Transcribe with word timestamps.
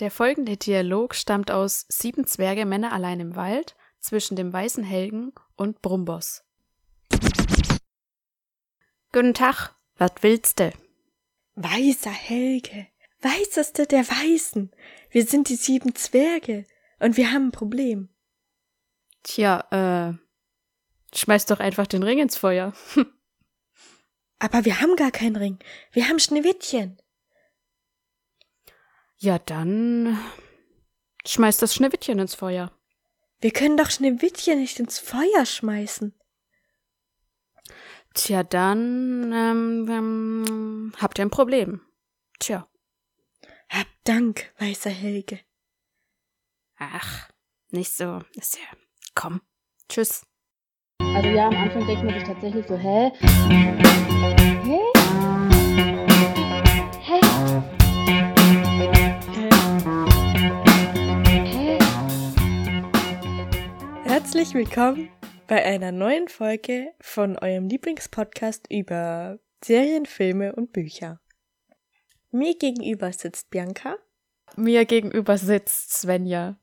Der 0.00 0.12
folgende 0.12 0.56
Dialog 0.56 1.16
stammt 1.16 1.50
aus 1.50 1.84
Sieben 1.88 2.24
Zwerge 2.24 2.66
Männer 2.66 2.92
allein 2.92 3.18
im 3.18 3.34
Wald 3.34 3.74
zwischen 3.98 4.36
dem 4.36 4.52
weißen 4.52 4.84
Helgen 4.84 5.32
und 5.56 5.82
Brumbos. 5.82 6.44
Guten 9.12 9.34
Tag, 9.34 9.74
was 9.96 10.12
willst 10.20 10.60
du? 10.60 10.70
Weißer 11.56 12.12
Helge, 12.12 12.86
weißeste 13.22 13.86
der 13.86 14.06
Weißen. 14.08 14.70
Wir 15.10 15.26
sind 15.26 15.48
die 15.48 15.56
sieben 15.56 15.96
Zwerge 15.96 16.64
und 17.00 17.16
wir 17.16 17.32
haben 17.32 17.48
ein 17.48 17.52
Problem. 17.52 18.08
Tja, 19.24 19.64
äh, 19.72 21.16
schmeiß 21.16 21.46
doch 21.46 21.58
einfach 21.58 21.88
den 21.88 22.04
Ring 22.04 22.20
ins 22.20 22.36
Feuer. 22.36 22.72
Aber 24.38 24.64
wir 24.64 24.80
haben 24.80 24.94
gar 24.94 25.10
keinen 25.10 25.34
Ring. 25.34 25.58
Wir 25.90 26.08
haben 26.08 26.20
Schneewittchen. 26.20 27.02
Ja, 29.20 29.38
dann 29.38 30.16
schmeiß 31.26 31.56
das 31.56 31.74
Schneewittchen 31.74 32.18
ins 32.18 32.36
Feuer. 32.36 32.72
Wir 33.40 33.50
können 33.50 33.76
doch 33.76 33.90
Schneewittchen 33.90 34.60
nicht 34.60 34.78
ins 34.78 34.98
Feuer 34.98 35.44
schmeißen. 35.44 36.14
Tja, 38.14 38.42
dann 38.42 39.32
ähm, 39.32 39.86
ähm, 39.88 40.92
habt 40.98 41.18
ihr 41.18 41.24
ein 41.24 41.30
Problem. 41.30 41.80
Tja. 42.38 42.68
Hab 43.68 43.86
Dank, 44.04 44.52
weißer 44.58 44.90
Helge. 44.90 45.40
Ach, 46.78 47.28
nicht 47.70 47.92
so. 47.92 48.22
Ist 48.34 48.56
ja. 48.56 48.78
Komm. 49.14 49.40
Tschüss. 49.88 50.24
Also 51.00 51.28
ja, 51.28 51.48
am 51.48 51.56
Anfang 51.56 51.86
denkt 51.86 52.04
man 52.04 52.14
sich 52.14 52.24
tatsächlich 52.24 52.66
so? 52.66 52.76
Hä? 52.76 53.12
Herzlich 64.28 64.52
willkommen 64.52 65.08
bei 65.46 65.64
einer 65.64 65.90
neuen 65.90 66.28
Folge 66.28 66.92
von 67.00 67.38
eurem 67.38 67.66
Lieblingspodcast 67.66 68.66
über 68.70 69.38
Serien, 69.64 70.04
Filme 70.04 70.54
und 70.54 70.70
Bücher. 70.70 71.18
Mir 72.30 72.54
gegenüber 72.54 73.10
sitzt 73.10 73.48
Bianca. 73.48 73.96
Mir 74.54 74.84
gegenüber 74.84 75.38
sitzt 75.38 75.94
Svenja. 75.94 76.60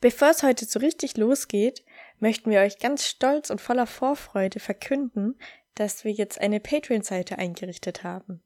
Bevor 0.00 0.30
es 0.30 0.42
heute 0.42 0.64
so 0.64 0.80
richtig 0.80 1.16
losgeht, 1.16 1.84
möchten 2.18 2.50
wir 2.50 2.58
euch 2.58 2.80
ganz 2.80 3.06
stolz 3.06 3.50
und 3.50 3.60
voller 3.60 3.86
Vorfreude 3.86 4.58
verkünden, 4.58 5.38
dass 5.76 6.02
wir 6.02 6.10
jetzt 6.10 6.40
eine 6.40 6.58
Patreon-Seite 6.58 7.38
eingerichtet 7.38 8.02
haben. 8.02 8.42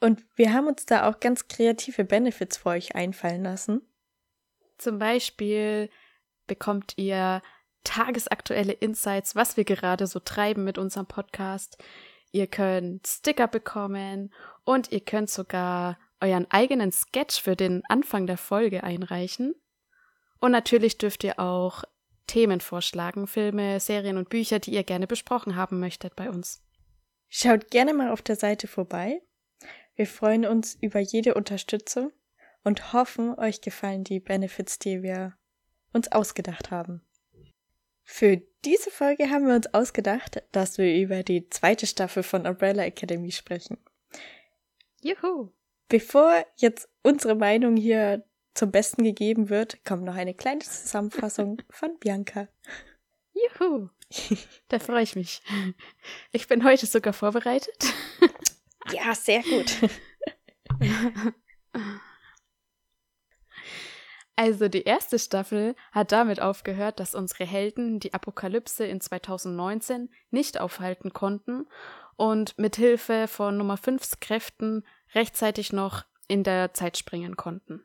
Und 0.00 0.26
wir 0.34 0.52
haben 0.52 0.66
uns 0.66 0.84
da 0.84 1.08
auch 1.08 1.20
ganz 1.20 1.46
kreative 1.46 2.02
Benefits 2.02 2.56
für 2.56 2.70
euch 2.70 2.96
einfallen 2.96 3.44
lassen. 3.44 3.82
Zum 4.78 4.98
Beispiel 4.98 5.90
bekommt 6.48 6.94
ihr 6.96 7.40
tagesaktuelle 7.84 8.72
Insights, 8.72 9.34
was 9.34 9.56
wir 9.56 9.64
gerade 9.64 10.06
so 10.06 10.20
treiben 10.20 10.64
mit 10.64 10.78
unserem 10.78 11.06
Podcast. 11.06 11.78
Ihr 12.30 12.46
könnt 12.46 13.06
Sticker 13.06 13.48
bekommen 13.48 14.32
und 14.64 14.92
ihr 14.92 15.00
könnt 15.00 15.30
sogar 15.30 15.98
euren 16.20 16.50
eigenen 16.50 16.92
Sketch 16.92 17.40
für 17.40 17.56
den 17.56 17.82
Anfang 17.88 18.26
der 18.26 18.38
Folge 18.38 18.82
einreichen. 18.84 19.54
Und 20.40 20.52
natürlich 20.52 20.98
dürft 20.98 21.24
ihr 21.24 21.38
auch 21.38 21.84
Themen 22.26 22.60
vorschlagen, 22.60 23.26
Filme, 23.26 23.80
Serien 23.80 24.18
und 24.18 24.28
Bücher, 24.28 24.58
die 24.58 24.72
ihr 24.72 24.84
gerne 24.84 25.06
besprochen 25.06 25.56
haben 25.56 25.80
möchtet 25.80 26.14
bei 26.14 26.28
uns. 26.28 26.62
Schaut 27.28 27.70
gerne 27.70 27.94
mal 27.94 28.10
auf 28.10 28.22
der 28.22 28.36
Seite 28.36 28.68
vorbei. 28.68 29.22
Wir 29.96 30.06
freuen 30.06 30.46
uns 30.46 30.76
über 30.80 31.00
jede 31.00 31.34
Unterstützung 31.34 32.12
und 32.62 32.92
hoffen, 32.92 33.36
euch 33.38 33.60
gefallen 33.60 34.04
die 34.04 34.20
Benefits, 34.20 34.78
die 34.78 35.02
wir 35.02 35.36
uns 35.92 36.12
ausgedacht 36.12 36.70
haben. 36.70 37.02
Für 38.10 38.40
diese 38.64 38.90
Folge 38.90 39.28
haben 39.28 39.46
wir 39.46 39.54
uns 39.54 39.72
ausgedacht, 39.74 40.42
dass 40.50 40.78
wir 40.78 40.96
über 40.96 41.22
die 41.22 41.50
zweite 41.50 41.86
Staffel 41.86 42.22
von 42.22 42.46
Umbrella 42.46 42.84
Academy 42.84 43.30
sprechen. 43.30 43.76
Juhu! 45.02 45.52
Bevor 45.88 46.42
jetzt 46.56 46.88
unsere 47.02 47.34
Meinung 47.34 47.76
hier 47.76 48.24
zum 48.54 48.70
Besten 48.72 49.04
gegeben 49.04 49.50
wird, 49.50 49.84
kommt 49.84 50.04
noch 50.04 50.14
eine 50.14 50.32
kleine 50.32 50.60
Zusammenfassung 50.60 51.60
von 51.70 51.98
Bianca. 51.98 52.48
Juhu! 53.34 53.90
Da 54.68 54.78
freue 54.78 55.02
ich 55.02 55.14
mich. 55.14 55.42
Ich 56.32 56.48
bin 56.48 56.64
heute 56.64 56.86
sogar 56.86 57.12
vorbereitet. 57.12 57.92
Ja, 58.90 59.14
sehr 59.14 59.42
gut. 59.42 59.76
Also 64.38 64.68
die 64.68 64.84
erste 64.84 65.18
Staffel 65.18 65.74
hat 65.90 66.12
damit 66.12 66.40
aufgehört, 66.40 67.00
dass 67.00 67.16
unsere 67.16 67.44
Helden 67.44 67.98
die 67.98 68.14
Apokalypse 68.14 68.86
in 68.86 69.00
2019 69.00 70.10
nicht 70.30 70.60
aufhalten 70.60 71.12
konnten 71.12 71.66
und 72.14 72.56
mit 72.56 72.76
Hilfe 72.76 73.26
von 73.26 73.56
Nummer 73.56 73.74
5s 73.74 74.20
Kräften 74.20 74.86
rechtzeitig 75.12 75.72
noch 75.72 76.04
in 76.28 76.44
der 76.44 76.72
Zeit 76.72 76.96
springen 76.96 77.36
konnten. 77.36 77.82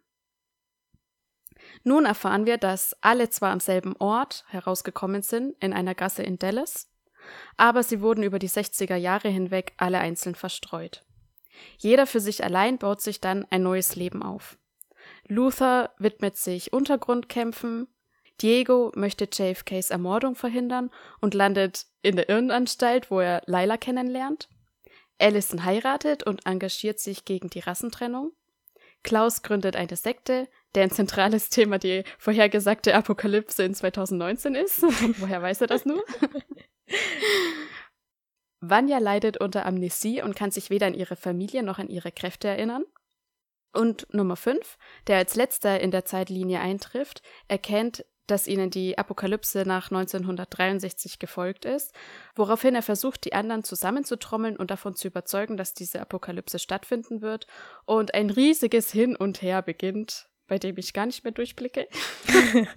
Nun 1.83 2.05
erfahren 2.05 2.45
wir, 2.45 2.59
dass 2.59 2.95
alle 3.01 3.31
zwar 3.31 3.51
am 3.51 3.59
selben 3.59 3.95
Ort 3.97 4.45
herausgekommen 4.49 5.23
sind, 5.23 5.55
in 5.59 5.73
einer 5.73 5.95
Gasse 5.95 6.21
in 6.21 6.37
Dallas, 6.37 6.87
aber 7.57 7.81
sie 7.81 7.99
wurden 7.99 8.21
über 8.21 8.37
die 8.37 8.49
60er 8.49 8.95
Jahre 8.95 9.29
hinweg 9.29 9.73
alle 9.77 9.97
einzeln 9.97 10.35
verstreut. 10.35 11.03
Jeder 11.79 12.05
für 12.05 12.19
sich 12.19 12.43
allein 12.43 12.77
baut 12.77 13.01
sich 13.01 13.19
dann 13.21 13.47
ein 13.49 13.63
neues 13.63 13.95
Leben 13.95 14.21
auf. 14.21 14.59
Luther 15.33 15.91
widmet 15.97 16.37
sich 16.37 16.73
Untergrundkämpfen, 16.73 17.87
Diego 18.41 18.91
möchte 18.95 19.27
JFKs 19.31 19.89
Ermordung 19.89 20.35
verhindern 20.35 20.91
und 21.21 21.33
landet 21.33 21.87
in 22.03 22.15
der 22.15 22.29
Irrenanstalt, 22.29 23.09
wo 23.09 23.19
er 23.19 23.41
Lila 23.47 23.77
kennenlernt. 23.77 24.47
Allison 25.19 25.65
heiratet 25.65 26.23
und 26.23 26.45
engagiert 26.45 26.99
sich 26.99 27.25
gegen 27.25 27.49
die 27.49 27.61
Rassentrennung. 27.61 28.33
Klaus 29.01 29.41
gründet 29.41 29.75
eine 29.75 29.95
Sekte, 29.95 30.47
deren 30.75 30.91
zentrales 30.91 31.49
Thema 31.49 31.79
die 31.79 32.03
vorhergesagte 32.19 32.93
Apokalypse 32.93 33.63
in 33.63 33.73
2019 33.73 34.53
ist. 34.55 34.81
Woher 35.19 35.41
weiß 35.41 35.61
er 35.61 35.67
das 35.67 35.85
nur? 35.85 36.03
Vanya 38.61 38.99
leidet 38.99 39.37
unter 39.37 39.65
Amnesie 39.65 40.21
und 40.21 40.35
kann 40.35 40.51
sich 40.51 40.69
weder 40.69 40.87
an 40.87 40.93
ihre 40.93 41.15
Familie 41.15 41.63
noch 41.63 41.79
an 41.79 41.89
ihre 41.89 42.11
Kräfte 42.11 42.47
erinnern. 42.47 42.85
Und 43.73 44.07
Nummer 44.13 44.35
5, 44.35 44.77
der 45.07 45.17
als 45.17 45.35
letzter 45.35 45.79
in 45.79 45.91
der 45.91 46.05
Zeitlinie 46.05 46.59
eintrifft, 46.59 47.21
erkennt, 47.47 48.05
dass 48.27 48.47
ihnen 48.47 48.69
die 48.69 48.97
Apokalypse 48.97 49.63
nach 49.65 49.91
1963 49.91 51.19
gefolgt 51.19 51.65
ist, 51.65 51.93
woraufhin 52.35 52.75
er 52.75 52.81
versucht, 52.81 53.25
die 53.25 53.33
anderen 53.33 53.63
zusammenzutrommeln 53.63 54.55
und 54.55 54.71
davon 54.71 54.95
zu 54.95 55.07
überzeugen, 55.07 55.57
dass 55.57 55.73
diese 55.73 55.99
Apokalypse 55.99 56.59
stattfinden 56.59 57.21
wird 57.21 57.47
und 57.85 58.13
ein 58.13 58.29
riesiges 58.29 58.91
Hin 58.91 59.15
und 59.15 59.41
Her 59.41 59.61
beginnt, 59.61 60.29
bei 60.47 60.57
dem 60.57 60.77
ich 60.77 60.93
gar 60.93 61.05
nicht 61.05 61.23
mehr 61.23 61.33
durchblicke. 61.33 61.87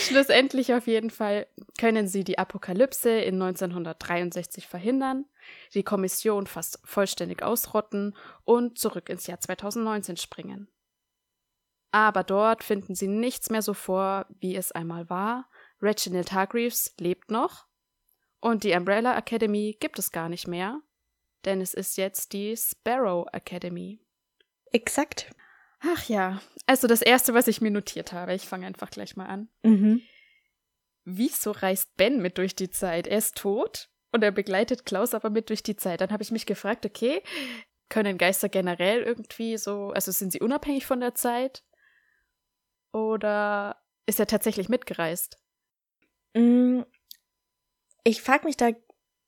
Schlussendlich 0.00 0.74
auf 0.74 0.86
jeden 0.86 1.10
Fall 1.10 1.46
können 1.78 2.08
sie 2.08 2.24
die 2.24 2.38
Apokalypse 2.38 3.10
in 3.10 3.40
1963 3.40 4.66
verhindern, 4.66 5.24
die 5.74 5.82
Kommission 5.82 6.46
fast 6.46 6.80
vollständig 6.84 7.42
ausrotten 7.42 8.16
und 8.44 8.78
zurück 8.78 9.08
ins 9.08 9.26
Jahr 9.26 9.40
2019 9.40 10.16
springen. 10.16 10.68
Aber 11.90 12.22
dort 12.22 12.64
finden 12.64 12.94
sie 12.94 13.08
nichts 13.08 13.48
mehr 13.50 13.62
so 13.62 13.72
vor, 13.72 14.26
wie 14.40 14.56
es 14.56 14.72
einmal 14.72 15.08
war. 15.08 15.48
Reginald 15.80 16.32
Hargreaves 16.32 16.94
lebt 16.98 17.30
noch 17.30 17.66
und 18.40 18.64
die 18.64 18.74
Umbrella 18.74 19.16
Academy 19.16 19.76
gibt 19.80 19.98
es 19.98 20.12
gar 20.12 20.28
nicht 20.28 20.46
mehr, 20.46 20.80
denn 21.44 21.60
es 21.60 21.72
ist 21.72 21.96
jetzt 21.96 22.32
die 22.32 22.56
Sparrow 22.56 23.26
Academy. 23.32 24.00
Exakt. 24.72 25.30
Ach 25.80 26.08
ja, 26.08 26.40
also 26.66 26.86
das 26.88 27.02
Erste, 27.02 27.34
was 27.34 27.46
ich 27.48 27.60
mir 27.60 27.70
notiert 27.70 28.12
habe, 28.12 28.34
ich 28.34 28.48
fange 28.48 28.66
einfach 28.66 28.90
gleich 28.90 29.16
mal 29.16 29.26
an. 29.26 29.48
Mhm. 29.62 30.02
Wieso 31.04 31.52
reist 31.52 31.96
Ben 31.96 32.20
mit 32.20 32.36
durch 32.38 32.56
die 32.56 32.70
Zeit? 32.70 33.06
Er 33.06 33.18
ist 33.18 33.36
tot 33.36 33.88
und 34.12 34.22
er 34.22 34.32
begleitet 34.32 34.84
Klaus 34.84 35.14
aber 35.14 35.30
mit 35.30 35.48
durch 35.50 35.62
die 35.62 35.76
Zeit. 35.76 36.00
Dann 36.00 36.10
habe 36.10 36.22
ich 36.22 36.30
mich 36.30 36.46
gefragt, 36.46 36.84
okay, 36.84 37.22
können 37.88 38.18
Geister 38.18 38.48
generell 38.48 39.02
irgendwie 39.02 39.56
so, 39.56 39.90
also 39.90 40.10
sind 40.12 40.32
sie 40.32 40.40
unabhängig 40.40 40.84
von 40.84 41.00
der 41.00 41.14
Zeit? 41.14 41.64
Oder 42.92 43.80
ist 44.06 44.20
er 44.20 44.26
tatsächlich 44.26 44.68
mitgereist? 44.68 45.38
Mm, 46.34 46.82
Ich 48.04 48.22
frage 48.22 48.44
mich 48.44 48.56
da 48.56 48.70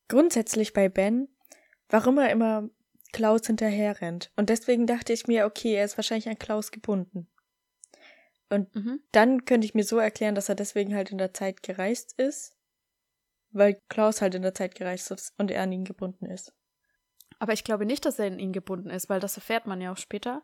grundsätzlich 0.08 0.72
bei 0.72 0.88
Ben, 0.88 1.28
warum 1.88 2.19
er 2.19 2.30
immer 2.30 2.69
Klaus 3.12 3.46
hinterher 3.46 4.00
rennt. 4.00 4.30
Und 4.36 4.48
deswegen 4.48 4.86
dachte 4.86 5.12
ich 5.12 5.26
mir, 5.26 5.46
okay, 5.46 5.74
er 5.74 5.84
ist 5.84 5.96
wahrscheinlich 5.96 6.28
an 6.28 6.38
Klaus 6.38 6.70
gebunden. 6.70 7.28
Und 8.48 8.74
Mhm. 8.74 9.00
dann 9.12 9.44
könnte 9.44 9.64
ich 9.64 9.74
mir 9.74 9.84
so 9.84 9.98
erklären, 9.98 10.34
dass 10.34 10.48
er 10.48 10.56
deswegen 10.56 10.94
halt 10.94 11.10
in 11.10 11.18
der 11.18 11.32
Zeit 11.32 11.62
gereist 11.62 12.14
ist, 12.18 12.56
weil 13.52 13.80
Klaus 13.88 14.20
halt 14.20 14.34
in 14.34 14.42
der 14.42 14.54
Zeit 14.54 14.74
gereist 14.74 15.10
ist 15.10 15.34
und 15.38 15.50
er 15.50 15.62
an 15.62 15.72
ihn 15.72 15.84
gebunden 15.84 16.26
ist. 16.26 16.52
Aber 17.38 17.52
ich 17.52 17.64
glaube 17.64 17.86
nicht, 17.86 18.04
dass 18.04 18.18
er 18.18 18.26
in 18.26 18.38
ihn 18.38 18.52
gebunden 18.52 18.90
ist, 18.90 19.08
weil 19.08 19.20
das 19.20 19.36
erfährt 19.36 19.66
man 19.66 19.80
ja 19.80 19.92
auch 19.92 19.96
später. 19.96 20.42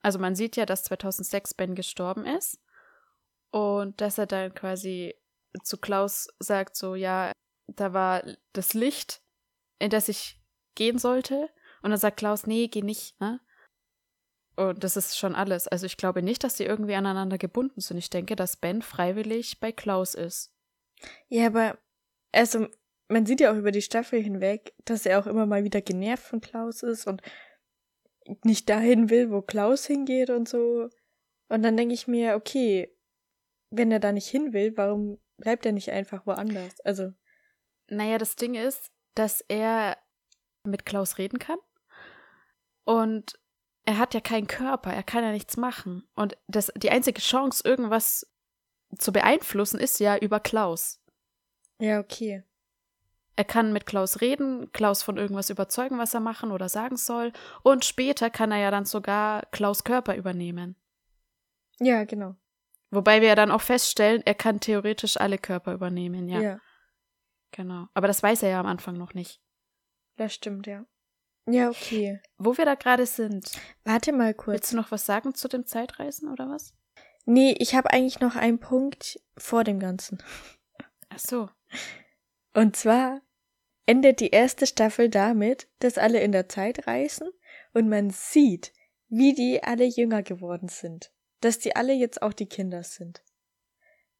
Also 0.00 0.18
man 0.18 0.34
sieht 0.34 0.56
ja, 0.56 0.66
dass 0.66 0.84
2006 0.84 1.54
Ben 1.54 1.74
gestorben 1.74 2.26
ist 2.26 2.58
und 3.50 4.00
dass 4.00 4.18
er 4.18 4.26
dann 4.26 4.54
quasi 4.54 5.14
zu 5.62 5.78
Klaus 5.78 6.28
sagt, 6.38 6.76
so 6.76 6.94
ja, 6.94 7.32
da 7.68 7.92
war 7.92 8.24
das 8.52 8.74
Licht, 8.74 9.22
in 9.78 9.90
das 9.90 10.08
ich 10.08 10.40
gehen 10.74 10.98
sollte. 10.98 11.50
Und 11.82 11.90
dann 11.90 11.98
sagt 11.98 12.16
Klaus, 12.16 12.46
nee, 12.46 12.68
geh 12.68 12.82
nicht, 12.82 13.20
ne? 13.20 13.40
Und 14.56 14.84
das 14.84 14.96
ist 14.96 15.18
schon 15.18 15.34
alles. 15.34 15.66
Also 15.66 15.86
ich 15.86 15.96
glaube 15.96 16.22
nicht, 16.22 16.44
dass 16.44 16.56
sie 16.56 16.64
irgendwie 16.64 16.94
aneinander 16.94 17.38
gebunden 17.38 17.80
sind. 17.80 17.98
Ich 17.98 18.10
denke, 18.10 18.36
dass 18.36 18.56
Ben 18.56 18.82
freiwillig 18.82 19.58
bei 19.58 19.72
Klaus 19.72 20.14
ist. 20.14 20.52
Ja, 21.28 21.46
aber 21.48 21.78
also 22.32 22.68
man 23.08 23.26
sieht 23.26 23.40
ja 23.40 23.52
auch 23.52 23.56
über 23.56 23.72
die 23.72 23.82
Staffel 23.82 24.22
hinweg, 24.22 24.74
dass 24.84 25.06
er 25.06 25.18
auch 25.18 25.26
immer 25.26 25.46
mal 25.46 25.64
wieder 25.64 25.82
genervt 25.82 26.22
von 26.22 26.40
Klaus 26.40 26.82
ist 26.82 27.06
und 27.06 27.20
nicht 28.44 28.68
dahin 28.68 29.10
will, 29.10 29.30
wo 29.30 29.42
Klaus 29.42 29.86
hingeht 29.86 30.30
und 30.30 30.48
so. 30.48 30.88
Und 31.48 31.62
dann 31.62 31.76
denke 31.76 31.94
ich 31.94 32.08
mir, 32.08 32.36
okay, 32.36 32.96
wenn 33.70 33.90
er 33.90 34.00
da 34.00 34.12
nicht 34.12 34.28
hin 34.28 34.52
will, 34.52 34.76
warum 34.76 35.18
bleibt 35.36 35.66
er 35.66 35.72
nicht 35.72 35.90
einfach 35.90 36.26
woanders? 36.26 36.80
Also. 36.80 37.12
Naja, 37.88 38.16
das 38.16 38.36
Ding 38.36 38.54
ist, 38.54 38.90
dass 39.14 39.42
er 39.42 39.98
mit 40.64 40.86
Klaus 40.86 41.18
reden 41.18 41.38
kann. 41.38 41.58
Und 42.84 43.38
er 43.84 43.98
hat 43.98 44.14
ja 44.14 44.20
keinen 44.20 44.46
Körper, 44.46 44.92
er 44.92 45.02
kann 45.02 45.24
ja 45.24 45.32
nichts 45.32 45.56
machen. 45.56 46.06
Und 46.14 46.36
das, 46.46 46.72
die 46.76 46.90
einzige 46.90 47.20
Chance, 47.20 47.62
irgendwas 47.66 48.26
zu 48.98 49.12
beeinflussen, 49.12 49.78
ist 49.78 50.00
ja 50.00 50.16
über 50.16 50.40
Klaus. 50.40 51.00
Ja, 51.78 52.00
okay. 52.00 52.44
Er 53.36 53.44
kann 53.44 53.72
mit 53.72 53.84
Klaus 53.84 54.20
reden, 54.20 54.70
Klaus 54.72 55.02
von 55.02 55.16
irgendwas 55.16 55.50
überzeugen, 55.50 55.98
was 55.98 56.14
er 56.14 56.20
machen 56.20 56.52
oder 56.52 56.68
sagen 56.68 56.96
soll. 56.96 57.32
Und 57.62 57.84
später 57.84 58.30
kann 58.30 58.52
er 58.52 58.58
ja 58.58 58.70
dann 58.70 58.84
sogar 58.84 59.42
Klaus 59.50 59.82
Körper 59.82 60.14
übernehmen. 60.14 60.76
Ja, 61.80 62.04
genau. 62.04 62.36
Wobei 62.90 63.20
wir 63.20 63.28
ja 63.28 63.34
dann 63.34 63.50
auch 63.50 63.60
feststellen, 63.60 64.22
er 64.24 64.34
kann 64.34 64.60
theoretisch 64.60 65.16
alle 65.16 65.36
Körper 65.38 65.74
übernehmen, 65.74 66.28
ja. 66.28 66.40
Ja. 66.40 66.60
Genau. 67.50 67.88
Aber 67.92 68.06
das 68.06 68.22
weiß 68.22 68.44
er 68.44 68.50
ja 68.50 68.60
am 68.60 68.66
Anfang 68.66 68.96
noch 68.96 69.14
nicht. 69.14 69.40
Das 70.16 70.34
stimmt, 70.34 70.66
ja. 70.66 70.86
Ja, 71.46 71.68
okay. 71.68 72.20
Wo 72.38 72.56
wir 72.56 72.64
da 72.64 72.74
gerade 72.74 73.06
sind. 73.06 73.50
Warte 73.84 74.12
mal 74.12 74.32
kurz. 74.32 74.54
Willst 74.54 74.72
du 74.72 74.76
noch 74.76 74.90
was 74.90 75.04
sagen 75.04 75.34
zu 75.34 75.48
dem 75.48 75.66
Zeitreisen 75.66 76.30
oder 76.30 76.48
was? 76.48 76.74
Nee, 77.26 77.54
ich 77.58 77.74
habe 77.74 77.90
eigentlich 77.90 78.20
noch 78.20 78.36
einen 78.36 78.58
Punkt 78.58 79.20
vor 79.36 79.64
dem 79.64 79.78
Ganzen. 79.78 80.22
Ach 81.08 81.18
so. 81.18 81.48
Und 82.54 82.76
zwar 82.76 83.20
endet 83.86 84.20
die 84.20 84.30
erste 84.30 84.66
Staffel 84.66 85.08
damit, 85.08 85.68
dass 85.80 85.98
alle 85.98 86.20
in 86.20 86.32
der 86.32 86.48
Zeit 86.48 86.86
reisen 86.86 87.28
und 87.72 87.88
man 87.88 88.10
sieht, 88.10 88.72
wie 89.08 89.34
die 89.34 89.62
alle 89.62 89.84
jünger 89.84 90.22
geworden 90.22 90.68
sind. 90.68 91.12
Dass 91.40 91.58
die 91.58 91.76
alle 91.76 91.92
jetzt 91.92 92.22
auch 92.22 92.32
die 92.32 92.46
Kinder 92.48 92.82
sind. 92.82 93.22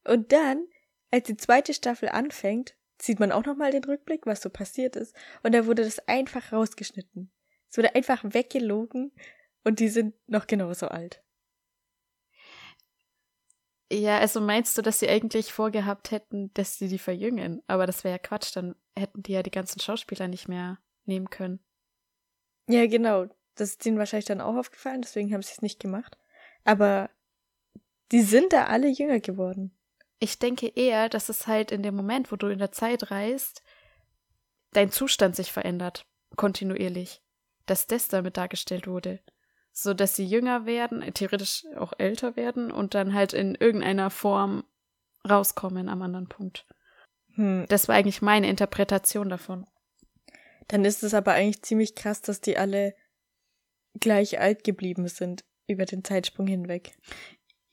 Und 0.05 0.33
dann, 0.33 0.67
als 1.11 1.27
die 1.27 1.37
zweite 1.37 1.73
Staffel 1.73 2.11
anfängt, 2.11 2.77
sieht 3.01 3.21
man 3.21 3.33
auch 3.33 3.45
nochmal 3.45 3.71
den 3.71 3.85
Rückblick, 3.85 4.27
was 4.27 4.43
so 4.43 4.51
passiert 4.51 4.97
ist. 4.97 5.15
Und 5.43 5.55
da 5.55 5.67
wurde 5.67 5.85
das 5.85 6.01
einfach 6.09 6.53
rausgeschnitten. 6.53 7.31
Es 7.71 7.77
wurde 7.77 7.95
einfach 7.95 8.23
weggelogen 8.25 9.13
und 9.65 9.81
die 9.81 9.89
sind 9.89 10.15
noch 10.29 10.47
genauso 10.47 10.89
alt. 10.89 11.23
Ja, 13.93 14.19
also 14.19 14.41
meinst 14.41 14.77
du, 14.79 14.83
dass 14.83 15.01
sie 15.01 15.09
eigentlich 15.09 15.53
vorgehabt 15.53 16.11
hätten, 16.11 16.53
dass 16.55 16.79
sie 16.79 16.89
die 16.89 16.99
verjüngen? 16.99 17.63
Aber 17.67 17.87
das 17.87 18.03
wäre 18.03 18.15
ja 18.15 18.19
Quatsch, 18.19 18.55
dann 18.55 18.75
hätten 18.97 19.23
die 19.23 19.33
ja 19.33 19.43
die 19.43 19.51
ganzen 19.51 19.81
Schauspieler 19.81 20.29
nicht 20.29 20.49
mehr 20.49 20.79
nehmen 21.05 21.31
können. 21.31 21.61
Ja, 22.69 22.87
genau. 22.87 23.27
Das 23.57 23.71
ist 23.71 23.87
ihnen 23.87 23.99
wahrscheinlich 23.99 24.25
dann 24.25 24.41
auch 24.41 24.57
aufgefallen, 24.57 25.03
deswegen 25.03 25.33
haben 25.33 25.43
sie 25.43 25.53
es 25.53 25.63
nicht 25.63 25.79
gemacht. 25.79 26.19
Aber 26.65 27.11
die 28.11 28.23
sind 28.23 28.53
da 28.53 28.67
alle 28.67 28.89
jünger 28.89 29.21
geworden. 29.21 29.74
Ich 30.25 30.39
denke 30.39 30.69
eher, 30.69 31.11
dass 31.11 31.29
es 31.29 31.47
halt 31.47 31.71
in 31.71 31.83
dem 31.83 31.95
Moment, 31.95 32.33
wo 32.33 32.37
du 32.37 32.47
in 32.47 32.59
der 32.59 32.73
Zeit 32.73 33.11
reist, 33.11 33.63
dein 34.73 34.91
Zustand 34.91 35.37
sich 35.37 35.53
verändert, 35.53 36.07
kontinuierlich. 36.35 37.21
Dass 37.67 37.87
das 37.87 38.09
damit 38.09 38.39
dargestellt 38.39 38.87
wurde. 38.87 39.21
So 39.71 39.93
dass 39.93 40.17
sie 40.17 40.25
jünger 40.25 40.65
werden, 40.65 41.03
theoretisch 41.13 41.67
auch 41.77 41.93
älter 41.99 42.37
werden 42.37 42.71
und 42.71 42.95
dann 42.95 43.13
halt 43.13 43.35
in 43.35 43.55
irgendeiner 43.55 44.09
Form 44.09 44.65
rauskommen 45.29 45.91
am 45.91 46.01
anderen 46.01 46.31
Punkt. 46.31 46.67
Hm. 47.35 47.67
Das 47.69 47.89
war 47.89 47.95
eigentlich 47.95 48.23
meine 48.23 48.49
Interpretation 48.49 49.29
davon. 49.29 49.67
Dann 50.69 50.87
ist 50.87 51.03
es 51.03 51.13
aber 51.13 51.33
eigentlich 51.33 51.63
ziemlich 51.63 51.95
krass, 51.95 52.23
dass 52.23 52.41
die 52.41 52.57
alle 52.57 52.95
gleich 54.01 54.41
alt 54.41 54.65
geblieben 54.65 55.07
sind 55.07 55.45
über 55.67 55.85
den 55.85 56.03
Zeitsprung 56.03 56.47
hinweg. 56.47 56.97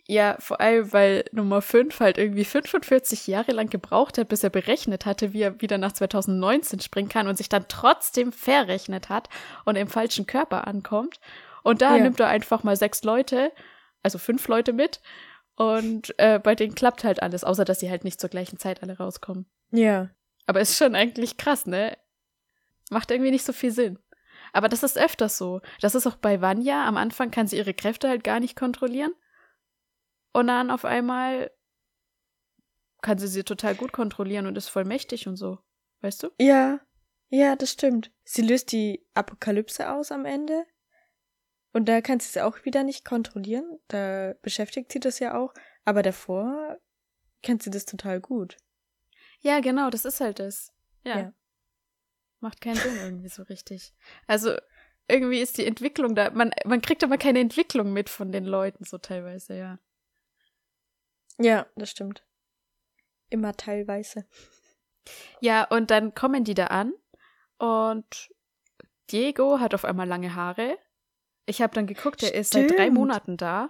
Ja, 0.07 0.35
vor 0.39 0.59
allem, 0.59 0.91
weil 0.93 1.25
Nummer 1.31 1.61
5 1.61 1.99
halt 1.99 2.17
irgendwie 2.17 2.43
45 2.43 3.27
Jahre 3.27 3.51
lang 3.51 3.69
gebraucht 3.69 4.17
hat, 4.17 4.29
bis 4.29 4.43
er 4.43 4.49
berechnet 4.49 5.05
hatte, 5.05 5.33
wie 5.33 5.41
er 5.41 5.61
wieder 5.61 5.77
nach 5.77 5.91
2019 5.91 6.79
springen 6.79 7.09
kann 7.09 7.27
und 7.27 7.37
sich 7.37 7.49
dann 7.49 7.65
trotzdem 7.67 8.31
verrechnet 8.31 9.09
hat 9.09 9.29
und 9.63 9.75
im 9.75 9.87
falschen 9.87 10.25
Körper 10.25 10.67
ankommt. 10.67 11.19
Und 11.63 11.81
da 11.81 11.95
ja. 11.95 12.03
nimmt 12.03 12.19
er 12.19 12.27
einfach 12.27 12.63
mal 12.63 12.75
sechs 12.75 13.03
Leute, 13.03 13.51
also 14.03 14.17
fünf 14.17 14.47
Leute 14.47 14.73
mit. 14.73 15.01
Und 15.55 16.17
äh, 16.17 16.39
bei 16.39 16.55
denen 16.55 16.73
klappt 16.73 17.03
halt 17.03 17.21
alles, 17.21 17.43
außer 17.43 17.65
dass 17.65 17.79
sie 17.79 17.91
halt 17.91 18.03
nicht 18.03 18.19
zur 18.19 18.29
gleichen 18.29 18.57
Zeit 18.57 18.81
alle 18.81 18.97
rauskommen. 18.97 19.45
Ja. 19.69 20.09
Aber 20.47 20.59
ist 20.59 20.77
schon 20.77 20.95
eigentlich 20.95 21.37
krass, 21.37 21.67
ne? 21.67 21.97
Macht 22.89 23.11
irgendwie 23.11 23.31
nicht 23.31 23.45
so 23.45 23.53
viel 23.53 23.71
Sinn. 23.71 23.99
Aber 24.53 24.67
das 24.67 24.83
ist 24.83 24.97
öfters 24.97 25.37
so. 25.37 25.61
Das 25.79 25.95
ist 25.95 26.07
auch 26.07 26.15
bei 26.15 26.41
Vanya. 26.41 26.85
Am 26.87 26.97
Anfang 26.97 27.31
kann 27.31 27.47
sie 27.47 27.57
ihre 27.57 27.73
Kräfte 27.73 28.09
halt 28.09 28.23
gar 28.23 28.39
nicht 28.39 28.55
kontrollieren. 28.55 29.13
Und 30.33 30.47
dann 30.47 30.71
auf 30.71 30.85
einmal 30.85 31.51
kann 33.01 33.17
sie 33.17 33.27
sie 33.27 33.43
total 33.43 33.75
gut 33.75 33.91
kontrollieren 33.91 34.45
und 34.45 34.57
ist 34.57 34.69
voll 34.69 34.85
mächtig 34.85 35.27
und 35.27 35.35
so. 35.35 35.59
Weißt 36.01 36.23
du? 36.23 36.29
Ja, 36.39 36.79
ja, 37.29 37.55
das 37.55 37.71
stimmt. 37.71 38.11
Sie 38.23 38.41
löst 38.41 38.71
die 38.73 39.05
Apokalypse 39.13 39.89
aus 39.89 40.11
am 40.11 40.25
Ende. 40.25 40.65
Und 41.73 41.87
da 41.87 42.01
kann 42.01 42.19
sie 42.19 42.27
es 42.27 42.43
auch 42.43 42.65
wieder 42.65 42.83
nicht 42.83 43.05
kontrollieren. 43.05 43.79
Da 43.87 44.33
beschäftigt 44.41 44.91
sie 44.91 44.99
das 44.99 45.19
ja 45.19 45.37
auch. 45.37 45.53
Aber 45.85 46.03
davor 46.03 46.77
kennt 47.41 47.63
sie 47.63 47.69
das 47.69 47.85
total 47.85 48.19
gut. 48.19 48.57
Ja, 49.39 49.61
genau, 49.61 49.89
das 49.89 50.03
ist 50.03 50.19
halt 50.19 50.39
das. 50.39 50.73
Ja. 51.03 51.19
ja. 51.19 51.33
Macht 52.41 52.59
keinen 52.59 52.75
Sinn 52.75 52.97
irgendwie 53.01 53.29
so 53.29 53.43
richtig. 53.43 53.93
Also, 54.27 54.57
irgendwie 55.07 55.39
ist 55.39 55.57
die 55.57 55.65
Entwicklung 55.65 56.15
da. 56.15 56.31
Man, 56.31 56.51
man 56.65 56.81
kriegt 56.81 57.03
aber 57.03 57.17
keine 57.17 57.39
Entwicklung 57.39 57.93
mit 57.93 58.09
von 58.09 58.33
den 58.33 58.45
Leuten, 58.45 58.83
so 58.83 58.97
teilweise, 58.97 59.57
ja. 59.57 59.79
Ja, 61.43 61.67
das 61.75 61.89
stimmt. 61.89 62.23
Immer 63.29 63.55
teilweise. 63.55 64.25
Ja, 65.39 65.63
und 65.65 65.91
dann 65.91 66.13
kommen 66.13 66.43
die 66.43 66.53
da 66.53 66.67
an 66.67 66.93
und 67.57 68.31
Diego 69.11 69.59
hat 69.59 69.73
auf 69.73 69.85
einmal 69.85 70.07
lange 70.07 70.35
Haare. 70.35 70.77
Ich 71.45 71.61
habe 71.61 71.73
dann 71.73 71.87
geguckt, 71.87 72.23
er 72.23 72.33
ist 72.33 72.53
seit 72.53 72.71
drei 72.71 72.89
Monaten 72.89 73.37
da. 73.37 73.69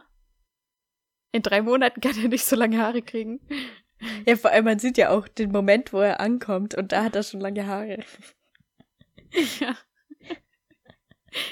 In 1.32 1.42
drei 1.42 1.62
Monaten 1.62 2.02
kann 2.02 2.18
er 2.22 2.28
nicht 2.28 2.46
so 2.46 2.56
lange 2.56 2.80
Haare 2.80 3.02
kriegen. 3.02 3.40
Ja, 4.26 4.36
vor 4.36 4.50
allem, 4.50 4.66
man 4.66 4.80
sieht 4.80 4.98
ja 4.98 5.12
auch 5.12 5.28
den 5.28 5.52
Moment, 5.52 5.94
wo 5.94 6.00
er 6.00 6.20
ankommt 6.20 6.74
und 6.74 6.92
da 6.92 7.04
hat 7.04 7.16
er 7.16 7.22
schon 7.22 7.40
lange 7.40 7.68
Haare. 7.68 8.04
Ja. 9.60 9.78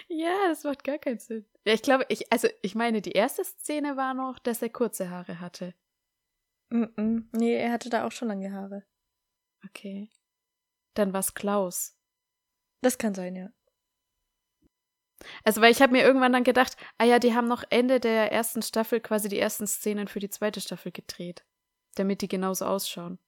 Ja, 0.08 0.48
das 0.48 0.64
macht 0.64 0.84
gar 0.84 0.98
keinen 0.98 1.20
Sinn. 1.20 1.46
Ja, 1.64 1.74
ich 1.74 1.82
glaube, 1.82 2.06
ich, 2.10 2.32
also 2.32 2.48
ich 2.62 2.76
meine, 2.76 3.02
die 3.02 3.12
erste 3.12 3.44
Szene 3.44 3.96
war 3.98 4.14
noch, 4.14 4.40
dass 4.40 4.62
er 4.62 4.70
kurze 4.70 5.10
Haare 5.10 5.40
hatte. 5.40 5.74
Mm 6.70 6.84
-mm. 6.84 7.24
Nee, 7.32 7.56
er 7.56 7.72
hatte 7.72 7.90
da 7.90 8.06
auch 8.06 8.12
schon 8.12 8.28
lange 8.28 8.52
Haare. 8.52 8.86
Okay. 9.66 10.10
Dann 10.94 11.14
war's 11.14 11.34
Klaus. 11.34 11.98
Das 12.82 12.98
kann 12.98 13.14
sein, 13.14 13.36
ja. 13.36 13.52
Also, 15.44 15.62
weil 15.62 15.72
ich 15.72 15.82
habe 15.82 15.92
mir 15.92 16.04
irgendwann 16.04 16.32
dann 16.32 16.44
gedacht, 16.44 16.78
ah 16.98 17.04
ja, 17.04 17.20
die 17.20 17.34
haben 17.34 17.48
noch 17.48 17.64
Ende 17.70 18.00
der 18.00 18.32
ersten 18.32 18.62
Staffel 18.62 19.02
quasi 19.02 19.28
die 19.28 19.40
ersten 19.40 19.68
Szenen 19.68 20.08
für 20.08 20.20
die 20.20 20.30
zweite 20.30 20.62
Staffel 20.62 20.92
gedreht. 20.92 21.46
Damit 21.96 22.22
die 22.22 22.28
genauso 22.28 22.66
ausschauen, 22.66 23.20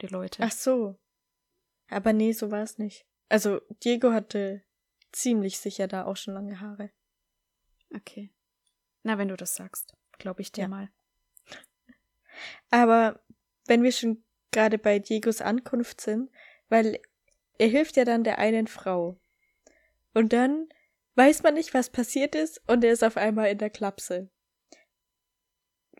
die 0.00 0.08
Leute. 0.08 0.42
Ach 0.42 0.50
so. 0.50 0.98
Aber 1.88 2.12
nee, 2.12 2.32
so 2.32 2.50
war 2.50 2.62
es 2.62 2.78
nicht. 2.78 3.06
Also, 3.28 3.60
Diego 3.84 4.12
hatte 4.12 4.64
ziemlich 5.12 5.58
sicher 5.58 5.86
da 5.86 6.04
auch 6.04 6.16
schon 6.16 6.34
lange 6.34 6.60
Haare. 6.60 6.90
Okay. 7.94 8.32
Na, 9.04 9.18
wenn 9.18 9.28
du 9.28 9.36
das 9.36 9.54
sagst, 9.54 9.94
glaube 10.18 10.42
ich 10.42 10.50
dir 10.50 10.62
ja. 10.62 10.68
mal. 10.68 10.90
Aber 12.70 13.20
wenn 13.66 13.82
wir 13.82 13.92
schon 13.92 14.24
gerade 14.52 14.78
bei 14.78 14.98
Diegos 14.98 15.40
Ankunft 15.40 16.00
sind, 16.00 16.30
weil 16.68 17.00
er 17.58 17.68
hilft 17.68 17.96
ja 17.96 18.04
dann 18.04 18.24
der 18.24 18.38
einen 18.38 18.66
Frau. 18.66 19.18
Und 20.14 20.32
dann 20.32 20.68
weiß 21.14 21.42
man 21.42 21.54
nicht, 21.54 21.74
was 21.74 21.90
passiert 21.90 22.34
ist, 22.34 22.62
und 22.66 22.84
er 22.84 22.92
ist 22.92 23.04
auf 23.04 23.16
einmal 23.16 23.50
in 23.50 23.58
der 23.58 23.70
Klapse. 23.70 24.30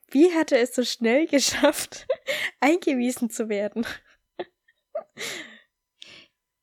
Wie 0.08 0.32
hat 0.32 0.52
er 0.52 0.60
es 0.60 0.74
so 0.74 0.84
schnell 0.84 1.26
geschafft, 1.28 2.06
eingewiesen 2.60 3.30
zu 3.30 3.48
werden? 3.48 3.86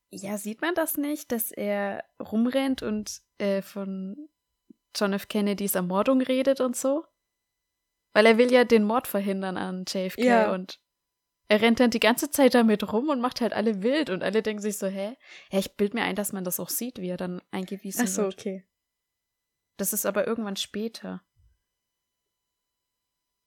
Ja, 0.09 0.37
sieht 0.37 0.61
man 0.61 0.75
das 0.75 0.97
nicht, 0.97 1.31
dass 1.31 1.51
er 1.51 2.03
rumrennt 2.19 2.83
und 2.83 3.21
äh, 3.39 3.61
von 3.61 4.29
John 4.95 5.13
F. 5.13 5.27
Kennedys 5.27 5.73
Ermordung 5.75 6.21
redet 6.21 6.61
und 6.61 6.75
so. 6.75 7.05
Weil 8.13 8.25
er 8.25 8.38
will 8.38 8.51
ja 8.51 8.63
den 8.63 8.84
Mord 8.84 9.08
verhindern 9.08 9.58
an 9.58 9.86
JFK 9.88 10.20
Ja. 10.24 10.53
und 10.53 10.79
er 11.50 11.62
rennt 11.62 11.79
dann 11.79 11.89
die 11.91 12.00
ganze 12.00 12.32
Zeit 12.32 12.53
damit 12.55 12.91
rum 12.93 13.10
und 13.10 13.20
macht 13.22 13.41
halt 13.41 13.53
alle 13.53 13.84
wild 13.84 14.10
und 14.10 14.24
alle 14.24 14.41
denken 14.41 14.62
sich 14.62 14.77
so, 14.77 14.88
hä? 14.88 15.17
Ja, 15.51 15.60
ich 15.60 15.75
bild 15.75 15.93
mir 15.93 16.03
ein, 16.03 16.15
dass 16.15 16.32
man 16.32 16.43
das 16.43 16.60
auch 16.60 16.70
sieht, 16.70 17.00
wie 17.00 17.10
er 17.10 17.17
dann 17.17 17.41
eingewiesen 17.51 18.03
Ach 18.05 18.08
so, 18.08 18.24
wird. 18.24 18.34
okay. 18.39 18.65
Das 19.77 19.91
ist 19.93 20.05
aber 20.05 20.25
irgendwann 20.27 20.55
später. 20.55 21.22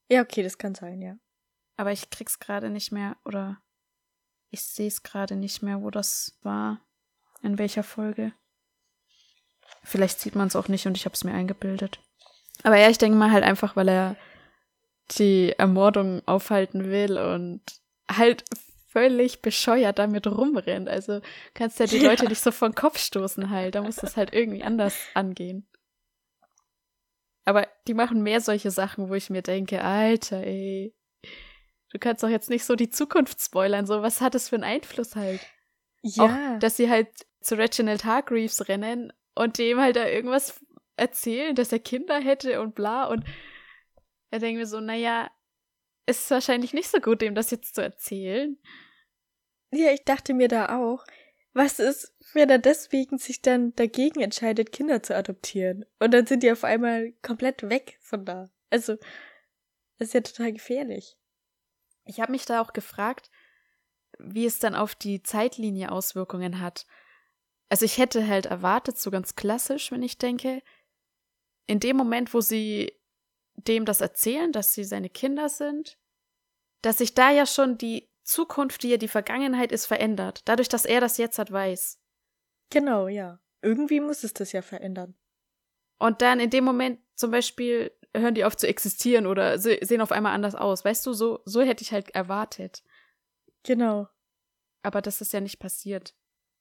Ja, 0.09 0.21
okay, 0.21 0.43
das 0.43 0.57
kann 0.57 0.75
sein, 0.75 1.01
ja. 1.01 1.17
Aber 1.75 1.91
ich 1.91 2.09
krieg's 2.09 2.39
gerade 2.39 2.69
nicht 2.69 2.91
mehr 2.91 3.17
oder 3.25 3.61
ich 4.49 4.61
sehe 4.63 4.87
es 4.87 5.03
gerade 5.03 5.35
nicht 5.35 5.61
mehr, 5.61 5.81
wo 5.81 5.89
das 5.89 6.37
war. 6.41 6.81
In 7.43 7.57
welcher 7.59 7.83
Folge. 7.83 8.33
Vielleicht 9.83 10.19
sieht 10.19 10.35
man 10.35 10.47
es 10.47 10.55
auch 10.55 10.69
nicht 10.69 10.87
und 10.87 10.97
ich 10.97 11.05
habe 11.05 11.13
es 11.13 11.23
mir 11.23 11.33
eingebildet. 11.33 11.99
Aber 12.63 12.77
ja, 12.77 12.89
ich 12.89 12.97
denke 12.97 13.17
mal 13.17 13.31
halt 13.31 13.43
einfach, 13.43 13.75
weil 13.75 13.87
er 13.89 14.15
die 15.11 15.53
Ermordung 15.57 16.21
aufhalten 16.27 16.89
will 16.89 17.17
und 17.17 17.61
halt 18.09 18.43
völlig 18.87 19.41
bescheuert 19.41 19.99
damit 19.99 20.27
rumrennt. 20.27 20.89
Also 20.89 21.21
kannst 21.53 21.79
ja 21.79 21.85
die 21.85 21.97
Ja. 21.97 22.09
Leute 22.09 22.27
nicht 22.27 22.41
so 22.41 22.51
vor 22.51 22.69
den 22.69 22.75
Kopf 22.75 22.97
stoßen 22.99 23.49
halt. 23.49 23.75
Da 23.75 23.81
muss 23.81 23.97
das 23.97 24.17
halt 24.17 24.33
irgendwie 24.33 24.63
anders 24.63 24.95
angehen. 25.13 25.67
Aber 27.45 27.67
die 27.87 27.93
machen 27.93 28.23
mehr 28.23 28.41
solche 28.41 28.71
Sachen, 28.71 29.09
wo 29.09 29.13
ich 29.15 29.29
mir 29.29 29.41
denke, 29.41 29.81
Alter, 29.81 30.37
ey, 30.43 30.93
du 31.91 31.99
kannst 31.99 32.23
doch 32.23 32.29
jetzt 32.29 32.49
nicht 32.49 32.65
so 32.65 32.75
die 32.75 32.89
Zukunft 32.89 33.41
spoilern. 33.41 33.85
So, 33.85 34.01
was 34.01 34.19
hat 34.19 34.35
das 34.35 34.49
für 34.49 34.55
einen 34.55 34.65
Einfluss 34.65 35.15
halt? 35.15 35.39
Ja, 36.01 36.25
Auch, 36.55 36.59
dass 36.59 36.75
sie 36.77 36.89
halt 36.89 37.07
zu 37.41 37.55
Reginald 37.57 38.03
Hargreaves 38.03 38.67
rennen 38.67 39.13
und 39.35 39.57
dem 39.59 39.79
halt 39.79 39.95
da 39.95 40.07
irgendwas 40.07 40.59
erzählen, 40.97 41.55
dass 41.55 41.71
er 41.71 41.79
Kinder 41.79 42.19
hätte 42.19 42.59
und 42.61 42.75
bla. 42.75 43.05
Und 43.05 43.23
er 44.31 44.39
denkt 44.39 44.59
mir 44.59 44.67
so, 44.67 44.79
naja, 44.79 45.29
ist 46.05 46.29
wahrscheinlich 46.31 46.73
nicht 46.73 46.89
so 46.89 46.99
gut, 46.99 47.21
dem 47.21 47.35
das 47.35 47.51
jetzt 47.51 47.75
zu 47.75 47.81
erzählen. 47.81 48.57
ja, 49.71 49.91
ich 49.91 50.03
dachte 50.03 50.33
mir 50.33 50.47
da 50.47 50.77
auch, 50.79 51.05
was 51.53 51.79
ist, 51.79 52.15
wenn 52.33 52.49
er 52.49 52.59
deswegen 52.59 53.17
sich 53.17 53.41
dann 53.41 53.73
dagegen 53.75 54.21
entscheidet, 54.21 54.71
Kinder 54.71 55.01
zu 55.01 55.15
adoptieren? 55.15 55.85
Und 55.99 56.13
dann 56.13 56.25
sind 56.27 56.43
die 56.43 56.51
auf 56.51 56.63
einmal 56.63 57.13
komplett 57.23 57.67
weg 57.69 57.97
von 58.01 58.25
da. 58.25 58.49
Also, 58.69 58.95
das 59.97 60.09
ist 60.09 60.13
ja 60.13 60.21
total 60.21 60.53
gefährlich. 60.53 61.17
Ich 62.05 62.19
habe 62.21 62.31
mich 62.31 62.45
da 62.45 62.61
auch 62.61 62.73
gefragt, 62.73 63.31
wie 64.19 64.45
es 64.45 64.59
dann 64.59 64.75
auf 64.75 64.95
die 64.95 65.23
Zeitlinie 65.23 65.91
Auswirkungen 65.91 66.61
hat. 66.61 66.85
Also 67.69 67.85
ich 67.85 67.97
hätte 67.97 68.27
halt 68.27 68.45
erwartet, 68.45 68.97
so 68.97 69.11
ganz 69.11 69.35
klassisch, 69.35 69.91
wenn 69.91 70.03
ich 70.03 70.17
denke, 70.17 70.61
in 71.65 71.79
dem 71.79 71.97
Moment, 71.97 72.33
wo 72.33 72.41
sie 72.41 72.93
dem 73.57 73.85
das 73.85 74.01
erzählen, 74.01 74.51
dass 74.51 74.73
sie 74.73 74.83
seine 74.83 75.09
Kinder 75.09 75.49
sind, 75.49 75.97
dass 76.81 76.99
sich 76.99 77.13
da 77.13 77.31
ja 77.31 77.45
schon 77.45 77.77
die 77.77 78.09
Zukunft, 78.23 78.83
die 78.83 78.89
ja 78.89 78.97
die 78.97 79.07
Vergangenheit 79.07 79.71
ist, 79.71 79.85
verändert. 79.85 80.41
Dadurch, 80.45 80.69
dass 80.69 80.85
er 80.85 81.01
das 81.01 81.17
jetzt 81.17 81.39
hat, 81.39 81.51
weiß. 81.51 81.99
Genau, 82.69 83.07
ja. 83.07 83.39
Irgendwie 83.61 83.99
muss 83.99 84.23
es 84.23 84.33
das 84.33 84.51
ja 84.51 84.61
verändern. 84.61 85.15
Und 85.97 86.21
dann 86.21 86.39
in 86.39 86.49
dem 86.49 86.63
Moment 86.63 86.99
zum 87.15 87.31
Beispiel 87.31 87.91
hören 88.15 88.35
die 88.35 88.45
auf 88.45 88.55
zu 88.55 88.67
existieren 88.67 89.25
oder 89.25 89.59
se 89.59 89.79
sehen 89.81 90.01
auf 90.01 90.11
einmal 90.11 90.33
anders 90.33 90.55
aus. 90.55 90.85
Weißt 90.85 91.05
du, 91.05 91.13
so, 91.13 91.41
so 91.45 91.61
hätte 91.61 91.83
ich 91.83 91.91
halt 91.91 92.09
erwartet. 92.11 92.83
Genau. 93.63 94.07
Aber 94.83 95.01
das 95.01 95.21
ist 95.21 95.33
ja 95.33 95.41
nicht 95.41 95.59
passiert. 95.59 96.15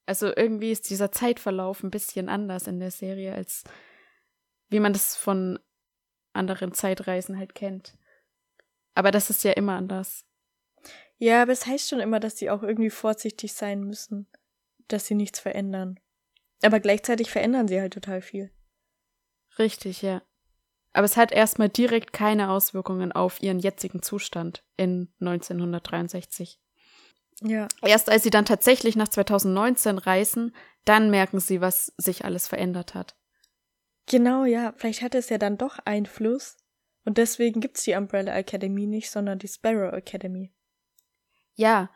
Also 0.06 0.34
irgendwie 0.34 0.70
ist 0.70 0.88
dieser 0.88 1.12
Zeitverlauf 1.12 1.82
ein 1.82 1.90
bisschen 1.90 2.28
anders 2.28 2.66
in 2.66 2.78
der 2.78 2.90
Serie, 2.90 3.34
als 3.34 3.64
wie 4.68 4.80
man 4.80 4.92
das 4.92 5.16
von 5.16 5.58
anderen 6.36 6.72
Zeitreisen 6.72 7.38
halt 7.38 7.54
kennt. 7.54 7.96
Aber 8.94 9.10
das 9.10 9.30
ist 9.30 9.44
ja 9.44 9.52
immer 9.52 9.74
anders. 9.74 10.24
Ja, 11.18 11.42
aber 11.42 11.52
es 11.52 11.66
heißt 11.66 11.88
schon 11.88 12.00
immer, 12.00 12.20
dass 12.20 12.38
sie 12.38 12.50
auch 12.50 12.62
irgendwie 12.62 12.90
vorsichtig 12.90 13.54
sein 13.54 13.84
müssen, 13.84 14.26
dass 14.88 15.06
sie 15.06 15.14
nichts 15.14 15.40
verändern. 15.40 15.98
Aber 16.62 16.80
gleichzeitig 16.80 17.30
verändern 17.30 17.68
sie 17.68 17.80
halt 17.80 17.94
total 17.94 18.22
viel. 18.22 18.50
Richtig, 19.58 20.02
ja. 20.02 20.22
Aber 20.92 21.04
es 21.04 21.16
hat 21.16 21.32
erstmal 21.32 21.68
direkt 21.68 22.12
keine 22.12 22.50
Auswirkungen 22.50 23.12
auf 23.12 23.42
ihren 23.42 23.58
jetzigen 23.58 24.02
Zustand 24.02 24.64
in 24.76 25.12
1963. 25.20 26.58
Ja. 27.42 27.68
Erst 27.82 28.08
als 28.08 28.22
sie 28.22 28.30
dann 28.30 28.46
tatsächlich 28.46 28.96
nach 28.96 29.08
2019 29.08 29.98
reisen, 29.98 30.54
dann 30.84 31.10
merken 31.10 31.40
sie, 31.40 31.60
was 31.60 31.92
sich 31.98 32.24
alles 32.24 32.48
verändert 32.48 32.94
hat. 32.94 33.14
Genau, 34.06 34.44
ja. 34.44 34.72
Vielleicht 34.76 35.02
hat 35.02 35.14
es 35.14 35.28
ja 35.28 35.38
dann 35.38 35.58
doch 35.58 35.78
Einfluss. 35.84 36.56
Und 37.04 37.18
deswegen 37.18 37.60
gibt's 37.60 37.84
die 37.84 37.94
Umbrella 37.94 38.34
Academy 38.34 38.86
nicht, 38.86 39.10
sondern 39.10 39.38
die 39.38 39.48
Sparrow 39.48 39.92
Academy. 39.92 40.52
Ja, 41.54 41.90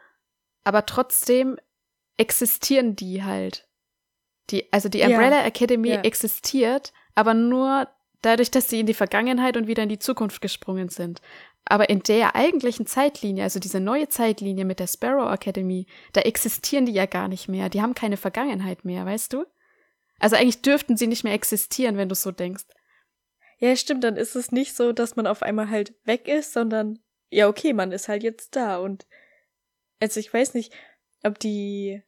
aber 0.65 0.87
trotzdem 0.87 1.59
existieren 2.17 2.97
die 2.97 3.25
halt. 3.25 3.69
Die, 4.51 4.73
also 4.73 4.89
die 4.89 4.99
Ja, 4.99 5.09
Umbrella 5.09 5.45
Academy 5.45 5.91
ja. 5.91 6.01
existiert, 6.03 6.93
aber 7.15 7.35
nur 7.35 7.89
dadurch, 8.23 8.51
dass 8.51 8.69
sie 8.69 8.81
in 8.81 8.87
die 8.87 8.95
Vergangenheit 8.95 9.57
und 9.57 9.67
wieder 9.67 9.83
in 9.83 9.89
die 9.89 9.99
Zukunft 9.99 10.41
gesprungen 10.41 10.89
sind. 10.89 11.21
Aber 11.65 11.89
in 11.89 12.03
der 12.03 12.37
eigentlichen 12.37 12.87
Zeitlinie, 12.87 13.45
also 13.45 13.61
diese 13.61 13.81
neue 13.81 14.09
Zeitlinie 14.09 14.65
mit 14.65 14.81
der 14.81 14.87
Sparrow 14.87 15.33
Academy, 15.33 15.87
da 16.13 16.23
existieren 16.23 16.87
die 16.87 16.93
ja 16.93 17.07
gar 17.07 17.29
nicht 17.29 17.49
mehr. 17.49 17.69
Die 17.69 17.81
haben 17.81 17.95
keine 17.95 18.17
Vergangenheit 18.17 18.85
mehr, 18.85 19.05
weißt 19.07 19.33
du? 19.33 19.45
Also 20.21 20.37
eigentlich 20.37 20.63
dürften 20.63 20.97
sie 20.97 21.07
nicht 21.07 21.25
mehr 21.25 21.35
existieren, 21.35 21.97
wenn 21.97 22.09
du 22.09 22.15
so 22.15 22.31
denkst. 22.31 22.65
Ja, 23.59 23.75
stimmt, 23.75 24.05
dann 24.05 24.17
ist 24.17 24.37
es 24.37 24.53
nicht 24.53 24.77
so, 24.77 24.93
dass 24.93 25.17
man 25.17 25.27
auf 25.27 25.43
einmal 25.43 25.69
halt 25.69 25.95
weg 26.05 26.29
ist, 26.29 26.53
sondern 26.53 27.01
ja, 27.31 27.49
okay, 27.49 27.73
man 27.73 27.93
ist 27.93 28.09
halt 28.09 28.23
jetzt 28.23 28.55
da 28.57 28.79
und 28.79 29.07
also 30.01 30.19
ich 30.21 30.33
weiß 30.33 30.55
nicht, 30.55 30.73
ob 31.23 31.39
die 31.39 32.03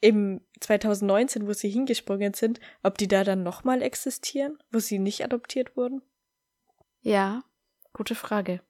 im 0.00 0.40
2019, 0.60 1.46
wo 1.46 1.52
sie 1.52 1.68
hingesprungen 1.68 2.34
sind, 2.34 2.60
ob 2.82 2.98
die 2.98 3.08
da 3.08 3.24
dann 3.24 3.42
nochmal 3.42 3.82
existieren, 3.82 4.58
wo 4.70 4.78
sie 4.78 4.98
nicht 4.98 5.24
adoptiert 5.24 5.76
wurden? 5.76 6.02
Ja, 7.00 7.42
gute 7.92 8.14
Frage. 8.14 8.60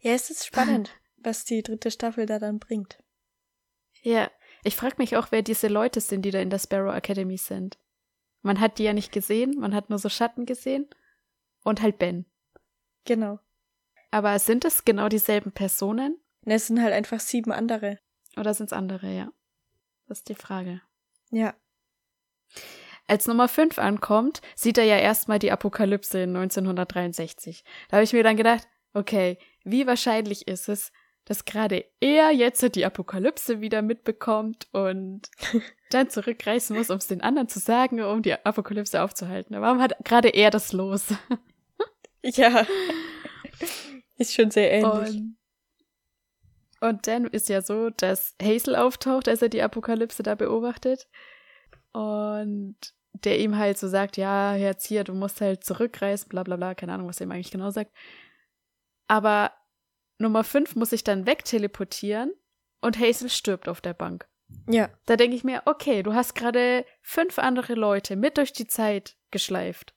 Ja, 0.00 0.12
es 0.12 0.30
ist 0.30 0.44
spannend, 0.44 0.90
was 1.16 1.44
die 1.44 1.62
dritte 1.62 1.90
Staffel 1.90 2.26
da 2.26 2.38
dann 2.38 2.58
bringt. 2.58 3.02
Ja, 4.02 4.30
ich 4.62 4.76
frage 4.76 4.96
mich 4.98 5.16
auch, 5.16 5.28
wer 5.30 5.42
diese 5.42 5.68
Leute 5.68 6.00
sind, 6.00 6.22
die 6.22 6.30
da 6.30 6.40
in 6.40 6.50
der 6.50 6.58
Sparrow 6.58 6.94
Academy 6.94 7.36
sind. 7.36 7.78
Man 8.42 8.60
hat 8.60 8.78
die 8.78 8.84
ja 8.84 8.92
nicht 8.92 9.12
gesehen, 9.12 9.58
man 9.58 9.74
hat 9.74 9.90
nur 9.90 9.98
so 9.98 10.08
Schatten 10.08 10.46
gesehen 10.46 10.88
und 11.62 11.82
halt 11.82 11.98
Ben. 11.98 12.26
Genau. 13.04 13.38
Aber 14.10 14.38
sind 14.38 14.64
es 14.64 14.84
genau 14.84 15.08
dieselben 15.08 15.52
Personen 15.52 16.18
Und 16.44 16.52
es 16.52 16.66
sind 16.66 16.82
halt 16.82 16.92
einfach 16.92 17.20
sieben 17.20 17.52
andere. 17.52 17.98
oder 18.36 18.54
sind 18.54 18.66
es 18.66 18.72
andere, 18.72 19.12
ja? 19.12 19.32
Das 20.06 20.18
ist 20.18 20.28
die 20.28 20.34
Frage. 20.34 20.80
Ja. 21.30 21.54
Als 23.06 23.26
Nummer 23.26 23.48
5 23.48 23.78
ankommt, 23.78 24.40
sieht 24.54 24.78
er 24.78 24.84
ja 24.84 24.96
erstmal 24.96 25.38
die 25.38 25.52
Apokalypse 25.52 26.22
in 26.22 26.36
1963. 26.36 27.64
Da 27.88 27.96
habe 27.96 28.04
ich 28.04 28.12
mir 28.12 28.22
dann 28.22 28.36
gedacht, 28.36 28.68
okay, 28.92 29.38
wie 29.64 29.86
wahrscheinlich 29.86 30.48
ist 30.48 30.68
es, 30.68 30.92
dass 31.30 31.44
gerade 31.44 31.84
er 32.00 32.32
jetzt 32.32 32.74
die 32.74 32.84
Apokalypse 32.84 33.60
wieder 33.60 33.82
mitbekommt 33.82 34.66
und 34.72 35.30
dann 35.90 36.10
zurückreisen 36.10 36.76
muss, 36.76 36.90
um 36.90 36.96
es 36.96 37.06
den 37.06 37.20
anderen 37.20 37.46
zu 37.46 37.60
sagen, 37.60 38.02
um 38.02 38.20
die 38.20 38.32
Apokalypse 38.32 39.00
aufzuhalten. 39.00 39.54
Warum 39.60 39.80
hat 39.80 39.94
gerade 40.04 40.28
er 40.30 40.50
das 40.50 40.72
los? 40.72 41.06
Ja. 42.22 42.66
ist 44.18 44.34
schon 44.34 44.50
sehr 44.50 44.70
ähnlich. 44.72 45.14
Und, 45.14 45.36
und 46.80 47.06
dann 47.06 47.24
ist 47.26 47.48
ja 47.48 47.62
so, 47.62 47.88
dass 47.88 48.34
Hazel 48.42 48.76
auftaucht, 48.76 49.26
als 49.26 49.40
er 49.40 49.48
die 49.48 49.62
Apokalypse 49.62 50.22
da 50.22 50.34
beobachtet. 50.34 51.08
Und 51.92 52.76
der 53.12 53.38
ihm 53.38 53.56
halt 53.56 53.78
so 53.78 53.88
sagt, 53.88 54.18
ja, 54.18 54.54
jetzt 54.56 54.84
hier, 54.86 55.04
du 55.04 55.14
musst 55.14 55.40
halt 55.40 55.64
zurückreisen, 55.64 56.28
bla 56.28 56.42
bla 56.42 56.56
bla, 56.56 56.74
keine 56.74 56.92
Ahnung, 56.92 57.08
was 57.08 57.20
er 57.20 57.26
ihm 57.26 57.32
eigentlich 57.32 57.52
genau 57.52 57.70
sagt. 57.70 57.92
Aber 59.06 59.52
Nummer 60.20 60.44
5 60.44 60.76
muss 60.76 60.90
sich 60.90 61.02
dann 61.04 61.26
wegteleportieren 61.26 62.32
und 62.80 62.98
Hazel 62.98 63.28
stirbt 63.30 63.68
auf 63.68 63.80
der 63.80 63.94
Bank. 63.94 64.28
ja. 64.68 64.90
Da 65.06 65.16
denke 65.16 65.36
ich 65.36 65.44
mir, 65.44 65.62
okay, 65.66 66.02
du 66.02 66.14
hast 66.14 66.34
gerade 66.34 66.84
fünf 67.02 67.38
andere 67.38 67.74
Leute 67.74 68.16
mit 68.16 68.36
durch 68.36 68.52
die 68.52 68.66
Zeit 68.66 69.16
geschleift. 69.30 69.94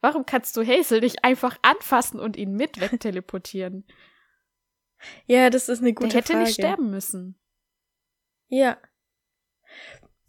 Warum 0.00 0.26
kannst 0.26 0.56
du 0.56 0.64
Hazel 0.64 1.00
nicht 1.00 1.24
einfach 1.24 1.58
anfassen 1.62 2.20
und 2.20 2.36
ihn 2.36 2.52
mit 2.54 2.80
wegteleportieren? 2.80 3.86
Ja, 5.26 5.48
das 5.48 5.68
ist 5.68 5.78
eine 5.78 5.94
gute 5.94 6.08
Der 6.08 6.18
hätte 6.18 6.32
Frage. 6.32 6.44
nicht 6.44 6.54
sterben 6.54 6.90
müssen. 6.90 7.38
Ja. 8.48 8.78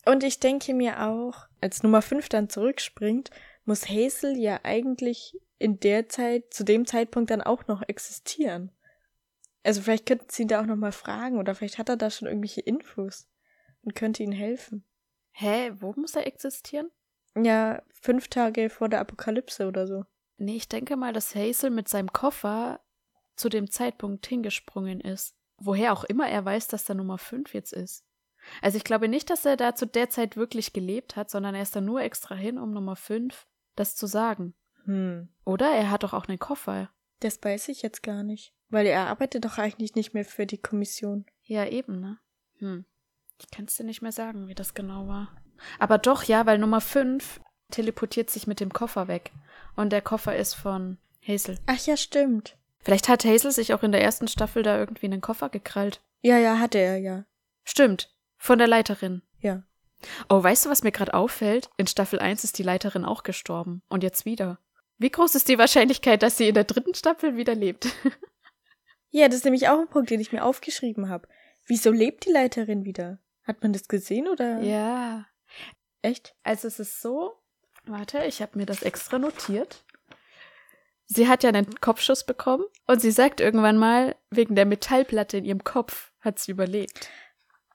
Und 0.05 0.23
ich 0.23 0.39
denke 0.39 0.75
mir 0.75 1.07
auch, 1.07 1.47
als 1.59 1.81
Nummer 1.81 2.03
5 2.03 2.29
dann 2.29 2.49
zurückspringt, 2.49 3.31
muss 3.65 3.89
Hazel 3.89 4.37
ja 4.37 4.59
eigentlich 4.61 5.35
in 5.57 5.79
der 5.79 6.07
Zeit, 6.07 6.53
zu 6.53 6.63
dem 6.63 6.85
Zeitpunkt 6.85 7.31
dann 7.31 7.41
auch 7.41 7.65
noch 7.65 7.81
existieren. 7.87 8.71
Also 9.63 9.81
vielleicht 9.81 10.05
könnten 10.05 10.27
sie 10.29 10.43
ihn 10.43 10.47
da 10.47 10.61
auch 10.61 10.65
noch 10.65 10.75
mal 10.75 10.91
fragen 10.91 11.37
oder 11.37 11.55
vielleicht 11.55 11.77
hat 11.77 11.89
er 11.89 11.97
da 11.97 12.09
schon 12.09 12.27
irgendwelche 12.27 12.61
Infos 12.61 13.27
und 13.81 13.95
könnte 13.95 14.23
ihnen 14.23 14.31
helfen. 14.31 14.85
Hä, 15.31 15.71
wo 15.79 15.93
muss 15.95 16.15
er 16.15 16.27
existieren? 16.27 16.89
Ja, 17.35 17.81
fünf 17.89 18.27
Tage 18.27 18.69
vor 18.69 18.89
der 18.89 18.99
Apokalypse 18.99 19.67
oder 19.67 19.87
so. 19.87 20.05
Nee, 20.37 20.55
ich 20.55 20.69
denke 20.69 20.95
mal, 20.95 21.13
dass 21.13 21.35
Hazel 21.35 21.69
mit 21.69 21.89
seinem 21.89 22.11
Koffer 22.11 22.79
zu 23.35 23.49
dem 23.49 23.69
Zeitpunkt 23.69 24.25
hingesprungen 24.25 25.01
ist. 25.01 25.35
Woher 25.57 25.93
auch 25.93 26.03
immer 26.05 26.29
er 26.29 26.43
weiß, 26.43 26.67
dass 26.67 26.85
da 26.85 26.93
Nummer 26.93 27.17
5 27.17 27.53
jetzt 27.53 27.73
ist. 27.73 28.05
Also 28.61 28.77
ich 28.77 28.83
glaube 28.83 29.09
nicht, 29.09 29.29
dass 29.29 29.45
er 29.45 29.57
da 29.57 29.75
zu 29.75 29.85
der 29.85 30.09
Zeit 30.09 30.37
wirklich 30.37 30.71
gelebt 30.71 31.15
hat, 31.15 31.29
sondern 31.29 31.55
er 31.55 31.61
ist 31.61 31.75
da 31.75 31.81
nur 31.81 32.01
extra 32.01 32.35
hin, 32.35 32.57
um 32.57 32.71
Nummer 32.71 32.95
5 32.95 33.47
das 33.75 33.95
zu 33.95 34.07
sagen. 34.07 34.55
Hm. 34.85 35.29
Oder 35.45 35.71
er 35.71 35.91
hat 35.91 36.03
doch 36.03 36.13
auch 36.13 36.27
einen 36.27 36.39
Koffer. 36.39 36.89
Das 37.19 37.41
weiß 37.43 37.67
ich 37.69 37.81
jetzt 37.81 38.01
gar 38.01 38.23
nicht. 38.23 38.53
Weil 38.69 38.85
er 38.85 39.07
arbeitet 39.07 39.45
doch 39.45 39.57
eigentlich 39.57 39.95
nicht 39.95 40.13
mehr 40.13 40.25
für 40.25 40.45
die 40.45 40.59
Kommission. 40.59 41.25
Ja, 41.43 41.65
eben, 41.65 41.99
ne? 41.99 42.19
Hm. 42.57 42.85
Ich 43.39 43.49
kann 43.49 43.65
es 43.65 43.75
dir 43.75 43.83
nicht 43.83 44.01
mehr 44.01 44.11
sagen, 44.11 44.47
wie 44.47 44.55
das 44.55 44.73
genau 44.73 45.07
war. 45.07 45.29
Aber 45.79 45.97
doch, 45.97 46.23
ja, 46.23 46.45
weil 46.45 46.57
Nummer 46.57 46.81
5 46.81 47.39
teleportiert 47.71 48.29
sich 48.29 48.47
mit 48.47 48.59
dem 48.59 48.71
Koffer 48.71 49.07
weg. 49.07 49.31
Und 49.75 49.91
der 49.91 50.01
Koffer 50.01 50.35
ist 50.35 50.53
von 50.53 50.97
Hazel. 51.25 51.57
Ach 51.65 51.79
ja, 51.85 51.97
stimmt. 51.97 52.57
Vielleicht 52.81 53.09
hat 53.09 53.25
Hazel 53.25 53.51
sich 53.51 53.73
auch 53.73 53.83
in 53.83 53.91
der 53.91 54.03
ersten 54.03 54.27
Staffel 54.27 54.63
da 54.63 54.77
irgendwie 54.77 55.05
einen 55.05 55.21
Koffer 55.21 55.49
gekrallt. 55.49 56.01
Ja, 56.21 56.37
ja, 56.37 56.59
hatte 56.59 56.77
er, 56.77 56.97
ja. 56.97 57.25
Stimmt. 57.63 58.13
Von 58.37 58.57
der 58.57 58.67
Leiterin. 58.67 59.21
Ja. 59.39 59.63
Oh, 60.29 60.41
weißt 60.41 60.65
du, 60.65 60.69
was 60.69 60.83
mir 60.83 60.91
gerade 60.91 61.13
auffällt? 61.13 61.69
In 61.77 61.87
Staffel 61.87 62.19
1 62.19 62.43
ist 62.43 62.57
die 62.57 62.63
Leiterin 62.63 63.05
auch 63.05 63.23
gestorben. 63.23 63.81
Und 63.89 64.03
jetzt 64.03 64.25
wieder. 64.25 64.59
Wie 64.97 65.09
groß 65.09 65.35
ist 65.35 65.49
die 65.49 65.57
Wahrscheinlichkeit, 65.57 66.23
dass 66.23 66.37
sie 66.37 66.49
in 66.49 66.55
der 66.55 66.63
dritten 66.63 66.93
Staffel 66.93 67.35
wieder 67.35 67.55
lebt? 67.55 67.87
Ja, 69.09 69.27
das 69.27 69.37
ist 69.37 69.45
nämlich 69.45 69.67
auch 69.67 69.79
ein 69.79 69.87
Punkt, 69.87 70.09
den 70.09 70.19
ich 70.19 70.31
mir 70.31 70.43
aufgeschrieben 70.43 71.09
habe. 71.09 71.27
Wieso 71.65 71.91
lebt 71.91 72.25
die 72.25 72.31
Leiterin 72.31 72.85
wieder? 72.85 73.19
Hat 73.43 73.61
man 73.63 73.73
das 73.73 73.87
gesehen 73.87 74.27
oder? 74.27 74.59
ja. 74.61 75.25
Echt? 76.01 76.35
Also 76.43 76.67
es 76.67 76.79
ist 76.79 77.01
so. 77.01 77.33
Warte, 77.85 78.23
ich 78.25 78.41
habe 78.41 78.57
mir 78.57 78.65
das 78.65 78.83
extra 78.83 79.19
notiert. 79.19 79.83
Sie 81.05 81.27
hat 81.27 81.43
ja 81.43 81.49
einen 81.49 81.79
Kopfschuss 81.81 82.23
bekommen 82.23 82.63
und 82.85 83.01
sie 83.01 83.11
sagt 83.11 83.41
irgendwann 83.41 83.77
mal, 83.77 84.15
wegen 84.29 84.55
der 84.55 84.65
Metallplatte 84.65 85.37
in 85.37 85.45
ihrem 85.45 85.63
Kopf 85.63 86.13
hat 86.21 86.37
sie 86.37 86.51
überlebt. 86.51 87.09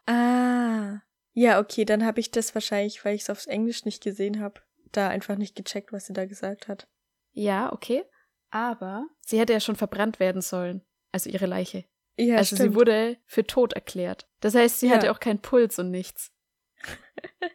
Ah. 0.07 1.01
Ja, 1.33 1.59
okay, 1.59 1.85
dann 1.85 2.07
habe 2.07 2.21
ich 2.21 2.31
das 2.31 2.55
wahrscheinlich, 2.55 3.05
weil 3.05 3.17
ich 3.17 3.23
es 3.23 3.31
aufs 3.31 3.47
Englisch 3.47 3.85
nicht 3.85 4.03
gesehen 4.03 4.41
habe, 4.41 4.61
da 4.93 5.09
einfach 5.09 5.37
nicht 5.37 5.57
gecheckt, 5.57 5.93
was 5.93 6.07
sie 6.07 6.13
da 6.13 6.27
gesagt 6.27 6.69
hat. 6.69 6.87
Ja, 7.33 7.73
okay. 7.73 8.05
Aber 8.51 9.07
sie 9.21 9.41
hätte 9.41 9.53
ja 9.53 9.59
schon 9.59 9.75
verbrannt 9.75 10.21
werden 10.21 10.41
sollen. 10.41 10.83
Also 11.15 11.31
ihre 11.31 11.47
Leiche. 11.47 11.85
Ja, 12.19 12.37
also 12.39 12.57
stimmt. 12.57 12.73
sie 12.73 12.75
wurde 12.77 13.17
für 13.27 13.47
tot 13.47 13.73
erklärt. 13.73 14.29
Das 14.41 14.55
heißt, 14.55 14.81
sie 14.81 14.89
Ja. 14.89 14.95
hatte 14.97 15.11
auch 15.13 15.21
keinen 15.21 15.39
Puls 15.41 15.79
und 15.79 15.91
nichts. 15.93 16.33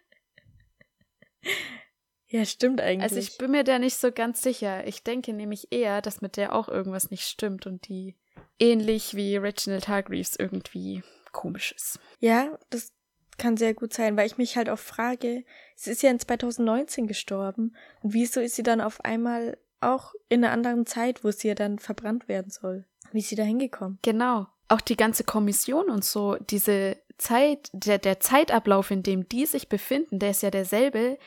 ja, 2.28 2.46
stimmt 2.46 2.80
eigentlich. 2.82 3.04
Also 3.04 3.18
ich 3.18 3.38
bin 3.38 3.52
mir 3.52 3.64
da 3.64 3.80
nicht 3.80 3.96
so 3.98 4.12
ganz 4.12 4.42
sicher. 4.42 4.86
Ich 4.88 5.04
denke 5.04 5.34
nämlich 5.34 5.72
eher, 5.72 6.02
dass 6.02 6.22
mit 6.22 6.38
der 6.38 6.54
auch 6.56 6.68
irgendwas 6.70 7.12
nicht 7.12 7.28
stimmt 7.28 7.66
und 7.66 7.88
die 7.88 8.16
ähnlich 8.60 9.16
wie 9.16 9.36
Reginald 9.38 9.88
Hargreaves 9.88 10.36
irgendwie 10.38 11.04
komisch 11.32 11.72
ist. 11.74 12.00
ja, 12.20 12.58
das 12.70 12.92
kann 13.38 13.56
sehr 13.56 13.74
gut 13.74 13.94
sein, 13.94 14.18
weil 14.18 14.26
ich 14.28 14.38
mich 14.38 14.58
halt 14.58 14.68
auch 14.70 14.80
frage, 14.80 15.46
sie 15.76 15.92
ist 15.92 16.02
ja 16.04 16.10
in 16.12 16.20
2019 16.20 17.08
gestorben 17.08 17.76
und 18.02 18.14
wieso 18.14 18.42
ist 18.42 18.56
sie 18.56 18.64
dann 18.64 18.82
auf 18.82 19.04
einmal 19.06 19.58
auch 19.80 20.14
in 20.28 20.44
einer 20.44 20.52
anderen 20.52 20.86
Zeit, 20.86 21.24
wo 21.24 21.32
sie 21.32 21.48
ja 21.50 21.56
dann 21.56 21.80
verbrannt 21.80 22.28
werden 22.28 22.52
soll? 22.52 22.86
Wie 23.12 23.20
ist 23.20 23.30
sie 23.30 23.36
da 23.36 23.44
hingekommen? 23.44 24.00
Genau. 24.02 24.48
Auch 24.68 24.82
die 24.82 24.98
ganze 24.98 25.24
Kommission 25.24 25.90
und 25.90 26.04
so, 26.06 26.36
diese 26.36 26.98
Zeit, 27.18 27.70
der, 27.74 27.98
der 27.98 28.20
Zeitablauf, 28.20 28.92
in 28.92 29.04
dem 29.04 29.28
die 29.28 29.46
sich 29.46 29.68
befinden, 29.68 30.20
der 30.20 30.32
ist 30.32 30.44
ja 30.44 30.52
derselbe 30.52 31.18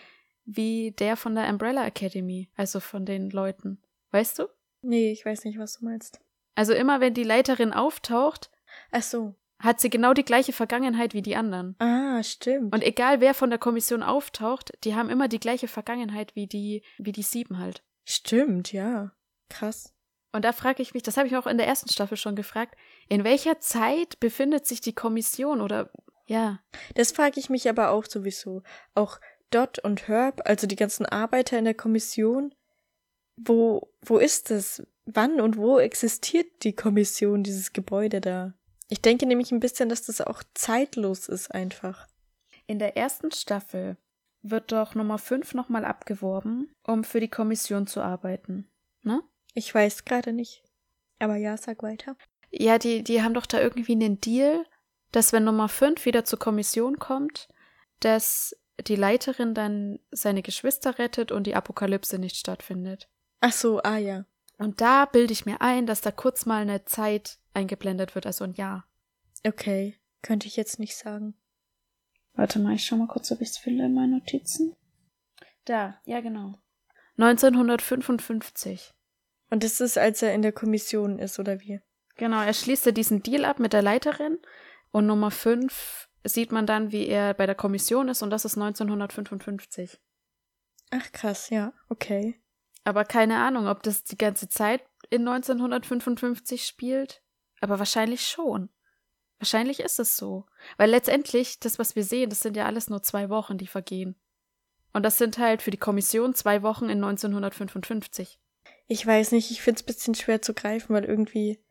wie 0.44 0.92
der 0.92 1.16
von 1.16 1.34
der 1.34 1.48
Umbrella 1.48 1.86
Academy, 1.86 2.48
also 2.56 2.80
von 2.80 3.04
den 3.04 3.30
Leuten. 3.30 3.80
Weißt 4.10 4.38
du? 4.38 4.46
Nee, 4.82 5.12
ich 5.12 5.24
weiß 5.24 5.44
nicht, 5.44 5.58
was 5.58 5.78
du 5.78 5.84
meinst. 5.84 6.20
Also 6.54 6.72
immer 6.72 7.00
wenn 7.00 7.14
die 7.14 7.22
Leiterin 7.24 7.72
auftaucht, 7.72 8.50
Ach 8.90 9.02
so. 9.02 9.34
hat 9.58 9.80
sie 9.80 9.90
genau 9.90 10.12
die 10.14 10.24
gleiche 10.24 10.52
Vergangenheit 10.52 11.14
wie 11.14 11.22
die 11.22 11.36
anderen. 11.36 11.76
Ah, 11.78 12.22
stimmt. 12.22 12.74
Und 12.74 12.82
egal 12.82 13.20
wer 13.20 13.34
von 13.34 13.50
der 13.50 13.58
Kommission 13.58 14.02
auftaucht, 14.02 14.72
die 14.84 14.94
haben 14.94 15.10
immer 15.10 15.28
die 15.28 15.40
gleiche 15.40 15.68
Vergangenheit 15.68 16.34
wie 16.34 16.46
die, 16.46 16.82
wie 16.98 17.12
die 17.12 17.22
sieben 17.22 17.58
halt. 17.58 17.82
stimmt, 18.04 18.72
ja. 18.72 19.12
Krass. 19.48 19.94
Und 20.32 20.44
da 20.44 20.52
frage 20.52 20.82
ich 20.82 20.94
mich, 20.94 21.02
das 21.02 21.16
habe 21.16 21.28
ich 21.28 21.36
auch 21.36 21.46
in 21.46 21.58
der 21.58 21.66
ersten 21.66 21.90
Staffel 21.90 22.16
schon 22.16 22.36
gefragt, 22.36 22.74
in 23.08 23.22
welcher 23.22 23.60
Zeit 23.60 24.18
befindet 24.18 24.66
sich 24.66 24.80
die 24.80 24.94
Kommission 24.94 25.60
oder 25.60 25.90
ja, 26.26 26.60
Das 26.94 27.12
frage 27.12 27.38
ich 27.40 27.50
mich 27.50 27.68
aber 27.68 27.90
auch 27.90 28.04
sowieso. 28.04 28.62
Auch 28.94 29.20
Dot 29.50 29.78
und 29.80 30.08
Herb, 30.08 30.40
also 30.46 30.66
die 30.66 30.76
ganzen 30.76 31.04
Arbeiter 31.04 31.58
in 31.58 31.64
der 31.64 31.74
Kommission, 31.74 32.54
wo, 33.36 33.92
wo 34.00 34.18
ist 34.18 34.50
das? 34.50 34.82
Wann 35.04 35.40
und 35.40 35.56
wo 35.56 35.78
existiert 35.78 36.46
die 36.62 36.74
Kommission, 36.74 37.42
dieses 37.42 37.72
Gebäude 37.72 38.20
da? 38.20 38.54
Ich 38.88 39.02
denke 39.02 39.26
nämlich 39.26 39.50
ein 39.50 39.60
bisschen, 39.60 39.88
dass 39.88 40.06
das 40.06 40.20
auch 40.20 40.42
zeitlos 40.54 41.28
ist 41.28 41.50
einfach. 41.50 42.06
In 42.66 42.78
der 42.78 42.96
ersten 42.96 43.32
Staffel 43.32 43.96
wird 44.42 44.70
doch 44.70 44.94
Nummer 44.94 45.18
5 45.18 45.54
nochmal 45.54 45.84
abgeworben, 45.84 46.72
um 46.84 47.02
für 47.02 47.18
die 47.18 47.28
Kommission 47.28 47.86
zu 47.86 48.00
arbeiten. 48.00 48.70
Ne? 49.02 49.22
Ich 49.54 49.74
weiß 49.74 50.04
gerade 50.04 50.32
nicht. 50.32 50.62
Aber 51.18 51.36
ja, 51.36 51.56
sag 51.56 51.82
weiter. 51.82 52.16
Ja, 52.50 52.78
die, 52.78 53.02
die 53.02 53.22
haben 53.22 53.34
doch 53.34 53.46
da 53.46 53.60
irgendwie 53.60 53.92
einen 53.92 54.20
Deal, 54.20 54.66
dass 55.12 55.32
wenn 55.32 55.44
Nummer 55.44 55.68
5 55.68 56.04
wieder 56.04 56.24
zur 56.24 56.38
Kommission 56.38 56.98
kommt, 56.98 57.48
dass 58.00 58.56
die 58.80 58.96
Leiterin 58.96 59.54
dann 59.54 59.98
seine 60.10 60.42
Geschwister 60.42 60.98
rettet 60.98 61.30
und 61.32 61.46
die 61.46 61.54
Apokalypse 61.54 62.18
nicht 62.18 62.36
stattfindet. 62.36 63.08
Ach 63.40 63.52
so, 63.52 63.80
ah 63.82 63.98
ja. 63.98 64.24
Und 64.58 64.80
da 64.80 65.06
bilde 65.06 65.32
ich 65.32 65.46
mir 65.46 65.60
ein, 65.60 65.86
dass 65.86 66.00
da 66.00 66.10
kurz 66.10 66.46
mal 66.46 66.62
eine 66.62 66.84
Zeit 66.84 67.38
eingeblendet 67.54 68.14
wird, 68.14 68.26
also 68.26 68.44
ein 68.44 68.54
Jahr. 68.54 68.86
Okay. 69.46 69.98
Könnte 70.22 70.46
ich 70.46 70.56
jetzt 70.56 70.78
nicht 70.78 70.96
sagen. 70.96 71.34
Warte 72.34 72.58
mal, 72.58 72.74
ich 72.74 72.84
schau 72.84 72.96
mal 72.96 73.08
kurz, 73.08 73.30
ob 73.32 73.40
ich 73.40 73.50
es 73.50 73.58
finde 73.58 73.84
in 73.84 73.94
meinen 73.94 74.12
Notizen. 74.12 74.76
Da, 75.64 76.00
ja 76.04 76.20
genau. 76.20 76.54
1955. 77.18 78.94
Und 79.52 79.64
das 79.64 79.82
ist, 79.82 79.98
als 79.98 80.22
er 80.22 80.32
in 80.32 80.40
der 80.40 80.52
Kommission 80.52 81.18
ist, 81.18 81.38
oder 81.38 81.60
wie? 81.60 81.78
Genau, 82.16 82.40
er 82.40 82.54
schließt 82.54 82.86
ja 82.86 82.92
diesen 82.92 83.22
Deal 83.22 83.44
ab 83.44 83.58
mit 83.58 83.74
der 83.74 83.82
Leiterin 83.82 84.38
und 84.92 85.04
Nummer 85.04 85.30
5 85.30 86.08
sieht 86.24 86.52
man 86.52 86.66
dann, 86.66 86.90
wie 86.90 87.06
er 87.06 87.34
bei 87.34 87.44
der 87.44 87.54
Kommission 87.54 88.08
ist 88.08 88.22
und 88.22 88.30
das 88.30 88.46
ist 88.46 88.56
1955. 88.56 90.00
Ach 90.90 91.12
krass, 91.12 91.50
ja, 91.50 91.74
okay. 91.90 92.40
Aber 92.84 93.04
keine 93.04 93.44
Ahnung, 93.44 93.68
ob 93.68 93.82
das 93.82 94.04
die 94.04 94.16
ganze 94.16 94.48
Zeit 94.48 94.82
in 95.10 95.28
1955 95.28 96.64
spielt. 96.64 97.22
Aber 97.60 97.78
wahrscheinlich 97.78 98.26
schon. 98.26 98.70
Wahrscheinlich 99.38 99.80
ist 99.80 100.00
es 100.00 100.16
so. 100.16 100.46
Weil 100.78 100.88
letztendlich, 100.88 101.60
das, 101.60 101.78
was 101.78 101.94
wir 101.94 102.04
sehen, 102.04 102.30
das 102.30 102.40
sind 102.40 102.56
ja 102.56 102.64
alles 102.64 102.88
nur 102.88 103.02
zwei 103.02 103.28
Wochen, 103.28 103.58
die 103.58 103.66
vergehen. 103.66 104.18
Und 104.94 105.02
das 105.02 105.18
sind 105.18 105.36
halt 105.36 105.60
für 105.60 105.70
die 105.70 105.76
Kommission 105.76 106.34
zwei 106.34 106.62
Wochen 106.62 106.86
in 106.86 107.04
1955. 107.04 108.38
Ich 108.86 109.06
weiß 109.06 109.32
nicht, 109.32 109.50
ich 109.50 109.62
find's 109.62 109.82
bisschen 109.82 110.14
schwer 110.14 110.42
zu 110.42 110.54
greifen, 110.54 110.94
weil 110.94 111.04
irgendwie, 111.04 111.62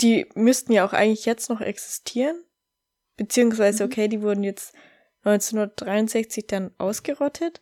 die 0.00 0.26
müssten 0.34 0.72
ja 0.72 0.84
auch 0.84 0.92
eigentlich 0.92 1.26
jetzt 1.26 1.50
noch 1.50 1.60
existieren. 1.60 2.42
Beziehungsweise, 3.16 3.84
Mhm. 3.84 3.90
okay, 3.90 4.08
die 4.08 4.22
wurden 4.22 4.44
jetzt 4.44 4.74
1963 5.24 6.46
dann 6.46 6.74
ausgerottet. 6.78 7.60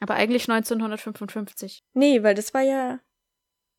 Aber 0.00 0.14
eigentlich 0.14 0.48
1955. 0.48 1.84
Nee, 1.92 2.22
weil 2.22 2.34
das 2.34 2.54
war 2.54 2.62
ja 2.62 3.00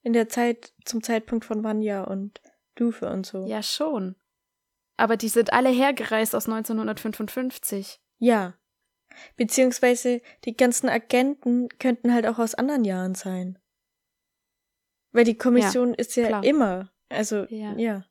in 0.03 0.13
der 0.13 0.29
Zeit, 0.29 0.73
zum 0.85 1.01
Zeitpunkt 1.01 1.45
von 1.45 1.63
Vanya 1.63 2.03
und 2.03 2.41
Dufe 2.75 3.09
und 3.09 3.25
so. 3.25 3.45
Ja, 3.47 3.63
schon. 3.63 4.15
Aber 4.97 5.17
die 5.17 5.29
sind 5.29 5.51
alle 5.51 5.69
hergereist 5.69 6.35
aus 6.35 6.47
1955. 6.47 7.99
Ja. 8.19 8.53
Beziehungsweise 9.35 10.21
die 10.45 10.55
ganzen 10.55 10.89
Agenten 10.89 11.69
könnten 11.79 12.13
halt 12.13 12.27
auch 12.27 12.39
aus 12.39 12.55
anderen 12.55 12.83
Jahren 12.85 13.15
sein. 13.15 13.57
Weil 15.15 15.23
die 15.25 15.37
Kommission 15.37 15.93
ist 15.93 16.15
ja 16.15 16.27
klar. 16.27 16.43
immer. 16.43 16.91
Also, 17.09 17.45
Ja. 17.49 17.73
ja. 17.77 18.05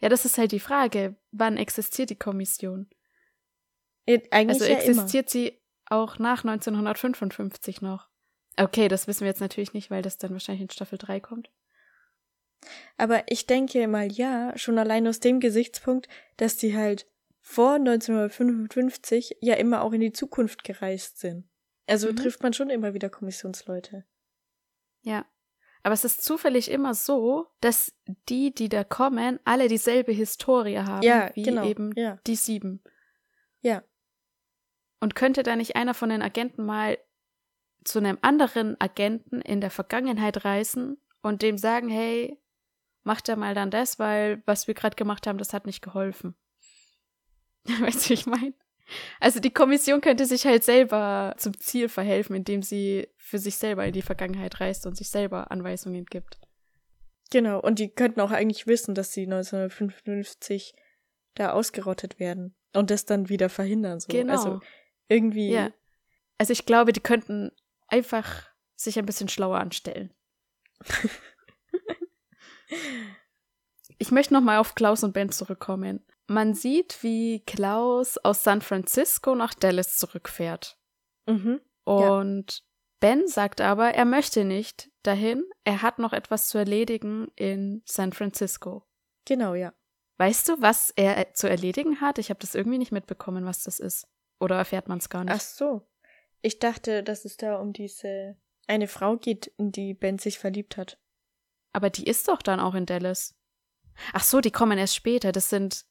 Ja, 0.00 0.08
das 0.10 0.24
ist 0.24 0.36
halt 0.36 0.52
die 0.52 0.60
Frage. 0.60 1.16
Wann 1.30 1.56
existiert 1.56 2.10
die 2.10 2.18
Kommission? 2.18 2.88
Eh, 4.06 4.20
Eigentlich 4.30 4.60
Also 4.60 4.64
ja 4.64 4.78
immer. 4.78 4.88
existiert 5.02 5.30
sie 5.30 5.58
auch 5.86 6.18
nach 6.18 6.44
1955 6.44 7.80
noch? 7.80 8.08
Okay, 8.58 8.88
das 8.88 9.06
wissen 9.06 9.20
wir 9.22 9.28
jetzt 9.28 9.40
natürlich 9.40 9.72
nicht, 9.72 9.90
weil 9.90 10.02
das 10.02 10.18
dann 10.18 10.32
wahrscheinlich 10.32 10.62
in 10.62 10.70
Staffel 10.70 10.98
3 10.98 11.20
kommt. 11.20 11.50
Aber 12.98 13.22
ich 13.30 13.46
denke 13.46 13.88
mal 13.88 14.10
ja, 14.12 14.52
schon 14.58 14.78
allein 14.78 15.06
aus 15.08 15.20
dem 15.20 15.40
Gesichtspunkt, 15.40 16.08
dass 16.36 16.56
die 16.58 16.76
halt 16.76 17.06
vor 17.40 17.74
1955 17.76 19.36
ja 19.40 19.54
immer 19.54 19.82
auch 19.82 19.92
in 19.92 20.00
die 20.02 20.12
Zukunft 20.12 20.62
gereist 20.64 21.18
sind. 21.18 21.48
Also 21.86 22.10
Mhm. 22.10 22.16
trifft 22.16 22.42
man 22.42 22.52
schon 22.52 22.68
immer 22.70 22.92
wieder 22.92 23.08
Kommissionsleute. 23.08 24.04
Ja. 25.02 25.24
Aber 25.82 25.94
es 25.94 26.04
ist 26.04 26.22
zufällig 26.22 26.70
immer 26.70 26.94
so, 26.94 27.46
dass 27.60 27.94
die, 28.28 28.52
die 28.54 28.68
da 28.68 28.84
kommen, 28.84 29.40
alle 29.44 29.68
dieselbe 29.68 30.12
Historie 30.12 30.78
haben, 30.78 31.02
Ja, 31.02 31.30
wie 31.34 31.42
genau. 31.42 31.64
eben 31.66 31.92
Ja. 31.96 32.18
die 32.26 32.36
sieben. 32.36 32.82
Ja. 33.62 33.82
Und 35.00 35.14
könnte 35.14 35.42
da 35.42 35.56
nicht 35.56 35.76
einer 35.76 35.94
von 35.94 36.10
den 36.10 36.20
Agenten 36.22 36.64
mal 36.64 36.98
zu 37.84 37.98
einem 37.98 38.18
anderen 38.20 38.78
Agenten 38.80 39.40
in 39.40 39.62
der 39.62 39.70
Vergangenheit 39.70 40.44
reisen 40.44 40.98
und 41.22 41.40
dem 41.40 41.56
sagen, 41.56 41.88
hey, 41.88 42.38
mach 43.02 43.22
da 43.22 43.36
mal 43.36 43.54
dann 43.54 43.70
das, 43.70 43.98
weil 43.98 44.42
was 44.44 44.66
wir 44.66 44.74
gerade 44.74 44.96
gemacht 44.96 45.26
haben, 45.26 45.38
das 45.38 45.54
hat 45.54 45.64
nicht 45.64 45.80
geholfen. 45.80 46.34
weißt 47.64 48.04
du, 48.04 48.08
wie 48.10 48.14
ich 48.14 48.26
meine? 48.26 48.52
Also 49.20 49.40
die 49.40 49.52
Kommission 49.52 50.00
könnte 50.00 50.26
sich 50.26 50.46
halt 50.46 50.64
selber 50.64 51.34
zum 51.38 51.58
Ziel 51.58 51.88
verhelfen, 51.88 52.36
indem 52.36 52.62
sie 52.62 53.08
für 53.16 53.38
sich 53.38 53.56
selber 53.56 53.84
in 53.86 53.92
die 53.92 54.02
Vergangenheit 54.02 54.60
reist 54.60 54.86
und 54.86 54.96
sich 54.96 55.10
selber 55.10 55.50
Anweisungen 55.50 56.04
gibt. 56.06 56.38
Genau, 57.30 57.60
und 57.60 57.78
die 57.78 57.88
könnten 57.88 58.20
auch 58.20 58.32
eigentlich 58.32 58.66
wissen, 58.66 58.94
dass 58.94 59.12
sie 59.12 59.22
1955 59.22 60.74
da 61.34 61.52
ausgerottet 61.52 62.18
werden 62.18 62.56
und 62.74 62.90
das 62.90 63.04
dann 63.04 63.28
wieder 63.28 63.48
verhindern. 63.48 64.00
So. 64.00 64.08
Genau. 64.08 64.32
Also 64.32 64.60
irgendwie. 65.08 65.50
Ja. 65.50 65.70
Also 66.38 66.52
ich 66.52 66.66
glaube, 66.66 66.92
die 66.92 67.00
könnten 67.00 67.52
einfach 67.86 68.48
sich 68.74 68.98
ein 68.98 69.06
bisschen 69.06 69.28
schlauer 69.28 69.58
anstellen. 69.58 70.12
ich 73.98 74.10
möchte 74.10 74.34
nochmal 74.34 74.58
auf 74.58 74.74
Klaus 74.74 75.04
und 75.04 75.12
Ben 75.12 75.30
zurückkommen. 75.30 76.04
Man 76.30 76.54
sieht, 76.54 77.02
wie 77.02 77.40
Klaus 77.40 78.16
aus 78.16 78.44
San 78.44 78.62
Francisco 78.62 79.34
nach 79.34 79.52
Dallas 79.52 79.96
zurückfährt. 79.96 80.78
Mhm. 81.26 81.60
Und 81.82 82.52
ja. 82.52 82.64
Ben 83.00 83.26
sagt 83.26 83.60
aber, 83.60 83.94
er 83.94 84.04
möchte 84.04 84.44
nicht 84.44 84.92
dahin. 85.02 85.42
Er 85.64 85.82
hat 85.82 85.98
noch 85.98 86.12
etwas 86.12 86.48
zu 86.48 86.56
erledigen 86.56 87.32
in 87.34 87.82
San 87.84 88.12
Francisco. 88.12 88.86
Genau, 89.24 89.54
ja. 89.54 89.74
Weißt 90.18 90.48
du, 90.48 90.62
was 90.62 90.90
er 90.94 91.34
zu 91.34 91.50
erledigen 91.50 92.00
hat? 92.00 92.18
Ich 92.18 92.30
habe 92.30 92.38
das 92.38 92.54
irgendwie 92.54 92.78
nicht 92.78 92.92
mitbekommen, 92.92 93.44
was 93.44 93.64
das 93.64 93.80
ist. 93.80 94.06
Oder 94.38 94.54
erfährt 94.54 94.86
man 94.86 94.98
es 94.98 95.08
gar 95.08 95.24
nicht? 95.24 95.34
Ach 95.34 95.40
so. 95.40 95.88
Ich 96.42 96.60
dachte, 96.60 97.02
dass 97.02 97.24
es 97.24 97.38
da 97.38 97.56
um 97.56 97.72
diese 97.72 98.36
eine 98.68 98.86
Frau 98.86 99.16
geht, 99.16 99.48
in 99.58 99.72
die 99.72 99.94
Ben 99.94 100.20
sich 100.20 100.38
verliebt 100.38 100.76
hat. 100.76 100.96
Aber 101.72 101.90
die 101.90 102.04
ist 102.04 102.28
doch 102.28 102.40
dann 102.40 102.60
auch 102.60 102.76
in 102.76 102.86
Dallas. 102.86 103.34
Ach 104.12 104.22
so, 104.22 104.40
die 104.40 104.52
kommen 104.52 104.78
erst 104.78 104.94
später. 104.94 105.32
Das 105.32 105.50
sind 105.50 105.89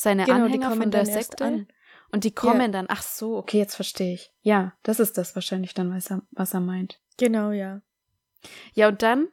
seine 0.00 0.24
Genau, 0.24 0.36
die 0.38 0.42
Anhänger 0.44 0.68
kommen 0.68 0.82
von 0.82 0.90
der 0.92 1.06
Sekte. 1.06 1.44
an. 1.44 1.68
Und 2.10 2.24
die 2.24 2.30
kommen 2.34 2.60
Ja. 2.60 2.68
dann. 2.68 2.86
Ach 2.88 3.02
so, 3.02 3.36
okay, 3.36 3.58
jetzt 3.58 3.74
verstehe 3.74 4.14
ich. 4.14 4.32
Ja, 4.42 4.72
das 4.82 5.00
ist 5.00 5.18
das 5.18 5.34
wahrscheinlich 5.34 5.74
dann, 5.74 5.92
was 5.94 6.10
er, 6.10 6.22
was 6.30 6.54
er 6.54 6.60
meint. 6.60 7.00
Genau, 7.18 7.50
ja. 7.50 7.82
Ja, 8.72 8.88
und 8.88 9.02
dann 9.02 9.28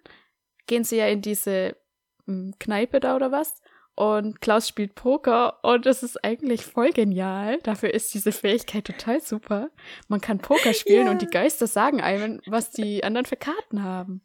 gehen 0.68 0.84
sie 0.84 0.98
ja 0.98 1.08
in 1.08 1.22
diese 1.22 1.78
hm, 2.26 2.56
Kneipe 2.60 3.00
da 3.00 3.16
oder 3.16 3.32
was. 3.32 3.62
Und 3.98 4.42
Klaus 4.42 4.68
spielt 4.68 4.96
Poker 4.96 5.64
und 5.64 5.86
es 5.86 6.04
ist 6.04 6.22
eigentlich 6.26 6.66
voll 6.66 6.90
genial. 6.92 7.60
Dafür 7.64 7.94
ist 7.94 8.14
diese 8.14 8.34
Fähigkeit 8.34 8.84
total 8.84 9.22
super. 9.22 9.70
Man 10.10 10.20
kann 10.20 10.40
Poker 10.40 10.74
spielen 10.74 11.06
Ja. 11.06 11.12
und 11.12 11.22
die 11.22 11.28
Geister 11.28 11.68
sagen 11.68 12.02
einem, 12.02 12.42
was 12.48 12.72
die 12.72 13.06
anderen 13.06 13.26
für 13.26 13.38
Karten 13.38 13.84
haben. 13.84 14.22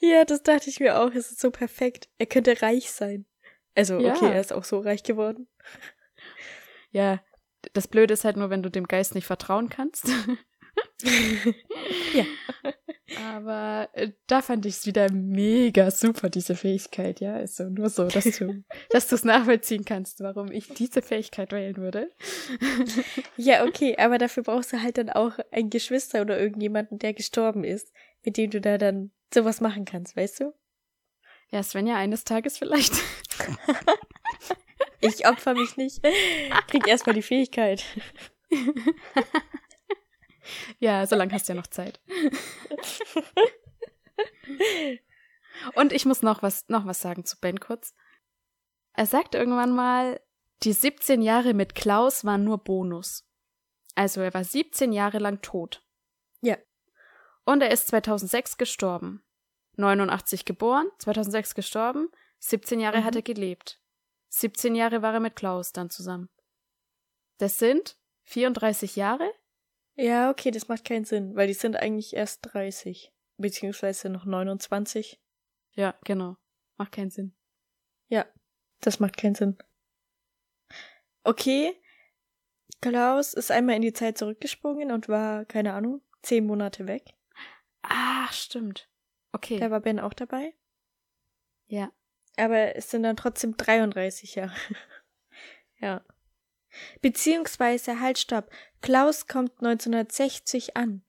Ja, 0.00 0.24
das 0.24 0.42
dachte 0.42 0.70
ich 0.70 0.80
mir 0.80 0.98
auch. 0.98 1.10
Es 1.12 1.30
ist 1.30 1.40
so 1.40 1.50
perfekt. 1.52 2.08
Er 2.18 2.26
könnte 2.26 2.60
reich 2.62 2.90
sein. 2.90 3.26
Also, 3.76 4.00
Ja. 4.00 4.14
okay, 4.16 4.32
er 4.32 4.40
ist 4.40 4.52
auch 4.52 4.64
so 4.64 4.80
reich 4.80 5.04
geworden. 5.04 5.46
Ja, 6.90 7.20
das 7.72 7.88
Blöde 7.88 8.14
ist 8.14 8.24
halt 8.24 8.36
nur, 8.36 8.50
wenn 8.50 8.62
du 8.62 8.70
dem 8.70 8.86
Geist 8.86 9.14
nicht 9.14 9.26
vertrauen 9.26 9.68
kannst. 9.68 10.08
Ja. 12.14 12.24
Aber 13.32 13.88
äh, 13.92 14.12
da 14.26 14.42
fand 14.42 14.66
ich 14.66 14.74
es 14.74 14.86
wieder 14.86 15.10
mega 15.12 15.90
super, 15.90 16.28
diese 16.28 16.56
Fähigkeit, 16.56 17.20
ja. 17.20 17.34
Also 17.34 17.64
nur 17.68 17.88
so, 17.88 18.08
dass 18.08 18.24
du 18.24 18.64
dass 18.90 19.08
du 19.08 19.14
es 19.14 19.24
nachvollziehen 19.24 19.84
kannst, 19.84 20.20
warum 20.20 20.50
ich 20.50 20.68
diese 20.68 21.02
Fähigkeit 21.02 21.52
wählen 21.52 21.76
würde. 21.76 22.10
Ja, 23.36 23.64
okay, 23.64 23.96
aber 23.98 24.18
dafür 24.18 24.42
brauchst 24.42 24.72
du 24.72 24.82
halt 24.82 24.98
dann 24.98 25.10
auch 25.10 25.38
ein 25.52 25.70
Geschwister 25.70 26.22
oder 26.22 26.38
irgendjemanden, 26.38 26.98
der 26.98 27.14
gestorben 27.14 27.64
ist, 27.64 27.92
mit 28.24 28.36
dem 28.36 28.50
du 28.50 28.60
da 28.60 28.78
dann 28.78 29.12
sowas 29.32 29.60
machen 29.60 29.84
kannst, 29.84 30.16
weißt 30.16 30.40
du? 30.40 30.52
Ja, 31.50 31.62
Svenja, 31.62 31.96
eines 31.96 32.24
Tages 32.24 32.58
vielleicht. 32.58 32.92
Ich 35.00 35.28
opfer 35.28 35.54
mich 35.54 35.76
nicht. 35.76 36.02
Krieg 36.68 36.88
erstmal 36.88 37.14
die 37.14 37.22
Fähigkeit. 37.22 37.84
Ja, 40.78 41.06
so 41.06 41.16
lange 41.16 41.32
hast 41.32 41.48
du 41.48 41.52
ja 41.52 41.56
noch 41.56 41.66
Zeit. 41.66 42.00
Und 45.74 45.92
ich 45.92 46.04
muss 46.04 46.22
noch 46.22 46.42
was, 46.42 46.68
noch 46.68 46.86
was 46.86 47.00
sagen 47.00 47.24
zu 47.24 47.38
Ben 47.40 47.60
kurz. 47.60 47.94
Er 48.92 49.06
sagt 49.06 49.34
irgendwann 49.34 49.74
mal, 49.74 50.20
die 50.62 50.72
17 50.72 51.22
Jahre 51.22 51.54
mit 51.54 51.74
Klaus 51.74 52.24
waren 52.24 52.44
nur 52.44 52.58
Bonus. 52.58 53.28
Also 53.94 54.20
er 54.20 54.34
war 54.34 54.44
17 54.44 54.92
Jahre 54.92 55.18
lang 55.18 55.40
tot. 55.42 55.82
Ja. 56.40 56.56
Und 57.44 57.62
er 57.62 57.70
ist 57.70 57.88
2006 57.88 58.58
gestorben. 58.58 59.22
89 59.76 60.44
geboren, 60.44 60.88
2006 60.98 61.54
gestorben, 61.54 62.10
17 62.38 62.80
Jahre 62.80 63.00
Mhm. 63.00 63.04
hat 63.04 63.16
er 63.16 63.22
gelebt. 63.22 63.80
17 64.28 64.74
Jahre 64.74 65.02
war 65.02 65.14
er 65.14 65.20
mit 65.20 65.36
Klaus 65.36 65.72
dann 65.72 65.90
zusammen. 65.90 66.28
Das 67.38 67.58
sind 67.58 67.98
34 68.24 68.96
Jahre? 68.96 69.30
Ja, 69.94 70.30
okay, 70.30 70.50
das 70.50 70.68
macht 70.68 70.84
keinen 70.84 71.04
Sinn, 71.04 71.36
weil 71.36 71.46
die 71.46 71.54
sind 71.54 71.76
eigentlich 71.76 72.14
erst 72.14 72.40
30. 72.52 73.12
Beziehungsweise 73.38 74.08
noch 74.08 74.24
29. 74.24 75.20
Ja, 75.72 75.94
genau. 76.04 76.36
Macht 76.76 76.92
keinen 76.92 77.10
Sinn. 77.10 77.34
Ja, 78.08 78.26
das 78.80 79.00
macht 79.00 79.16
keinen 79.16 79.34
Sinn. 79.34 79.56
Okay, 81.24 81.74
Klaus 82.80 83.34
ist 83.34 83.50
einmal 83.50 83.76
in 83.76 83.82
die 83.82 83.92
Zeit 83.92 84.18
zurückgesprungen 84.18 84.92
und 84.92 85.08
war, 85.08 85.44
keine 85.44 85.72
Ahnung, 85.72 86.02
zehn 86.22 86.46
Monate 86.46 86.86
weg. 86.86 87.14
Ach, 87.82 88.32
stimmt. 88.32 88.88
Okay. 89.36 89.58
Da 89.58 89.70
war 89.70 89.80
Ben 89.80 90.00
auch 90.00 90.14
dabei. 90.14 90.54
ja. 91.66 91.92
Aber 92.38 92.76
es 92.76 92.90
sind 92.90 93.02
dann 93.02 93.16
trotzdem 93.16 93.56
33 93.56 94.34
Jahre. 94.34 94.54
ja. 95.78 96.02
Beziehungsweise, 97.00 98.00
halt, 98.00 98.18
stopp. 98.18 98.50
Klaus 98.82 99.26
kommt 99.26 99.52
1960 99.62 100.76
an. 100.76 101.02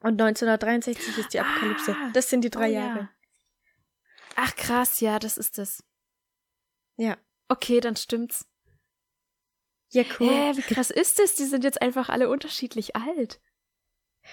Und 0.00 0.20
1963 0.20 1.18
ist 1.18 1.34
die 1.34 1.40
Apokalypse. 1.40 1.96
Ah, 1.96 2.10
Das 2.12 2.30
sind 2.30 2.42
die 2.42 2.50
drei 2.50 2.70
oh, 2.70 2.74
Jahre. 2.74 2.98
Ja. 2.98 3.10
Ach, 4.36 4.54
krass, 4.54 5.00
ja, 5.00 5.18
das 5.18 5.36
ist 5.36 5.58
es. 5.58 5.84
Ja. 6.96 7.16
Okay, 7.48 7.80
dann 7.80 7.96
stimmt's. 7.96 8.46
Ja, 9.90 10.04
cool. 10.20 10.28
Hä, 10.28 10.52
wie 10.56 10.62
krass 10.62 10.90
ist 10.90 11.18
das? 11.18 11.34
Die 11.34 11.44
sind 11.44 11.64
jetzt 11.64 11.82
einfach 11.82 12.08
alle 12.08 12.28
unterschiedlich 12.28 12.94
alt. 12.94 13.40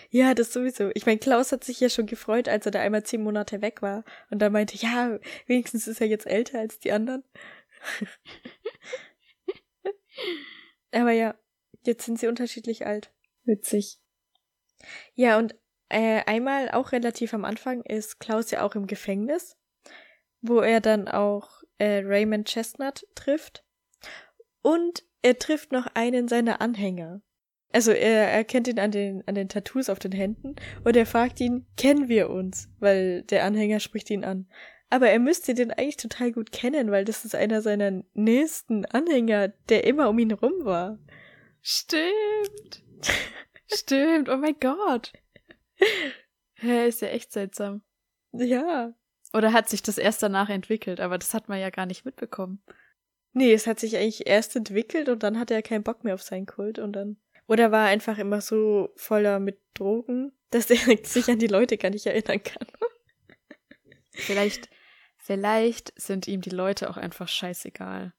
Ja, 0.10 0.34
das 0.34 0.54
sowieso. 0.54 0.92
Ich 0.94 1.06
meine, 1.06 1.20
Klaus 1.20 1.52
hat 1.52 1.64
sich 1.64 1.80
ja 1.80 1.90
schon 1.90 2.06
gefreut, 2.06 2.48
als 2.48 2.66
er 2.66 2.72
da 2.72 2.82
einmal 2.82 3.04
zehn 3.04 3.24
Monate 3.24 3.62
weg 3.62 3.82
war. 3.82 4.04
Und 4.30 4.40
da 4.40 4.50
meinte, 4.50 4.78
ja, 4.78 5.20
wenigstens 5.48 5.88
ist 5.88 6.02
er 6.02 6.08
jetzt 6.08 6.28
älter 6.28 6.60
als 6.60 6.80
die 6.80 6.92
anderen. 6.92 7.24
Aber 10.92 11.12
ja, 11.12 11.36
jetzt 11.86 12.06
sind 12.06 12.20
sie 12.20 12.28
unterschiedlich 12.28 12.86
alt. 12.86 13.12
Witzig. 13.44 14.00
Ja, 15.14 15.38
und 15.38 15.56
äh, 15.90 16.22
einmal 16.26 16.72
auch 16.72 16.92
relativ 16.92 17.34
am 17.34 17.46
Anfang 17.46 17.82
ist 17.84 18.20
Klaus 18.20 18.52
ja 18.52 18.64
auch 18.64 18.76
im 18.76 18.88
Gefängnis, 18.88 19.58
wo 20.42 20.60
er 20.60 20.82
dann 20.82 21.08
auch 21.08 21.64
äh, 21.78 22.02
Raymond 22.04 22.48
Chestnut 22.48 23.06
trifft. 23.16 23.64
Und 24.62 25.04
er 25.22 25.38
trifft 25.38 25.72
noch 25.72 25.88
einen 25.94 26.28
seiner 26.28 26.62
Anhänger. 26.62 27.22
Also 27.76 27.92
er 27.92 28.32
erkennt 28.32 28.70
ihn 28.70 28.80
an 28.80 28.92
den, 28.92 29.22
an 29.28 29.36
den 29.36 29.50
Tattoos 29.50 29.90
auf 29.90 30.00
den 30.00 30.14
Händen 30.14 30.56
und 30.86 30.96
er 30.96 31.06
fragt 31.06 31.42
ihn, 31.42 31.66
kennen 31.76 32.08
wir 32.08 32.30
uns? 32.30 32.70
Weil 32.80 33.24
der 33.24 33.44
Anhänger 33.44 33.82
spricht 33.82 34.10
ihn 34.10 34.24
an. 34.24 34.48
Aber 34.90 35.10
er 35.10 35.20
müsste 35.20 35.54
den 35.54 35.72
eigentlich 35.72 35.98
total 35.98 36.32
gut 36.32 36.54
kennen, 36.54 36.90
weil 36.90 37.04
das 37.04 37.26
ist 37.26 37.36
einer 37.36 37.62
seiner 37.62 38.02
nächsten 38.14 38.86
Anhänger, 38.86 39.50
der 39.68 39.84
immer 39.84 40.08
um 40.08 40.18
ihn 40.20 40.32
rum 40.32 40.54
war. 40.60 41.00
Stimmt. 41.62 42.82
Stimmt, 43.68 44.30
oh 44.30 44.38
mein 44.38 44.56
Gott. 44.62 45.12
Hä, 46.54 46.88
ist 46.88 47.02
ja 47.02 47.10
echt 47.10 47.34
seltsam. 47.34 47.82
Ja. 48.32 48.94
Oder 49.34 49.52
hat 49.52 49.68
sich 49.68 49.84
das 49.84 49.98
erst 49.98 50.24
danach 50.24 50.48
entwickelt, 50.48 51.02
aber 51.02 51.18
das 51.18 51.34
hat 51.34 51.50
man 51.50 51.60
ja 51.60 51.72
gar 51.72 51.86
nicht 51.86 52.06
mitbekommen. 52.06 52.64
Nee, 53.34 53.52
es 53.52 53.68
hat 53.68 53.82
sich 53.82 53.98
eigentlich 53.98 54.28
erst 54.28 54.56
entwickelt 54.56 55.10
und 55.10 55.24
dann 55.24 55.38
hatte 55.38 55.54
er 55.54 55.62
keinen 55.62 55.84
Bock 55.84 56.06
mehr 56.06 56.14
auf 56.14 56.24
seinen 56.24 56.46
Kult 56.46 56.80
und 56.80 56.94
dann. 56.94 57.18
Oder 57.48 57.72
war 57.72 57.86
er 57.86 57.92
einfach 57.92 58.18
immer 58.18 58.42
so 58.42 58.90
voller 58.96 59.40
mit 59.40 59.60
Drogen, 59.74 60.32
dass 60.50 60.70
er 60.70 60.98
sich 61.04 61.30
an 61.30 61.40
die 61.40 61.48
Leute 61.48 61.78
gar 61.78 61.90
nicht 61.90 62.06
erinnern 62.06 62.42
kann. 62.42 62.68
Vielleicht, 64.12 64.70
vielleicht 65.18 65.94
sind 66.00 66.28
ihm 66.28 66.42
die 66.42 66.50
Leute 66.50 66.90
auch 66.90 66.98
einfach 66.98 67.28
scheißegal. 67.28 68.14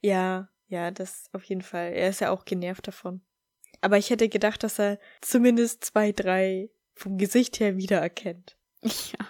Ja, 0.00 0.48
ja, 0.68 0.90
das 0.90 1.28
auf 1.32 1.44
jeden 1.44 1.62
Fall. 1.62 1.92
Er 1.92 2.08
ist 2.08 2.20
ja 2.20 2.30
auch 2.30 2.44
genervt 2.44 2.86
davon. 2.86 3.22
Aber 3.80 3.98
ich 3.98 4.10
hätte 4.10 4.28
gedacht, 4.28 4.62
dass 4.62 4.78
er 4.78 4.98
zumindest 5.20 5.84
zwei, 5.84 6.12
drei 6.12 6.70
vom 6.94 7.18
Gesicht 7.18 7.60
her 7.60 7.76
wiedererkennt. 7.76 8.56
Ja. 8.82 9.26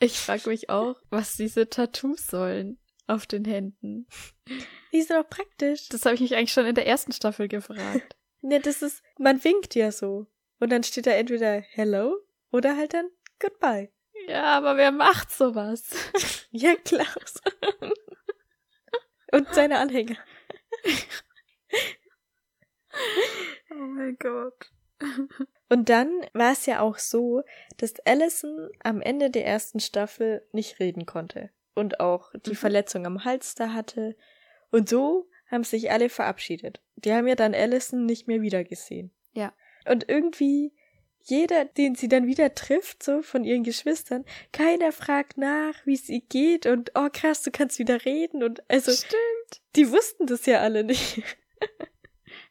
Ich 0.00 0.18
frage 0.18 0.48
mich 0.50 0.70
auch, 0.70 0.96
was 1.10 1.36
diese 1.36 1.68
Tattoos 1.68 2.26
sollen 2.26 2.78
auf 3.08 3.26
den 3.26 3.44
Händen. 3.44 4.06
Die 4.92 5.02
sind 5.02 5.16
auch 5.16 5.28
praktisch. 5.28 5.88
Das 5.88 6.04
habe 6.04 6.14
ich 6.14 6.20
mich 6.20 6.36
eigentlich 6.36 6.52
schon 6.52 6.66
in 6.66 6.74
der 6.74 6.86
ersten 6.86 7.12
Staffel 7.12 7.48
gefragt. 7.48 8.16
Ne, 8.40 8.60
das 8.60 8.82
ist, 8.82 9.02
man 9.18 9.42
winkt 9.44 9.74
ja 9.74 9.90
so. 9.92 10.26
Und 10.60 10.70
dann 10.70 10.82
steht 10.82 11.06
da 11.06 11.12
entweder 11.12 11.60
Hello 11.60 12.16
Oder 12.52 12.76
halt 12.76 12.94
dann 12.94 13.08
Goodbye. 13.40 13.90
Ja, 14.26 14.56
aber 14.56 14.76
wer 14.76 14.90
macht 14.92 15.30
sowas? 15.30 15.84
Ja, 16.50 16.74
Klaus. 16.82 17.34
Und 19.32 19.52
seine 19.54 19.78
Anhänger. 19.78 20.16
Oh 23.70 23.74
mein 23.74 24.16
Gott. 24.18 24.70
Und 25.68 25.88
dann 25.90 26.08
war 26.32 26.52
es 26.52 26.66
ja 26.66 26.80
auch 26.80 26.98
so, 26.98 27.42
dass 27.76 28.00
Allison 28.06 28.70
am 28.82 29.00
Ende 29.02 29.30
der 29.30 29.46
ersten 29.46 29.78
Staffel 29.80 30.46
nicht 30.52 30.80
reden 30.80 31.04
konnte 31.06 31.50
und 31.74 32.00
auch 32.00 32.32
die 32.46 32.50
Mhm. 32.50 32.56
Verletzung 32.56 33.06
am 33.06 33.24
Hals 33.24 33.54
da 33.54 33.72
hatte. 33.74 34.16
Und 34.70 34.88
so 34.88 35.28
haben 35.50 35.64
sich 35.64 35.90
alle 35.90 36.08
verabschiedet. 36.08 36.80
Die 36.96 37.12
haben 37.12 37.26
ja 37.26 37.34
dann 37.34 37.54
Allison 37.54 38.06
nicht 38.06 38.28
mehr 38.28 38.42
wiedergesehen. 38.42 39.10
Ja. 39.32 39.52
Und 39.86 40.08
irgendwie 40.08 40.72
jeder, 41.22 41.64
den 41.64 41.94
sie 41.94 42.08
dann 42.08 42.26
wieder 42.26 42.54
trifft, 42.54 43.02
so 43.02 43.22
von 43.22 43.44
ihren 43.44 43.62
Geschwistern, 43.62 44.24
keiner 44.52 44.92
fragt 44.92 45.36
nach, 45.36 45.74
wie 45.84 45.94
es 45.94 46.08
ihr 46.08 46.20
geht 46.20 46.66
und 46.66 46.92
oh 46.94 47.08
krass, 47.12 47.42
du 47.42 47.50
kannst 47.50 47.78
wieder 47.78 48.04
reden 48.04 48.42
und 48.42 48.62
also 48.70 48.92
Stimmt. 48.92 49.62
die 49.76 49.90
wussten 49.90 50.26
das 50.26 50.46
ja 50.46 50.60
alle 50.60 50.84
nicht. 50.84 51.22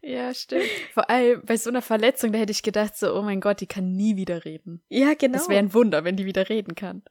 Ja, 0.02 0.34
stimmt. 0.34 0.64
Vor 0.94 1.10
allem 1.10 1.42
bei 1.44 1.58
so 1.58 1.70
einer 1.70 1.82
Verletzung, 1.82 2.32
da 2.32 2.40
hätte 2.40 2.52
ich 2.52 2.64
gedacht, 2.64 2.96
so, 2.96 3.14
oh 3.14 3.24
mein 3.24 3.42
Gott, 3.42 3.60
die 3.60 3.68
kann 3.68 3.92
nie 3.92 4.16
wieder 4.16 4.46
reden. 4.46 4.82
Ja, 4.88 5.16
genau. 5.16 5.38
Das 5.38 5.50
wäre 5.50 5.60
ein 5.60 5.74
Wunder, 5.74 6.04
wenn 6.06 6.16
die 6.16 6.26
wieder 6.26 6.48
reden 6.50 6.76
kann. 6.76 7.04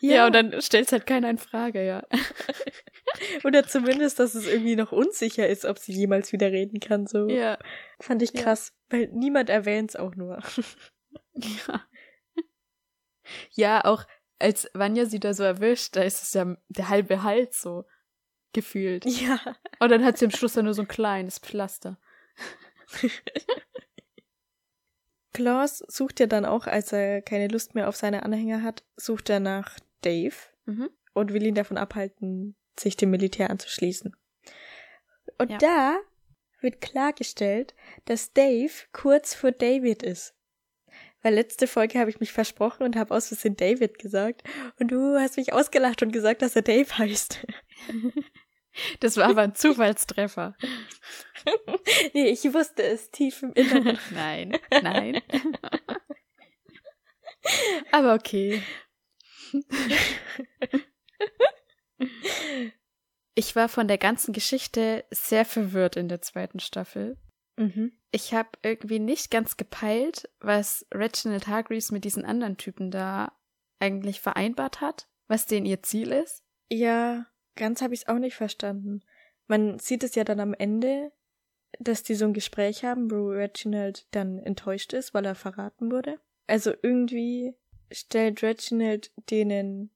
Ja, 0.00 0.26
und 0.26 0.34
dann 0.34 0.60
stellt 0.60 0.92
halt 0.92 1.06
keiner 1.06 1.30
in 1.30 1.38
Frage, 1.38 1.84
ja. 1.86 2.02
Oder 3.44 3.66
zumindest, 3.66 4.18
dass 4.18 4.34
es 4.34 4.46
irgendwie 4.46 4.76
noch 4.76 4.92
unsicher 4.92 5.48
ist, 5.48 5.64
ob 5.64 5.78
sie 5.78 5.92
jemals 5.92 6.32
wieder 6.32 6.50
reden 6.52 6.80
kann. 6.80 7.06
So 7.06 7.28
Ja. 7.28 7.58
fand 8.00 8.22
ich 8.22 8.32
Ja. 8.32 8.42
krass, 8.42 8.72
weil 8.90 9.08
niemand 9.12 9.50
erwähnt 9.50 9.90
es 9.90 9.96
auch 9.96 10.14
nur. 10.14 10.38
Ja. 11.36 11.84
Ja, 13.52 13.84
auch 13.84 14.04
als 14.38 14.68
Vanya 14.74 15.06
sie 15.06 15.18
da 15.20 15.32
so 15.34 15.42
erwischt, 15.42 15.96
da 15.96 16.02
ist 16.02 16.22
es 16.22 16.32
ja 16.34 16.56
der 16.68 16.88
halbe 16.90 17.22
Hals 17.22 17.60
so 17.60 17.84
gefühlt. 18.52 19.04
Ja. 19.06 19.40
Und 19.80 19.90
dann 19.90 20.04
hat 20.04 20.18
sie 20.18 20.26
am 20.26 20.30
Schluss 20.30 20.52
dann 20.54 20.64
nur 20.66 20.74
so 20.74 20.82
ein 20.82 20.88
kleines 20.88 21.38
Pflaster. 21.38 21.98
Klaus 25.32 25.78
sucht 25.88 26.20
ja 26.20 26.26
dann 26.26 26.44
auch, 26.44 26.66
als 26.66 26.92
er 26.92 27.20
keine 27.22 27.48
Lust 27.48 27.74
mehr 27.74 27.88
auf 27.88 27.96
seine 27.96 28.22
Anhänger 28.22 28.62
hat, 28.62 28.84
sucht 28.96 29.30
er 29.30 29.40
nach 29.40 29.78
Dave 30.02 30.36
Mhm. 30.66 30.90
und 31.12 31.32
will 31.32 31.44
ihn 31.44 31.54
davon 31.54 31.76
abhalten, 31.76 32.56
sich 32.78 32.96
dem 32.96 33.10
Militär 33.10 33.50
anzuschließen. 33.50 34.14
Und 35.38 35.50
Ja. 35.50 35.58
da 35.58 35.98
wird 36.60 36.80
klargestellt, 36.80 37.74
dass 38.06 38.32
Dave 38.32 38.72
kurz 38.92 39.34
vor 39.34 39.52
David 39.52 40.02
ist. 40.02 40.34
Weil 41.22 41.34
letzte 41.34 41.66
Folge 41.66 41.98
habe 41.98 42.10
ich 42.10 42.20
mich 42.20 42.32
versprochen 42.32 42.82
und 42.82 42.96
habe 42.96 43.14
aus 43.14 43.28
Versehen 43.28 43.56
David 43.56 43.98
gesagt. 43.98 44.42
Und 44.78 44.88
du 44.88 45.18
hast 45.18 45.36
mich 45.36 45.52
ausgelacht 45.52 46.02
und 46.02 46.12
gesagt, 46.12 46.42
dass 46.42 46.54
er 46.56 46.62
Dave 46.62 46.98
heißt. 46.98 47.46
Das 48.98 49.16
war 49.16 49.26
aber 49.28 49.42
ein 49.42 49.54
Zufallstreffer. 49.54 50.56
nee, 52.12 52.26
ich 52.26 52.42
wusste 52.52 52.82
es 52.82 53.08
tief 53.12 53.40
im 53.44 53.52
Inneren. 53.52 53.96
nein, 54.10 54.58
nein. 54.82 55.22
aber 57.92 58.14
okay. 58.14 58.60
Ich 63.34 63.56
war 63.56 63.68
von 63.68 63.88
der 63.88 63.98
ganzen 63.98 64.32
Geschichte 64.32 65.04
sehr 65.10 65.44
verwirrt 65.44 65.96
in 65.96 66.08
der 66.08 66.22
zweiten 66.22 66.60
Staffel. 66.60 67.16
mhm. 67.56 67.92
Ich 68.12 68.32
habe 68.32 68.50
irgendwie 68.62 69.00
nicht 69.00 69.32
ganz 69.32 69.56
gepeilt, 69.56 70.30
was 70.38 70.86
Reginald 70.94 71.48
Hargreaves 71.48 71.90
mit 71.90 72.04
diesen 72.04 72.24
anderen 72.24 72.56
Typen 72.56 72.92
da 72.92 73.32
eigentlich 73.80 74.20
vereinbart 74.20 74.80
hat, 74.80 75.08
was 75.26 75.46
denen 75.46 75.66
ihr 75.66 75.82
Ziel 75.82 76.12
ist. 76.12 76.44
Ja, 76.70 77.26
ganz 77.56 77.82
habe 77.82 77.92
ich 77.92 78.02
es 78.02 78.08
auch 78.08 78.20
nicht 78.20 78.36
verstanden. 78.36 79.02
Man 79.48 79.80
sieht 79.80 80.04
es 80.04 80.14
ja 80.14 80.22
dann 80.22 80.38
am 80.38 80.54
Ende, 80.54 81.12
dass 81.80 82.02
die 82.02 82.14
so 82.14 82.24
ein 82.24 82.34
Gespräch 82.34 82.84
haben, 82.84 83.10
wo 83.10 83.30
Reginald 83.30 84.06
dann 84.12 84.38
enttäuscht 84.38 84.92
ist, 84.92 85.12
weil 85.12 85.24
er 85.24 85.34
verraten 85.34 85.90
wurde. 85.90 86.20
Also 86.46 86.72
irgendwie 86.82 87.54
stellt 87.90 88.42
Reginald 88.42 89.12
denen 89.30 89.90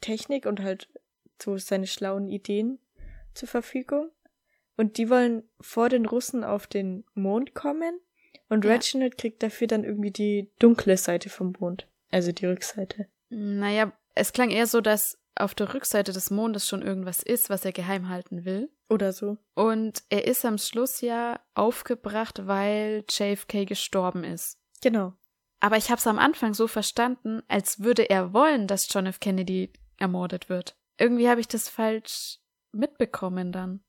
Technik 0.00 0.46
und 0.46 0.60
halt 0.60 0.88
so 1.42 1.58
seine 1.58 1.86
schlauen 1.86 2.28
Ideen 2.28 2.78
zur 3.34 3.48
Verfügung. 3.48 4.10
Und 4.76 4.96
die 4.98 5.10
wollen 5.10 5.42
vor 5.60 5.88
den 5.88 6.06
Russen 6.06 6.44
auf 6.44 6.66
den 6.66 7.04
Mond 7.14 7.54
kommen. 7.54 8.00
Und 8.48 8.64
Ja. 8.64 8.72
Reginald 8.72 9.18
kriegt 9.18 9.42
dafür 9.42 9.66
dann 9.66 9.84
irgendwie 9.84 10.10
die 10.10 10.50
dunkle 10.58 10.96
Seite 10.96 11.28
vom 11.28 11.54
Mond. 11.58 11.88
Also 12.10 12.32
die 12.32 12.46
Rückseite. 12.46 13.06
Naja, 13.28 13.92
es 14.14 14.32
klang 14.32 14.50
eher 14.50 14.66
so, 14.66 14.80
dass 14.80 15.18
auf 15.34 15.54
der 15.54 15.72
Rückseite 15.72 16.12
des 16.12 16.30
Mondes 16.30 16.68
schon 16.68 16.82
irgendwas 16.82 17.22
ist, 17.22 17.48
was 17.48 17.64
er 17.64 17.72
geheim 17.72 18.08
halten 18.08 18.44
will. 18.44 18.70
Oder 18.88 19.12
so. 19.12 19.38
Und 19.54 20.02
er 20.10 20.26
ist 20.26 20.44
am 20.44 20.58
Schluss 20.58 21.00
ja 21.00 21.40
aufgebracht, 21.54 22.46
weil 22.46 23.04
JFK 23.08 23.64
gestorben 23.64 24.24
ist. 24.24 24.58
Genau. 24.82 25.14
Aber 25.60 25.76
ich 25.76 25.90
habe 25.90 25.98
es 25.98 26.06
am 26.06 26.18
Anfang 26.18 26.54
so 26.54 26.66
verstanden, 26.66 27.42
als 27.48 27.80
würde 27.80 28.10
er 28.10 28.32
wollen, 28.34 28.66
dass 28.66 28.92
John 28.92 29.06
F. 29.06 29.20
Kennedy 29.20 29.72
ermordet 29.96 30.48
wird. 30.48 30.76
Irgendwie 31.02 31.28
habe 31.28 31.40
ich 31.40 31.48
das 31.48 31.68
falsch 31.68 32.38
mitbekommen 32.70 33.50
dann. 33.50 33.82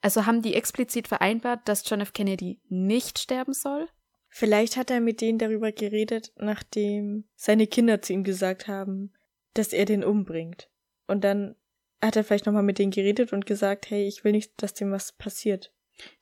Also 0.00 0.26
haben 0.26 0.42
die 0.42 0.54
explizit 0.54 1.06
vereinbart, 1.06 1.60
dass 1.68 1.88
John 1.88 2.00
F. 2.00 2.12
Kennedy 2.12 2.60
nicht 2.68 3.20
sterben 3.20 3.52
soll? 3.52 3.88
Vielleicht 4.28 4.76
hat 4.76 4.90
er 4.90 5.00
mit 5.00 5.20
denen 5.20 5.38
darüber 5.38 5.70
geredet, 5.70 6.32
nachdem 6.34 7.28
seine 7.36 7.68
Kinder 7.68 8.02
zu 8.02 8.14
ihm 8.14 8.24
gesagt 8.24 8.66
haben, 8.66 9.12
dass 9.54 9.72
er 9.72 9.84
den 9.84 10.02
umbringt. 10.02 10.68
Und 11.06 11.22
dann 11.22 11.54
hat 12.02 12.16
er 12.16 12.24
vielleicht 12.24 12.46
nochmal 12.46 12.64
mit 12.64 12.80
denen 12.80 12.90
geredet 12.90 13.32
und 13.32 13.46
gesagt, 13.46 13.88
hey, 13.88 14.08
ich 14.08 14.24
will 14.24 14.32
nicht, 14.32 14.60
dass 14.60 14.74
dem 14.74 14.90
was 14.90 15.12
passiert. 15.12 15.72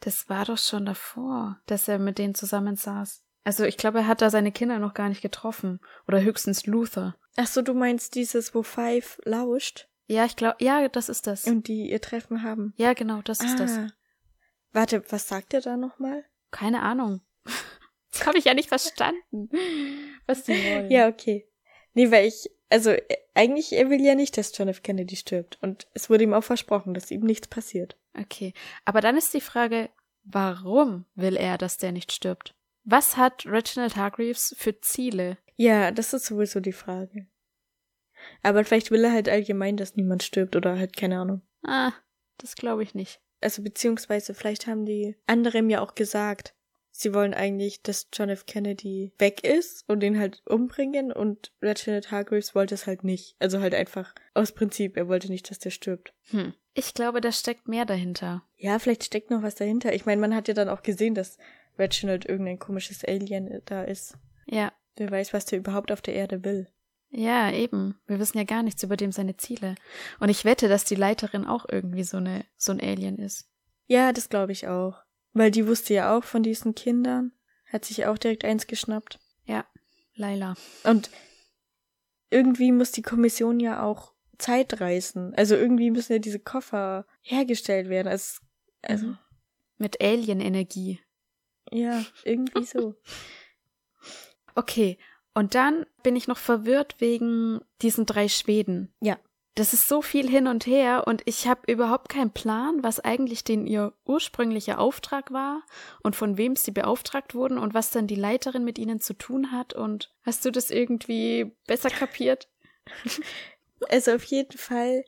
Das 0.00 0.28
war 0.28 0.44
doch 0.44 0.58
schon 0.58 0.84
davor, 0.84 1.58
dass 1.64 1.88
er 1.88 1.98
mit 1.98 2.18
denen 2.18 2.34
zusammensaß. 2.34 3.24
Also 3.44 3.64
ich 3.64 3.78
glaube, 3.78 4.00
er 4.00 4.06
hat 4.06 4.20
da 4.20 4.28
seine 4.28 4.52
Kinder 4.52 4.78
noch 4.78 4.92
gar 4.92 5.08
nicht 5.08 5.22
getroffen. 5.22 5.80
Oder 6.06 6.20
höchstens 6.20 6.66
Luther. 6.66 7.16
Ach 7.36 7.46
so, 7.46 7.62
du 7.62 7.72
meinst 7.72 8.14
dieses, 8.14 8.54
wo 8.54 8.62
Five 8.62 9.18
lauscht 9.24 9.87
Ja, 10.08 10.24
ich 10.24 10.36
glaube, 10.36 10.56
ja, 10.60 10.88
das 10.88 11.08
ist 11.08 11.26
das. 11.26 11.44
und 11.46 11.68
die 11.68 11.90
ihr 11.90 12.00
Treffen 12.00 12.42
haben. 12.42 12.72
Ja, 12.76 12.94
genau, 12.94 13.20
das 13.22 13.40
ist 13.40 13.60
das. 13.60 13.72
Ah. 13.78 13.88
Warte, 14.72 15.04
was 15.10 15.28
sagt 15.28 15.54
er 15.54 15.60
da 15.60 15.76
nochmal? 15.76 16.24
Keine 16.50 16.82
Ahnung. 16.82 17.20
Das 18.10 18.26
habe 18.26 18.38
ich 18.38 18.46
ja 18.46 18.54
nicht 18.54 18.70
verstanden, 18.70 19.50
was 20.26 20.42
die 20.44 20.52
wollen. 20.54 20.90
Ja, 20.90 21.08
okay. 21.08 21.46
Nee, 21.92 22.10
weil 22.10 22.26
ich, 22.26 22.50
also 22.70 22.90
äh, 22.90 23.04
eigentlich, 23.34 23.72
er 23.74 23.90
will 23.90 24.00
ja 24.00 24.14
nicht, 24.14 24.36
dass 24.38 24.56
John 24.56 24.66
F. 24.68 24.82
Kennedy 24.82 25.14
stirbt. 25.14 25.58
Und 25.60 25.86
es 25.92 26.08
wurde 26.08 26.24
ihm 26.24 26.32
auch 26.32 26.42
versprochen, 26.42 26.94
dass 26.94 27.10
ihm 27.10 27.20
nichts 27.20 27.46
passiert. 27.48 27.96
Okay, 28.18 28.54
aber 28.86 29.02
dann 29.02 29.16
ist 29.16 29.34
die 29.34 29.42
Frage, 29.42 29.90
warum 30.24 31.04
will 31.14 31.36
er, 31.36 31.58
dass 31.58 31.76
der 31.76 31.92
nicht 31.92 32.10
stirbt? 32.10 32.54
Was 32.82 33.18
hat 33.18 33.44
Reginald 33.46 33.94
Hargreaves 33.94 34.54
für 34.58 34.80
Ziele? 34.80 35.36
Ja, 35.56 35.90
das 35.90 36.14
ist 36.14 36.24
sowieso 36.24 36.58
die 36.60 36.72
Frage. 36.72 37.26
Aber 38.42 38.64
vielleicht 38.64 38.90
will 38.90 39.04
er 39.04 39.12
halt 39.12 39.28
allgemein, 39.28 39.76
dass 39.76 39.96
niemand 39.96 40.22
stirbt 40.22 40.56
oder 40.56 40.78
halt 40.78 40.96
keine 40.96 41.18
Ahnung. 41.18 41.42
Ah, 41.62 41.92
das 42.38 42.54
glaube 42.54 42.82
ich 42.82 42.94
nicht. 42.94 43.20
Also 43.40 43.62
beziehungsweise 43.62 44.34
vielleicht 44.34 44.66
haben 44.66 44.84
die 44.84 45.16
anderen 45.26 45.70
ja 45.70 45.80
auch 45.80 45.94
gesagt, 45.94 46.54
sie 46.90 47.14
wollen 47.14 47.34
eigentlich, 47.34 47.82
dass 47.82 48.08
John 48.12 48.28
F. 48.28 48.46
Kennedy 48.46 49.12
weg 49.18 49.44
ist 49.44 49.88
und 49.88 50.02
ihn 50.02 50.18
halt 50.18 50.42
umbringen 50.46 51.12
und 51.12 51.52
Reginald 51.62 52.10
Hargreaves 52.10 52.54
wollte 52.54 52.74
es 52.74 52.86
halt 52.86 53.04
nicht. 53.04 53.36
Also 53.38 53.60
halt 53.60 53.74
einfach 53.74 54.14
aus 54.34 54.52
Prinzip, 54.52 54.96
er 54.96 55.08
wollte 55.08 55.30
nicht, 55.30 55.50
dass 55.50 55.58
der 55.58 55.70
stirbt. 55.70 56.12
Hm. 56.30 56.54
Ich 56.74 56.94
glaube, 56.94 57.20
da 57.20 57.32
steckt 57.32 57.68
mehr 57.68 57.84
dahinter. 57.84 58.44
Ja, 58.56 58.78
vielleicht 58.78 59.04
steckt 59.04 59.30
noch 59.30 59.42
was 59.42 59.54
dahinter. 59.54 59.94
Ich 59.94 60.06
meine, 60.06 60.20
man 60.20 60.34
hat 60.34 60.48
ja 60.48 60.54
dann 60.54 60.68
auch 60.68 60.82
gesehen, 60.82 61.14
dass 61.14 61.38
Reginald 61.78 62.24
irgendein 62.24 62.58
komisches 62.58 63.04
Alien 63.04 63.62
da 63.64 63.82
ist. 63.84 64.16
Ja. 64.46 64.72
Wer 64.96 65.10
weiß, 65.10 65.32
was 65.32 65.44
der 65.44 65.58
überhaupt 65.58 65.92
auf 65.92 66.02
der 66.02 66.14
Erde 66.14 66.44
will. 66.44 66.68
Ja, 67.10 67.50
eben. 67.50 67.98
Wir 68.06 68.18
wissen 68.18 68.36
ja 68.38 68.44
gar 68.44 68.62
nichts 68.62 68.82
über 68.82 68.96
dem 68.96 69.12
seine 69.12 69.36
Ziele. 69.36 69.74
Und 70.20 70.28
ich 70.28 70.44
wette, 70.44 70.68
dass 70.68 70.84
die 70.84 70.94
Leiterin 70.94 71.46
auch 71.46 71.66
irgendwie 71.70 72.04
so 72.04 72.18
eine 72.18 72.44
so 72.56 72.72
ein 72.72 72.80
Alien 72.80 73.18
ist. 73.18 73.48
Ja, 73.86 74.12
das 74.12 74.28
glaube 74.28 74.52
ich 74.52 74.68
auch. 74.68 75.02
Weil 75.32 75.50
die 75.50 75.66
wusste 75.66 75.94
ja 75.94 76.16
auch 76.16 76.24
von 76.24 76.42
diesen 76.42 76.74
Kindern. 76.74 77.32
Hat 77.72 77.84
sich 77.84 78.06
auch 78.06 78.18
direkt 78.18 78.44
eins 78.44 78.66
geschnappt. 78.66 79.18
Ja, 79.44 79.64
Laila. 80.14 80.54
Und 80.84 81.10
irgendwie 82.30 82.72
muss 82.72 82.92
die 82.92 83.02
Kommission 83.02 83.60
ja 83.60 83.82
auch 83.82 84.12
Zeit 84.36 84.80
reißen. 84.80 85.34
Also 85.34 85.54
irgendwie 85.54 85.90
müssen 85.90 86.12
ja 86.12 86.18
diese 86.18 86.38
Koffer 86.40 87.06
hergestellt 87.22 87.88
werden. 87.88 88.08
Also, 88.08 88.40
also 88.82 89.06
Mhm. 89.06 89.18
Mit 89.80 90.00
Alien-Energie. 90.02 91.00
ja, 91.70 92.04
irgendwie 92.24 92.64
so. 92.64 92.96
Okay, 94.54 94.98
und 95.38 95.54
dann 95.54 95.86
bin 96.02 96.16
ich 96.16 96.26
noch 96.26 96.36
verwirrt 96.36 96.96
wegen 96.98 97.60
diesen 97.80 98.06
drei 98.06 98.26
Schweden. 98.26 98.92
Ja. 99.00 99.18
das 99.54 99.72
ist 99.72 99.86
so 99.86 100.02
viel 100.02 100.28
hin 100.28 100.48
und 100.48 100.66
her 100.66 101.04
und 101.06 101.22
ich 101.26 101.46
habe 101.46 101.72
überhaupt 101.72 102.08
keinen 102.08 102.32
Plan, 102.32 102.82
was 102.82 102.98
eigentlich 102.98 103.44
den 103.44 103.64
ihr 103.64 103.92
ursprünglicher 104.04 104.80
Auftrag 104.80 105.32
war 105.32 105.62
und 106.02 106.16
von 106.16 106.38
wem 106.38 106.56
sie 106.56 106.72
beauftragt 106.72 107.36
wurden 107.36 107.56
und 107.56 107.72
was 107.72 107.90
dann 107.90 108.08
die 108.08 108.16
Leiterin 108.16 108.64
mit 108.64 108.80
ihnen 108.80 109.00
zu 109.00 109.14
tun 109.14 109.52
hat. 109.52 109.74
Und 109.74 110.12
hast 110.24 110.44
du 110.44 110.50
das 110.50 110.70
irgendwie 110.70 111.52
besser 111.68 111.90
kapiert? 111.90 112.48
Also 113.90 114.10
auf 114.10 114.24
jeden 114.24 114.58
Fall 114.58 115.04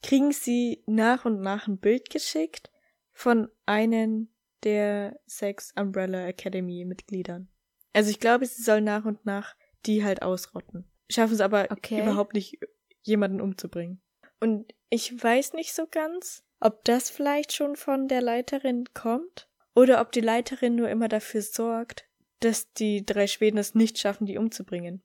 kriegen 0.00 0.30
sie 0.30 0.84
nach 0.86 1.24
und 1.24 1.40
nach 1.40 1.66
ein 1.66 1.78
Bild 1.78 2.08
geschickt 2.08 2.70
von 3.12 3.48
einem 3.66 4.28
der 4.62 5.18
Sex 5.26 5.72
Umbrella 5.74 6.28
Academy 6.28 6.84
Mitgliedern. 6.84 7.48
Also 7.92 8.10
ich 8.10 8.20
glaube, 8.20 8.46
sie 8.46 8.62
sollen 8.62 8.84
nach 8.84 9.04
und 9.04 9.26
nach 9.26 9.56
die 9.86 10.04
halt 10.04 10.22
ausrotten. 10.22 10.90
Schaffen 11.10 11.34
es 11.34 11.40
aber 11.40 11.68
Okay. 11.70 12.00
überhaupt 12.02 12.34
nicht, 12.34 12.58
jemanden 13.02 13.40
umzubringen. 13.40 14.00
Und 14.40 14.72
ich 14.90 15.22
weiß 15.22 15.52
nicht 15.54 15.74
so 15.74 15.86
ganz, 15.90 16.44
ob 16.60 16.84
das 16.84 17.10
vielleicht 17.10 17.52
schon 17.52 17.76
von 17.76 18.08
der 18.08 18.22
Leiterin 18.22 18.84
kommt 18.94 19.48
oder 19.74 20.00
ob 20.00 20.12
die 20.12 20.20
Leiterin 20.20 20.74
nur 20.76 20.88
immer 20.88 21.08
dafür 21.08 21.42
sorgt, 21.42 22.08
dass 22.40 22.72
die 22.72 23.04
drei 23.04 23.26
Schweden 23.26 23.58
es 23.58 23.74
nicht 23.74 23.98
schaffen, 23.98 24.26
die 24.26 24.38
umzubringen. 24.38 25.02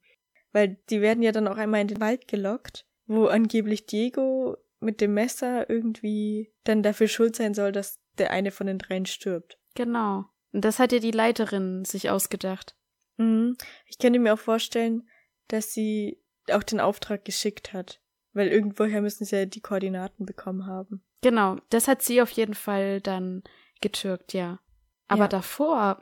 Weil 0.51 0.77
die 0.89 1.01
werden 1.01 1.23
ja 1.23 1.31
dann 1.31 1.47
auch 1.47 1.57
einmal 1.57 1.81
in 1.81 1.87
den 1.87 1.99
Wald 1.99 2.27
gelockt, 2.27 2.85
wo 3.05 3.25
angeblich 3.25 3.85
Diego 3.85 4.57
mit 4.79 5.01
dem 5.01 5.13
Messer 5.13 5.69
irgendwie 5.69 6.53
dann 6.63 6.83
dafür 6.83 7.07
schuld 7.07 7.35
sein 7.35 7.53
soll, 7.53 7.71
dass 7.71 7.99
der 8.17 8.31
eine 8.31 8.51
von 8.51 8.67
den 8.67 8.77
dreien 8.79 9.05
stirbt. 9.05 9.59
Genau. 9.75 10.25
Und 10.51 10.63
das 10.65 10.79
hat 10.79 10.91
ja 10.91 10.99
die 10.99 11.11
Leiterin 11.11 11.85
sich 11.85 12.09
ausgedacht. 12.09 12.75
Mhm. 13.17 13.57
Ich 13.87 13.97
könnte 13.97 14.19
mir 14.19 14.33
auch 14.33 14.39
vorstellen, 14.39 15.07
dass 15.47 15.73
sie 15.73 16.19
auch 16.51 16.63
den 16.63 16.79
Auftrag 16.79 17.25
geschickt 17.25 17.73
hat. 17.73 17.99
Weil 18.33 18.47
irgendwoher 18.49 19.01
müssen 19.01 19.25
sie 19.25 19.35
ja 19.35 19.45
die 19.45 19.61
Koordinaten 19.61 20.25
bekommen 20.25 20.65
haben. 20.67 21.03
Genau, 21.21 21.57
das 21.69 21.87
hat 21.87 22.01
sie 22.03 22.21
auf 22.21 22.29
jeden 22.31 22.53
Fall 22.53 23.01
dann 23.01 23.43
getürkt, 23.81 24.33
ja. 24.33 24.59
Aber 25.07 25.23
Ja. 25.23 25.27
davor 25.27 25.99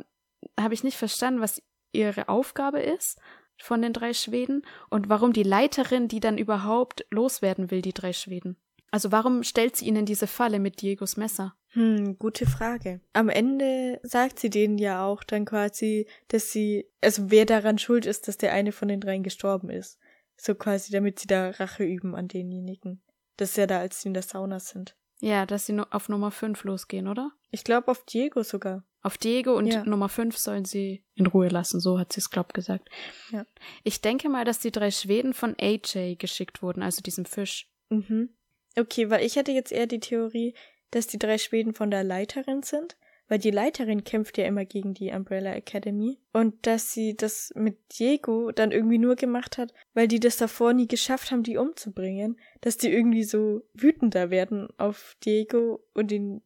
habe 0.59 0.73
ich 0.73 0.83
nicht 0.83 0.97
verstanden, 0.97 1.41
was 1.41 1.61
ihre 1.93 2.27
Aufgabe 2.27 2.81
ist 2.81 3.19
von 3.57 3.81
den 3.81 3.93
drei 3.93 4.13
Schweden 4.13 4.63
und 4.89 5.07
warum 5.07 5.31
die 5.31 5.43
Leiterin 5.43 6.09
die 6.09 6.19
dann 6.19 6.37
überhaupt 6.37 7.05
loswerden 7.09 7.71
will, 7.71 7.81
die 7.81 7.93
drei 7.93 8.11
Schweden. 8.11 8.57
Also 8.91 9.11
warum 9.11 9.43
stellt 9.43 9.77
sie 9.77 9.85
ihnen 9.87 10.05
diese 10.05 10.27
Falle 10.27 10.59
mit 10.59 10.81
Diegos 10.81 11.15
Messer? 11.15 11.55
Hm, 11.75 12.17
gute 12.17 12.45
Frage. 12.45 13.01
Am 13.11 13.27
Ende 13.27 13.99
sagt 14.01 14.39
sie 14.39 14.49
denen 14.49 14.77
ja 14.77 15.05
auch 15.05 15.23
dann 15.23 15.43
quasi, 15.43 16.07
dass 16.29 16.51
sie, 16.51 16.87
also 17.01 17.29
wer 17.31 17.45
daran 17.45 17.77
schuld 17.77 18.05
ist, 18.05 18.29
dass 18.29 18.37
der 18.37 18.53
eine 18.53 18.71
von 18.71 18.87
den 18.87 19.01
dreien 19.01 19.23
gestorben 19.23 19.69
ist. 19.69 19.99
So 20.37 20.55
quasi, 20.55 20.91
damit 20.93 21.19
sie 21.19 21.27
da 21.27 21.49
Rache 21.49 21.83
üben 21.83 22.15
an 22.15 22.29
denjenigen. 22.29 23.01
Das 23.35 23.49
ist 23.51 23.57
ja 23.57 23.67
da, 23.67 23.79
als 23.79 24.01
sie 24.01 24.07
in 24.07 24.13
der 24.13 24.23
Sauna 24.23 24.59
sind. 24.61 24.95
Ja, 25.19 25.45
dass 25.45 25.65
sie 25.65 25.77
auf 25.91 26.07
Nummer 26.07 26.31
5 26.31 26.63
losgehen, 26.63 27.07
oder? 27.07 27.31
Ich 27.51 27.63
glaube 27.65 27.89
auf 27.89 28.05
Diego 28.05 28.43
sogar. 28.43 28.85
Auf 29.01 29.17
Diego 29.17 29.55
und 29.55 29.67
Ja. 29.67 29.83
Nummer 29.83 30.09
5 30.09 30.37
sollen 30.37 30.65
sie 30.65 31.03
in 31.13 31.27
Ruhe 31.27 31.49
lassen, 31.49 31.79
so 31.79 31.99
hat 31.99 32.13
sie 32.13 32.19
es, 32.21 32.29
glaub 32.29 32.53
gesagt. 32.53 32.89
Ja. 33.31 33.45
Ich 33.83 34.01
denke 34.01 34.29
mal, 34.29 34.45
dass 34.45 34.59
die 34.59 34.71
drei 34.71 34.91
Schweden 34.91 35.33
von 35.33 35.55
AJ 35.59 36.15
geschickt 36.15 36.61
wurden, 36.61 36.81
also 36.81 37.01
diesem 37.01 37.25
Fisch. 37.25 37.69
Mhm. 37.89 38.29
Okay, 38.77 39.09
weil 39.09 39.25
ich 39.25 39.37
hatte 39.37 39.51
jetzt 39.51 39.71
eher 39.71 39.87
die 39.87 39.99
Theorie, 39.99 40.55
dass 40.91 41.07
die 41.07 41.19
drei 41.19 41.37
Schweden 41.37 41.73
von 41.73 41.91
der 41.91 42.03
Leiterin 42.03 42.63
sind, 42.63 42.97
weil 43.27 43.39
die 43.39 43.51
Leiterin 43.51 44.03
kämpft 44.03 44.37
ja 44.37 44.45
immer 44.45 44.65
gegen 44.65 44.93
die 44.93 45.11
Umbrella 45.11 45.53
Academy 45.53 46.19
und 46.31 46.67
dass 46.67 46.93
sie 46.93 47.15
das 47.15 47.51
mit 47.55 47.77
Diego 47.97 48.51
dann 48.51 48.71
irgendwie 48.71 48.99
nur 48.99 49.15
gemacht 49.15 49.57
hat, 49.57 49.73
weil 49.93 50.07
die 50.07 50.19
das 50.19 50.37
davor 50.37 50.73
nie 50.73 50.87
geschafft 50.87 51.31
haben, 51.31 51.43
die 51.43 51.57
umzubringen, 51.57 52.39
dass 52.61 52.77
die 52.77 52.91
irgendwie 52.91 53.23
so 53.23 53.63
wütender 53.73 54.29
werden 54.29 54.67
auf 54.77 55.17
Diego 55.25 55.83
und 55.93 56.11
ihn 56.11 56.41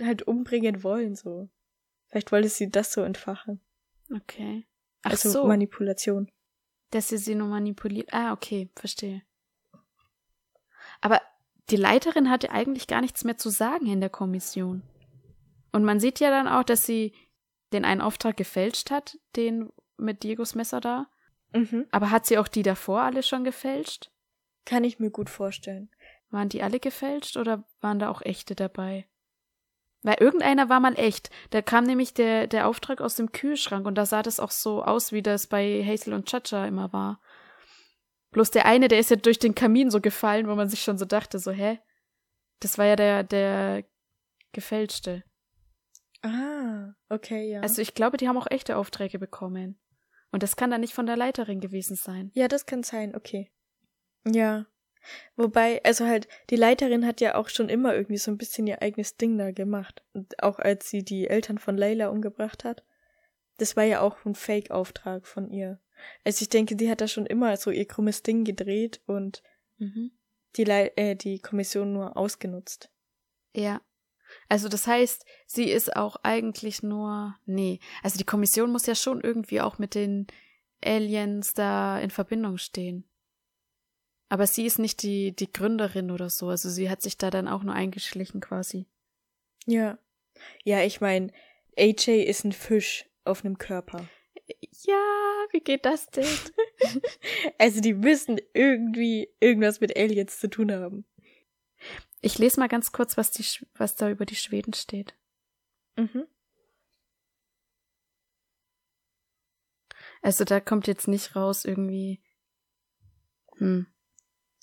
halt 0.00 0.22
umbringen 0.22 0.82
wollen, 0.82 1.14
so. 1.14 1.48
Vielleicht 2.08 2.32
wollte 2.32 2.48
sie 2.48 2.70
das 2.70 2.92
so 2.92 3.02
entfachen. 3.02 3.60
Okay. 4.14 4.66
Ach 5.02 5.10
also 5.10 5.30
so, 5.30 5.46
Manipulation. 5.46 6.30
dass 6.90 7.08
sie 7.08 7.18
sie 7.18 7.34
nur 7.34 7.48
manipuliert. 7.48 8.12
Ah, 8.12 8.32
okay, 8.32 8.70
verstehe. 8.76 9.22
Aber 11.00 11.20
die 11.70 11.76
Leiterin 11.76 12.30
hatte 12.30 12.50
eigentlich 12.50 12.86
gar 12.86 13.00
nichts 13.00 13.24
mehr 13.24 13.36
zu 13.36 13.50
sagen 13.50 13.86
in 13.86 14.00
der 14.00 14.10
Kommission. 14.10 14.82
Und 15.72 15.84
man 15.84 16.00
sieht 16.00 16.20
ja 16.20 16.30
dann 16.30 16.48
auch, 16.48 16.62
dass 16.62 16.86
sie 16.86 17.12
den 17.72 17.84
einen 17.84 18.00
Auftrag 18.00 18.36
gefälscht 18.36 18.90
hat, 18.90 19.18
den 19.34 19.70
mit 19.96 20.22
Diegos 20.22 20.54
Messer 20.54 20.80
da. 20.80 21.06
Mhm. 21.52 21.86
Aber 21.90 22.10
hat 22.10 22.26
sie 22.26 22.38
auch 22.38 22.48
die 22.48 22.62
davor 22.62 23.02
alle 23.02 23.22
schon 23.22 23.44
gefälscht? 23.44 24.10
Kann 24.64 24.84
ich 24.84 24.98
mir 24.98 25.10
gut 25.10 25.30
vorstellen. 25.30 25.90
Waren 26.30 26.48
die 26.48 26.62
alle 26.62 26.80
gefälscht 26.80 27.36
oder 27.36 27.64
waren 27.80 27.98
da 27.98 28.10
auch 28.10 28.22
echte 28.22 28.54
dabei? 28.54 29.06
Weil 30.02 30.16
irgendeiner 30.20 30.68
war 30.68 30.80
mal 30.80 30.98
echt. 30.98 31.30
Da 31.50 31.62
kam 31.62 31.84
nämlich 31.84 32.14
der, 32.14 32.46
der 32.46 32.68
Auftrag 32.68 33.00
aus 33.00 33.16
dem 33.16 33.32
Kühlschrank 33.32 33.86
und 33.86 33.96
da 33.96 34.06
sah 34.06 34.22
das 34.22 34.38
auch 34.38 34.50
so 34.50 34.82
aus, 34.82 35.12
wie 35.12 35.22
das 35.22 35.46
bei 35.46 35.84
Hazel 35.84 36.14
und 36.14 36.28
Chacha 36.28 36.66
immer 36.66 36.92
war. 36.92 37.20
Bloß 38.30 38.50
der 38.50 38.66
eine, 38.66 38.88
der 38.88 38.98
ist 38.98 39.10
ja 39.10 39.16
durch 39.16 39.38
den 39.38 39.54
Kamin 39.54 39.90
so 39.90 40.00
gefallen, 40.00 40.48
wo 40.48 40.54
man 40.54 40.68
sich 40.68 40.82
schon 40.82 40.98
so 40.98 41.04
dachte, 41.04 41.38
so, 41.38 41.50
hä? 41.50 41.78
Das 42.60 42.78
war 42.78 42.86
ja 42.86 42.96
der, 42.96 43.22
der 43.22 43.84
gefälschte. 44.52 45.24
Ah, 46.22 46.94
okay, 47.08 47.50
ja. 47.50 47.60
Also 47.60 47.82
ich 47.82 47.94
glaube, 47.94 48.16
die 48.16 48.28
haben 48.28 48.38
auch 48.38 48.50
echte 48.50 48.76
Aufträge 48.76 49.18
bekommen. 49.18 49.78
Und 50.32 50.42
das 50.42 50.56
kann 50.56 50.70
dann 50.70 50.80
nicht 50.80 50.94
von 50.94 51.06
der 51.06 51.16
Leiterin 51.16 51.60
gewesen 51.60 51.96
sein. 51.96 52.30
Ja, 52.34 52.48
das 52.48 52.66
kann 52.66 52.82
sein, 52.82 53.14
okay. 53.14 53.52
Ja. 54.26 54.66
Wobei, 55.36 55.80
also 55.84 56.06
halt, 56.06 56.26
die 56.50 56.56
Leiterin 56.56 57.06
hat 57.06 57.20
ja 57.20 57.36
auch 57.36 57.48
schon 57.48 57.68
immer 57.68 57.94
irgendwie 57.94 58.16
so 58.16 58.30
ein 58.30 58.38
bisschen 58.38 58.66
ihr 58.66 58.82
eigenes 58.82 59.16
Ding 59.16 59.38
da 59.38 59.52
gemacht. 59.52 60.02
Und 60.12 60.42
auch 60.42 60.58
als 60.58 60.90
sie 60.90 61.04
die 61.04 61.28
Eltern 61.28 61.58
von 61.58 61.76
Layla 61.76 62.08
umgebracht 62.08 62.64
hat, 62.64 62.84
das 63.58 63.76
war 63.76 63.84
ja 63.84 64.00
auch 64.00 64.24
ein 64.24 64.34
Fake-Auftrag 64.34 65.26
von 65.26 65.50
ihr. 65.50 65.80
Also 66.24 66.42
ich 66.42 66.48
denke, 66.48 66.76
die 66.76 66.90
hat 66.90 67.00
da 67.00 67.08
schon 67.08 67.26
immer 67.26 67.56
so 67.56 67.70
ihr 67.70 67.86
krummes 67.86 68.22
Ding 68.22 68.44
gedreht 68.44 69.00
und 69.06 69.42
Mhm. 69.78 70.12
die, 70.56 70.64
Le 70.64 70.96
äh, 70.96 71.14
die 71.16 71.38
Kommission 71.38 71.92
nur 71.92 72.16
ausgenutzt. 72.16 72.90
Ja. 73.54 73.82
Also 74.48 74.68
das 74.68 74.86
heißt, 74.86 75.24
sie 75.46 75.70
ist 75.70 75.94
auch 75.96 76.16
eigentlich 76.22 76.82
nur. 76.82 77.36
Nee. 77.44 77.80
Also 78.02 78.18
die 78.18 78.24
Kommission 78.24 78.72
muss 78.72 78.86
ja 78.86 78.94
schon 78.94 79.20
irgendwie 79.20 79.60
auch 79.60 79.78
mit 79.78 79.94
den 79.94 80.26
Aliens 80.84 81.54
da 81.54 81.98
in 82.00 82.10
Verbindung 82.10 82.58
stehen. 82.58 83.04
Aber 84.28 84.46
sie 84.46 84.66
ist 84.66 84.78
nicht 84.78 85.02
die, 85.02 85.36
die 85.36 85.52
Gründerin 85.52 86.10
oder 86.10 86.30
so. 86.30 86.48
Also 86.48 86.68
sie 86.70 86.90
hat 86.90 87.02
sich 87.02 87.16
da 87.16 87.30
dann 87.30 87.46
auch 87.48 87.62
nur 87.62 87.74
eingeschlichen 87.74 88.40
quasi. 88.40 88.86
Ja. 89.66 89.98
Ja, 90.64 90.82
ich 90.82 91.00
meine, 91.00 91.32
AJ 91.78 92.22
ist 92.24 92.44
ein 92.44 92.52
Fisch 92.52 93.04
auf 93.24 93.44
einem 93.44 93.58
Körper. 93.58 94.08
Ja, 94.48 95.46
wie 95.50 95.60
geht 95.60 95.84
das 95.84 96.06
denn? 96.10 96.26
Also 97.58 97.80
die 97.80 97.94
müssen 97.94 98.38
irgendwie 98.52 99.28
irgendwas 99.40 99.80
mit 99.80 99.96
Aliens 99.96 100.38
zu 100.38 100.48
tun 100.48 100.70
haben. 100.70 101.04
Ich 102.20 102.38
lese 102.38 102.60
mal 102.60 102.68
ganz 102.68 102.92
kurz, 102.92 103.16
was, 103.16 103.30
die, 103.30 103.44
was 103.74 103.96
da 103.96 104.10
über 104.10 104.26
die 104.26 104.36
Schweden 104.36 104.72
steht. 104.72 105.14
Mhm. 105.96 106.26
Also 110.22 110.44
da 110.44 110.60
kommt 110.60 110.86
jetzt 110.86 111.08
nicht 111.08 111.36
raus 111.36 111.64
irgendwie, 111.64 112.22
hm, 113.56 113.86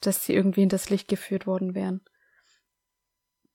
dass 0.02 0.26
sie 0.26 0.34
irgendwie 0.34 0.63
in 0.63 0.69
das 0.69 0.89
Licht 0.89 1.08
geführt 1.08 1.48
worden 1.48 1.76
wären. 1.76 2.02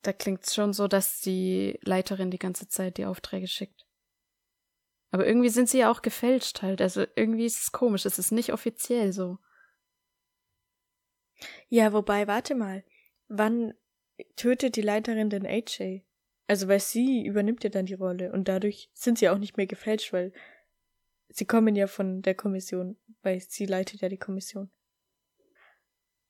Da 0.02 0.12
klingt's 0.12 0.54
schon 0.54 0.72
so, 0.72 0.88
dass 0.88 1.20
die 1.20 1.78
Leiterin 1.82 2.30
die 2.30 2.38
ganze 2.38 2.68
Zeit 2.68 2.98
die 2.98 3.04
Aufträge 3.04 3.48
schickt. 3.48 3.87
Aber 5.10 5.26
irgendwie 5.26 5.48
sind 5.48 5.68
sie 5.68 5.78
ja 5.78 5.90
auch 5.90 6.02
gefälscht 6.02 6.62
halt. 6.62 6.80
Also 6.80 7.04
irgendwie 7.16 7.46
ist 7.46 7.62
es 7.62 7.72
komisch. 7.72 8.04
Es 8.04 8.18
ist 8.18 8.30
nicht 8.30 8.52
offiziell 8.52 9.12
so. 9.12 9.38
Ja, 11.68 11.92
wobei, 11.92 12.26
warte 12.26 12.54
mal. 12.54 12.84
Wann 13.28 13.74
tötet 14.36 14.76
die 14.76 14.82
Leiterin 14.82 15.30
denn 15.30 15.46
AJ? 15.46 16.02
Also, 16.46 16.66
weil 16.66 16.80
sie 16.80 17.26
übernimmt 17.26 17.62
ja 17.62 17.70
dann 17.70 17.86
die 17.86 17.94
Rolle 17.94 18.32
und 18.32 18.48
dadurch 18.48 18.90
sind 18.94 19.18
sie 19.18 19.28
auch 19.28 19.38
nicht 19.38 19.58
mehr 19.58 19.66
gefälscht, 19.66 20.14
weil 20.14 20.32
sie 21.28 21.44
kommen 21.44 21.76
ja 21.76 21.86
von 21.86 22.22
der 22.22 22.34
Kommission, 22.34 22.96
weil 23.22 23.40
sie 23.40 23.66
leitet 23.66 24.00
ja 24.00 24.08
die 24.08 24.16
Kommission. 24.16 24.70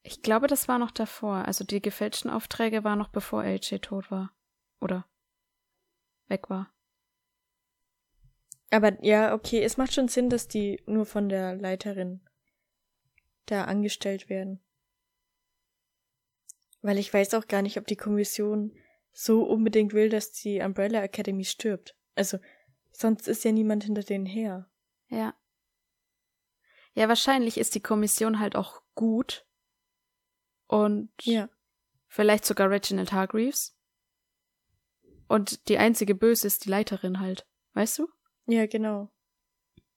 Ich 0.02 0.22
glaube, 0.22 0.48
das 0.48 0.68
war 0.68 0.78
noch 0.78 0.90
davor. 0.90 1.44
Also 1.44 1.64
die 1.64 1.80
gefälschten 1.80 2.30
Aufträge 2.30 2.82
waren 2.82 2.98
noch 2.98 3.08
bevor 3.08 3.42
AJ 3.42 3.78
tot 3.80 4.10
war. 4.10 4.32
Oder 4.80 5.06
weg 6.28 6.50
war. 6.50 6.72
Aber 8.70 9.02
ja, 9.04 9.34
okay, 9.34 9.62
es 9.62 9.76
macht 9.76 9.94
schon 9.94 10.08
Sinn, 10.08 10.28
dass 10.28 10.48
die 10.48 10.82
nur 10.86 11.06
von 11.06 11.28
der 11.28 11.54
Leiterin 11.54 12.20
da 13.46 13.64
angestellt 13.64 14.28
werden. 14.28 14.62
Weil 16.82 16.98
ich 16.98 17.12
weiß 17.12 17.34
auch 17.34 17.46
gar 17.46 17.62
nicht, 17.62 17.78
ob 17.78 17.86
die 17.86 17.96
Kommission 17.96 18.76
so 19.12 19.42
unbedingt 19.42 19.94
will, 19.94 20.10
dass 20.10 20.32
die 20.32 20.60
Umbrella 20.60 21.02
Academy 21.02 21.44
stirbt. 21.44 21.96
Also, 22.14 22.38
sonst 22.92 23.26
ist 23.26 23.44
ja 23.44 23.52
niemand 23.52 23.84
hinter 23.84 24.02
denen 24.02 24.26
her. 24.26 24.70
Ja. 25.08 25.34
Ja, 26.94 27.08
wahrscheinlich 27.08 27.58
ist 27.58 27.74
die 27.74 27.80
Kommission 27.82 28.38
halt 28.38 28.54
auch 28.54 28.82
gut 28.94 29.46
und 30.66 31.10
Ja. 31.22 31.48
vielleicht 32.06 32.44
sogar 32.44 32.70
Reginald 32.70 33.12
Hargreaves. 33.12 33.76
Und 35.26 35.68
die 35.68 35.78
einzige 35.78 36.14
Böse 36.14 36.46
ist 36.46 36.64
die 36.64 36.70
Leiterin 36.70 37.20
halt. 37.20 37.46
Weißt 37.74 37.98
du? 37.98 38.08
Ja, 38.48 38.66
genau. 38.66 39.10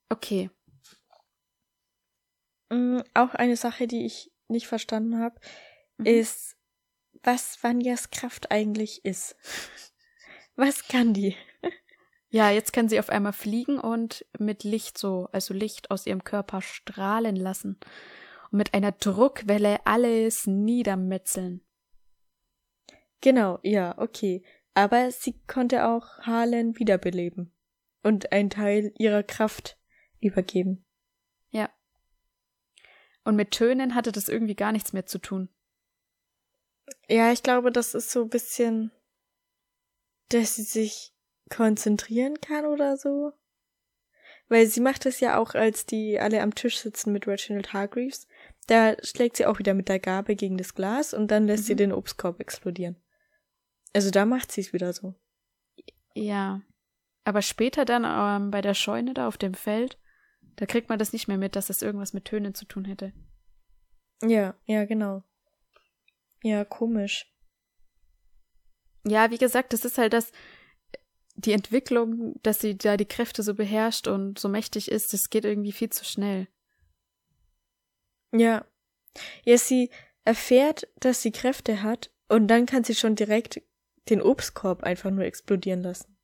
Okay. 0.09 0.49
Mm, 2.69 2.99
auch 3.13 3.33
eine 3.33 3.55
Sache, 3.55 3.87
die 3.87 4.05
ich 4.05 4.31
nicht 4.49 4.67
verstanden 4.67 5.19
habe, 5.19 5.39
Mhm. 5.97 6.05
ist, 6.05 6.57
was 7.23 7.63
Vanjas 7.63 8.09
Kraft 8.09 8.51
eigentlich 8.51 9.05
ist. 9.05 9.35
Was 10.55 10.87
kann 10.87 11.13
die? 11.13 11.35
Ja, 12.29 12.49
jetzt 12.49 12.73
kann 12.73 12.89
sie 12.89 12.99
auf 12.99 13.09
einmal 13.09 13.33
fliegen 13.33 13.79
und 13.79 14.25
mit 14.37 14.63
Licht 14.63 14.97
so, 14.97 15.29
also 15.31 15.53
Licht 15.53 15.91
aus 15.91 16.05
ihrem 16.05 16.23
Körper 16.23 16.61
strahlen 16.61 17.35
lassen. 17.35 17.77
Und 18.51 18.57
mit 18.57 18.73
einer 18.73 18.91
Druckwelle 18.91 19.85
alles 19.85 20.45
niedermetzeln. 20.45 21.61
Genau, 23.21 23.59
ja, 23.63 23.97
okay. 23.97 24.43
Aber 24.73 25.11
sie 25.11 25.39
konnte 25.47 25.87
auch 25.87 26.19
Harlan 26.19 26.77
wiederbeleben 26.79 27.53
und 28.03 28.31
einen 28.31 28.49
Teil 28.49 28.93
ihrer 28.97 29.23
Kraft 29.23 29.77
übergeben. 30.19 30.85
Ja. 31.49 31.69
Und 33.23 33.35
mit 33.35 33.51
Tönen 33.51 33.95
hatte 33.95 34.11
das 34.11 34.29
irgendwie 34.29 34.55
gar 34.55 34.71
nichts 34.71 34.93
mehr 34.93 35.05
zu 35.05 35.19
tun. 35.19 35.49
Ja, 37.07 37.31
ich 37.31 37.43
glaube, 37.43 37.71
das 37.71 37.93
ist 37.93 38.11
so 38.11 38.23
ein 38.23 38.29
bisschen, 38.29 38.91
dass 40.29 40.55
sie 40.55 40.63
sich 40.63 41.13
konzentrieren 41.49 42.39
kann 42.41 42.65
oder 42.65 42.97
so. 42.97 43.33
Weil 44.47 44.65
sie 44.67 44.81
macht 44.81 45.05
es 45.05 45.19
ja 45.19 45.37
auch, 45.37 45.53
als 45.55 45.85
die 45.85 46.19
alle 46.19 46.41
am 46.41 46.55
Tisch 46.55 46.79
sitzen 46.79 47.13
mit 47.13 47.27
Reginald 47.27 47.71
Hargreaves. 47.73 48.27
Da 48.67 48.95
schlägt 49.03 49.37
sie 49.37 49.45
auch 49.45 49.59
wieder 49.59 49.73
mit 49.73 49.87
der 49.87 49.99
Gabel 49.99 50.35
gegen 50.35 50.57
das 50.57 50.73
Glas 50.75 51.13
und 51.13 51.29
dann 51.31 51.45
lässt 51.45 51.65
sie 51.65 51.73
Mhm. 51.73 51.77
den 51.77 51.93
Obstkorb 51.93 52.39
explodieren. 52.39 53.01
Also 53.93 54.11
da 54.11 54.25
macht 54.25 54.51
sie 54.51 54.61
es 54.61 54.73
wieder 54.73 54.91
so. 54.93 55.15
Ja. 56.13 56.61
Aber 57.23 57.41
später 57.41 57.85
dann 57.85 58.03
ähm, 58.05 58.51
bei 58.51 58.61
der 58.61 58.73
Scheune 58.73 59.13
da 59.13 59.27
auf 59.27 59.37
dem 59.37 59.53
Feld, 59.53 59.97
da 60.55 60.65
kriegt 60.65 60.89
man 60.89 60.99
das 60.99 61.13
nicht 61.13 61.27
mehr 61.27 61.37
mit, 61.37 61.55
dass 61.55 61.67
das 61.67 61.81
irgendwas 61.81 62.13
mit 62.13 62.25
Tönen 62.25 62.55
zu 62.55 62.65
tun 62.65 62.85
hätte. 62.85 63.13
Ja, 64.23 64.55
ja, 64.65 64.85
genau. 64.85 65.23
Ja, 66.43 66.65
komisch. 66.65 67.31
Ja, 69.05 69.31
wie 69.31 69.37
gesagt, 69.37 69.73
das 69.73 69.85
ist 69.85 69.97
halt 69.97 70.13
das, 70.13 70.31
die 71.35 71.53
Entwicklung, 71.53 72.35
dass 72.43 72.59
sie 72.59 72.77
da 72.77 72.97
die 72.97 73.05
Kräfte 73.05 73.43
so 73.43 73.53
beherrscht 73.53 74.07
und 74.07 74.37
so 74.37 74.49
mächtig 74.49 74.91
ist, 74.91 75.13
das 75.13 75.29
geht 75.29 75.45
irgendwie 75.45 75.71
viel 75.71 75.89
zu 75.89 76.05
schnell. 76.05 76.47
Ja. 78.31 78.65
Ja, 79.43 79.57
sie 79.57 79.89
erfährt, 80.23 80.87
dass 80.99 81.21
sie 81.21 81.31
Kräfte 81.31 81.83
hat 81.83 82.11
und 82.29 82.47
dann 82.47 82.65
kann 82.65 82.83
sie 82.83 82.95
schon 82.95 83.15
direkt 83.15 83.61
den 84.09 84.21
Obstkorb 84.21 84.83
einfach 84.83 85.11
nur 85.11 85.25
explodieren 85.25 85.81
lassen. 85.81 86.17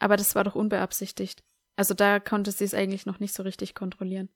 Aber 0.00 0.16
das 0.16 0.34
war 0.34 0.42
doch 0.42 0.56
unbeabsichtigt. 0.56 1.44
Also 1.76 1.94
da 1.94 2.18
konnte 2.18 2.50
sie 2.50 2.64
es 2.64 2.74
eigentlich 2.74 3.06
noch 3.06 3.20
nicht 3.20 3.34
so 3.34 3.44
richtig 3.44 3.74
kontrollieren. 3.74 4.28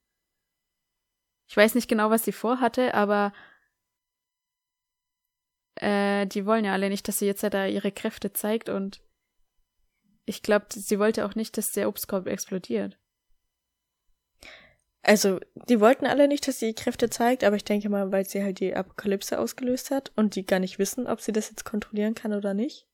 Ich 1.47 1.57
weiß 1.57 1.75
nicht 1.75 1.89
genau, 1.89 2.09
was 2.09 2.23
sie 2.23 2.31
vorhatte, 2.31 2.93
aber 2.93 3.33
äh, 5.75 6.25
die 6.27 6.45
wollen 6.45 6.65
ja 6.65 6.73
alle 6.73 6.89
nicht, 6.89 7.07
dass 7.07 7.19
sie 7.19 7.25
jetzt 7.25 7.43
ja 7.43 7.49
da 7.49 7.67
ihre 7.67 7.91
Kräfte 7.91 8.31
zeigt 8.31 8.69
und 8.69 9.01
ich 10.25 10.41
glaube, 10.41 10.67
sie 10.69 10.97
wollte 10.97 11.25
auch 11.25 11.35
nicht, 11.35 11.57
dass 11.57 11.71
der 11.71 11.87
Obstkorb 11.87 12.25
explodiert. 12.27 12.97
Also, 15.03 15.39
die 15.69 15.79
wollten 15.79 16.07
alle 16.07 16.27
nicht, 16.27 16.47
dass 16.47 16.57
sie 16.57 16.73
Kräfte 16.73 17.11
zeigt, 17.11 17.43
aber 17.43 17.55
ich 17.55 17.63
denke 17.63 17.89
mal, 17.89 18.11
weil 18.11 18.27
sie 18.27 18.41
halt 18.41 18.59
die 18.59 18.75
Apokalypse 18.75 19.37
ausgelöst 19.37 19.91
hat 19.91 20.11
und 20.15 20.35
die 20.35 20.47
gar 20.47 20.57
nicht 20.57 20.79
wissen, 20.79 21.05
ob 21.05 21.21
sie 21.21 21.31
das 21.31 21.51
jetzt 21.51 21.63
kontrollieren 21.63 22.15
kann 22.15 22.33
oder 22.33 22.55
nicht. 22.55 22.87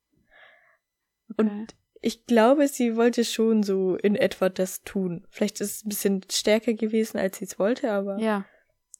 Und 1.37 1.73
ich 2.01 2.25
glaube, 2.25 2.67
sie 2.67 2.95
wollte 2.95 3.23
schon 3.23 3.63
so 3.63 3.95
in 3.95 4.15
etwa 4.15 4.49
das 4.49 4.83
tun. 4.83 5.25
Vielleicht 5.29 5.61
ist 5.61 5.71
es 5.71 5.85
ein 5.85 5.89
bisschen 5.89 6.21
stärker 6.31 6.73
gewesen, 6.73 7.17
als 7.17 7.37
sie 7.37 7.45
es 7.45 7.59
wollte, 7.59 7.91
aber 7.91 8.17
ja, 8.19 8.45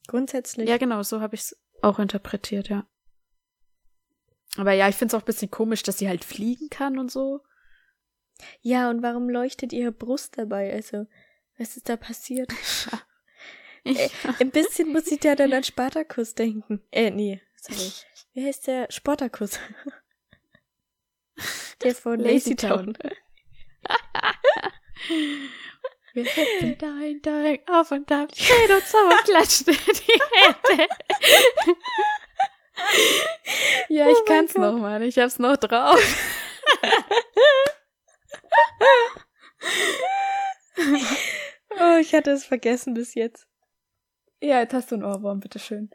grundsätzlich. 0.08 0.70
ja 0.70 0.78
genau, 0.78 1.02
so 1.04 1.20
habe 1.20 1.36
ich 1.36 1.41
es 1.41 1.58
auch 1.82 1.99
interpretiert, 1.99 2.70
ja. 2.70 2.88
Aber 4.58 4.74
ja, 4.74 4.88
ich 4.88 4.95
finde 4.95 5.16
es 5.16 5.20
auch 5.20 5.24
ein 5.24 5.26
bisschen 5.26 5.49
komisch, 5.49 5.82
dass 5.82 5.97
sie 5.97 6.10
halt 6.10 6.24
fliegen 6.24 6.70
kann 6.70 6.99
und 6.99 7.12
so. 7.12 7.41
Ja, 8.62 8.89
und 8.89 9.02
warum 9.02 9.30
leuchtet 9.30 9.74
ihre 9.74 9.91
Brust 9.91 10.38
dabei? 10.38 10.74
Also, 10.74 11.08
was 11.58 11.78
ist 11.78 11.89
da 11.89 11.97
passiert? 11.97 12.52
Äh, 13.84 14.10
ein 14.38 14.52
bisschen 14.52 14.91
muss 14.91 15.08
ich 15.08 15.22
da 15.22 15.34
dann 15.34 15.54
an 15.54 15.64
Spartacus 15.64 16.36
denken. 16.36 16.84
Äh, 16.91 17.10
nee, 17.10 17.41
sorry. 17.56 17.91
Wie 18.34 18.45
heißt 18.45 18.68
der? 18.68 18.91
Sportacus. 18.91 19.58
Der 21.84 21.96
von 21.96 22.20
Lazy 22.20 22.56
Town. 22.56 22.96
Wir 26.14 26.26
setzen 26.26 26.78
dein 26.78 27.22
Dein 27.22 27.60
auf 27.68 27.92
und 27.92 28.12
dann 28.12 28.28
stehen 28.34 28.70
uns 28.72 28.94
auf 28.94 29.12
und 29.12 29.24
klatschen 29.24 29.68
in 29.68 29.76
die 29.94 30.22
Hände. 30.36 30.88
ja, 33.90 34.10
ich 34.10 34.18
Oh 34.18 34.24
kann's 34.26 34.54
Gott. 34.54 34.62
noch, 34.62 34.78
Mann. 34.80 35.02
Ich 35.04 35.18
hab's 35.18 35.40
noch 35.40 35.56
drauf. 35.58 36.00
Oh, 41.80 41.98
ich 42.00 42.14
hatte 42.14 42.32
es 42.32 42.46
vergessen 42.46 42.94
bis 42.94 43.16
jetzt. 43.16 43.48
Ja, 44.42 44.60
jetzt 44.60 44.74
hast 44.74 44.92
du 44.92 44.96
einen 44.96 45.06
Ohrwurm, 45.06 45.40
bitteschön. 45.40 45.90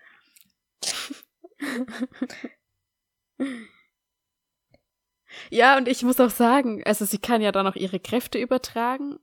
Ja, 5.50 5.76
und 5.76 5.88
ich 5.88 6.02
muss 6.02 6.20
auch 6.20 6.30
sagen, 6.30 6.82
also 6.84 7.04
sie 7.04 7.18
kann 7.18 7.42
ja 7.42 7.52
dann 7.52 7.66
auch 7.66 7.76
ihre 7.76 8.00
Kräfte 8.00 8.38
übertragen. 8.38 9.18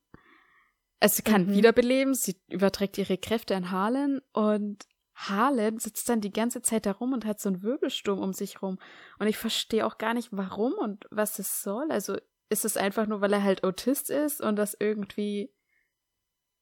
Also 1.00 1.18
sie 1.18 1.24
kann 1.24 1.48
Mhm. 1.48 1.54
wiederbeleben, 1.54 2.14
sie 2.14 2.38
überträgt 2.50 2.98
ihre 2.98 3.18
Kräfte 3.18 3.56
an 3.56 3.72
Harlan 3.72 4.22
und 4.32 4.86
Harlan 5.16 5.78
sitzt 5.78 6.10
dann 6.10 6.22
die 6.22 6.32
ganze 6.32 6.62
Zeit 6.62 6.86
da 6.86 6.92
rum 6.92 7.14
und 7.14 7.26
hat 7.26 7.40
so 7.40 7.50
einen 7.50 7.62
Wirbelsturm 7.62 8.20
um 8.20 8.34
sich 8.34 8.62
rum. 8.62 8.80
Und 9.20 9.28
ich 9.28 9.38
verstehe 9.38 9.86
auch 9.86 9.98
gar 9.98 10.14
nicht, 10.14 10.30
warum 10.32 10.74
und 10.74 11.06
was 11.12 11.40
es 11.40 11.62
soll. 11.62 11.92
Also 11.92 12.18
ist 12.50 12.66
es 12.66 12.78
einfach 12.78 13.06
nur, 13.06 13.22
weil 13.22 13.34
er 13.34 13.44
halt 13.44 13.64
Autist 13.64 14.10
ist 14.10 14.42
und 14.42 14.56
das 14.56 14.76
irgendwie 14.80 15.54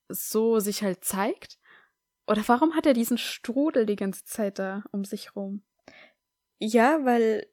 so 0.09 0.59
sich 0.59 0.83
halt 0.83 1.05
zeigt? 1.05 1.59
Oder 2.27 2.43
warum 2.47 2.75
hat 2.75 2.85
er 2.85 2.93
diesen 2.93 3.17
Strudel 3.17 3.85
die 3.85 3.95
ganze 3.95 4.25
Zeit 4.25 4.59
da 4.59 4.83
um 4.91 5.05
sich 5.05 5.35
rum? 5.35 5.63
Ja, 6.59 7.03
weil, 7.05 7.47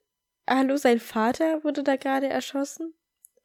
hallo, 0.49 0.77
sein 0.77 0.99
Vater 0.99 1.63
wurde 1.63 1.83
da 1.83 1.95
gerade 1.95 2.27
erschossen 2.27 2.93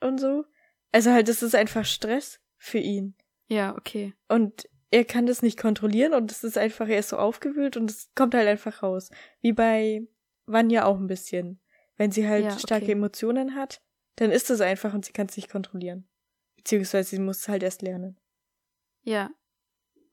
und 0.00 0.18
so. 0.18 0.44
Also 0.92 1.10
halt, 1.10 1.28
das 1.28 1.42
ist 1.42 1.54
einfach 1.54 1.84
Stress 1.84 2.40
für 2.56 2.78
ihn. 2.78 3.14
Ja, 3.46 3.76
okay. 3.76 4.14
Und 4.28 4.68
er 4.90 5.04
kann 5.04 5.26
das 5.26 5.42
nicht 5.42 5.58
kontrollieren 5.58 6.14
und 6.14 6.30
es 6.30 6.44
ist 6.44 6.56
einfach, 6.56 6.88
er 6.88 7.00
ist 7.00 7.08
so 7.08 7.18
aufgewühlt 7.18 7.76
und 7.76 7.90
es 7.90 8.10
kommt 8.14 8.34
halt 8.34 8.48
einfach 8.48 8.82
raus. 8.82 9.10
Wie 9.40 9.52
bei 9.52 10.06
Vanya 10.46 10.84
auch 10.84 10.98
ein 10.98 11.06
bisschen. 11.08 11.60
Wenn 11.96 12.10
sie 12.12 12.26
halt 12.28 12.44
Ja, 12.44 12.50
okay. 12.52 12.60
starke 12.60 12.92
Emotionen 12.92 13.54
hat, 13.54 13.82
dann 14.16 14.30
ist 14.30 14.50
es 14.50 14.60
einfach 14.60 14.94
und 14.94 15.04
sie 15.04 15.12
kann 15.12 15.26
es 15.26 15.36
nicht 15.36 15.50
kontrollieren. 15.50 16.08
Beziehungsweise 16.56 17.10
sie 17.10 17.18
muss 17.18 17.38
es 17.40 17.48
halt 17.48 17.62
erst 17.62 17.82
lernen. 17.82 18.18
Ja. 19.02 19.30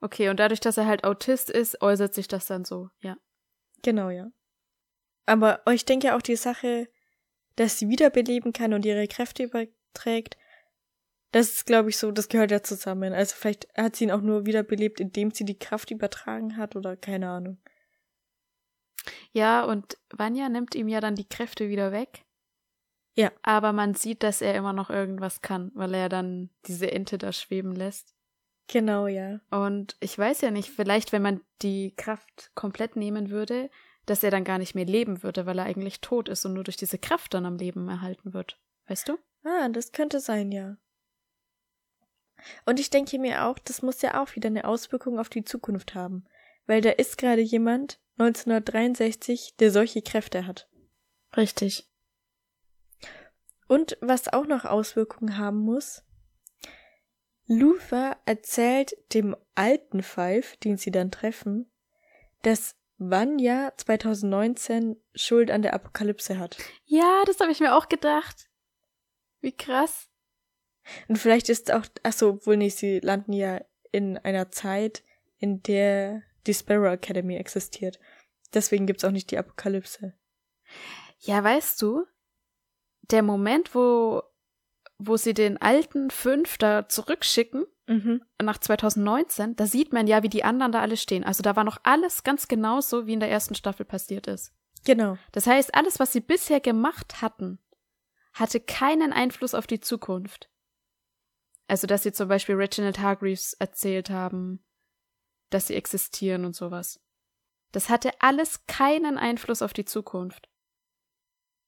Okay, 0.02 0.30
und 0.30 0.40
dadurch, 0.40 0.60
dass 0.60 0.78
er 0.78 0.88
halt 0.88 1.04
Autist 1.04 1.50
ist, 1.50 1.82
äußert 1.82 2.14
sich 2.14 2.28
das 2.28 2.48
dann 2.48 2.66
so, 2.66 2.90
ja. 3.02 3.18
Genau, 3.84 4.10
ja. 4.10 4.32
Aber 5.26 5.62
ich 5.72 5.86
denke 5.86 6.16
auch 6.16 6.22
die 6.22 6.36
Sache, 6.36 6.88
dass 7.56 7.78
sie 7.78 7.90
wiederbeleben 7.90 8.54
kann 8.54 8.74
und 8.74 8.86
ihre 8.86 9.08
Kräfte 9.08 9.44
überträgt, 9.44 10.38
das 11.32 11.50
ist, 11.50 11.66
glaube 11.66 11.90
ich, 11.90 11.98
so, 11.98 12.12
das 12.12 12.28
gehört 12.28 12.52
ja 12.52 12.62
zusammen. 12.62 13.14
Also 13.14 13.36
vielleicht 13.38 13.68
hat 13.78 13.96
sie 13.96 14.06
ihn 14.06 14.12
auch 14.12 14.22
nur 14.22 14.46
wiederbelebt, 14.46 15.00
indem 15.00 15.32
sie 15.32 15.46
die 15.46 15.58
Kraft 15.58 15.92
übertragen 15.92 16.58
hat 16.58 16.76
oder 16.76 16.98
keine 16.98 17.30
Ahnung. 17.30 17.58
Ja, 19.32 19.64
und 19.64 19.98
Vanya 20.12 20.50
nimmt 20.50 20.76
ihm 20.76 20.90
ja 20.90 21.00
dann 21.00 21.16
die 21.16 21.28
Kräfte 21.28 21.70
wieder 21.70 21.92
weg. 21.92 22.26
Ja. 23.16 23.32
Aber 23.42 23.74
man 23.74 23.94
sieht, 23.94 24.24
dass 24.24 24.42
er 24.42 24.56
immer 24.56 24.74
noch 24.74 24.90
irgendwas 24.90 25.42
kann, 25.42 25.72
weil 25.74 25.94
er 25.94 26.10
dann 26.10 26.50
diese 26.68 26.92
Ente 26.92 27.18
da 27.18 27.32
schweben 27.32 27.74
lässt. 27.74 28.14
Genau, 28.68 29.08
ja. 29.08 29.42
Und 29.50 29.98
ich 30.00 30.18
weiß 30.18 30.42
ja 30.42 30.52
nicht, 30.52 30.70
vielleicht, 30.70 31.12
wenn 31.12 31.22
man 31.22 31.42
die 31.62 31.94
Kraft 31.96 32.52
komplett 32.56 32.96
nehmen 32.96 33.30
würde, 33.30 33.70
dass 34.06 34.24
er 34.24 34.32
dann 34.32 34.44
gar 34.44 34.58
nicht 34.58 34.76
mehr 34.76 34.86
leben 34.86 35.24
würde, 35.24 35.46
weil 35.46 35.60
er 35.60 35.66
eigentlich 35.66 36.02
tot 36.02 36.30
ist 36.30 36.46
und 36.46 36.54
nur 36.54 36.64
durch 36.64 36.78
diese 36.78 36.98
Kraft 36.98 37.34
dann 37.34 37.46
am 37.46 37.58
Leben 37.58 37.88
erhalten 37.88 38.34
wird. 38.34 38.60
Weißt 38.88 39.08
du? 39.08 39.18
Ah, 39.44 39.70
das 39.70 39.92
könnte 39.92 40.20
sein, 40.20 40.52
ja. 40.52 40.78
Und 42.66 42.80
ich 42.80 42.90
denke 42.90 43.20
mir 43.20 43.46
auch, 43.46 43.60
das 43.60 43.82
muss 43.82 44.02
ja 44.02 44.22
auch 44.22 44.36
wieder 44.36 44.48
eine 44.48 44.66
Auswirkung 44.66 45.20
auf 45.20 45.30
die 45.30 45.44
Zukunft 45.44 45.94
haben. 45.94 46.26
Weil 46.66 46.82
da 46.82 46.90
ist 46.92 47.18
gerade 47.18 47.42
jemand 47.42 48.00
1963, 48.18 49.56
der 49.58 49.72
solche 49.72 50.02
Kräfte 50.02 50.46
hat. 50.48 50.68
Richtig. 51.36 51.88
Und 53.68 53.98
was 54.02 54.28
auch 54.28 54.48
noch 54.48 54.66
Auswirkungen 54.66 55.38
haben 55.38 55.60
muss, 55.60 56.04
Luther 57.48 58.18
erzählt 58.26 58.96
dem 59.14 59.36
alten 59.56 60.04
Five, 60.04 60.58
den 60.58 60.78
sie 60.78 60.92
dann 60.92 61.12
treffen, 61.12 61.70
dass 62.44 62.76
wann 63.04 63.40
Jahr 63.40 63.76
2019 63.78 64.96
Schuld 65.16 65.50
an 65.50 65.64
der 65.64 65.74
Apokalypse 65.74 66.38
hat. 66.38 66.58
Ja, 66.86 67.24
das 67.26 67.40
habe 67.40 67.52
ich 67.52 67.60
mir 67.60 67.76
auch 67.76 67.90
gedacht. 67.90 68.48
Wie 69.42 69.56
krass. 69.56 70.08
Und 71.08 71.18
vielleicht 71.18 71.50
ist 71.50 71.72
auch, 71.72 71.86
ach 72.04 72.14
so, 72.14 72.46
wohl 72.46 72.58
nicht, 72.58 72.78
sie 72.78 73.00
landen 73.00 73.34
ja 73.34 73.60
in 73.92 74.20
einer 74.20 74.52
Zeit, 74.52 75.04
in 75.38 75.64
der 75.64 76.22
die 76.46 76.54
Sparrow 76.54 76.94
Academy 76.94 77.38
existiert. 77.38 78.00
Deswegen 78.54 78.86
gibt's 78.86 79.04
auch 79.04 79.12
nicht 79.12 79.32
die 79.32 79.38
Apokalypse. 79.38 80.14
Ja, 81.20 81.44
weißt 81.44 81.82
du, 81.82 82.06
der 83.10 83.24
Moment, 83.24 83.74
wo, 83.74 84.22
wo 85.00 85.18
sie 85.18 85.34
den 85.34 85.58
alten 85.58 86.12
fünf 86.12 86.60
da 86.60 86.88
zurückschicken, 86.88 87.66
Mhm. 87.92 88.22
nach 88.42 88.58
2019, 88.58 89.58
da 89.58 89.66
sieht 89.66 89.92
man 89.92 90.08
ja, 90.08 90.24
wie 90.24 90.30
die 90.30 90.46
anderen 90.46 90.72
da 90.72 90.80
alle 90.80 90.96
stehen. 90.96 91.26
Also 91.26 91.44
da 91.44 91.58
war 91.58 91.66
noch 91.66 91.78
alles 91.84 92.24
ganz 92.24 92.48
genauso, 92.48 93.06
wie 93.06 93.14
in 93.14 93.20
der 93.20 93.30
ersten 93.30 93.54
Staffel 93.54 93.86
passiert 93.86 94.28
ist. 94.28 94.54
Genau. 94.86 95.18
Das 95.34 95.46
heißt, 95.46 95.76
alles, 95.76 96.00
was 96.00 96.14
sie 96.14 96.22
bisher 96.22 96.62
gemacht 96.62 97.22
hatten, 97.22 97.60
hatte 98.34 98.62
keinen 98.62 99.12
Einfluss 99.12 99.54
auf 99.54 99.68
die 99.68 99.82
Zukunft. 99.82 100.50
Also, 101.68 101.86
dass 101.86 102.04
sie 102.04 102.14
zum 102.14 102.30
Beispiel 102.30 102.56
Reginald 102.56 103.00
Hargreaves 103.00 103.54
erzählt 103.54 104.10
haben, 104.10 104.64
dass 105.50 105.68
sie 105.68 105.76
existieren 105.76 106.46
und 106.46 106.56
sowas. 106.56 107.02
Das 107.74 107.90
hatte 107.90 108.12
alles 108.22 108.66
keinen 108.68 109.18
Einfluss 109.18 109.62
auf 109.62 109.74
die 109.74 109.86
Zukunft. 109.86 110.50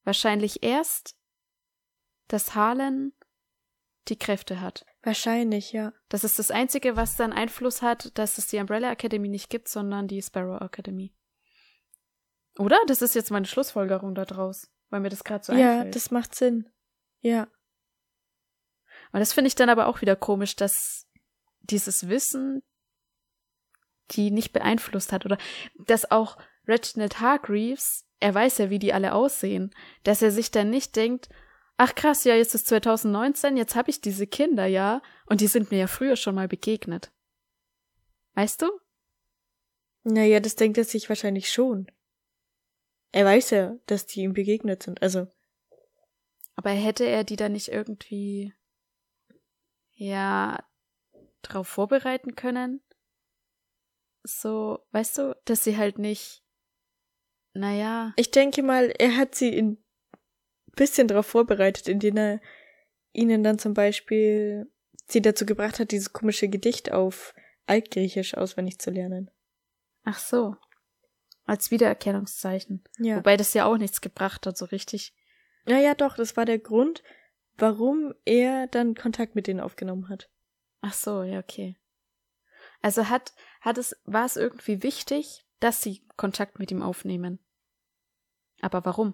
Wahrscheinlich 0.04 0.64
erst, 0.64 1.18
dass 2.28 2.56
Harlan 2.56 3.14
die 4.08 4.18
Kräfte 4.18 4.62
hat. 4.62 4.86
Wahrscheinlich, 5.04 5.74
ja. 5.74 5.94
Das 6.08 6.24
ist 6.24 6.40
das 6.40 6.50
Einzige, 6.50 6.96
was 6.96 7.18
dann 7.18 7.34
Einfluss 7.34 7.82
hat, 7.82 8.18
dass 8.18 8.38
es 8.38 8.48
die 8.48 8.58
Umbrella 8.58 8.92
Academy 8.92 9.28
nicht 9.28 9.50
gibt, 9.50 9.68
sondern 9.68 10.08
die 10.08 10.22
Sparrow 10.22 10.62
Academy. 10.62 11.14
Oder? 12.58 12.78
Das 12.88 13.02
ist 13.02 13.14
jetzt 13.14 13.30
meine 13.30 13.46
Schlussfolgerung 13.46 14.16
daraus, 14.16 14.72
weil 14.90 15.02
mir 15.02 15.10
das 15.10 15.24
gerade 15.24 15.44
so 15.44 15.54
ja, 15.54 15.74
einfällt. 15.74 15.96
das 15.96 16.12
macht 16.12 16.36
Sinn. 16.36 16.70
Ja. 17.20 17.48
Und 19.12 19.20
das 19.20 19.34
finde 19.34 19.50
ich 19.50 19.56
dann 19.56 19.70
aber 19.70 19.88
auch 19.88 20.02
wieder 20.02 20.16
komisch, 20.16 20.56
dass 20.56 21.08
dieses 21.62 22.08
Wissen 22.08 22.64
die 24.12 24.32
nicht 24.32 24.54
beeinflusst 24.54 25.12
hat 25.12 25.26
oder 25.26 25.38
dass 25.76 26.12
auch 26.12 26.38
Reginald 26.68 27.20
Hargreaves, 27.20 28.06
er 28.20 28.34
weiß 28.34 28.58
ja, 28.60 28.70
wie 28.70 28.80
die 28.80 28.94
alle 28.94 29.14
aussehen, 29.14 29.74
dass 30.04 30.22
er 30.22 30.32
sich 30.32 30.52
dann 30.52 30.70
nicht 30.70 30.96
denkt, 30.96 31.30
ach 31.78 31.96
krass, 31.96 32.24
ja, 32.24 32.36
jetzt 32.36 32.56
ist 32.56 32.68
2019, 32.68 33.58
jetzt 33.58 33.76
habe 33.76 33.90
ich 33.90 34.02
diese 34.02 34.28
Kinder, 34.28 34.66
ja, 34.66 35.02
und 35.26 35.42
die 35.42 35.48
sind 35.48 35.72
mir 35.72 35.80
ja 35.80 35.88
früher 35.88 36.16
schon 36.16 36.36
mal 36.36 36.48
begegnet. 36.48 37.12
Weißt 38.36 38.62
du? 38.62 38.68
Naja, 40.04 40.40
das 40.40 40.56
denkt 40.56 40.78
er 40.78 40.84
sich 40.84 41.08
wahrscheinlich 41.10 41.52
schon. 41.52 41.88
Er 43.12 43.26
weiß 43.26 43.52
ja, 43.52 43.76
dass 43.86 44.06
die 44.06 44.22
ihm 44.22 44.34
begegnet 44.34 44.84
sind. 44.84 45.02
Also, 45.02 45.28
Aber 46.56 46.72
hätte 46.72 47.06
er 47.06 47.24
die 47.24 47.36
dann 47.36 47.54
nicht 47.54 47.70
irgendwie, 47.70 48.54
ja, 49.94 50.64
drauf 51.42 51.68
vorbereiten 51.68 52.36
können? 52.36 52.82
So, 54.24 54.80
weißt 54.92 55.18
du, 55.18 55.36
dass 55.46 55.64
sie 55.64 55.78
halt 55.78 56.00
nicht, 56.00 56.44
naja, 57.54 58.14
ich 58.16 58.32
denke 58.32 58.64
mal, 58.64 58.90
er 58.98 59.18
hat 59.18 59.36
sie 59.36 59.56
ein 59.56 59.83
bisschen 60.76 61.08
darauf 61.08 61.26
vorbereitet, 61.26 61.88
indem 61.88 62.18
er 62.18 62.42
ihnen 63.12 63.44
dann 63.44 63.60
zum 63.60 63.74
Beispiel 63.74 64.68
sie 65.08 65.22
dazu 65.22 65.46
gebracht 65.46 65.80
hat, 65.80 65.92
dieses 65.92 66.14
komische 66.14 66.50
Gedicht 66.50 66.92
auf 66.92 67.34
Altgriechisch 67.66 68.36
auswendig 68.36 68.80
zu 68.80 68.90
lernen. 68.92 69.32
ach 70.04 70.20
so, 70.20 70.56
als 71.46 71.72
Wiedererkennungszeichen. 71.72 72.84
Ja. 72.98 73.18
Wobei 73.18 73.38
das 73.38 73.54
ja 73.54 73.66
auch 73.66 73.78
nichts 73.78 74.02
gebracht 74.02 74.46
hat, 74.46 74.58
so 74.58 74.66
richtig. 74.66 75.14
Naja, 75.66 75.94
doch, 75.94 76.16
das 76.16 76.36
war 76.36 76.46
der 76.46 76.60
Grund, 76.60 77.04
warum 77.58 78.14
er 78.26 78.68
dann 78.68 78.96
Kontakt 78.96 79.36
mit 79.36 79.48
denen 79.48 79.60
aufgenommen 79.60 80.10
hat. 80.10 80.30
Ach 80.82 80.94
so, 80.94 81.24
ja, 81.24 81.40
okay. 81.40 81.78
Also 82.82 83.10
hat, 83.10 83.34
hat 83.62 83.78
es, 83.78 83.96
war 84.06 84.26
es 84.26 84.36
irgendwie 84.36 84.84
wichtig, 84.84 85.46
dass 85.60 85.82
sie 85.82 86.06
Kontakt 86.18 86.60
mit 86.60 86.72
ihm 86.72 86.82
aufnehmen. 86.82 87.40
Aber 88.62 88.84
warum? 88.86 89.14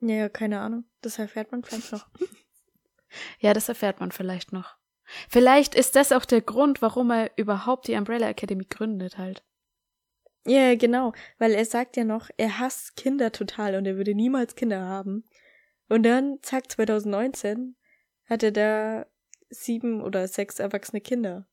Naja, 0.00 0.28
keine 0.28 0.60
Ahnung. 0.60 0.84
Das 1.00 1.18
erfährt 1.18 1.52
man 1.52 1.64
vielleicht 1.64 1.92
noch. 1.92 2.08
Ja, 3.38 3.54
das 3.54 3.68
erfährt 3.68 4.00
man 4.00 4.12
vielleicht 4.12 4.52
noch. 4.52 4.76
Vielleicht 5.28 5.74
ist 5.74 5.96
das 5.96 6.12
auch 6.12 6.24
der 6.24 6.42
Grund, 6.42 6.82
warum 6.82 7.10
er 7.10 7.30
überhaupt 7.36 7.86
die 7.88 7.94
Umbrella 7.94 8.28
Academy 8.28 8.64
gründet 8.64 9.16
halt. 9.16 9.44
Ja, 10.44 10.74
genau, 10.74 11.12
weil 11.38 11.52
er 11.52 11.64
sagt 11.64 11.96
ja 11.96 12.04
noch, 12.04 12.30
er 12.36 12.58
hasst 12.58 12.96
Kinder 12.96 13.32
total 13.32 13.74
und 13.76 13.86
er 13.86 13.96
würde 13.96 14.14
niemals 14.14 14.54
Kinder 14.54 14.80
haben. 14.80 15.24
Und 15.88 16.04
dann, 16.04 16.38
zack, 16.42 16.70
2019 16.70 17.76
hat 18.26 18.42
er 18.42 18.52
da 18.52 19.06
sieben 19.48 20.02
oder 20.02 20.28
sechs 20.28 20.58
erwachsene 20.58 21.00
Kinder. 21.00 21.48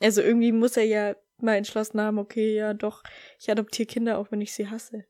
Also 0.00 0.22
irgendwie 0.22 0.52
muss 0.52 0.76
er 0.76 0.84
ja 0.84 1.16
mal 1.38 1.56
entschlossen 1.56 2.00
haben, 2.00 2.18
okay, 2.18 2.54
ja 2.54 2.74
doch, 2.74 3.02
ich 3.38 3.50
adoptiere 3.50 3.86
Kinder, 3.86 4.18
auch 4.18 4.30
wenn 4.30 4.40
ich 4.40 4.52
sie 4.52 4.68
hasse. 4.68 5.04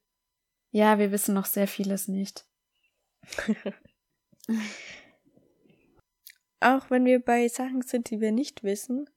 Ja, 0.75 0.99
wir 0.99 1.12
wissen 1.12 1.37
noch 1.37 1.47
sehr 1.47 1.68
vieles 1.68 2.09
nicht. 2.09 2.49
Auch 6.61 6.91
wenn 6.91 7.05
wir 7.05 7.20
bei 7.20 7.47
Sachen 7.47 7.83
sind, 7.83 8.11
die 8.11 8.20
wir 8.20 8.33
nicht 8.33 8.64
wissen. 8.64 9.09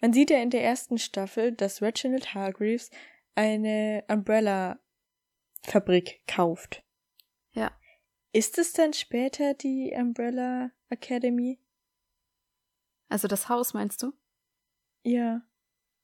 Man 0.00 0.14
sieht 0.14 0.30
ja 0.30 0.38
in 0.38 0.48
der 0.48 0.64
ersten 0.64 0.96
Staffel, 0.96 1.52
dass 1.52 1.82
Reginald 1.82 2.32
Hargreaves 2.32 2.90
eine 3.34 4.04
Umbrella-Fabrik 4.08 6.26
kauft. 6.26 6.82
Ja. 7.52 7.78
Ist 8.32 8.56
es 8.56 8.72
dann 8.72 8.94
später 8.94 9.52
die 9.52 9.92
Umbrella 9.94 10.70
Academy? 10.88 11.60
Also 13.10 13.28
das 13.28 13.50
Haus 13.50 13.74
meinst 13.74 14.02
du? 14.02 14.14
Ja. 15.02 15.42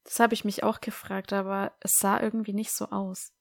Das 0.04 0.20
habe 0.20 0.34
ich 0.34 0.44
mich 0.44 0.64
auch 0.64 0.82
gefragt, 0.82 1.32
aber 1.32 1.74
es 1.80 1.92
sah 1.98 2.20
irgendwie 2.20 2.52
nicht 2.52 2.72
so 2.72 2.90
aus. 2.90 3.32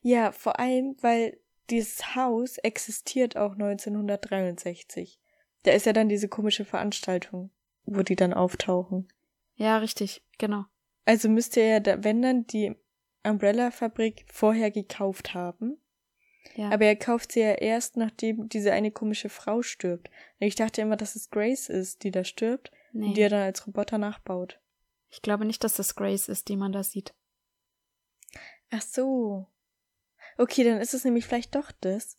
Ja, 0.00 0.32
vor 0.32 0.58
allem, 0.58 0.96
weil 1.00 1.38
dieses 1.70 2.14
Haus 2.14 2.58
existiert 2.58 3.36
auch 3.36 3.52
1963. 3.52 5.18
Da 5.62 5.72
ist 5.72 5.86
ja 5.86 5.92
dann 5.92 6.08
diese 6.08 6.28
komische 6.28 6.64
Veranstaltung, 6.64 7.50
wo 7.84 8.02
die 8.02 8.16
dann 8.16 8.34
auftauchen. 8.34 9.08
Ja, 9.54 9.78
richtig, 9.78 10.22
genau. 10.38 10.64
Also 11.04 11.28
müsste 11.28 11.60
er, 11.60 11.80
da, 11.80 12.02
wenn 12.04 12.22
dann, 12.22 12.46
die 12.46 12.74
Umbrella-Fabrik 13.24 14.24
vorher 14.28 14.70
gekauft 14.70 15.34
haben. 15.34 15.78
Ja. 16.56 16.70
Aber 16.70 16.84
er 16.84 16.96
kauft 16.96 17.32
sie 17.32 17.40
ja 17.40 17.52
erst, 17.52 17.96
nachdem 17.96 18.48
diese 18.48 18.72
eine 18.72 18.90
komische 18.90 19.28
Frau 19.28 19.62
stirbt. 19.62 20.10
Und 20.40 20.46
ich 20.46 20.56
dachte 20.56 20.80
immer, 20.80 20.96
dass 20.96 21.14
es 21.14 21.30
Grace 21.30 21.68
ist, 21.68 22.02
die 22.02 22.10
da 22.10 22.24
stirbt 22.24 22.72
nee. 22.92 23.06
und 23.06 23.16
die 23.16 23.20
er 23.20 23.30
dann 23.30 23.42
als 23.42 23.66
Roboter 23.66 23.98
nachbaut. 23.98 24.60
Ich 25.10 25.22
glaube 25.22 25.44
nicht, 25.44 25.62
dass 25.62 25.74
das 25.74 25.94
Grace 25.94 26.28
ist, 26.28 26.48
die 26.48 26.56
man 26.56 26.72
da 26.72 26.82
sieht. 26.82 27.14
Ach 28.70 28.82
so. 28.82 29.46
Okay, 30.38 30.64
dann 30.64 30.80
ist 30.80 30.94
es 30.94 31.04
nämlich 31.04 31.26
vielleicht 31.26 31.54
doch 31.54 31.70
das, 31.80 32.18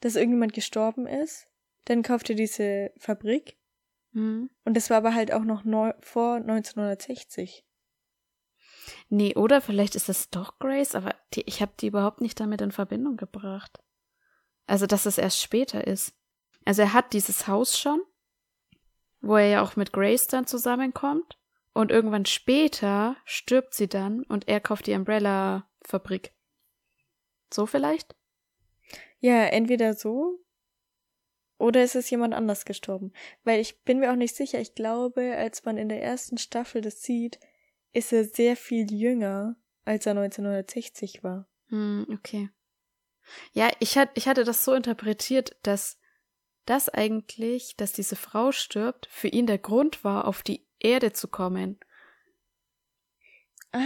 dass 0.00 0.16
irgendjemand 0.16 0.52
gestorben 0.52 1.06
ist. 1.06 1.48
Dann 1.84 2.02
kauft 2.02 2.28
er 2.30 2.36
diese 2.36 2.92
Fabrik. 2.98 3.58
Hm. 4.12 4.50
Und 4.64 4.76
das 4.76 4.90
war 4.90 4.98
aber 4.98 5.14
halt 5.14 5.32
auch 5.32 5.44
noch 5.44 5.64
neu, 5.64 5.92
vor 6.00 6.36
1960. 6.36 7.64
Nee, 9.08 9.34
oder 9.34 9.60
vielleicht 9.60 9.94
ist 9.94 10.08
es 10.08 10.30
doch 10.30 10.58
Grace, 10.58 10.94
aber 10.94 11.14
die, 11.34 11.42
ich 11.42 11.60
habe 11.60 11.72
die 11.80 11.88
überhaupt 11.88 12.20
nicht 12.20 12.38
damit 12.40 12.60
in 12.60 12.72
Verbindung 12.72 13.16
gebracht. 13.16 13.78
Also, 14.66 14.86
dass 14.86 15.06
es 15.06 15.18
erst 15.18 15.40
später 15.40 15.86
ist. 15.86 16.14
Also, 16.64 16.82
er 16.82 16.92
hat 16.92 17.12
dieses 17.12 17.46
Haus 17.46 17.78
schon, 17.78 18.00
wo 19.20 19.36
er 19.36 19.48
ja 19.48 19.62
auch 19.62 19.76
mit 19.76 19.92
Grace 19.92 20.26
dann 20.26 20.46
zusammenkommt. 20.46 21.38
Und 21.72 21.90
irgendwann 21.90 22.24
später 22.24 23.16
stirbt 23.26 23.74
sie 23.74 23.86
dann 23.86 24.22
und 24.24 24.48
er 24.48 24.60
kauft 24.60 24.86
die 24.86 24.94
Umbrella-Fabrik. 24.94 26.32
So 27.52 27.66
vielleicht? 27.66 28.14
Ja, 29.20 29.44
entweder 29.46 29.94
so 29.94 30.40
oder 31.58 31.82
es 31.82 31.94
ist 31.94 32.10
jemand 32.10 32.34
anders 32.34 32.64
gestorben. 32.64 33.12
Weil 33.44 33.60
ich 33.60 33.82
bin 33.82 33.98
mir 33.98 34.12
auch 34.12 34.16
nicht 34.16 34.36
sicher. 34.36 34.60
Ich 34.60 34.74
glaube, 34.74 35.36
als 35.36 35.64
man 35.64 35.78
in 35.78 35.88
der 35.88 36.02
ersten 36.02 36.38
Staffel 36.38 36.82
das 36.82 37.02
sieht, 37.02 37.38
ist 37.92 38.12
er 38.12 38.24
sehr 38.24 38.56
viel 38.56 38.92
jünger, 38.92 39.56
als 39.84 40.06
er 40.06 40.12
1960 40.12 41.24
war. 41.24 41.48
Hm, 41.68 42.06
okay. 42.12 42.50
Ja, 43.52 43.70
ich, 43.80 43.96
hat, 43.96 44.10
ich 44.14 44.28
hatte 44.28 44.44
das 44.44 44.64
so 44.64 44.74
interpretiert, 44.74 45.56
dass 45.62 45.98
das 46.66 46.88
eigentlich, 46.88 47.76
dass 47.76 47.92
diese 47.92 48.16
Frau 48.16 48.52
stirbt, 48.52 49.08
für 49.10 49.28
ihn 49.28 49.46
der 49.46 49.58
Grund 49.58 50.04
war, 50.04 50.26
auf 50.26 50.42
die 50.42 50.66
Erde 50.78 51.12
zu 51.12 51.26
kommen. 51.26 51.80
Ah. 53.72 53.80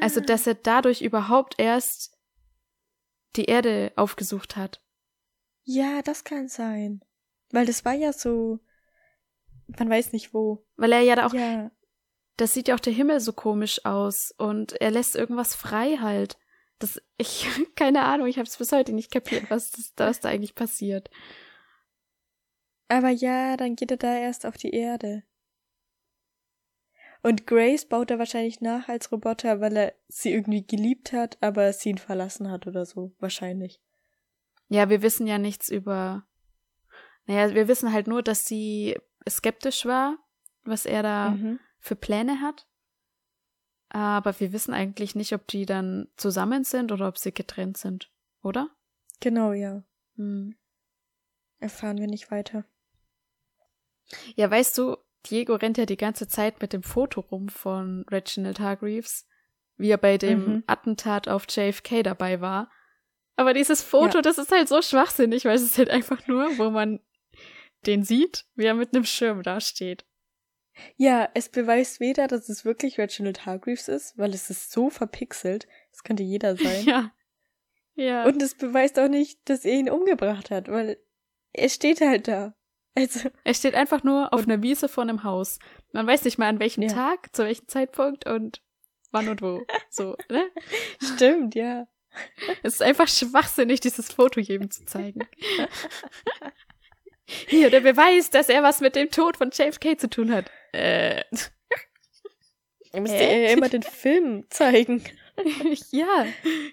Also, 0.00 0.20
dass 0.20 0.46
er 0.46 0.54
dadurch 0.54 1.00
überhaupt 1.00 1.54
erst 1.58 2.15
die 3.36 3.46
Erde 3.46 3.92
aufgesucht 3.96 4.56
hat. 4.56 4.82
Ja, 5.64 6.02
das 6.02 6.24
kann 6.24 6.48
sein. 6.48 7.00
Weil 7.50 7.66
das 7.66 7.84
war 7.84 7.94
ja 7.94 8.12
so. 8.12 8.60
Man 9.66 9.90
weiß 9.90 10.12
nicht 10.12 10.32
wo. 10.32 10.64
Weil 10.76 10.92
er 10.92 11.00
ja 11.00 11.16
da 11.16 11.26
auch. 11.26 11.34
Ja. 11.34 11.70
das 12.36 12.54
sieht 12.54 12.68
ja 12.68 12.74
auch 12.74 12.80
der 12.80 12.92
Himmel 12.92 13.20
so 13.20 13.32
komisch 13.32 13.84
aus 13.84 14.32
und 14.36 14.80
er 14.80 14.90
lässt 14.90 15.16
irgendwas 15.16 15.54
frei 15.54 15.98
halt. 16.00 16.38
Das, 16.78 17.00
ich, 17.16 17.46
keine 17.76 18.02
Ahnung, 18.02 18.26
ich 18.26 18.36
habe 18.38 18.46
es 18.46 18.56
bis 18.56 18.72
heute 18.72 18.92
nicht 18.92 19.10
kapiert, 19.10 19.50
was, 19.50 19.70
das, 19.70 19.92
was 19.96 20.20
da 20.20 20.28
eigentlich 20.28 20.54
passiert. 20.54 21.10
Aber 22.88 23.10
ja, 23.10 23.56
dann 23.56 23.74
geht 23.74 23.90
er 23.90 23.96
da 23.96 24.16
erst 24.16 24.46
auf 24.46 24.56
die 24.56 24.70
Erde. 24.70 25.24
Und 27.26 27.44
Grace 27.44 27.84
baut 27.84 28.12
er 28.12 28.20
wahrscheinlich 28.20 28.60
nach 28.60 28.88
als 28.88 29.10
Roboter, 29.10 29.60
weil 29.60 29.76
er 29.76 29.94
sie 30.06 30.32
irgendwie 30.32 30.64
geliebt 30.64 31.12
hat, 31.12 31.36
aber 31.40 31.72
sie 31.72 31.88
ihn 31.88 31.98
verlassen 31.98 32.52
hat 32.52 32.68
oder 32.68 32.86
so, 32.86 33.16
wahrscheinlich. 33.18 33.80
Ja, 34.68 34.90
wir 34.90 35.02
wissen 35.02 35.26
ja 35.26 35.36
nichts 35.36 35.68
über. 35.68 36.24
Naja, 37.24 37.52
wir 37.52 37.66
wissen 37.66 37.92
halt 37.92 38.06
nur, 38.06 38.22
dass 38.22 38.46
sie 38.46 38.96
skeptisch 39.28 39.86
war, 39.86 40.18
was 40.62 40.86
er 40.86 41.02
da 41.02 41.30
mhm. 41.30 41.58
für 41.80 41.96
Pläne 41.96 42.42
hat. 42.42 42.68
Aber 43.88 44.38
wir 44.38 44.52
wissen 44.52 44.72
eigentlich 44.72 45.16
nicht, 45.16 45.32
ob 45.32 45.48
die 45.48 45.66
dann 45.66 46.06
zusammen 46.16 46.62
sind 46.62 46.92
oder 46.92 47.08
ob 47.08 47.18
sie 47.18 47.32
getrennt 47.32 47.76
sind, 47.76 48.08
oder? 48.40 48.70
Genau, 49.18 49.52
ja. 49.52 49.82
Hm. 50.14 50.54
Erfahren 51.58 51.98
wir 51.98 52.06
nicht 52.06 52.30
weiter. 52.30 52.64
Ja, 54.36 54.48
weißt 54.48 54.78
du, 54.78 54.96
Diego 55.28 55.54
rennt 55.54 55.78
ja 55.78 55.86
die 55.86 55.96
ganze 55.96 56.28
Zeit 56.28 56.60
mit 56.60 56.72
dem 56.72 56.82
Foto 56.82 57.20
rum 57.20 57.48
von 57.48 58.04
Reginald 58.10 58.60
Hargreaves, 58.60 59.26
wie 59.76 59.90
er 59.90 59.98
bei 59.98 60.18
dem 60.18 60.46
mhm. 60.46 60.64
Attentat 60.66 61.28
auf 61.28 61.46
JFK 61.48 62.02
dabei 62.02 62.40
war. 62.40 62.70
Aber 63.36 63.52
dieses 63.52 63.82
Foto, 63.82 64.18
ja. 64.18 64.22
das 64.22 64.38
ist 64.38 64.50
halt 64.50 64.68
so 64.68 64.80
schwachsinnig, 64.80 65.44
weil 65.44 65.56
es 65.56 65.62
ist 65.62 65.78
halt 65.78 65.90
einfach 65.90 66.26
nur, 66.26 66.56
wo 66.58 66.70
man 66.70 67.00
den 67.86 68.02
sieht, 68.02 68.46
wie 68.54 68.64
er 68.64 68.74
mit 68.74 68.94
einem 68.94 69.04
Schirm 69.04 69.42
dasteht. 69.42 70.06
Ja, 70.96 71.28
es 71.34 71.48
beweist 71.48 72.00
weder, 72.00 72.26
dass 72.26 72.48
es 72.48 72.64
wirklich 72.64 72.98
Reginald 72.98 73.46
Hargreaves 73.46 73.88
ist, 73.88 74.18
weil 74.18 74.34
es 74.34 74.50
ist 74.50 74.72
so 74.72 74.90
verpixelt, 74.90 75.66
es 75.92 76.02
könnte 76.02 76.22
jeder 76.22 76.56
sein. 76.56 76.84
Ja. 76.84 77.12
Ja. 77.94 78.26
Und 78.26 78.42
es 78.42 78.54
beweist 78.54 78.98
auch 78.98 79.08
nicht, 79.08 79.48
dass 79.48 79.64
er 79.64 79.72
ihn 79.72 79.90
umgebracht 79.90 80.50
hat, 80.50 80.68
weil 80.68 80.98
er 81.52 81.68
steht 81.70 82.02
halt 82.02 82.28
da. 82.28 82.54
Also. 82.96 83.30
Er 83.44 83.54
steht 83.54 83.74
einfach 83.74 84.02
nur 84.02 84.32
auf 84.32 84.44
einer 84.44 84.62
Wiese 84.62 84.88
vor 84.88 85.02
einem 85.02 85.22
Haus. 85.22 85.58
Man 85.92 86.06
weiß 86.06 86.24
nicht 86.24 86.38
mal 86.38 86.48
an 86.48 86.60
welchem 86.60 86.82
ja. 86.82 86.88
Tag, 86.88 87.34
zu 87.36 87.44
welchem 87.44 87.68
Zeitpunkt 87.68 88.26
und 88.26 88.62
wann 89.12 89.28
und 89.28 89.42
wo. 89.42 89.64
So, 89.90 90.16
ne? 90.30 90.50
Stimmt, 91.14 91.54
ja. 91.54 91.86
Es 92.62 92.74
ist 92.74 92.82
einfach 92.82 93.08
schwachsinnig, 93.08 93.80
dieses 93.80 94.10
Foto 94.12 94.40
jedem 94.40 94.70
zu 94.70 94.86
zeigen. 94.86 95.20
Hier, 97.26 97.68
der 97.70 97.80
Beweis, 97.80 98.30
dass 98.30 98.48
er 98.48 98.62
was 98.62 98.80
mit 98.80 98.96
dem 98.96 99.10
Tod 99.10 99.36
von 99.36 99.50
JFK 99.50 99.98
zu 99.98 100.08
tun 100.08 100.32
hat. 100.32 100.50
Äh. 100.72 101.22
Er 102.92 103.00
müsste 103.00 103.18
äh? 103.18 103.52
immer 103.52 103.68
den 103.68 103.82
Film 103.82 104.46
zeigen. 104.48 105.04
ja, 105.90 106.26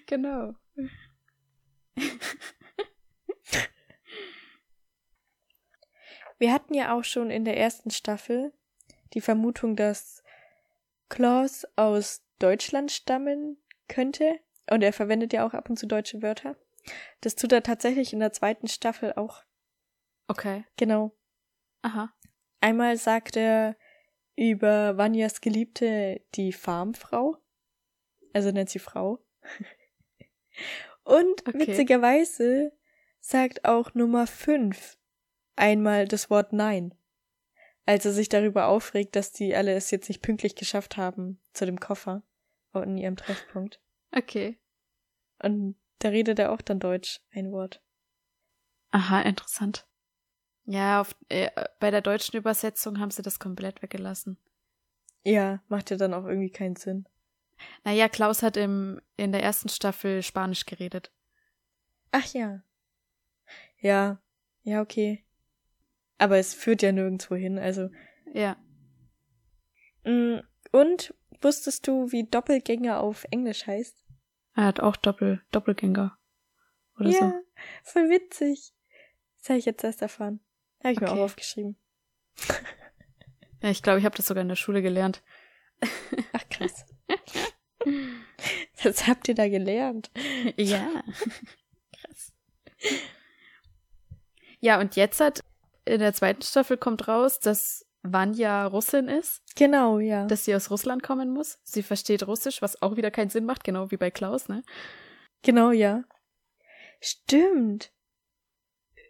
genau. 0.06 0.54
Wir 6.44 6.52
hatten 6.52 6.74
ja 6.74 6.94
auch 6.94 7.04
schon 7.04 7.30
in 7.30 7.46
der 7.46 7.56
ersten 7.56 7.88
Staffel 7.88 8.52
die 9.14 9.22
Vermutung, 9.22 9.76
dass 9.76 10.22
Klaus 11.08 11.66
aus 11.74 12.22
Deutschland 12.38 12.92
stammen 12.92 13.56
könnte. 13.88 14.40
Und 14.68 14.82
er 14.82 14.92
verwendet 14.92 15.32
ja 15.32 15.46
auch 15.46 15.54
ab 15.54 15.70
und 15.70 15.78
zu 15.78 15.86
deutsche 15.86 16.20
Wörter. 16.20 16.54
Das 17.22 17.34
tut 17.34 17.50
er 17.50 17.62
tatsächlich 17.62 18.12
in 18.12 18.20
der 18.20 18.34
zweiten 18.34 18.68
Staffel 18.68 19.14
auch. 19.14 19.42
Okay. 20.28 20.66
Genau. 20.76 21.16
Aha. 21.80 22.12
Einmal 22.60 22.98
sagt 22.98 23.38
er 23.38 23.74
über 24.36 24.98
Vanjas 24.98 25.40
Geliebte 25.40 26.20
die 26.34 26.52
Farmfrau. 26.52 27.38
Also 28.34 28.50
nennt 28.50 28.68
sie 28.68 28.80
Frau. 28.80 29.18
Und 31.04 31.48
okay. 31.48 31.68
witzigerweise 31.68 32.76
sagt 33.18 33.64
auch 33.64 33.94
Nummer 33.94 34.26
5 34.26 34.98
einmal 35.56 36.06
das 36.06 36.30
Wort 36.30 36.52
Nein. 36.52 36.94
Als 37.86 38.04
er 38.06 38.12
sich 38.12 38.28
darüber 38.28 38.68
aufregt, 38.68 39.14
dass 39.14 39.32
die 39.32 39.54
alle 39.54 39.74
es 39.74 39.90
jetzt 39.90 40.08
nicht 40.08 40.22
pünktlich 40.22 40.54
geschafft 40.54 40.96
haben 40.96 41.40
zu 41.52 41.66
dem 41.66 41.78
Koffer 41.78 42.22
in 42.74 42.96
ihrem 42.96 43.16
Treffpunkt. 43.16 43.80
Okay. 44.10 44.58
Und 45.42 45.76
da 45.98 46.08
redet 46.08 46.38
er 46.38 46.52
auch 46.52 46.60
dann 46.60 46.80
Deutsch, 46.80 47.20
ein 47.30 47.52
Wort. 47.52 47.82
Aha, 48.90 49.22
interessant. 49.22 49.86
Ja, 50.64 51.00
auf, 51.00 51.14
äh, 51.28 51.50
bei 51.78 51.90
der 51.90 52.00
deutschen 52.00 52.36
Übersetzung 52.36 52.98
haben 52.98 53.10
sie 53.10 53.22
das 53.22 53.38
komplett 53.38 53.82
weggelassen. 53.82 54.38
Ja, 55.22 55.62
macht 55.68 55.90
ja 55.90 55.96
dann 55.96 56.14
auch 56.14 56.24
irgendwie 56.24 56.50
keinen 56.50 56.76
Sinn. 56.76 57.08
Naja, 57.84 58.08
Klaus 58.08 58.42
hat 58.42 58.56
im, 58.56 59.00
in 59.16 59.32
der 59.32 59.42
ersten 59.42 59.68
Staffel 59.68 60.22
Spanisch 60.22 60.64
geredet. 60.64 61.12
Ach 62.12 62.26
ja. 62.32 62.62
Ja, 63.78 64.22
ja, 64.62 64.80
okay. 64.80 65.24
Aber 66.18 66.38
es 66.38 66.54
führt 66.54 66.82
ja 66.82 66.92
nirgendwo 66.92 67.34
hin, 67.34 67.58
also. 67.58 67.90
Ja. 68.32 68.56
Mm, 70.04 70.40
und 70.72 71.14
wusstest 71.40 71.86
du, 71.86 72.10
wie 72.12 72.24
Doppelgänger 72.24 73.00
auf 73.00 73.24
Englisch 73.30 73.66
heißt? 73.66 74.04
Er 74.54 74.64
hat 74.64 74.80
auch 74.80 74.96
Doppel, 74.96 75.42
Doppelgänger. 75.50 76.16
Oder 76.98 77.10
ja, 77.10 77.18
so. 77.18 77.32
voll 77.82 78.10
witzig. 78.10 78.72
Das 79.38 79.50
habe 79.50 79.58
ich 79.58 79.64
jetzt 79.64 79.82
erst 79.82 80.02
erfahren. 80.02 80.40
Habe 80.82 80.92
ich 80.92 80.98
okay. 80.98 81.10
mir 81.10 81.12
auch 81.12 81.24
aufgeschrieben. 81.24 81.76
ja, 83.62 83.70
ich 83.70 83.82
glaube, 83.82 83.98
ich 83.98 84.04
habe 84.04 84.16
das 84.16 84.26
sogar 84.26 84.42
in 84.42 84.48
der 84.48 84.56
Schule 84.56 84.82
gelernt. 84.82 85.22
Ach 86.32 86.48
krass. 86.48 86.86
Das 88.82 89.06
habt 89.06 89.28
ihr 89.28 89.34
da 89.34 89.48
gelernt. 89.48 90.10
Ja. 90.56 90.88
Krass. 91.92 92.32
Ja, 94.60 94.80
und 94.80 94.96
jetzt 94.96 95.20
hat 95.20 95.43
in 95.84 96.00
der 96.00 96.14
zweiten 96.14 96.42
Staffel 96.42 96.76
kommt 96.76 97.08
raus, 97.08 97.40
dass 97.40 97.86
Vanya 98.02 98.66
Russin 98.66 99.08
ist. 99.08 99.42
Genau, 99.56 99.98
ja. 99.98 100.26
Dass 100.26 100.44
sie 100.44 100.54
aus 100.54 100.70
Russland 100.70 101.02
kommen 101.02 101.30
muss. 101.30 101.58
Sie 101.62 101.82
versteht 101.82 102.26
Russisch, 102.26 102.60
was 102.62 102.80
auch 102.82 102.96
wieder 102.96 103.10
keinen 103.10 103.30
Sinn 103.30 103.46
macht, 103.46 103.64
genau 103.64 103.90
wie 103.90 103.96
bei 103.96 104.10
Klaus, 104.10 104.48
ne? 104.48 104.62
Genau, 105.42 105.70
ja. 105.70 106.04
Stimmt. 107.00 107.92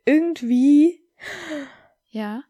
Irgendwie. 0.05 1.05
Ja. 2.09 2.45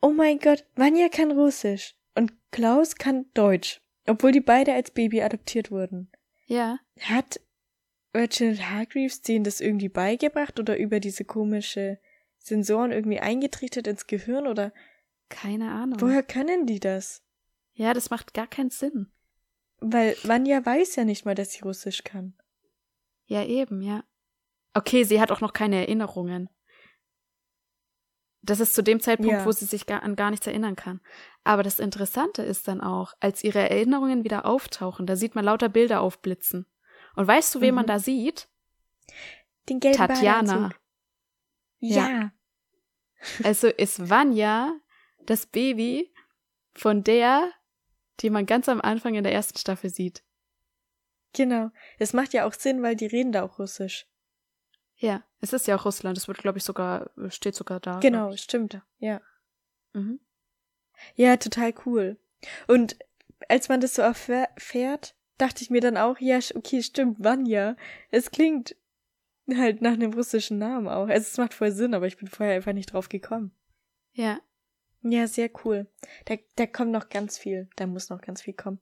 Oh 0.00 0.10
mein 0.10 0.38
Gott, 0.38 0.64
Vanya 0.74 1.08
kann 1.08 1.32
Russisch 1.32 1.94
und 2.14 2.32
Klaus 2.50 2.96
kann 2.96 3.26
Deutsch, 3.34 3.80
obwohl 4.06 4.32
die 4.32 4.40
beide 4.40 4.74
als 4.74 4.90
Baby 4.90 5.22
adoptiert 5.22 5.70
wurden. 5.70 6.10
Ja. 6.46 6.78
Hat 7.00 7.40
Reginald 8.14 8.68
Hargreaves 8.70 9.22
denen 9.22 9.44
das 9.44 9.60
irgendwie 9.60 9.88
beigebracht 9.88 10.60
oder 10.60 10.76
über 10.76 11.00
diese 11.00 11.24
komische 11.24 11.98
Sensoren 12.44 12.92
irgendwie 12.92 13.20
eingetrichtert 13.20 13.86
ins 13.86 14.06
Gehirn 14.06 14.46
oder 14.46 14.72
keine 15.30 15.72
Ahnung. 15.72 16.00
Woher 16.00 16.22
können 16.22 16.66
die 16.66 16.78
das? 16.78 17.22
Ja, 17.72 17.94
das 17.94 18.10
macht 18.10 18.34
gar 18.34 18.46
keinen 18.46 18.68
Sinn. 18.68 19.10
Weil 19.80 20.14
Vanya 20.22 20.64
weiß 20.64 20.96
ja 20.96 21.04
nicht 21.04 21.24
mal, 21.24 21.34
dass 21.34 21.52
sie 21.52 21.62
Russisch 21.62 22.04
kann. 22.04 22.34
Ja, 23.24 23.44
eben, 23.44 23.80
ja. 23.80 24.04
Okay, 24.74 25.04
sie 25.04 25.20
hat 25.20 25.32
auch 25.32 25.40
noch 25.40 25.54
keine 25.54 25.76
Erinnerungen. 25.76 26.50
Das 28.42 28.60
ist 28.60 28.74
zu 28.74 28.82
dem 28.82 29.00
Zeitpunkt, 29.00 29.32
ja. 29.32 29.46
wo 29.46 29.52
sie 29.52 29.64
sich 29.64 29.86
gar, 29.86 30.02
an 30.02 30.14
gar 30.14 30.30
nichts 30.30 30.46
erinnern 30.46 30.76
kann. 30.76 31.00
Aber 31.44 31.62
das 31.62 31.80
Interessante 31.80 32.42
ist 32.42 32.68
dann 32.68 32.82
auch, 32.82 33.14
als 33.20 33.42
ihre 33.42 33.70
Erinnerungen 33.70 34.22
wieder 34.22 34.44
auftauchen, 34.44 35.06
da 35.06 35.16
sieht 35.16 35.34
man 35.34 35.46
lauter 35.46 35.70
Bilder 35.70 36.02
aufblitzen. 36.02 36.66
Und 37.16 37.26
weißt 37.26 37.54
du, 37.54 37.62
wen 37.62 37.70
mhm. 37.70 37.76
man 37.76 37.86
da 37.86 37.98
sieht? 37.98 38.48
Den 39.70 39.80
gelben 39.80 39.96
Tatjana. 39.96 40.72
Ja. 41.88 42.08
ja. 42.08 42.32
Also 43.42 43.68
ist 43.68 44.10
Vanya 44.10 44.78
das 45.26 45.46
Baby 45.46 46.12
von 46.74 47.04
der, 47.04 47.50
die 48.20 48.30
man 48.30 48.46
ganz 48.46 48.68
am 48.68 48.80
Anfang 48.80 49.14
in 49.14 49.24
der 49.24 49.32
ersten 49.32 49.58
Staffel 49.58 49.90
sieht. 49.90 50.22
Genau. 51.32 51.70
Es 51.98 52.12
macht 52.12 52.32
ja 52.32 52.46
auch 52.46 52.54
Sinn, 52.54 52.82
weil 52.82 52.96
die 52.96 53.06
reden 53.06 53.32
da 53.32 53.42
auch 53.42 53.58
Russisch. 53.58 54.06
Ja, 54.96 55.24
es 55.40 55.52
ist 55.52 55.66
ja 55.66 55.76
auch 55.76 55.84
Russland. 55.84 56.16
Es 56.16 56.28
wird, 56.28 56.38
glaube 56.38 56.58
ich, 56.58 56.64
sogar, 56.64 57.10
steht 57.28 57.54
sogar 57.54 57.80
da. 57.80 57.98
Genau, 57.98 58.34
stimmt. 58.36 58.80
Ja. 58.98 59.20
Mhm. 59.92 60.20
Ja, 61.16 61.36
total 61.36 61.74
cool. 61.86 62.18
Und 62.68 62.96
als 63.48 63.68
man 63.68 63.80
das 63.80 63.94
so 63.94 64.02
erfährt, 64.02 65.16
dachte 65.38 65.62
ich 65.62 65.70
mir 65.70 65.80
dann 65.80 65.96
auch, 65.96 66.18
ja, 66.20 66.38
okay, 66.54 66.82
stimmt, 66.82 67.22
Vanya. 67.22 67.76
Es 68.10 68.30
klingt 68.30 68.76
halt 69.52 69.82
nach 69.82 69.92
einem 69.92 70.12
russischen 70.12 70.58
Namen 70.58 70.88
auch. 70.88 71.08
Also 71.08 71.26
es 71.26 71.36
macht 71.36 71.54
voll 71.54 71.72
Sinn, 71.72 71.94
aber 71.94 72.06
ich 72.06 72.16
bin 72.16 72.28
vorher 72.28 72.54
einfach 72.54 72.72
nicht 72.72 72.92
drauf 72.92 73.08
gekommen. 73.08 73.54
Ja. 74.12 74.40
Ja, 75.02 75.26
sehr 75.26 75.50
cool. 75.64 75.86
Da, 76.24 76.36
da 76.56 76.66
kommt 76.66 76.92
noch 76.92 77.10
ganz 77.10 77.36
viel. 77.36 77.68
Da 77.76 77.86
muss 77.86 78.08
noch 78.08 78.22
ganz 78.22 78.42
viel 78.42 78.54
kommen. 78.54 78.80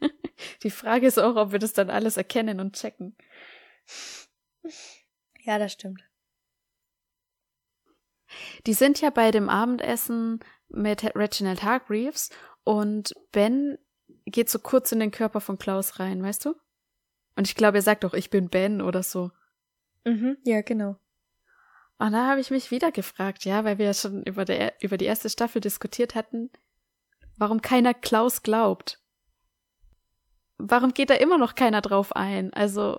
Die 0.62 0.70
Frage 0.70 1.06
ist 1.06 1.18
auch, 1.18 1.36
ob 1.36 1.52
wir 1.52 1.58
das 1.58 1.72
dann 1.72 1.88
alles 1.88 2.16
erkennen 2.16 2.58
und 2.60 2.74
checken. 2.74 3.16
Ja, 5.40 5.58
das 5.58 5.72
stimmt. 5.72 6.02
Die 8.66 8.74
sind 8.74 9.00
ja 9.00 9.10
bei 9.10 9.30
dem 9.30 9.48
Abendessen 9.48 10.40
mit 10.68 11.04
Reginald 11.16 11.62
Hargreaves 11.62 12.30
Und 12.64 13.14
Ben 13.32 13.78
geht 14.26 14.50
so 14.50 14.58
kurz 14.58 14.92
in 14.92 15.00
den 15.00 15.10
Körper 15.10 15.40
von 15.40 15.58
Klaus 15.58 15.98
rein, 15.98 16.22
weißt 16.22 16.44
du? 16.44 16.54
Und 17.38 17.46
ich 17.46 17.54
glaube, 17.54 17.78
er 17.78 17.82
sagt 17.82 18.04
auch, 18.04 18.14
ich 18.14 18.30
bin 18.30 18.48
Ben 18.48 18.82
oder 18.82 19.04
so. 19.04 19.30
Mhm, 20.04 20.38
ja, 20.44 20.60
genau. 20.60 20.96
Und 21.96 22.10
da 22.10 22.26
habe 22.26 22.40
ich 22.40 22.50
mich 22.50 22.72
wieder 22.72 22.90
gefragt, 22.90 23.44
ja, 23.44 23.62
weil 23.62 23.78
wir 23.78 23.86
ja 23.86 23.94
schon 23.94 24.24
über, 24.24 24.44
der, 24.44 24.74
über 24.82 24.96
die 24.96 25.04
erste 25.04 25.30
Staffel 25.30 25.60
diskutiert 25.60 26.16
hatten, 26.16 26.50
warum 27.36 27.62
keiner 27.62 27.94
Klaus 27.94 28.42
glaubt. 28.42 29.00
Warum 30.56 30.92
geht 30.92 31.10
da 31.10 31.14
immer 31.14 31.38
noch 31.38 31.54
keiner 31.54 31.80
drauf 31.80 32.16
ein? 32.16 32.52
Also, 32.54 32.98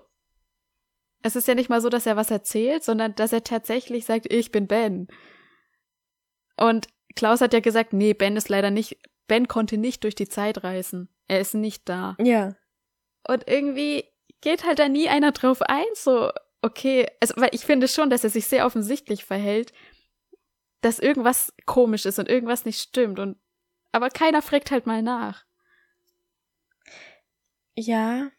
es 1.20 1.36
ist 1.36 1.46
ja 1.46 1.54
nicht 1.54 1.68
mal 1.68 1.82
so, 1.82 1.90
dass 1.90 2.06
er 2.06 2.16
was 2.16 2.30
erzählt, 2.30 2.82
sondern 2.82 3.14
dass 3.16 3.34
er 3.34 3.44
tatsächlich 3.44 4.06
sagt, 4.06 4.32
ich 4.32 4.50
bin 4.50 4.66
Ben. 4.66 5.08
Und 6.56 6.88
Klaus 7.14 7.42
hat 7.42 7.52
ja 7.52 7.60
gesagt, 7.60 7.92
nee, 7.92 8.14
Ben 8.14 8.38
ist 8.38 8.48
leider 8.48 8.70
nicht, 8.70 9.02
Ben 9.26 9.48
konnte 9.48 9.76
nicht 9.76 10.02
durch 10.02 10.14
die 10.14 10.30
Zeit 10.30 10.64
reisen. 10.64 11.10
Er 11.28 11.40
ist 11.40 11.52
nicht 11.52 11.90
da. 11.90 12.16
Ja. 12.18 12.56
Und 13.28 13.46
irgendwie 13.46 14.09
geht 14.40 14.64
halt 14.64 14.78
da 14.78 14.88
nie 14.88 15.08
einer 15.08 15.32
drauf 15.32 15.62
ein, 15.62 15.84
so, 15.94 16.30
okay, 16.62 17.06
also, 17.20 17.34
weil 17.36 17.50
ich 17.52 17.64
finde 17.64 17.88
schon, 17.88 18.10
dass 18.10 18.24
er 18.24 18.30
sich 18.30 18.46
sehr 18.46 18.66
offensichtlich 18.66 19.24
verhält, 19.24 19.72
dass 20.80 20.98
irgendwas 20.98 21.52
komisch 21.66 22.06
ist 22.06 22.18
und 22.18 22.28
irgendwas 22.28 22.64
nicht 22.64 22.80
stimmt 22.80 23.18
und, 23.18 23.38
aber 23.92 24.10
keiner 24.10 24.42
fragt 24.42 24.70
halt 24.70 24.86
mal 24.86 25.02
nach. 25.02 25.44
Ja. 27.74 28.30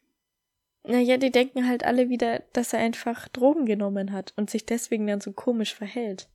Naja, 0.84 1.18
die 1.18 1.32
denken 1.32 1.68
halt 1.68 1.84
alle 1.84 2.10
wieder, 2.10 2.40
dass 2.54 2.74
er 2.74 2.80
einfach 2.80 3.28
Drogen 3.28 3.66
genommen 3.66 4.12
hat 4.12 4.34
und 4.36 4.50
sich 4.50 4.66
deswegen 4.66 5.06
dann 5.06 5.22
so 5.22 5.32
komisch 5.32 5.76
verhält. 5.76 6.30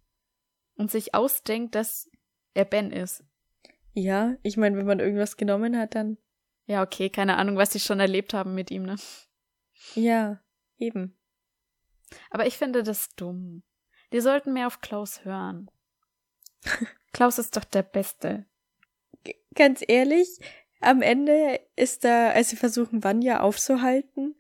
Und 0.77 0.91
sich 0.91 1.15
ausdenkt, 1.15 1.75
dass 1.75 2.11
er 2.55 2.65
Ben 2.65 2.93
ist. 2.93 3.25
Ja, 3.95 4.37
ich 4.43 4.57
meine, 4.57 4.77
wenn 4.77 4.87
man 4.87 5.01
irgendwas 5.01 5.37
genommen 5.37 5.77
hat, 5.77 5.95
dann. 5.95 6.19
Ja, 6.67 6.83
okay, 6.83 7.09
keine 7.09 7.39
Ahnung, 7.39 7.57
was 7.57 7.73
sie 7.73 7.81
schon 7.81 7.99
erlebt 7.99 8.35
haben 8.35 8.55
mit 8.55 8.71
ihm, 8.71 8.85
ne? 8.85 8.97
Ja, 9.95 10.41
eben. 10.79 11.17
Aber 12.31 12.47
ich 12.47 12.57
finde 12.57 12.83
das 12.83 13.15
dumm. 13.17 13.63
Die 14.13 14.21
sollten 14.21 14.53
mehr 14.53 14.67
auf 14.67 14.81
Klaus 14.81 15.25
hören. 15.25 15.71
Klaus 17.13 17.39
ist 17.39 17.57
doch 17.57 17.65
der 17.65 17.83
Beste. 17.83 18.47
G 19.25 19.35
ganz 19.55 19.83
ehrlich, 19.87 20.39
am 20.81 21.03
Ende 21.03 21.61
ist 21.77 22.05
da, 22.05 22.31
als 22.31 22.51
sie 22.51 22.57
versuchen, 22.57 23.03
Vanya 23.03 23.41
aufzuhalten, 23.41 24.37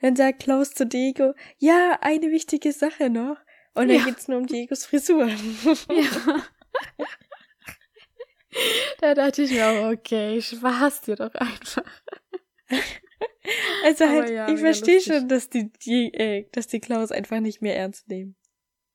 dann 0.00 0.16
sagt 0.16 0.42
Klaus 0.42 0.72
zu 0.72 0.86
Diego, 0.86 1.34
ja, 1.58 1.98
eine 2.00 2.30
wichtige 2.30 2.72
Sache 2.72 3.10
noch. 3.10 3.36
Und 3.74 3.88
dann 3.88 3.98
ja. 3.98 4.04
geht's 4.04 4.28
nur 4.28 4.38
um 4.38 4.46
Diegos 4.46 4.86
Frisur. 4.86 5.30
Ja. 5.88 6.42
da 9.00 9.14
dachte 9.14 9.42
ich 9.42 9.50
mir 9.50 9.66
auch, 9.66 9.92
okay, 9.92 10.40
Spaß 10.40 11.02
dir 11.02 11.16
doch 11.16 11.34
einfach. 11.34 11.84
Also 13.84 14.06
halt, 14.06 14.30
ja, 14.30 14.48
ich 14.48 14.58
verstehe 14.58 15.00
schon, 15.00 15.28
dass 15.28 15.48
die, 15.48 15.70
die, 15.72 16.12
äh, 16.12 16.48
dass 16.50 16.66
die 16.66 16.80
Klaus 16.80 17.12
einfach 17.12 17.38
nicht 17.38 17.62
mehr 17.62 17.76
ernst 17.76 18.08
nehmen. 18.08 18.34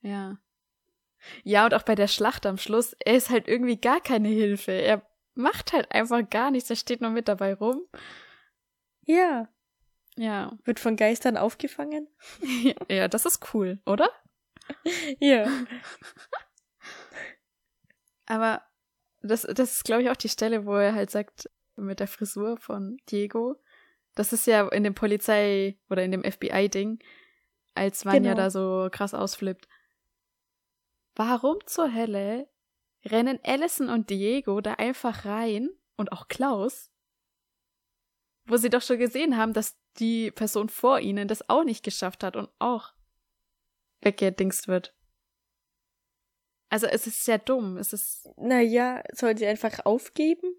Ja. 0.02 0.40
Ja, 1.44 1.66
und 1.66 1.74
auch 1.74 1.84
bei 1.84 1.96
der 1.96 2.08
Schlacht 2.08 2.46
am 2.46 2.58
Schluss, 2.58 2.94
er 3.00 3.16
ist 3.16 3.30
halt 3.30 3.48
irgendwie 3.48 3.78
gar 3.78 4.02
keine 4.02 4.28
Hilfe. 4.28 4.74
Er 4.74 5.08
macht 5.34 5.72
halt 5.72 5.92
einfach 5.92 6.30
gar 6.30 6.52
nichts, 6.52 6.70
er 6.70 6.76
steht 6.76 7.00
nur 7.00 7.12
mit 7.12 7.28
dabei 7.28 7.54
rum. 7.54 7.82
Ja. 9.06 9.48
Ja. 10.18 10.58
Wird 10.66 10.80
von 10.80 10.98
Geistern 10.98 11.38
aufgefangen? 11.38 12.08
ja, 12.90 13.08
das 13.08 13.26
ist 13.26 13.54
cool, 13.54 13.80
oder? 13.86 14.10
ja. 15.20 15.50
Aber 18.26 18.62
das, 19.22 19.44
das 19.44 19.74
ist, 19.74 19.84
glaube 19.86 20.04
ich, 20.04 20.10
auch 20.10 20.18
die 20.18 20.30
Stelle, 20.30 20.66
wo 20.66 20.76
er 20.76 20.94
halt 20.94 21.12
sagt, 21.12 21.50
mit 21.76 22.00
der 22.00 22.08
Frisur 22.08 22.58
von 22.58 22.98
Diego. 23.10 23.56
Das 24.16 24.34
ist 24.34 24.48
ja 24.48 24.68
in 24.68 24.84
dem 24.84 24.94
Polizei- 24.94 25.78
oder 25.90 26.04
in 26.04 26.12
dem 26.12 26.24
FBI-Ding, 26.24 27.00
als 27.74 28.06
Vanya 28.06 28.32
genau. 28.32 28.36
da 28.36 28.50
so 28.50 28.90
krass 28.92 29.14
ausflippt. 29.14 29.68
Warum 31.16 31.58
zur 31.66 31.94
Hölle 31.94 32.50
rennen 33.06 33.40
Allison 33.44 33.90
und 33.90 34.10
Diego 34.10 34.62
da 34.62 34.74
einfach 34.74 35.26
rein 35.26 35.70
und 35.98 36.12
auch 36.12 36.28
Klaus, 36.28 36.92
wo 38.46 38.58
sie 38.58 38.70
doch 38.70 38.82
schon 38.82 39.00
gesehen 39.00 39.38
haben, 39.38 39.54
dass 39.54 39.78
die 39.98 40.32
Person 40.32 40.70
vor 40.70 41.00
ihnen 41.00 41.28
das 41.28 41.50
auch 41.50 41.64
nicht 41.64 41.84
geschafft 41.84 42.24
hat 42.24 42.36
und 42.36 42.50
auch 42.60 42.94
weggedingst 44.02 44.68
wird. 44.68 44.96
Also 46.70 46.88
es 46.88 47.06
ist 47.06 47.26
sehr 47.26 47.38
dumm. 47.38 47.78
Es 47.78 47.92
ist. 47.92 48.30
Naja, 48.38 49.04
soll 49.14 49.38
sie 49.38 49.46
einfach 49.46 49.86
aufgeben? 49.86 50.56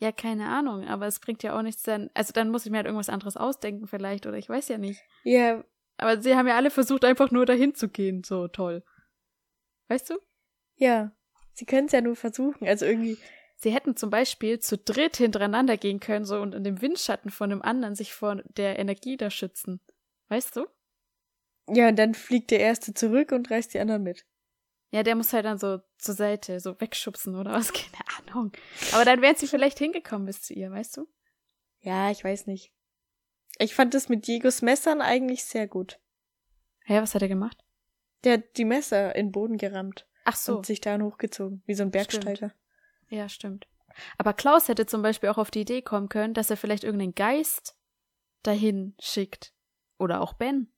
Ja, 0.00 0.12
keine 0.12 0.48
Ahnung, 0.48 0.86
aber 0.86 1.06
es 1.06 1.18
bringt 1.18 1.42
ja 1.42 1.58
auch 1.58 1.62
nichts 1.62 1.82
dann. 1.82 2.08
Also 2.14 2.32
dann 2.32 2.50
muss 2.50 2.64
ich 2.64 2.70
mir 2.70 2.78
halt 2.78 2.86
irgendwas 2.86 3.08
anderes 3.08 3.36
ausdenken, 3.36 3.88
vielleicht, 3.88 4.26
oder 4.26 4.36
ich 4.36 4.48
weiß 4.48 4.68
ja 4.68 4.78
nicht. 4.78 5.00
Ja. 5.24 5.64
Aber 5.96 6.22
sie 6.22 6.36
haben 6.36 6.46
ja 6.46 6.56
alle 6.56 6.70
versucht, 6.70 7.04
einfach 7.04 7.32
nur 7.32 7.46
dahin 7.46 7.74
zu 7.74 7.88
gehen. 7.88 8.22
So 8.22 8.46
toll. 8.46 8.84
Weißt 9.88 10.10
du? 10.10 10.18
Ja. 10.76 11.10
Sie 11.52 11.64
können 11.64 11.86
es 11.86 11.92
ja 11.92 12.00
nur 12.00 12.14
versuchen. 12.14 12.68
Also 12.68 12.86
irgendwie. 12.86 13.18
Sie 13.56 13.72
hätten 13.74 13.96
zum 13.96 14.10
Beispiel 14.10 14.60
zu 14.60 14.78
dritt 14.78 15.16
hintereinander 15.16 15.76
gehen 15.76 15.98
können, 15.98 16.24
so 16.24 16.40
und 16.40 16.54
in 16.54 16.62
dem 16.62 16.80
Windschatten 16.80 17.32
von 17.32 17.50
dem 17.50 17.60
anderen 17.60 17.96
sich 17.96 18.12
vor 18.12 18.36
der 18.44 18.78
Energie 18.78 19.16
da 19.16 19.30
schützen. 19.30 19.80
Weißt 20.28 20.54
du? 20.54 20.66
Ja, 21.66 21.88
und 21.88 21.98
dann 21.98 22.14
fliegt 22.14 22.52
der 22.52 22.60
Erste 22.60 22.94
zurück 22.94 23.32
und 23.32 23.50
reißt 23.50 23.74
die 23.74 23.80
anderen 23.80 24.04
mit. 24.04 24.24
Ja, 24.90 25.02
der 25.02 25.14
muss 25.14 25.32
halt 25.32 25.44
dann 25.44 25.58
so 25.58 25.80
zur 25.98 26.14
Seite, 26.14 26.60
so 26.60 26.80
wegschubsen 26.80 27.36
oder 27.36 27.52
was, 27.52 27.72
keine 27.72 28.04
Ahnung. 28.18 28.52
Aber 28.92 29.04
dann 29.04 29.20
wären 29.20 29.36
sie 29.36 29.46
vielleicht 29.46 29.78
hingekommen 29.78 30.26
bis 30.26 30.42
zu 30.42 30.54
ihr, 30.54 30.70
weißt 30.70 30.96
du? 30.96 31.08
Ja, 31.80 32.10
ich 32.10 32.24
weiß 32.24 32.46
nicht. 32.46 32.72
Ich 33.58 33.74
fand 33.74 33.94
das 33.94 34.08
mit 34.08 34.26
Diegos 34.26 34.62
Messern 34.62 35.00
eigentlich 35.00 35.44
sehr 35.44 35.66
gut. 35.66 35.98
Hä, 36.84 37.00
was 37.00 37.14
hat 37.14 37.22
er 37.22 37.28
gemacht? 37.28 37.64
Der 38.24 38.34
hat 38.34 38.56
die 38.56 38.64
Messer 38.64 39.14
in 39.14 39.26
den 39.26 39.32
Boden 39.32 39.58
gerammt. 39.58 40.06
Ach 40.24 40.36
so. 40.36 40.56
Und 40.56 40.66
sich 40.66 40.80
dann 40.80 41.02
hochgezogen, 41.02 41.62
wie 41.66 41.74
so 41.74 41.82
ein 41.82 41.90
Bergsteiger. 41.90 42.36
Stimmt. 42.36 42.54
Ja, 43.10 43.28
stimmt. 43.28 43.66
Aber 44.16 44.32
Klaus 44.32 44.68
hätte 44.68 44.86
zum 44.86 45.02
Beispiel 45.02 45.28
auch 45.28 45.38
auf 45.38 45.50
die 45.50 45.60
Idee 45.62 45.82
kommen 45.82 46.08
können, 46.08 46.34
dass 46.34 46.50
er 46.50 46.56
vielleicht 46.56 46.84
irgendeinen 46.84 47.14
Geist 47.14 47.76
dahin 48.42 48.94
schickt. 49.00 49.52
Oder 49.98 50.20
auch 50.20 50.34
Ben. 50.34 50.72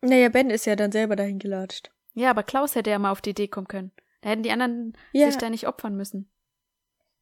Naja, 0.00 0.28
Ben 0.28 0.50
ist 0.50 0.66
ja 0.66 0.76
dann 0.76 0.92
selber 0.92 1.16
dahin 1.16 1.38
gelatscht. 1.38 1.92
Ja, 2.18 2.30
aber 2.30 2.42
Klaus 2.42 2.74
hätte 2.74 2.90
ja 2.90 2.98
mal 2.98 3.12
auf 3.12 3.20
die 3.20 3.30
Idee 3.30 3.46
kommen 3.46 3.68
können. 3.68 3.92
Da 4.22 4.30
hätten 4.30 4.42
die 4.42 4.50
anderen 4.50 4.94
ja. 5.12 5.26
sich 5.26 5.36
da 5.36 5.50
nicht 5.50 5.68
opfern 5.68 5.96
müssen. 5.96 6.28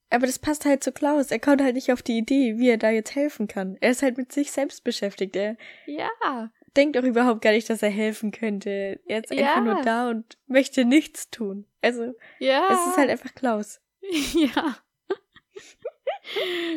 Aber 0.08 0.24
das 0.24 0.38
passt 0.38 0.64
halt 0.64 0.82
zu 0.82 0.90
Klaus. 0.90 1.30
Er 1.30 1.38
kommt 1.38 1.60
halt 1.60 1.74
nicht 1.74 1.92
auf 1.92 2.02
die 2.02 2.16
Idee, 2.16 2.56
wie 2.56 2.70
er 2.70 2.78
da 2.78 2.88
jetzt 2.88 3.14
helfen 3.14 3.46
kann. 3.46 3.76
Er 3.80 3.90
ist 3.90 4.02
halt 4.02 4.16
mit 4.16 4.32
sich 4.32 4.52
selbst 4.52 4.84
beschäftigt. 4.84 5.36
Er 5.36 5.58
ja. 5.84 6.50
denkt 6.76 6.96
auch 6.96 7.02
überhaupt 7.02 7.42
gar 7.42 7.50
nicht, 7.50 7.68
dass 7.68 7.82
er 7.82 7.90
helfen 7.90 8.30
könnte. 8.30 9.00
Er 9.04 9.22
ist 9.22 9.30
ja. 9.30 9.48
einfach 9.48 9.64
nur 9.64 9.82
da 9.82 10.08
und 10.08 10.38
möchte 10.46 10.86
nichts 10.86 11.28
tun. 11.30 11.66
Also, 11.82 12.14
ja. 12.38 12.68
es 12.70 12.86
ist 12.86 12.96
halt 12.96 13.10
einfach 13.10 13.34
Klaus. 13.34 13.80
Ja. 14.34 14.78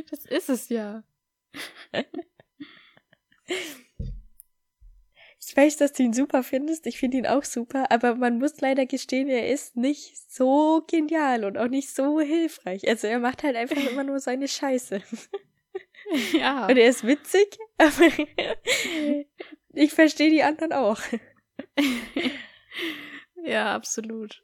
das 0.09 0.25
ist 0.25 0.49
es 0.49 0.69
ja. 0.69 1.03
Ich 5.49 5.57
weiß, 5.57 5.77
dass 5.77 5.93
du 5.93 6.03
ihn 6.03 6.13
super 6.13 6.43
findest. 6.43 6.85
Ich 6.85 6.99
finde 6.99 7.17
ihn 7.17 7.25
auch 7.25 7.43
super, 7.43 7.89
aber 7.89 8.13
man 8.13 8.37
muss 8.37 8.61
leider 8.61 8.85
gestehen, 8.85 9.29
er 9.29 9.49
ist 9.49 9.75
nicht 9.75 10.15
so 10.31 10.85
genial 10.85 11.43
und 11.43 11.57
auch 11.57 11.69
nicht 11.69 11.89
so 11.89 12.19
hilfreich. 12.19 12.87
Also 12.87 13.07
er 13.07 13.17
macht 13.17 13.41
halt 13.41 13.55
einfach 13.55 13.83
immer 13.89 14.03
nur 14.03 14.19
seine 14.19 14.47
Scheiße. 14.47 15.01
Ja. 16.33 16.65
Und 16.65 16.75
er 16.75 16.89
ist 16.89 17.05
witzig, 17.05 17.59
aber 17.77 18.07
ich 19.73 19.93
verstehe 19.93 20.29
die 20.31 20.43
anderen 20.43 20.73
auch. 20.73 20.99
Ja, 23.43 23.73
absolut. 23.73 24.43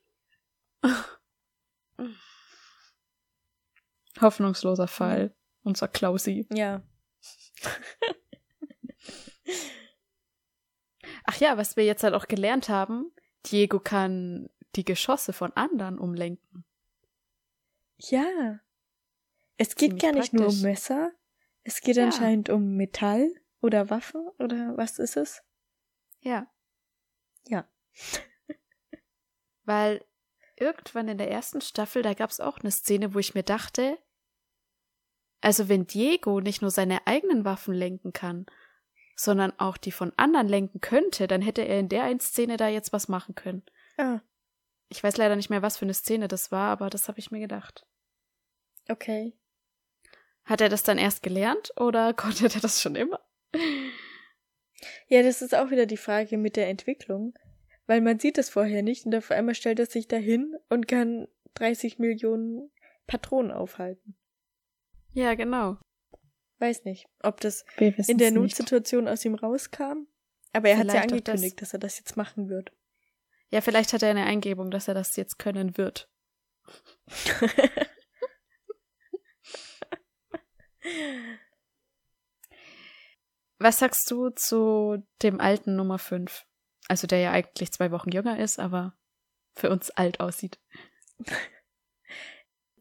Hoffnungsloser 4.21 4.87
Fall. 4.87 5.35
Unser 5.63 5.87
Klausi. 5.87 6.47
Ja. 6.53 6.81
Ach 11.25 11.37
ja, 11.37 11.57
was 11.57 11.75
wir 11.75 11.85
jetzt 11.85 12.03
halt 12.03 12.13
auch 12.13 12.27
gelernt 12.27 12.69
haben, 12.69 13.11
Diego 13.45 13.79
kann 13.79 14.49
die 14.75 14.85
Geschosse 14.85 15.33
von 15.33 15.53
anderen 15.53 15.97
umlenken. 15.97 16.65
Ja. 17.97 18.59
Es 19.57 19.75
geht 19.75 19.91
Ziemlich 19.91 20.01
gar 20.01 20.11
nicht 20.11 20.31
praktisch. 20.31 20.39
nur 20.39 20.49
um 20.49 20.61
Messer. 20.61 21.11
Es 21.63 21.81
geht 21.81 21.95
ja. 21.95 22.05
anscheinend 22.05 22.49
um 22.49 22.75
Metall 22.75 23.29
oder 23.61 23.89
Waffen 23.89 24.27
oder 24.37 24.77
was 24.77 24.99
ist 24.99 25.17
es? 25.17 25.41
Ja. 26.21 26.47
Ja. 27.47 27.67
Weil 29.63 30.05
irgendwann 30.55 31.07
in 31.07 31.17
der 31.17 31.31
ersten 31.31 31.61
Staffel, 31.61 32.01
da 32.01 32.13
gab 32.13 32.29
es 32.29 32.39
auch 32.39 32.59
eine 32.59 32.71
Szene, 32.71 33.13
wo 33.13 33.19
ich 33.19 33.33
mir 33.33 33.43
dachte, 33.43 33.97
also 35.41 35.69
wenn 35.69 35.87
Diego 35.87 36.39
nicht 36.41 36.61
nur 36.61 36.71
seine 36.71 37.05
eigenen 37.07 37.45
Waffen 37.45 37.73
lenken 37.73 38.13
kann, 38.13 38.45
sondern 39.15 39.53
auch 39.57 39.77
die 39.77 39.91
von 39.91 40.11
anderen 40.17 40.47
lenken 40.47 40.81
könnte, 40.81 41.27
dann 41.27 41.41
hätte 41.41 41.61
er 41.61 41.79
in 41.79 41.89
der 41.89 42.03
einen 42.03 42.19
Szene 42.19 42.57
da 42.57 42.67
jetzt 42.67 42.93
was 42.93 43.07
machen 43.07 43.35
können. 43.35 43.63
Ah. 43.97 44.19
Ich 44.89 45.03
weiß 45.03 45.17
leider 45.17 45.35
nicht 45.35 45.49
mehr, 45.49 45.61
was 45.61 45.77
für 45.77 45.85
eine 45.85 45.93
Szene 45.93 46.27
das 46.27 46.51
war, 46.51 46.69
aber 46.69 46.89
das 46.89 47.07
habe 47.07 47.19
ich 47.19 47.31
mir 47.31 47.39
gedacht. 47.39 47.85
Okay. 48.89 49.33
Hat 50.43 50.61
er 50.61 50.69
das 50.69 50.83
dann 50.83 50.97
erst 50.97 51.23
gelernt 51.23 51.71
oder 51.77 52.13
konnte 52.15 52.45
er 52.45 52.61
das 52.61 52.81
schon 52.81 52.95
immer? 52.95 53.19
Ja, 55.07 55.23
das 55.23 55.41
ist 55.41 55.55
auch 55.55 55.71
wieder 55.71 55.85
die 55.85 55.97
Frage 55.97 56.37
mit 56.37 56.55
der 56.55 56.67
Entwicklung. 56.69 57.33
Weil 57.87 58.01
man 58.01 58.19
sieht 58.19 58.37
es 58.37 58.49
vorher 58.49 58.81
nicht 58.81 59.05
und 59.05 59.15
auf 59.15 59.31
einmal 59.31 59.55
stellt 59.55 59.79
er 59.79 59.85
sich 59.85 60.07
dahin 60.07 60.55
und 60.69 60.87
kann 60.87 61.27
30 61.53 61.99
Millionen 61.99 62.71
Patronen 63.05 63.51
aufhalten. 63.51 64.15
Ja, 65.13 65.35
genau. 65.35 65.77
Weiß 66.59 66.85
nicht, 66.85 67.07
ob 67.21 67.41
das 67.41 67.65
in 67.77 68.17
der 68.17 68.31
nicht. 68.31 68.39
Notsituation 68.39 69.07
aus 69.07 69.25
ihm 69.25 69.35
rauskam. 69.35 70.07
Aber 70.53 70.69
er 70.69 70.77
hat 70.77 70.93
ja 70.93 71.01
angekündigt, 71.01 71.61
dass 71.61 71.73
er 71.73 71.79
das 71.79 71.97
jetzt 71.97 72.15
machen 72.15 72.47
wird. 72.49 72.71
Ja, 73.49 73.59
vielleicht 73.61 73.91
hat 73.93 74.03
er 74.03 74.09
eine 74.09 74.25
Eingebung, 74.25 74.71
dass 74.71 74.87
er 74.87 74.93
das 74.93 75.15
jetzt 75.17 75.37
können 75.37 75.77
wird. 75.77 76.09
Was 83.57 83.79
sagst 83.79 84.09
du 84.11 84.29
zu 84.29 85.05
dem 85.21 85.39
alten 85.41 85.75
Nummer 85.75 85.99
5? 85.99 86.45
Also 86.87 87.07
der 87.07 87.19
ja 87.19 87.31
eigentlich 87.31 87.71
zwei 87.71 87.91
Wochen 87.91 88.11
jünger 88.11 88.39
ist, 88.39 88.59
aber 88.59 88.95
für 89.53 89.69
uns 89.69 89.91
alt 89.91 90.19
aussieht. 90.19 90.59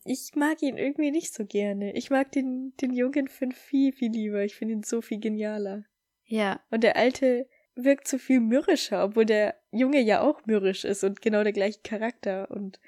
Ich 0.05 0.33
mag 0.35 0.63
ihn 0.63 0.77
irgendwie 0.77 1.11
nicht 1.11 1.33
so 1.33 1.47
gerne. 1.47 1.95
Ich 1.95 2.11
mag 2.11 2.31
den, 2.33 2.75
den 2.81 2.93
jungen 2.93 3.29
Finn 3.29 3.53
viel, 3.53 3.93
viel 3.93 4.13
lieber. 4.13 4.45
Ich 4.45 4.55
finde 4.55 4.75
ihn 4.75 4.83
so 4.83 5.01
viel 5.01 5.19
genialer. 5.19 5.85
Ja, 6.27 6.61
Und 6.71 6.85
der 6.85 6.97
alte 6.97 7.49
wirkt 7.75 8.07
so 8.07 8.19
viel 8.19 8.41
mürrischer, 8.41 9.05
obwohl 9.05 9.25
der 9.27 9.61
Junge 9.73 10.01
ja 10.01 10.21
auch 10.21 10.45
mürrisch 10.47 10.85
ist 10.85 11.05
und 11.05 11.21
genau 11.21 11.43
der 11.43 11.53
gleiche 11.53 11.81
Charakter 11.83 12.51
und 12.51 12.81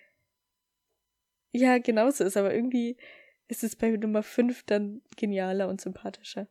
ja, 1.52 1.78
genauso 1.78 2.24
ist, 2.24 2.36
aber 2.36 2.54
irgendwie 2.54 2.96
ist 3.48 3.64
es 3.64 3.76
bei 3.76 3.90
Nummer 3.90 4.22
5 4.22 4.64
dann 4.64 5.02
genialer 5.16 5.68
und 5.68 5.80
sympathischer. 5.80 6.48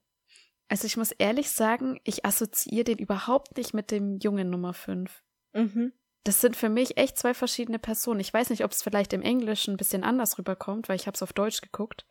also 0.67 0.87
ich 0.87 0.97
muss 0.97 1.11
ehrlich 1.11 1.49
sagen, 1.49 1.99
ich 2.03 2.25
assoziiere 2.25 2.85
den 2.85 2.97
überhaupt 2.97 3.55
nicht 3.57 3.73
mit 3.73 3.91
dem 3.91 4.17
jungen 4.17 4.49
Nummer 4.49 4.73
5. 4.73 5.23
Mhm. 5.53 5.93
Das 6.25 6.41
sind 6.41 6.55
für 6.55 6.69
mich 6.69 6.97
echt 6.97 7.19
zwei 7.19 7.35
verschiedene 7.35 7.77
Personen. 7.77 8.19
Ich 8.19 8.33
weiß 8.33 8.49
nicht, 8.49 8.65
ob 8.65 8.71
es 8.71 8.81
vielleicht 8.81 9.13
im 9.13 9.21
Englischen 9.21 9.75
ein 9.75 9.77
bisschen 9.77 10.03
anders 10.03 10.39
rüberkommt, 10.39 10.89
weil 10.89 10.95
ich 10.95 11.05
habe 11.05 11.13
es 11.13 11.21
auf 11.21 11.33
Deutsch 11.33 11.61
geguckt. 11.61 12.07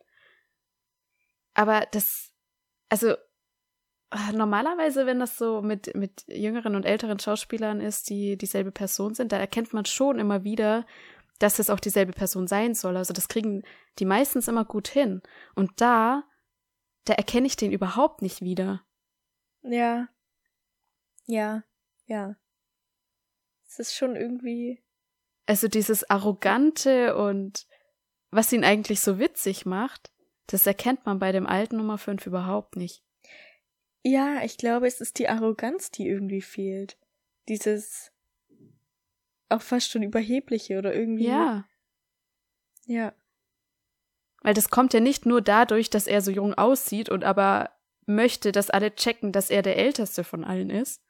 Aber 1.52 1.86
das, 1.90 2.32
also 2.88 3.16
ah, 4.10 4.30
normalerweise, 4.32 5.06
wenn 5.06 5.18
das 5.18 5.36
so 5.36 5.62
mit, 5.62 5.96
mit 5.96 6.24
jüngeren 6.28 6.76
und 6.76 6.86
älteren 6.86 7.18
Schauspielern 7.18 7.80
ist, 7.80 8.08
die 8.08 8.38
dieselbe 8.38 8.70
Person 8.70 9.14
sind, 9.14 9.32
da 9.32 9.36
erkennt 9.36 9.72
man 9.72 9.84
schon 9.84 10.20
immer 10.20 10.44
wieder, 10.44 10.86
dass 11.40 11.58
es 11.58 11.68
auch 11.68 11.80
dieselbe 11.80 12.12
Person 12.12 12.46
sein 12.46 12.74
soll. 12.74 12.96
Also 12.96 13.12
das 13.12 13.26
kriegen 13.26 13.64
die 13.98 14.04
meistens 14.04 14.46
immer 14.46 14.64
gut 14.64 14.86
hin. 14.86 15.22
Und 15.56 15.80
da, 15.80 16.22
da 17.04 17.14
erkenne 17.14 17.48
ich 17.48 17.56
den 17.56 17.72
überhaupt 17.72 18.22
nicht 18.22 18.42
wieder. 18.42 18.84
Ja. 19.62 20.06
Ja, 21.26 21.64
ja. 22.06 22.36
Es 23.78 23.88
ist 23.88 23.96
schon 23.96 24.14
irgendwie. 24.14 24.82
Also 25.46 25.66
dieses 25.68 26.08
Arrogante 26.08 27.16
und 27.16 27.66
was 28.30 28.52
ihn 28.52 28.64
eigentlich 28.64 29.00
so 29.00 29.18
witzig 29.18 29.66
macht, 29.66 30.12
das 30.46 30.66
erkennt 30.66 31.06
man 31.06 31.18
bei 31.18 31.32
dem 31.32 31.46
alten 31.46 31.76
Nummer 31.76 31.98
5 31.98 32.24
überhaupt 32.26 32.76
nicht. 32.76 33.02
Ja, 34.04 34.42
ich 34.44 34.58
glaube, 34.58 34.86
es 34.86 35.00
ist 35.00 35.18
die 35.18 35.28
Arroganz, 35.28 35.90
die 35.90 36.06
irgendwie 36.06 36.42
fehlt. 36.42 36.96
Dieses 37.48 38.12
auch 39.48 39.62
fast 39.62 39.90
schon 39.90 40.02
überhebliche 40.02 40.78
oder 40.78 40.94
irgendwie. 40.94 41.26
Ja, 41.26 41.64
Ja. 42.86 43.12
weil 44.42 44.54
das 44.54 44.68
kommt 44.68 44.92
ja 44.94 45.00
nicht 45.00 45.26
nur 45.26 45.40
dadurch, 45.42 45.90
dass 45.90 46.06
er 46.06 46.20
so 46.20 46.30
jung 46.30 46.54
aussieht 46.54 47.08
und 47.08 47.24
aber 47.24 47.70
möchte, 48.06 48.52
dass 48.52 48.70
alle 48.70 48.94
checken, 48.94 49.32
dass 49.32 49.50
er 49.50 49.62
der 49.62 49.76
älteste 49.78 50.22
von 50.24 50.44
allen 50.44 50.70
ist. 50.70 51.02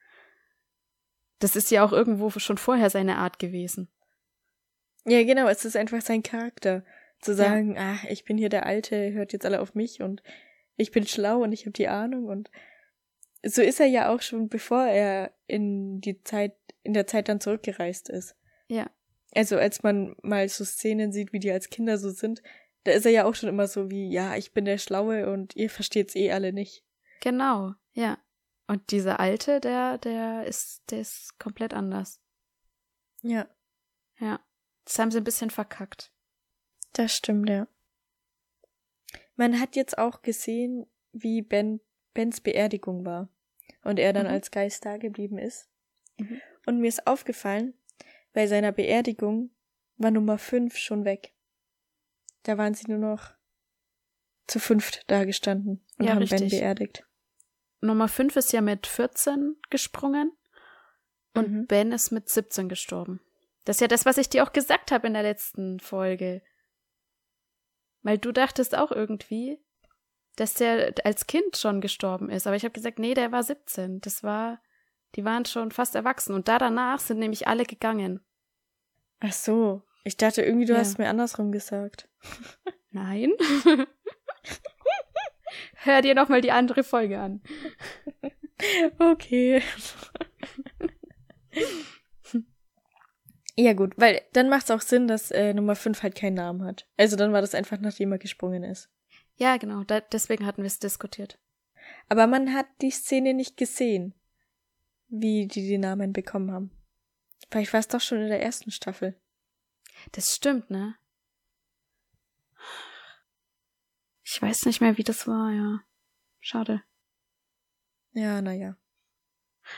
Das 1.39 1.57
ist 1.57 1.71
ja 1.71 1.85
auch 1.85 1.93
irgendwo 1.93 2.31
schon 2.31 2.59
vorher 2.59 2.91
seine 2.91 3.17
Art 3.17 3.39
gewesen. 3.39 3.89
Ja, 5.05 5.23
genau, 5.25 5.49
es 5.49 5.65
ist 5.65 5.77
einfach 5.77 6.01
sein 6.01 6.23
Charakter. 6.23 6.85
Zu 7.21 7.35
sagen, 7.35 7.79
ah, 7.79 7.97
ich 8.09 8.25
bin 8.25 8.37
hier 8.37 8.51
der 8.51 8.67
Alte, 8.67 9.13
hört 9.13 9.33
jetzt 9.33 9.47
alle 9.47 9.61
auf 9.61 9.75
mich 9.75 10.03
und 10.03 10.23
ich 10.77 10.91
bin 10.91 11.07
schlau 11.07 11.43
und 11.43 11.53
ich 11.53 11.63
habe 11.63 11.73
die 11.73 11.89
Ahnung 11.89 12.27
und 12.27 12.51
so 13.43 13.63
ist 13.63 13.81
er 13.81 13.87
ja 13.87 14.13
auch 14.13 14.23
schon, 14.23 14.49
bevor 14.49 14.85
er 14.85 15.33
in 15.47 16.01
die 16.01 16.23
Zeit, 16.23 16.55
in 16.83 16.95
der 16.95 17.07
Zeit 17.07 17.29
dann 17.29 17.41
zurückgereist 17.41 18.09
ist. 18.09 18.37
Ja. 18.69 18.91
Also 19.35 19.59
als 19.59 19.83
man 19.83 20.17
mal 20.23 20.49
so 20.49 20.65
Szenen 20.65 21.13
sieht, 21.13 21.33
wie 21.33 21.41
die 21.41 21.51
als 21.51 21.69
Kinder 21.69 21.99
so 21.99 22.11
sind, 22.11 22.43
da 22.85 22.93
ist 22.93 23.07
er 23.07 23.13
ja 23.13 23.25
auch 23.25 23.35
schon 23.35 23.49
immer 23.49 23.67
so 23.67 23.91
wie, 23.91 24.11
ja, 24.11 24.37
ich 24.37 24.53
bin 24.53 24.65
der 24.65 24.79
Schlaue 24.79 25.31
und 25.31 25.57
ihr 25.57 25.71
versteht's 25.71 26.15
eh 26.15 26.33
alle 26.33 26.53
nicht. 26.53 26.85
Genau, 27.21 27.73
ja. 27.93 28.19
Und 28.67 28.91
dieser 28.93 29.21
alte, 29.21 29.61
der, 29.61 29.99
der 29.99 30.47
ist, 30.47 30.91
der 30.91 31.01
ist 31.01 31.39
komplett 31.39 31.75
anders. 31.75 32.21
Ja, 33.23 33.49
Ja. 34.19 34.41
Das 34.85 34.99
haben 34.99 35.11
sie 35.11 35.19
ein 35.19 35.25
bisschen 35.25 35.51
verkackt. 35.51 36.13
das 36.93 37.15
stimmt, 37.17 37.49
ja. 37.49 37.67
Man 39.37 39.59
hat 39.61 39.77
jetzt 39.77 39.99
auch 39.99 40.23
gesehen, 40.23 40.87
wie 41.13 41.43
Ben, 41.43 41.81
Bens 42.13 42.41
Beerdigung 42.41 43.05
war 43.05 43.29
und 43.83 43.99
er 43.99 44.13
dann 44.13 44.27
Mhm. 44.27 44.33
als 44.33 44.51
Geist 44.51 44.85
da 44.85 44.97
geblieben 44.99 45.39
ist. 45.39 45.69
Mhm. 46.19 46.41
Und 46.67 46.81
mir 46.81 46.89
ist 46.89 47.07
aufgefallen, 47.07 47.75
bei 48.33 48.47
seiner 48.47 48.73
Beerdigung 48.73 49.51
war 49.97 50.11
Nummer 50.11 50.39
5 50.39 50.77
schon 50.77 51.05
weg. 51.05 51.35
Da 52.45 52.59
waren 52.59 52.75
sie 52.75 52.89
nur 52.91 52.99
noch 52.99 53.33
zu 54.47 54.59
fünft 54.61 55.05
da 55.11 55.25
gestanden 55.25 55.85
und 55.99 56.05
Ja, 56.07 56.13
haben 56.15 56.29
Ben 56.29 56.39
richtig. 56.39 56.61
beerdigt. 56.61 57.07
Nummer 57.85 58.09
5 58.09 58.37
ist 58.37 58.53
ja 58.53 58.61
mit 58.61 58.87
14 58.87 59.57
gesprungen 59.71 60.33
und 61.35 61.51
Mhm. 61.51 61.67
Ben 61.67 61.93
ist 61.93 62.11
mit 62.11 62.29
17 62.29 62.69
gestorben. 62.69 63.21
Das 63.65 63.77
ist 63.77 63.81
ja 63.81 63.89
das, 63.89 64.05
was 64.07 64.19
ich 64.19 64.29
dir 64.29 64.45
auch 64.45 64.53
gesagt 64.53 64.91
habe 64.93 65.07
in 65.07 65.15
der 65.15 65.23
letzten 65.23 65.81
Folge. 65.81 66.43
Weil 68.03 68.19
du 68.19 68.33
dachtest 68.33 68.77
auch 68.77 68.91
irgendwie, 68.93 69.59
dass 70.37 70.55
der 70.55 70.95
als 71.05 71.27
Kind 71.27 71.57
schon 71.57 71.81
gestorben 71.81 72.29
ist. 72.29 72.47
Aber 72.47 72.57
ich 72.57 72.65
habe 72.65 72.73
gesagt, 72.73 72.99
nee, 72.99 73.15
der 73.15 73.33
war 73.33 73.43
17. 73.43 74.01
Das 74.01 74.23
war, 74.23 74.61
die 75.15 75.25
waren 75.25 75.45
schon 75.47 75.71
fast 75.71 75.95
erwachsen. 75.95 76.35
Und 76.35 76.49
da 76.49 76.59
danach 76.59 77.01
sind 77.01 77.19
nämlich 77.19 77.49
alle 77.49 77.65
gegangen. 77.65 78.21
Ach 79.21 79.33
so. 79.33 79.83
Ich 80.05 80.17
dachte 80.19 80.43
irgendwie, 80.43 80.67
du 80.67 80.75
Ja. 80.75 80.81
hast 80.81 80.99
mir 80.99 81.09
andersrum 81.09 81.51
gesagt. 81.53 82.09
Nein. 82.91 83.33
Hör 85.75 86.03
dir 86.03 86.15
noch 86.15 86.29
mal 86.29 86.41
die 86.41 86.53
andere 86.53 86.85
Folge 86.85 87.19
an. 87.19 87.43
Okay. 89.01 89.63
ja 93.57 93.73
gut, 93.73 93.95
weil 93.97 94.23
dann 94.33 94.49
macht 94.49 94.65
es 94.65 94.71
auch 94.71 94.81
Sinn, 94.81 95.09
dass 95.09 95.33
äh, 95.33 95.53
Nummer 95.53 95.75
5 95.75 96.05
halt 96.05 96.15
keinen 96.15 96.35
Namen 96.35 96.65
hat. 96.65 96.87
Also 96.97 97.17
dann 97.17 97.33
war 97.33 97.41
das 97.41 97.57
einfach, 97.57 97.81
nachdem 97.81 98.13
er 98.13 98.19
gesprungen 98.19 98.63
ist. 98.63 98.91
Ja, 99.37 99.57
genau. 99.57 99.83
Da, 99.83 100.01
deswegen 100.01 100.47
hatten 100.47 100.63
wir 100.63 100.69
es 100.69 100.79
diskutiert. 100.79 101.39
Aber 102.09 102.27
man 102.27 102.55
hat 102.55 102.67
die 102.81 102.93
Szene 102.93 103.35
nicht 103.35 103.57
gesehen, 103.57 104.15
wie 105.09 105.47
die 105.47 105.67
die 105.67 105.79
Namen 105.79 106.13
bekommen 106.13 106.53
haben. 106.53 106.71
Vielleicht 107.51 107.73
war 107.73 107.81
es 107.81 107.89
doch 107.89 108.01
schon 108.01 108.21
in 108.21 108.29
der 108.29 108.43
ersten 108.43 108.71
Staffel. 108.71 109.21
Das 110.13 110.35
stimmt, 110.35 110.71
ne? 110.71 110.97
Ich 114.25 114.41
weiß 114.41 114.67
nicht 114.67 114.81
mehr, 114.81 114.97
wie 114.97 115.05
das 115.05 115.27
war, 115.27 115.53
ja. 115.53 115.81
Schade. 116.41 116.83
Ja, 118.13 118.41
naja. 118.41 118.77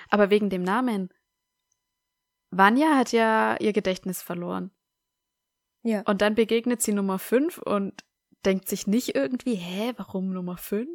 Aber 0.09 0.31
wegen 0.31 0.51
dem 0.51 0.63
Namen. 0.63 1.13
Vanya 2.51 2.97
hat 2.97 3.13
ja 3.13 3.57
ihr 3.59 3.73
Gedächtnis 3.73 4.23
verloren. 4.23 4.71
Ja. 5.83 6.03
Und 6.03 6.23
dann 6.23 6.35
begegnet 6.35 6.83
sie 6.83 6.93
Nummer 6.93 7.19
5 7.19 7.59
und 7.59 8.05
denkt 8.45 8.69
sich 8.69 8.87
nicht 8.87 9.15
irgendwie, 9.15 9.55
hä, 9.55 9.93
warum 9.97 10.33
Nummer 10.33 10.57
5? 10.57 10.91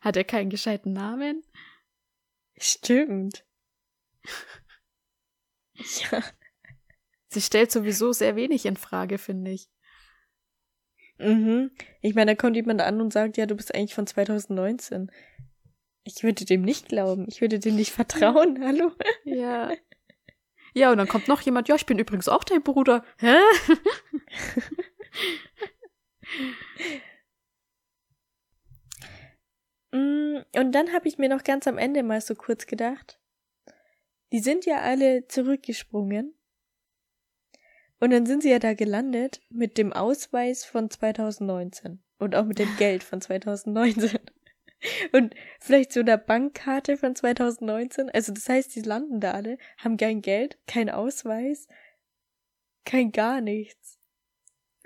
Hat 0.00 0.16
er 0.16 0.24
keinen 0.24 0.50
gescheiten 0.50 0.92
Namen? 0.92 1.42
Stimmt. 2.58 3.44
ja. 5.74 6.22
Sie 7.28 7.40
stellt 7.40 7.72
sowieso 7.72 8.12
sehr 8.12 8.36
wenig 8.36 8.66
in 8.66 8.76
Frage, 8.76 9.18
finde 9.18 9.50
ich. 9.50 9.68
Mhm. 11.18 11.70
Ich 12.02 12.14
meine, 12.14 12.32
da 12.32 12.36
kommt 12.36 12.56
jemand 12.56 12.80
an 12.82 13.00
und 13.00 13.12
sagt, 13.12 13.36
ja, 13.36 13.46
du 13.46 13.54
bist 13.54 13.74
eigentlich 13.74 13.94
von 13.94 14.06
2019. 14.06 15.10
Ich 16.04 16.22
würde 16.22 16.44
dem 16.44 16.62
nicht 16.62 16.88
glauben. 16.88 17.26
Ich 17.28 17.40
würde 17.40 17.58
dem 17.58 17.76
nicht 17.76 17.92
vertrauen. 17.92 18.60
Hallo? 18.64 18.92
Ja. 19.24 19.72
Ja, 20.74 20.92
und 20.92 20.98
dann 20.98 21.08
kommt 21.08 21.28
noch 21.28 21.40
jemand, 21.40 21.68
ja, 21.68 21.74
ich 21.74 21.86
bin 21.86 21.98
übrigens 21.98 22.28
auch 22.28 22.44
dein 22.44 22.62
Bruder. 22.62 23.04
Hä? 23.18 23.36
Mm, 29.92 30.38
Und 30.56 30.72
dann 30.72 30.92
habe 30.92 31.08
ich 31.08 31.18
mir 31.18 31.28
noch 31.28 31.44
ganz 31.44 31.66
am 31.66 31.78
Ende 31.78 32.02
mal 32.02 32.20
so 32.20 32.34
kurz 32.34 32.66
gedacht, 32.66 33.18
die 34.32 34.40
sind 34.40 34.66
ja 34.66 34.80
alle 34.80 35.26
zurückgesprungen. 35.28 36.34
Und 37.98 38.10
dann 38.10 38.26
sind 38.26 38.42
sie 38.42 38.50
ja 38.50 38.58
da 38.58 38.74
gelandet 38.74 39.40
mit 39.48 39.78
dem 39.78 39.92
Ausweis 39.92 40.64
von 40.64 40.90
2019 40.90 42.02
und 42.18 42.34
auch 42.34 42.44
mit 42.44 42.58
dem 42.58 42.68
Geld 42.78 43.02
von 43.02 43.20
2019. 43.20 44.18
Und 45.12 45.34
vielleicht 45.60 45.92
so 45.92 46.00
einer 46.00 46.18
Bankkarte 46.18 46.96
von 46.96 47.14
2019. 47.14 48.10
Also 48.10 48.32
das 48.32 48.48
heißt, 48.48 48.74
die 48.74 48.82
landen 48.82 49.20
da 49.20 49.32
alle, 49.32 49.58
haben 49.78 49.96
kein 49.96 50.20
Geld, 50.20 50.58
kein 50.66 50.90
Ausweis, 50.90 51.66
kein 52.84 53.12
gar 53.12 53.40
nichts. 53.40 53.98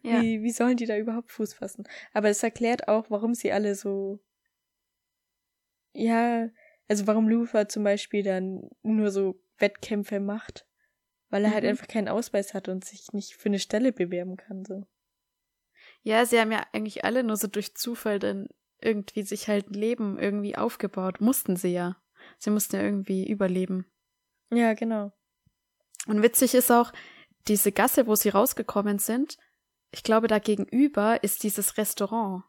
Ja. 0.02 0.22
Wie, 0.22 0.42
wie 0.42 0.50
sollen 0.50 0.76
die 0.76 0.86
da 0.86 0.96
überhaupt 0.96 1.32
Fuß 1.32 1.54
fassen? 1.54 1.84
Aber 2.12 2.28
es 2.28 2.42
erklärt 2.42 2.88
auch, 2.88 3.10
warum 3.10 3.34
sie 3.34 3.52
alle 3.52 3.74
so. 3.74 4.20
Ja, 5.92 6.48
also 6.88 7.06
warum 7.06 7.28
Luther 7.28 7.68
zum 7.68 7.84
Beispiel 7.84 8.22
dann 8.22 8.70
nur 8.82 9.10
so 9.10 9.42
Wettkämpfe 9.58 10.20
macht. 10.20 10.66
Weil 11.30 11.44
er 11.44 11.52
halt 11.54 11.62
Mhm. 11.64 11.70
einfach 11.70 11.86
keinen 11.88 12.08
Ausweis 12.08 12.54
hat 12.54 12.68
und 12.68 12.84
sich 12.84 13.12
nicht 13.12 13.34
für 13.36 13.48
eine 13.48 13.58
Stelle 13.60 13.92
bewerben 13.92 14.36
kann, 14.36 14.64
so. 14.64 14.86
Ja, 16.02 16.24
sie 16.26 16.40
haben 16.40 16.50
ja 16.52 16.64
eigentlich 16.72 17.04
alle 17.04 17.22
nur 17.22 17.36
so 17.36 17.46
durch 17.46 17.74
Zufall 17.76 18.18
dann 18.18 18.48
irgendwie 18.80 19.22
sich 19.22 19.48
halt 19.48 19.70
ein 19.70 19.74
Leben 19.74 20.18
irgendwie 20.18 20.56
aufgebaut. 20.56 21.20
Mussten 21.20 21.56
sie 21.56 21.68
ja. 21.72 21.96
Sie 22.38 22.50
mussten 22.50 22.76
ja 22.76 22.82
irgendwie 22.82 23.28
überleben. 23.28 23.86
Ja, 24.50 24.72
genau. 24.74 25.12
Und 26.06 26.22
witzig 26.22 26.54
ist 26.54 26.70
auch, 26.72 26.92
diese 27.48 27.72
Gasse, 27.72 28.06
wo 28.06 28.14
sie 28.14 28.30
rausgekommen 28.30 28.98
sind, 28.98 29.36
ich 29.92 30.02
glaube, 30.02 30.26
da 30.28 30.38
gegenüber 30.38 31.22
ist 31.22 31.42
dieses 31.42 31.76
Restaurant. 31.76 32.44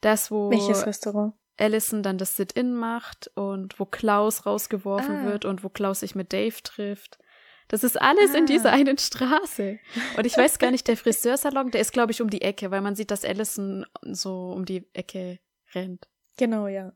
Das, 0.00 0.30
wo 0.30 0.50
Welches 0.50 0.86
Restaurant? 0.86 1.34
Allison 1.58 2.02
dann 2.02 2.16
das 2.18 2.36
Sit-In 2.36 2.74
macht 2.74 3.30
und 3.34 3.78
wo 3.78 3.84
Klaus 3.84 4.46
rausgeworfen 4.46 5.18
Ah. 5.18 5.24
wird 5.26 5.44
und 5.44 5.62
wo 5.62 5.68
Klaus 5.68 6.00
sich 6.00 6.14
mit 6.14 6.32
Dave 6.32 6.56
trifft. 6.62 7.18
Das 7.70 7.84
ist 7.84 8.00
alles 8.00 8.34
in 8.34 8.42
Ah. 8.42 8.46
dieser 8.46 8.72
einen 8.72 8.98
Straße. 8.98 9.78
Und 10.16 10.26
ich 10.26 10.36
weiß 10.36 10.58
gar 10.58 10.70
nicht, 10.72 10.88
der 10.88 10.96
Friseursalon, 10.96 11.70
der 11.70 11.80
ist, 11.80 11.92
glaube 11.92 12.10
ich, 12.10 12.20
um 12.20 12.28
die 12.28 12.42
Ecke, 12.42 12.70
weil 12.72 12.80
man 12.80 12.96
sieht, 12.96 13.12
dass 13.12 13.24
Allison 13.24 13.86
so 14.02 14.50
um 14.50 14.64
die 14.64 14.84
Ecke 14.92 15.38
rennt. 15.72 16.08
Genau, 16.36 16.66
ja. 16.66 16.92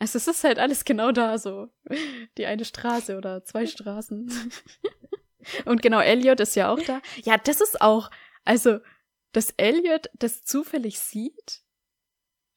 Also 0.00 0.16
es 0.16 0.26
ist 0.26 0.42
halt 0.42 0.58
alles 0.58 0.84
genau 0.84 1.12
da 1.12 1.38
so. 1.38 1.68
Die 2.36 2.46
eine 2.46 2.64
Straße 2.64 3.16
oder 3.16 3.44
zwei 3.44 3.66
Straßen. 3.66 4.30
Und 5.64 5.80
genau, 5.80 6.00
Elliot 6.00 6.40
ist 6.40 6.56
ja 6.56 6.72
auch 6.72 6.80
da. 6.82 7.00
Ja, 7.22 7.36
das 7.38 7.60
ist 7.60 7.80
auch, 7.80 8.10
also, 8.44 8.78
dass 9.32 9.52
Elliot 9.56 10.08
das 10.18 10.42
zufällig 10.44 10.98
sieht 10.98 11.62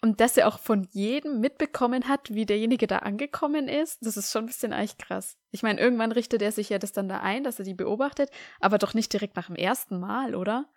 und 0.02 0.20
dass 0.20 0.36
er 0.36 0.47
auch 0.47 0.60
von 0.60 0.88
jedem 0.91 1.39
mitbekommen 1.39 2.08
hat, 2.08 2.34
wie 2.34 2.47
derjenige 2.47 2.88
da 2.88 2.99
angekommen 2.99 3.68
ist, 3.68 4.06
das 4.06 4.18
ist 4.18 4.32
schon 4.32 4.45
ein 4.45 4.47
bisschen 4.47 4.74
eigentlich 4.74 4.97
krass. 4.97 5.38
Ich 5.52 5.62
meine, 5.62 5.80
irgendwann 5.80 6.12
richtet 6.12 6.41
er 6.41 6.52
sich 6.52 6.70
ja 6.70 6.80
das 6.80 6.91
dann 6.91 7.08
da 7.08 7.20
ein, 7.20 7.43
dass 7.43 7.60
er 7.60 7.66
die 7.66 7.76
beobachtet, 7.76 8.32
aber 8.60 8.80
doch 8.80 8.95
nicht 8.95 9.14
direkt 9.14 9.36
nach 9.36 9.47
dem 9.47 9.56
ersten 9.56 9.99
Mal, 9.99 10.36
oder? 10.36 10.68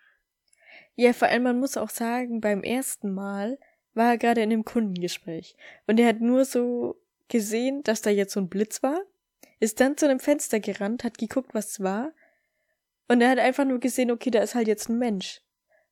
Ja, 0.94 1.12
vor 1.14 1.28
allem, 1.28 1.42
man 1.42 1.58
muss 1.58 1.76
auch 1.76 1.90
sagen, 1.90 2.40
beim 2.40 2.62
ersten 2.62 3.12
Mal 3.12 3.58
war 3.94 4.10
er 4.10 4.18
gerade 4.18 4.42
in 4.42 4.52
einem 4.52 4.64
Kundengespräch. 4.64 5.56
Und 5.86 5.98
er 5.98 6.08
hat 6.08 6.20
nur 6.20 6.44
so 6.44 7.00
gesehen, 7.28 7.82
dass 7.82 8.02
da 8.02 8.10
jetzt 8.10 8.34
so 8.34 8.40
ein 8.40 8.48
Blitz 8.48 8.82
war, 8.82 9.00
ist 9.58 9.80
dann 9.80 9.96
zu 9.96 10.04
einem 10.04 10.20
Fenster 10.20 10.60
gerannt, 10.60 11.02
hat 11.02 11.16
geguckt, 11.16 11.54
was 11.54 11.70
es 11.70 11.80
war. 11.80 12.12
Und 13.08 13.22
er 13.22 13.30
hat 13.30 13.38
einfach 13.38 13.64
nur 13.64 13.80
gesehen, 13.80 14.10
okay, 14.10 14.30
da 14.30 14.40
ist 14.40 14.54
halt 14.54 14.68
jetzt 14.68 14.88
ein 14.88 14.98
Mensch. 14.98 15.40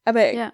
Aber 0.05 0.21
er, 0.21 0.35
Ja, 0.35 0.53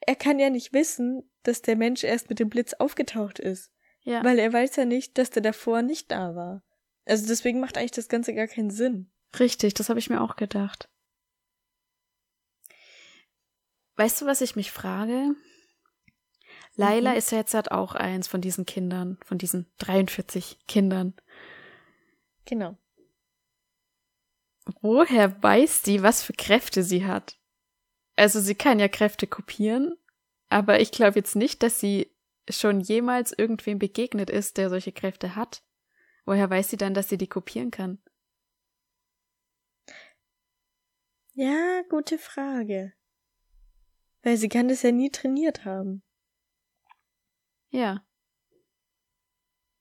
er 0.00 0.14
kann 0.16 0.38
ja 0.38 0.50
nicht 0.50 0.72
wissen, 0.72 1.30
dass 1.42 1.62
der 1.62 1.76
Mensch 1.76 2.04
erst 2.04 2.28
mit 2.30 2.38
dem 2.38 2.48
Blitz 2.48 2.74
aufgetaucht 2.74 3.38
ist. 3.38 3.72
ja. 4.02 4.22
Weil 4.24 4.38
er 4.38 4.52
weiß 4.52 4.76
ja 4.76 4.84
nicht, 4.84 5.18
dass 5.18 5.30
der 5.30 5.42
davor 5.42 5.82
nicht 5.82 6.10
da 6.10 6.34
war. 6.34 6.62
Also 7.06 7.26
deswegen 7.26 7.60
macht 7.60 7.76
eigentlich 7.76 7.90
das 7.92 8.08
Ganze 8.08 8.34
gar 8.34 8.46
keinen 8.46 8.70
Sinn. 8.70 9.10
Richtig, 9.38 9.74
das 9.74 9.88
habe 9.88 9.98
ich 9.98 10.10
mir 10.10 10.20
auch 10.20 10.36
gedacht. 10.36 10.88
Weißt 13.96 14.20
du, 14.20 14.26
was 14.26 14.40
ich 14.40 14.56
mich 14.56 14.72
frage? 14.72 15.34
Laila 16.76 17.12
Mhm. 17.12 17.16
ist 17.18 17.32
ja 17.32 17.38
jetzt 17.38 17.54
halt 17.54 17.70
auch 17.70 17.94
eins 17.94 18.28
von 18.28 18.40
diesen 18.40 18.64
Kindern, 18.64 19.18
von 19.24 19.38
diesen 19.38 19.70
43 19.78 20.58
Kindern. 20.66 21.14
Genau. 22.46 22.78
Woher 24.80 25.42
weiß 25.42 25.82
die, 25.82 26.02
was 26.02 26.22
für 26.22 26.32
Kräfte 26.32 26.82
sie 26.82 27.04
hat? 27.04 27.38
Also 28.20 28.38
sie 28.38 28.54
kann 28.54 28.78
ja 28.78 28.88
Kräfte 28.88 29.26
kopieren, 29.26 29.96
aber 30.50 30.78
ich 30.78 30.92
glaube 30.92 31.18
jetzt 31.18 31.36
nicht, 31.36 31.62
dass 31.62 31.80
sie 31.80 32.14
schon 32.50 32.80
jemals 32.80 33.32
irgendwem 33.32 33.78
begegnet 33.78 34.28
ist, 34.28 34.58
der 34.58 34.68
solche 34.68 34.92
Kräfte 34.92 35.36
hat. 35.36 35.62
Woher 36.26 36.50
weiß 36.50 36.68
sie 36.68 36.76
dann, 36.76 36.92
dass 36.92 37.08
sie 37.08 37.16
die 37.16 37.28
kopieren 37.28 37.70
kann? 37.70 37.98
Ja, 41.32 41.80
gute 41.88 42.18
Frage. 42.18 42.92
Weil 44.22 44.36
sie 44.36 44.50
kann 44.50 44.68
das 44.68 44.82
ja 44.82 44.92
nie 44.92 45.08
trainiert 45.08 45.64
haben. 45.64 46.02
Ja. 47.70 48.04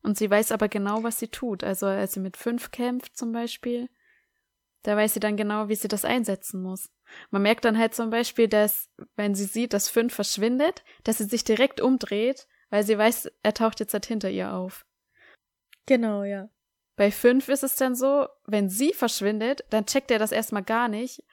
Und 0.02 0.18
sie 0.18 0.32
weiß 0.32 0.54
aber 0.54 0.70
genau, 0.70 1.04
was 1.04 1.20
sie 1.20 1.28
tut. 1.28 1.66
Also 1.66 1.88
als 1.88 2.14
sie 2.14 2.22
mit 2.22 2.38
fünf 2.38 2.72
kämpft 2.72 3.18
zum 3.18 3.34
Beispiel, 3.34 3.90
da 4.84 4.96
weiß 4.96 5.16
sie 5.16 5.20
dann 5.20 5.36
genau, 5.36 5.68
wie 5.68 5.76
sie 5.76 5.90
das 5.90 6.06
einsetzen 6.06 6.62
muss. 6.62 6.90
Man 7.32 7.42
merkt 7.42 7.66
dann 7.66 7.78
halt 7.78 7.94
zum 7.94 8.10
Beispiel, 8.10 8.48
dass, 8.48 8.90
wenn 9.16 9.36
sie 9.36 9.46
sieht, 9.46 9.74
dass 9.74 9.90
fünf 9.90 10.14
verschwindet, 10.14 10.84
dass 11.04 11.18
sie 11.18 11.26
sich 11.26 11.44
direkt 11.44 11.82
umdreht, 11.82 12.48
weil 12.70 12.84
sie 12.84 12.98
weiß, 12.98 13.32
er 13.44 13.54
taucht 13.54 13.80
jetzt 13.80 13.94
halt 13.94 14.06
hinter 14.06 14.30
ihr 14.30 14.54
auf. 14.54 14.86
Genau, 15.86 16.24
ja. 16.24 16.50
Bei 16.96 17.12
fünf 17.12 17.48
ist 17.50 17.64
es 17.64 17.76
dann 17.76 17.96
so, 17.96 18.28
wenn 18.46 18.70
sie 18.70 18.94
verschwindet, 18.94 19.64
dann 19.70 19.86
checkt 19.86 20.12
er 20.12 20.20
das 20.20 20.32
erstmal 20.32 20.64
gar 20.64 20.88
nicht 20.88 21.24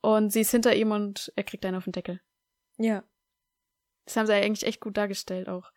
und 0.00 0.30
sie 0.30 0.40
ist 0.40 0.50
hinter 0.50 0.74
ihm 0.74 0.90
und 0.90 1.32
er 1.36 1.44
kriegt 1.44 1.64
einen 1.64 1.76
auf 1.76 1.84
den 1.84 1.92
Deckel. 1.92 2.20
Ja. 2.76 3.04
Das 4.04 4.16
haben 4.16 4.26
sie 4.26 4.34
eigentlich 4.34 4.66
echt 4.66 4.80
gut 4.80 4.96
dargestellt 4.96 5.48
auch. 5.48 5.70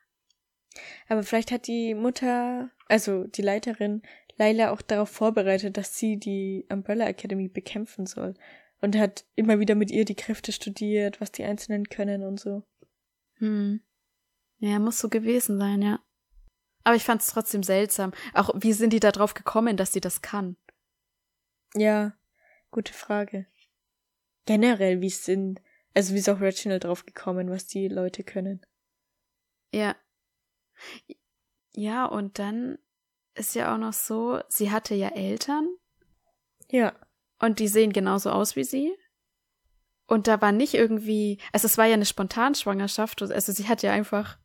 Aber 1.07 1.23
vielleicht 1.23 1.51
hat 1.51 1.67
die 1.67 1.93
Mutter, 1.95 2.69
also 2.87 3.23
die 3.25 3.41
Leiterin, 3.41 4.01
Laila 4.37 4.71
auch 4.71 4.81
darauf 4.81 5.09
vorbereitet, 5.09 5.77
dass 5.77 5.97
sie 5.97 6.17
die 6.17 6.65
Umbrella 6.69 7.07
Academy 7.07 7.47
bekämpfen 7.47 8.05
soll. 8.05 8.33
Und 8.79 8.95
hat 8.95 9.25
immer 9.35 9.59
wieder 9.59 9.75
mit 9.75 9.89
ihr 9.91 10.05
die 10.05 10.15
Kräfte 10.15 10.51
studiert, 10.51 11.19
was 11.19 11.31
die 11.31 11.43
Einzelnen 11.43 11.89
können 11.89 12.23
und 12.23 12.39
so. 12.39 12.63
Hm. 13.35 13.81
Ja, 14.59 14.79
muss 14.79 14.99
so 14.99 15.09
gewesen 15.09 15.57
sein, 15.57 15.81
ja. 15.81 15.99
Aber 16.83 16.95
ich 16.95 17.03
fand 17.03 17.21
es 17.21 17.27
trotzdem 17.27 17.63
seltsam. 17.63 18.13
Auch 18.33 18.49
wie 18.55 18.73
sind 18.73 18.93
die 18.93 18.99
da 18.99 19.11
drauf 19.11 19.33
gekommen, 19.33 19.77
dass 19.77 19.93
sie 19.93 19.99
das 19.99 20.21
kann? 20.21 20.55
Ja, 21.75 22.17
gute 22.71 22.93
Frage. 22.93 23.47
Generell, 24.45 25.01
wie 25.01 25.09
sind, 25.09 25.61
also 25.93 26.13
wie 26.13 26.19
ist 26.19 26.29
auch 26.29 26.39
Reginald 26.39 26.85
drauf 26.85 27.05
gekommen, 27.05 27.49
was 27.49 27.67
die 27.67 27.87
Leute 27.87 28.23
können. 28.23 28.65
Ja. 29.73 29.95
Ja, 31.73 32.05
und 32.05 32.39
dann 32.39 32.79
ist 33.35 33.53
ja 33.53 33.73
auch 33.73 33.77
noch 33.77 33.93
so, 33.93 34.39
sie 34.47 34.71
hatte 34.71 34.95
ja 34.95 35.09
Eltern 35.09 35.67
Ja, 36.69 36.95
und 37.39 37.59
die 37.59 37.67
sehen 37.67 37.93
genauso 37.93 38.31
aus 38.31 38.55
wie 38.55 38.63
sie. 38.63 38.93
Und 40.07 40.27
da 40.27 40.41
war 40.41 40.51
nicht 40.51 40.73
irgendwie, 40.73 41.39
also 41.51 41.65
es 41.65 41.77
war 41.77 41.85
ja 41.85 41.93
eine 41.93 42.05
Spontanschwangerschaft, 42.05 43.21
also 43.21 43.51
sie 43.51 43.67
hat 43.67 43.83
ja 43.83 43.91
einfach, 43.91 44.37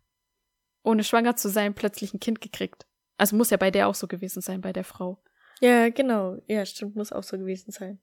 ohne 0.82 1.05
schwanger 1.05 1.36
zu 1.36 1.49
sein, 1.49 1.74
plötzlich 1.74 2.12
ein 2.12 2.20
Kind 2.20 2.40
gekriegt. 2.40 2.86
Also 3.16 3.36
muss 3.36 3.51
ja 3.51 3.57
bei 3.57 3.70
der 3.70 3.86
auch 3.88 3.95
so 3.95 4.09
gewesen 4.09 4.40
sein, 4.40 4.61
bei 4.61 4.72
der 4.72 4.84
Frau. 4.84 5.22
ja, 5.61 5.90
genau. 5.90 6.38
Ja, 6.49 6.66
stimmt, 6.66 6.97
muss 6.97 7.12
auch 7.12 7.22
so 7.22 7.38
gewesen 7.38 7.70
sein. 7.70 8.01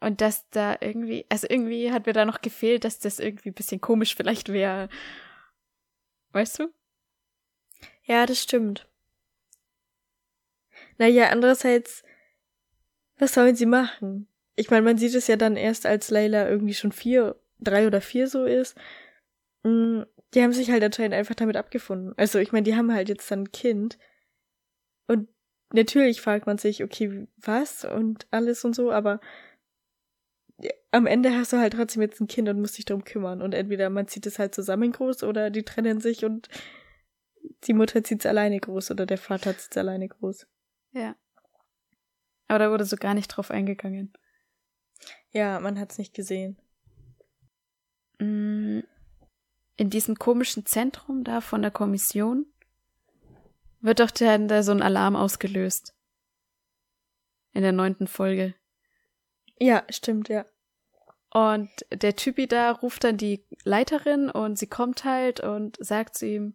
Und 0.00 0.20
dass 0.20 0.48
da 0.50 0.76
irgendwie, 0.80 1.26
also 1.28 1.46
irgendwie 1.48 1.92
hat 1.92 2.06
mir 2.06 2.12
da 2.12 2.24
noch 2.24 2.40
gefehlt, 2.40 2.84
dass 2.84 2.98
das 2.98 3.18
irgendwie 3.18 3.50
ein 3.50 3.54
bisschen 3.54 3.80
komisch 3.80 4.14
vielleicht 4.14 4.50
wäre. 4.50 4.88
Weißt 6.32 6.58
du? 6.58 6.68
Ja, 8.04 8.24
das 8.26 8.42
stimmt. 8.42 8.88
Naja, 10.98 11.28
andererseits, 11.30 12.02
was 13.18 13.34
sollen 13.34 13.56
sie 13.56 13.66
machen? 13.66 14.28
Ich 14.56 14.70
meine, 14.70 14.82
man 14.82 14.98
sieht 14.98 15.14
es 15.14 15.26
ja 15.26 15.36
dann 15.36 15.56
erst, 15.56 15.86
als 15.86 16.10
Layla 16.10 16.48
irgendwie 16.48 16.74
schon 16.74 16.92
vier, 16.92 17.36
drei 17.58 17.86
oder 17.86 18.00
vier 18.00 18.26
so 18.28 18.44
ist. 18.44 18.76
Mm, 19.64 20.02
Die 20.34 20.42
haben 20.42 20.52
sich 20.52 20.70
halt 20.70 20.82
anscheinend 20.82 21.14
einfach 21.14 21.34
damit 21.34 21.56
abgefunden. 21.56 22.14
Also, 22.16 22.38
ich 22.38 22.52
meine, 22.52 22.64
die 22.64 22.74
haben 22.74 22.92
halt 22.92 23.08
jetzt 23.08 23.30
dann 23.30 23.44
ein 23.44 23.52
Kind. 23.52 23.98
Und 25.06 25.28
natürlich 25.72 26.20
fragt 26.20 26.46
man 26.46 26.58
sich, 26.58 26.82
okay, 26.82 27.26
was 27.36 27.84
und 27.84 28.26
alles 28.30 28.64
und 28.64 28.74
so, 28.74 28.90
aber 28.90 29.20
am 30.90 31.06
Ende 31.06 31.34
hast 31.36 31.52
du 31.52 31.58
halt 31.58 31.74
trotzdem 31.74 32.02
jetzt 32.02 32.20
ein 32.20 32.28
Kind 32.28 32.48
und 32.48 32.60
musst 32.60 32.78
dich 32.78 32.86
darum 32.86 33.04
kümmern. 33.04 33.42
Und 33.42 33.54
entweder 33.54 33.90
man 33.90 34.08
zieht 34.08 34.26
es 34.26 34.38
halt 34.38 34.54
zusammen 34.54 34.92
groß 34.92 35.22
oder 35.22 35.50
die 35.50 35.62
trennen 35.62 36.00
sich 36.00 36.24
und 36.24 36.48
die 37.64 37.74
Mutter 37.74 38.02
zieht 38.02 38.20
es 38.20 38.26
alleine 38.26 38.58
groß 38.58 38.90
oder 38.90 39.06
der 39.06 39.18
Vater 39.18 39.56
zieht 39.56 39.72
es 39.72 39.76
alleine 39.76 40.08
groß. 40.08 40.46
Ja. 40.92 41.14
Aber 42.48 42.58
da 42.58 42.70
wurde 42.70 42.84
so 42.84 42.96
gar 42.96 43.14
nicht 43.14 43.28
drauf 43.28 43.50
eingegangen. 43.50 44.12
Ja, 45.30 45.60
man 45.60 45.78
hat's 45.78 45.98
nicht 45.98 46.14
gesehen. 46.14 46.56
Mm, 48.18 48.80
In 49.76 49.90
diesem 49.90 50.16
komischen 50.16 50.64
Zentrum 50.64 51.24
da 51.24 51.40
von 51.40 51.62
der 51.62 51.70
Kommission 51.70 52.46
wird 53.80 54.00
doch 54.00 54.10
dann 54.10 54.48
da 54.48 54.62
so 54.62 54.72
ein 54.72 54.82
Alarm 54.82 55.16
ausgelöst. 55.16 55.94
In 57.52 57.62
der 57.62 57.72
neunten 57.72 58.06
Folge. 58.06 58.54
Ja, 59.58 59.84
stimmt, 59.90 60.28
ja. 60.28 60.44
Und 61.30 61.70
der 61.92 62.16
Typi 62.16 62.46
da 62.46 62.70
ruft 62.70 63.04
dann 63.04 63.16
die 63.16 63.44
Leiterin 63.64 64.30
und 64.30 64.58
sie 64.58 64.66
kommt 64.66 65.04
halt 65.04 65.40
und 65.40 65.76
sagt 65.80 66.16
zu 66.16 66.26
ihm, 66.26 66.54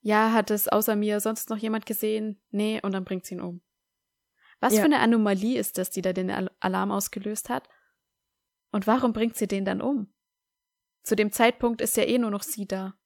ja, 0.00 0.32
hat 0.32 0.50
es 0.50 0.68
außer 0.68 0.96
mir 0.96 1.20
sonst 1.20 1.50
noch 1.50 1.56
jemand 1.58 1.86
gesehen? 1.86 2.40
Nee, 2.50 2.80
und 2.82 2.92
dann 2.92 3.04
bringt 3.04 3.26
sie 3.26 3.34
ihn 3.34 3.40
um. 3.40 3.60
Was 4.60 4.74
Ja. 4.74 4.80
für 4.80 4.86
eine 4.86 5.00
Anomalie 5.00 5.58
ist 5.58 5.78
das, 5.78 5.90
die 5.90 6.02
da 6.02 6.12
den 6.12 6.30
Al 6.30 6.50
Alarm 6.60 6.90
ausgelöst 6.90 7.48
hat? 7.48 7.68
Und 8.72 8.86
warum 8.86 9.12
bringt 9.12 9.36
sie 9.36 9.46
den 9.46 9.64
dann 9.64 9.80
um? 9.80 10.12
Zu 11.02 11.14
dem 11.14 11.30
Zeitpunkt 11.32 11.80
ist 11.80 11.96
ja 11.96 12.04
eh 12.04 12.18
nur 12.18 12.30
noch 12.30 12.42
sie 12.42 12.66
da. 12.66 12.98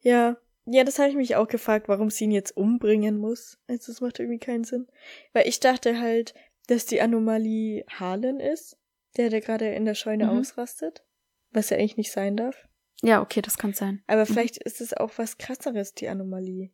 Ja, 0.00 0.36
ja, 0.66 0.84
das 0.84 0.98
habe 0.98 1.10
ich 1.10 1.16
mich 1.16 1.36
auch 1.36 1.48
gefragt, 1.48 1.88
warum 1.88 2.08
sie 2.08 2.24
ihn 2.24 2.30
jetzt 2.30 2.56
umbringen 2.56 3.18
muss. 3.18 3.58
Also, 3.66 3.92
das 3.92 4.00
macht 4.00 4.18
irgendwie 4.18 4.38
keinen 4.38 4.64
Sinn. 4.64 4.86
Weil 5.34 5.46
ich 5.46 5.60
dachte 5.60 6.00
halt, 6.00 6.32
dass 6.68 6.86
die 6.86 7.02
Anomalie 7.02 7.84
Harlan 7.90 8.40
ist, 8.40 8.78
der, 9.18 9.28
der 9.28 9.42
gerade 9.42 9.74
in 9.74 9.84
der 9.84 9.94
Scheune 9.94 10.24
Mhm. 10.24 10.38
ausrastet. 10.38 11.04
Was 11.50 11.68
ja 11.70 11.76
eigentlich 11.76 11.98
nicht 11.98 12.12
sein 12.12 12.36
darf. 12.36 12.66
Ja, 13.02 13.20
okay, 13.20 13.42
das 13.42 13.58
kann 13.58 13.74
sein. 13.74 14.02
Aber 14.06 14.24
vielleicht 14.24 14.56
ist 14.56 14.80
es 14.80 14.94
auch 14.96 15.12
was 15.18 15.36
krasseres, 15.36 15.92
die 15.94 16.08
Anomalie. 16.08 16.72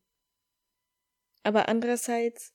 Aber 1.43 1.69
andererseits, 1.69 2.55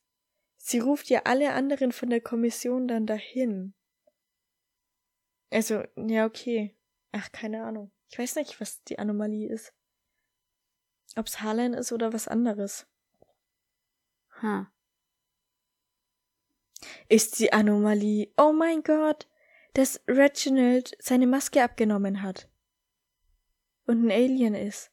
sie 0.65 0.79
ruft 0.79 1.09
ja 1.09 1.21
alle 1.25 1.53
anderen 1.53 1.91
von 1.91 2.09
der 2.09 2.21
Kommission 2.21 2.87
dann 2.87 3.05
dahin. 3.05 3.75
Also, 5.51 5.83
ja, 5.95 6.25
okay. 6.25 6.75
Ach, 7.11 7.31
keine 7.31 7.63
Ahnung. 7.63 7.91
Ich 8.09 8.17
weiß 8.17 8.35
nicht, 8.35 8.59
was 8.59 8.83
die 8.83 8.97
Anomalie 8.97 9.47
ist. 9.47 9.73
Ob's 11.15 11.41
Harlan 11.41 11.73
ist 11.73 11.91
oder 11.91 12.13
was 12.13 12.27
anderes. 12.27 12.87
Ha. 14.41 14.71
Ist 17.09 17.39
die 17.39 17.53
Anomalie, 17.53 18.33
oh 18.35 18.51
mein 18.51 18.81
Gott, 18.81 19.29
dass 19.73 20.01
Reginald 20.07 20.97
seine 20.99 21.27
Maske 21.27 21.63
abgenommen 21.63 22.23
hat. 22.23 22.49
Und 23.85 24.03
ein 24.03 24.11
Alien 24.11 24.55
ist. 24.55 24.91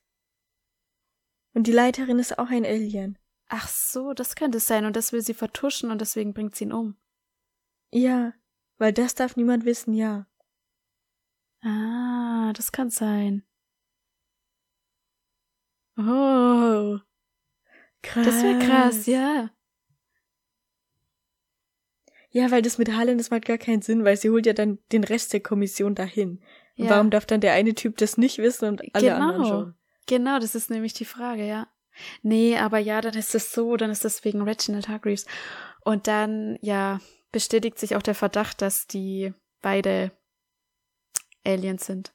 Und 1.55 1.67
die 1.67 1.73
Leiterin 1.73 2.19
ist 2.19 2.39
auch 2.39 2.51
ein 2.51 2.67
Alien. 2.67 3.19
Ach 3.55 3.69
so, 3.69 4.15
das 4.15 4.35
könnte 4.35 4.57
es 4.57 4.67
sein 4.67 4.87
und 4.87 4.97
das 4.97 5.13
will 5.13 5.21
sie 5.21 5.35
vertuschen 5.35 5.91
und 5.91 6.01
deswegen 6.01 6.33
bringt 6.33 6.57
sie 6.57 6.65
ihn 6.65 6.73
um. 6.73 6.97
Ja, 7.91 8.33
weil 8.79 8.95
das 8.95 9.15
darf 9.15 9.37
niemand 9.37 9.67
wissen, 9.67 9.93
ja. 9.93 10.27
Ah, 11.61 12.55
das 12.55 12.73
kann 12.73 12.89
sein. 12.89 13.45
Oh, 15.99 16.99
Krass. 18.01 18.25
das 18.25 18.43
wäre 18.43 18.59
krass, 18.59 19.05
ja. 19.07 19.51
Ja, 22.31 22.51
weil 22.51 22.63
das 22.63 22.79
mit 22.79 22.91
Harlan, 22.91 23.19
das 23.19 23.31
macht 23.31 23.45
gar 23.45 23.59
keinen 23.59 23.83
Sinn, 23.83 24.03
weil 24.05 24.17
sie 24.17 24.31
holt 24.31 24.47
ja 24.47 24.55
dann 24.55 24.79
den 24.93 25.05
Rest 25.05 25.35
der 25.35 25.41
Kommission 25.41 25.95
dahin. 25.95 26.43
Und 26.79 26.85
ja. 26.87 26.91
Warum 26.91 27.11
darf 27.11 27.27
dann 27.27 27.43
der 27.43 27.53
eine 27.53 27.75
Typ 27.75 27.99
das 27.99 28.17
nicht 28.17 28.39
wissen 28.39 28.67
und 28.67 28.95
alle 28.95 29.15
anderen 29.15 29.43
Genau. 29.43 29.49
schon? 29.49 29.75
Genau, 30.07 30.39
das 30.39 30.55
ist 30.55 30.71
nämlich 30.71 30.95
die 30.95 31.05
Frage, 31.05 31.47
ja. 31.47 31.69
Nee, 32.23 32.57
aber 32.57 32.79
ja, 32.79 33.01
dann 33.01 33.15
ist 33.15 33.35
es 33.35 33.53
so, 33.53 33.77
dann 33.77 33.91
ist 33.91 34.05
das 34.05 34.25
wegen 34.25 34.43
Reginald 34.43 34.89
Hargreaves. 34.89 35.27
Und 35.85 36.07
dann, 36.07 36.59
ja, 36.63 37.01
bestätigt 37.33 37.79
sich 37.79 37.97
auch 37.97 38.03
der 38.03 38.15
Verdacht, 38.15 38.63
dass 38.63 38.87
die 38.87 39.33
beide 39.61 40.13
Aliens 41.45 41.87
sind. 41.87 42.15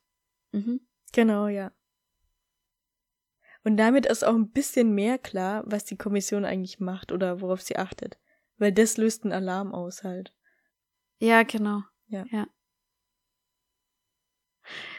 Mhm. 0.52 0.82
Genau, 1.14 1.48
ja. 1.48 1.72
Und 3.64 3.78
damit 3.78 4.06
ist 4.06 4.24
auch 4.24 4.34
ein 4.34 4.52
bisschen 4.52 4.94
mehr 4.96 5.18
klar, 5.18 5.64
was 5.66 5.84
die 5.84 5.98
Kommission 5.98 6.46
eigentlich 6.46 6.80
macht 6.80 7.12
oder 7.12 7.42
worauf 7.42 7.62
sie 7.62 7.78
achtet. 7.78 8.18
Weil 8.58 8.72
das 8.72 8.98
löst 8.98 9.24
einen 9.24 9.34
Alarm 9.34 9.74
aus 9.74 10.04
halt. 10.04 10.34
Ja, 11.20 11.44
genau. 11.44 11.84
Ja. 12.08 12.26
ja. 12.32 12.48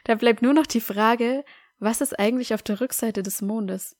Da 0.05 0.15
bleibt 0.15 0.43
nur 0.43 0.53
noch 0.53 0.67
die 0.67 0.81
Frage, 0.81 1.45
was 1.79 2.01
ist 2.01 2.19
eigentlich 2.19 2.55
auf 2.55 2.63
der 2.63 2.81
Rückseite 2.81 3.23
des 3.23 3.41
Mondes? 3.41 3.97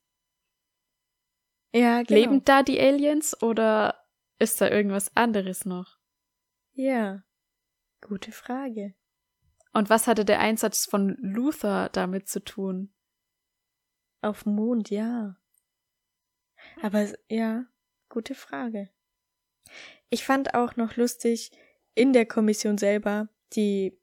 Ja, 1.73 2.03
genau. 2.03 2.21
Leben 2.21 2.45
da 2.45 2.63
die 2.63 2.81
Aliens 2.81 3.41
oder 3.43 4.05
ist 4.39 4.61
da 4.61 4.69
irgendwas 4.69 5.15
anderes 5.17 5.65
noch? 5.65 5.99
Ja. 6.73 7.23
Gute 8.01 8.33
Frage. 8.33 8.95
Und 9.73 9.91
was 9.91 10.07
hatte 10.07 10.25
der 10.25 10.41
Einsatz 10.41 10.87
von 10.87 11.17
Luther 11.21 11.89
damit 11.91 12.29
zu 12.29 12.41
tun? 12.43 12.93
Auf 14.23 14.45
dem 14.45 14.55
Mond, 14.55 14.91
ja. 14.91 15.37
Aber 16.83 17.07
ja, 17.29 17.67
gute 18.09 18.35
Frage. 18.35 18.91
Ich 20.11 20.25
fand 20.25 20.55
auch 20.55 20.77
noch 20.77 20.97
lustig 20.97 21.51
in 21.95 22.13
der 22.13 22.27
Kommission 22.27 22.79
selber 22.79 23.29
die 23.55 24.01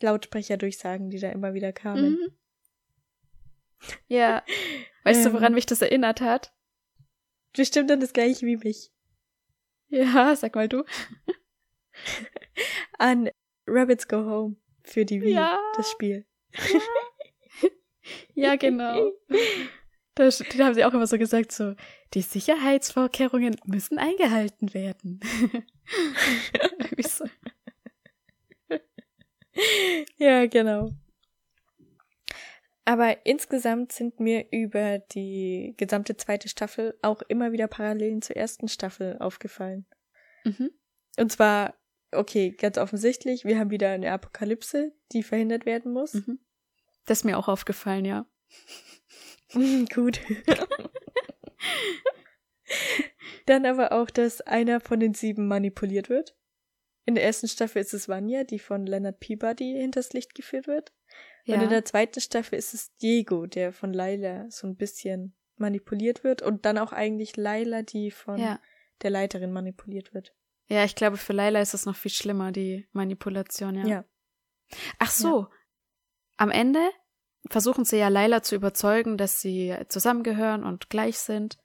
Lautsprecherdurchsagen, 0.00 1.10
die 1.10 1.18
da 1.18 1.30
immer 1.30 1.54
wieder 1.54 1.72
kamen. 1.72 2.12
Mhm. 2.12 2.36
Ja. 4.06 4.42
Weißt 5.04 5.24
du, 5.24 5.30
Ähm. 5.30 5.34
woran 5.34 5.54
mich 5.54 5.66
das 5.66 5.82
erinnert 5.82 6.20
hat? 6.20 6.52
Bestimmt 7.54 7.90
dann 7.90 8.00
das 8.00 8.12
gleiche 8.12 8.46
wie 8.46 8.56
mich. 8.56 8.90
Ja, 9.88 10.34
sag 10.36 10.54
mal 10.54 10.68
du. 10.68 10.84
An 12.98 13.30
Rabbits 13.66 14.08
Go 14.08 14.24
Home 14.24 14.56
für 14.82 15.04
die 15.04 15.20
Wii, 15.22 15.34
Ja. 15.34 15.58
das 15.76 15.90
Spiel. 15.90 16.26
Ja, 18.34 18.56
genau. 18.56 19.12
Da, 20.14 20.28
da 20.28 20.64
haben 20.66 20.74
sie 20.74 20.84
auch 20.84 20.92
immer 20.92 21.06
so 21.06 21.16
gesagt, 21.16 21.52
so, 21.52 21.74
die 22.12 22.20
Sicherheitsvorkehrungen 22.20 23.56
müssen 23.64 23.96
eingehalten 23.96 24.74
werden. 24.74 25.20
Ja, 30.18 30.46
genau. 30.46 30.92
Aber 32.84 33.24
insgesamt 33.26 33.92
sind 33.92 34.18
mir 34.18 34.46
über 34.50 34.98
die 34.98 35.74
gesamte 35.76 36.16
zweite 36.16 36.48
Staffel 36.48 36.98
auch 37.00 37.22
immer 37.22 37.52
wieder 37.52 37.68
Parallelen 37.68 38.22
zur 38.22 38.36
ersten 38.36 38.66
Staffel 38.68 39.18
aufgefallen. 39.18 39.86
Mhm. 40.44 40.70
Und 41.16 41.30
zwar, 41.30 41.74
okay, 42.10 42.50
ganz 42.50 42.78
offensichtlich, 42.78 43.44
wir 43.44 43.58
haben 43.58 43.70
wieder 43.70 43.90
eine 43.90 44.10
Apokalypse, 44.10 44.92
die 45.12 45.22
verhindert 45.22 45.64
werden 45.64 45.92
muss. 45.92 46.14
Mhm. 46.14 46.40
Das 47.06 47.18
ist 47.18 47.24
mir 47.24 47.38
auch 47.38 47.48
aufgefallen, 47.48 48.04
ja. 48.04 48.26
Gut. 49.94 50.20
Dann 53.46 53.66
aber 53.66 53.92
auch, 53.92 54.10
dass 54.10 54.40
einer 54.40 54.80
von 54.80 54.98
den 54.98 55.14
sieben 55.14 55.46
manipuliert 55.46 56.08
wird. 56.08 56.36
In 57.04 57.14
der 57.14 57.24
ersten 57.24 57.48
Staffel 57.48 57.82
ist 57.82 57.94
es 57.94 58.08
Vanya, 58.08 58.44
die 58.44 58.60
von 58.60 58.86
Leonard 58.86 59.20
Peabody 59.20 59.74
hinters 59.74 60.12
Licht 60.12 60.34
geführt 60.34 60.66
wird. 60.66 60.92
Ja. 61.44 61.56
Und 61.56 61.62
in 61.62 61.70
der 61.70 61.84
zweiten 61.84 62.20
Staffel 62.20 62.58
ist 62.58 62.74
es 62.74 62.94
Diego, 62.96 63.46
der 63.46 63.72
von 63.72 63.92
Laila 63.92 64.50
so 64.50 64.66
ein 64.66 64.76
bisschen 64.76 65.36
manipuliert 65.56 66.24
wird. 66.24 66.42
Und 66.42 66.64
dann 66.64 66.78
auch 66.78 66.92
eigentlich 66.92 67.36
Laila, 67.36 67.82
die 67.82 68.10
von 68.10 68.38
ja. 68.38 68.60
der 69.02 69.10
Leiterin 69.10 69.52
manipuliert 69.52 70.14
wird. 70.14 70.34
Ja, 70.68 70.84
ich 70.84 70.94
glaube, 70.94 71.16
für 71.16 71.32
Laila 71.32 71.60
ist 71.60 71.74
es 71.74 71.86
noch 71.86 71.96
viel 71.96 72.10
schlimmer, 72.10 72.52
die 72.52 72.88
Manipulation, 72.92 73.74
ja. 73.74 73.86
Ja. 73.86 74.04
Ach 74.98 75.10
so. 75.10 75.48
Am 76.36 76.50
Ende 76.50 76.80
versuchen 77.50 77.84
sie 77.84 77.98
ja 77.98 78.08
Laila 78.08 78.42
zu 78.42 78.54
überzeugen, 78.54 79.18
dass 79.18 79.40
sie 79.40 79.76
zusammengehören 79.88 80.64
und 80.64 80.88
gleich 80.88 81.18
sind. 81.18 81.58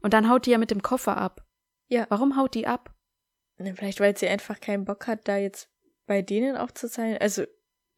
Und 0.00 0.12
dann 0.12 0.28
haut 0.28 0.46
die 0.46 0.50
ja 0.50 0.58
mit 0.58 0.70
dem 0.70 0.82
Koffer 0.82 1.16
ab. 1.16 1.44
Ja. 1.88 2.06
Warum 2.08 2.36
haut 2.36 2.54
die 2.54 2.66
ab? 2.66 2.94
Vielleicht, 3.56 4.00
weil 4.00 4.16
sie 4.16 4.28
einfach 4.28 4.60
keinen 4.60 4.84
Bock 4.84 5.06
hat, 5.06 5.26
da 5.26 5.38
jetzt 5.38 5.70
bei 6.06 6.20
denen 6.20 6.56
auch 6.56 6.70
zu 6.70 6.88
sein. 6.88 7.16
Also, 7.18 7.44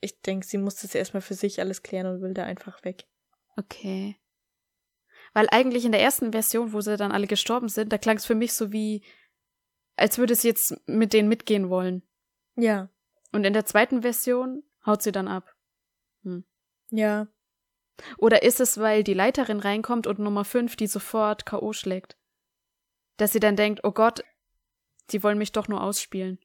ich 0.00 0.20
denke, 0.20 0.46
sie 0.46 0.58
muss 0.58 0.76
das 0.76 0.94
erstmal 0.94 1.20
für 1.20 1.34
sich 1.34 1.60
alles 1.60 1.82
klären 1.82 2.06
und 2.06 2.22
will 2.22 2.34
da 2.34 2.44
einfach 2.44 2.84
weg. 2.84 3.06
Okay. 3.56 4.16
Weil 5.34 5.48
eigentlich 5.50 5.84
in 5.84 5.92
der 5.92 6.00
ersten 6.00 6.32
Version, 6.32 6.72
wo 6.72 6.80
sie 6.80 6.96
dann 6.96 7.12
alle 7.12 7.26
gestorben 7.26 7.68
sind, 7.68 7.92
da 7.92 7.98
klang 7.98 8.16
es 8.16 8.26
für 8.26 8.34
mich 8.34 8.52
so 8.52 8.72
wie, 8.72 9.04
als 9.96 10.18
würde 10.18 10.34
sie 10.34 10.48
jetzt 10.48 10.76
mit 10.86 11.12
denen 11.12 11.28
mitgehen 11.28 11.68
wollen. 11.68 12.02
Ja. 12.56 12.88
Und 13.32 13.44
in 13.44 13.52
der 13.52 13.66
zweiten 13.66 14.02
Version 14.02 14.62
haut 14.86 15.02
sie 15.02 15.12
dann 15.12 15.28
ab. 15.28 15.54
Ja. 16.90 17.28
Oder 18.16 18.42
ist 18.42 18.60
es, 18.60 18.78
weil 18.78 19.02
die 19.02 19.14
Leiterin 19.14 19.60
reinkommt 19.60 20.06
und 20.06 20.18
Nummer 20.18 20.44
5 20.44 20.76
die 20.76 20.86
sofort 20.86 21.44
K.O. 21.46 21.72
schlägt? 21.72 22.16
Dass 23.16 23.32
sie 23.32 23.40
dann 23.40 23.56
denkt, 23.56 23.80
oh 23.82 23.90
Gott, 23.90 24.22
die 25.10 25.22
wollen 25.22 25.38
mich 25.38 25.52
doch 25.52 25.68
nur 25.68 25.82
ausspielen. 25.82 26.38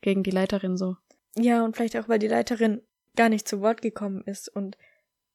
Gegen 0.00 0.22
die 0.22 0.30
Leiterin 0.30 0.76
so. 0.76 0.96
Ja, 1.36 1.64
und 1.64 1.76
vielleicht 1.76 1.96
auch, 1.96 2.08
weil 2.08 2.18
die 2.18 2.28
Leiterin 2.28 2.82
gar 3.16 3.28
nicht 3.28 3.46
zu 3.48 3.60
Wort 3.60 3.82
gekommen 3.82 4.22
ist 4.26 4.48
und 4.48 4.76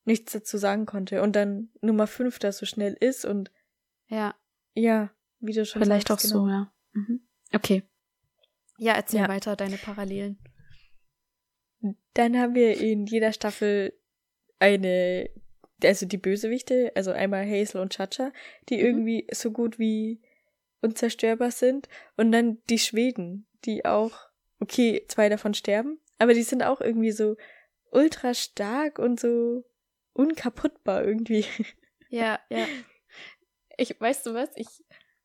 nichts 0.06 0.32
dazu 0.34 0.58
sagen 0.58 0.86
konnte 0.86 1.22
und 1.22 1.36
dann 1.36 1.70
Nummer 1.82 2.08
5 2.08 2.40
da 2.40 2.52
so 2.52 2.66
schnell 2.66 2.96
ist 3.00 3.26
und 3.26 3.52
Ja, 4.08 4.36
ja, 4.74 5.12
wie 5.40 5.54
du 5.54 5.66
schon 5.66 5.82
vielleicht 5.84 6.10
auch 6.12 6.20
sagst, 6.20 6.30
so, 6.32 6.44
genau. 6.44 6.52
ja. 6.52 6.74
Mhm. 6.94 7.22
Okay. 7.54 7.84
Ja, 8.78 8.94
erzähl 8.94 9.20
Ja. 9.22 9.28
weiter 9.30 9.56
deine 9.56 9.78
Parallelen. 9.78 10.40
Dann 12.14 12.38
haben 12.38 12.56
wir 12.56 12.78
in 12.78 13.06
jeder 13.06 13.32
Staffel 13.32 13.94
eine, 14.60 15.30
also 15.84 16.06
die 16.06 16.18
Bösewichte, 16.18 16.92
also 16.96 17.12
einmal 17.12 17.46
Hazel 17.50 17.82
und 17.82 17.94
Chacha, 17.94 18.32
die 18.68 18.76
Mhm. 18.78 18.82
irgendwie 18.86 19.28
so 19.32 19.52
gut 19.52 19.80
wie 19.80 20.22
unzerstörbar 20.82 21.52
sind 21.52 21.88
und 22.18 22.32
dann 22.32 22.58
die 22.70 22.80
Schweden, 22.80 23.48
die 23.66 23.86
auch 23.86 24.29
okay, 24.60 25.06
zwei 25.08 25.30
davon 25.30 25.54
sterben, 25.54 26.00
aber 26.18 26.34
die 26.34 26.44
sind 26.44 26.64
auch 26.64 26.82
irgendwie 26.82 27.12
so 27.12 27.38
ultra 27.92 28.34
stark 28.34 29.00
und 29.00 29.20
so 29.20 29.64
unkaputtbar 30.14 31.04
irgendwie. 31.04 31.46
Ja, 32.12 32.40
ja. 32.50 32.66
Ich, 33.78 34.02
weißt 34.02 34.26
du 34.26 34.34
was? 34.34 34.50
Ich, 34.56 34.66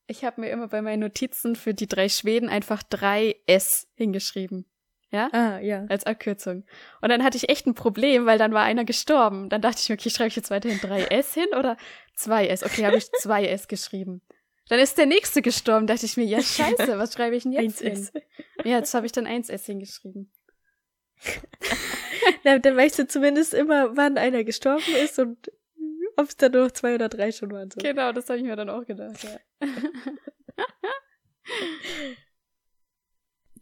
ich 0.06 0.22
habe 0.22 0.42
mir 0.42 0.50
immer 0.50 0.68
bei 0.68 0.82
meinen 0.82 1.00
Notizen 1.00 1.56
für 1.56 1.72
die 1.72 1.86
drei 1.86 2.10
Schweden 2.10 2.50
einfach 2.50 2.82
drei 2.82 3.36
S 3.46 3.88
hingeschrieben. 3.94 4.66
Ja? 5.10 5.30
Ah, 5.32 5.60
ja. 5.60 5.86
Als 5.88 6.04
Abkürzung. 6.04 6.64
Und 7.00 7.08
dann 7.08 7.22
hatte 7.24 7.36
ich 7.36 7.48
echt 7.48 7.66
ein 7.66 7.74
Problem, 7.74 8.26
weil 8.26 8.36
dann 8.36 8.52
war 8.52 8.64
einer 8.64 8.84
gestorben. 8.84 9.48
Dann 9.48 9.62
dachte 9.62 9.78
ich 9.80 9.88
mir, 9.88 9.94
okay, 9.94 10.10
schreibe 10.10 10.28
ich 10.28 10.36
jetzt 10.36 10.50
weiterhin 10.50 10.78
drei 10.78 11.04
S 11.04 11.32
hin 11.32 11.46
oder 11.58 11.76
zwei 12.16 12.48
S? 12.48 12.62
Okay, 12.64 12.84
habe 12.84 12.96
ich 12.96 13.10
zwei 13.20 13.46
S 13.46 13.66
geschrieben. 13.66 14.20
Dann 14.68 14.78
ist 14.78 14.96
der 14.96 15.06
nächste 15.06 15.42
gestorben. 15.42 15.86
Dachte 15.86 16.06
ich 16.06 16.16
mir, 16.16 16.24
ja, 16.24 16.40
scheiße, 16.40 16.98
was 16.98 17.12
schreibe 17.12 17.36
ich 17.36 17.42
denn 17.42 17.52
jetzt 17.52 17.80
hin? 17.80 18.08
Ja, 18.64 18.78
jetzt 18.78 18.94
habe 18.94 19.06
ich 19.06 19.12
dann 19.12 19.26
eins 19.26 19.48
S 19.48 19.66
hingeschrieben. 19.66 20.32
Na, 22.44 22.58
dann 22.58 22.76
weißt 22.76 22.98
du 22.98 23.06
zumindest 23.06 23.54
immer, 23.54 23.96
wann 23.96 24.18
einer 24.18 24.44
gestorben 24.44 24.94
ist 25.02 25.18
und 25.18 25.50
ob 26.16 26.28
es 26.28 26.36
dann 26.36 26.52
nur 26.52 26.64
noch 26.64 26.72
zwei 26.72 26.94
oder 26.94 27.08
drei 27.08 27.32
schon 27.32 27.50
waren. 27.50 27.70
So. 27.70 27.80
Genau, 27.80 28.12
das 28.12 28.28
habe 28.28 28.38
ich 28.38 28.44
mir 28.44 28.54
dann 28.56 28.70
auch 28.70 28.84
gedacht, 28.86 29.24
ja. 29.24 29.40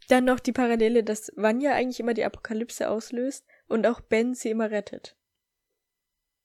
dann 0.08 0.24
noch 0.24 0.40
die 0.40 0.52
Parallele, 0.52 1.04
dass 1.04 1.32
Vanya 1.36 1.72
eigentlich 1.72 2.00
immer 2.00 2.14
die 2.14 2.24
Apokalypse 2.24 2.88
auslöst 2.90 3.46
und 3.66 3.86
auch 3.86 4.00
Ben 4.00 4.34
sie 4.34 4.50
immer 4.50 4.70
rettet. 4.70 5.16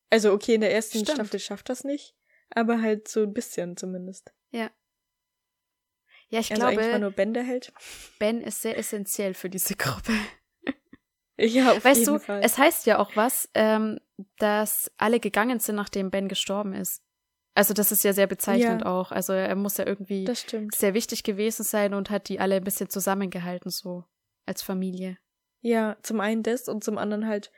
Also 0.09 0.31
okay, 0.31 0.55
in 0.55 0.61
der 0.61 0.73
ersten 0.73 0.99
Stimmt. 0.99 1.17
Staffel 1.17 1.39
schafft 1.39 1.69
das 1.69 1.83
nicht, 1.83 2.15
aber 2.49 2.81
halt 2.81 3.09
so 3.09 3.23
ein 3.23 3.33
bisschen 3.33 3.75
zumindest. 3.75 4.33
Ja. 4.51 4.69
Ja, 6.29 6.39
ich 6.39 6.51
also 6.51 6.63
eigentlich 6.65 6.77
war 6.79 6.87
glaube, 6.89 6.99
nur 6.99 7.11
Ben 7.11 7.33
der 7.33 7.43
Held. 7.43 7.71
Ben 8.19 8.41
ist 8.41 8.61
sehr 8.61 8.77
essentiell 8.77 9.33
für 9.33 9.49
diese 9.49 9.75
Gruppe. 9.75 10.11
Ja, 11.39 11.73
auf 11.73 11.85
Weißt 11.85 11.99
jeden 11.99 12.13
du, 12.13 12.19
Fall. 12.19 12.41
es 12.43 12.57
heißt 12.57 12.87
ja 12.87 12.97
auch 12.97 13.15
was, 13.15 13.47
ähm, 13.53 13.99
dass 14.39 14.91
alle 14.97 15.19
gegangen 15.19 15.59
sind, 15.59 15.75
nachdem 15.75 16.09
Ben 16.09 16.27
gestorben 16.27 16.73
ist. 16.73 17.03
Also 17.53 17.75
das 17.75 17.91
ist 17.91 18.03
ja 18.03 18.11
sehr 18.11 18.25
bezeichnend 18.25 18.81
Ja. 18.81 18.87
auch. 18.87 19.11
Also 19.11 19.33
er 19.33 19.55
muss 19.55 19.77
ja 19.77 19.85
irgendwie 19.85 20.27
sehr 20.73 20.95
wichtig 20.95 21.21
gewesen 21.21 21.61
sein 21.63 21.93
und 21.93 22.09
hat 22.09 22.29
die 22.29 22.39
alle 22.39 22.55
ein 22.55 22.63
bisschen 22.63 22.89
zusammengehalten, 22.89 23.69
so 23.69 24.05
als 24.47 24.63
Familie. 24.63 25.19
Ja, 25.61 25.97
zum 26.01 26.21
einen 26.21 26.41
das 26.41 26.67
und 26.67 26.83
zum 26.83 26.97
anderen 26.97 27.27
halt, 27.27 27.51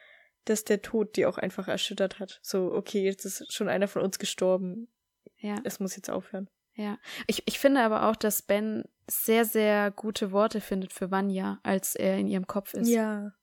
dass 0.43 0.65
der 0.65 0.81
Tod 0.81 1.15
die 1.15 1.25
auch 1.25 1.37
einfach 1.37 1.69
erschüttert 1.69 2.19
hat. 2.19 2.39
So, 2.41 2.73
okay, 2.73 3.05
jetzt 3.05 3.23
ist 3.23 3.53
schon 3.53 3.69
einer 3.69 3.87
von 3.87 4.01
uns 4.01 4.19
gestorben. 4.19 4.89
Ja, 5.37 5.55
Es 5.63 5.79
muss 5.79 5.95
jetzt 5.95 6.09
aufhören. 6.09 6.49
Ja. 6.79 6.97
Ich, 7.27 7.43
ich 7.45 7.59
finde 7.59 7.81
aber 7.81 8.07
auch, 8.07 8.15
dass 8.15 8.41
Ben 8.41 8.85
sehr, 9.09 9.43
sehr 9.43 9.91
gute 9.91 10.31
Worte 10.31 10.61
findet 10.61 10.93
für 10.93 11.11
Vanya, 11.11 11.59
als 11.61 11.93
er 11.95 12.17
in 12.17 12.27
ihrem 12.27 12.47
Kopf 12.47 12.73
ist. 12.73 12.87
Ja. 12.87 13.33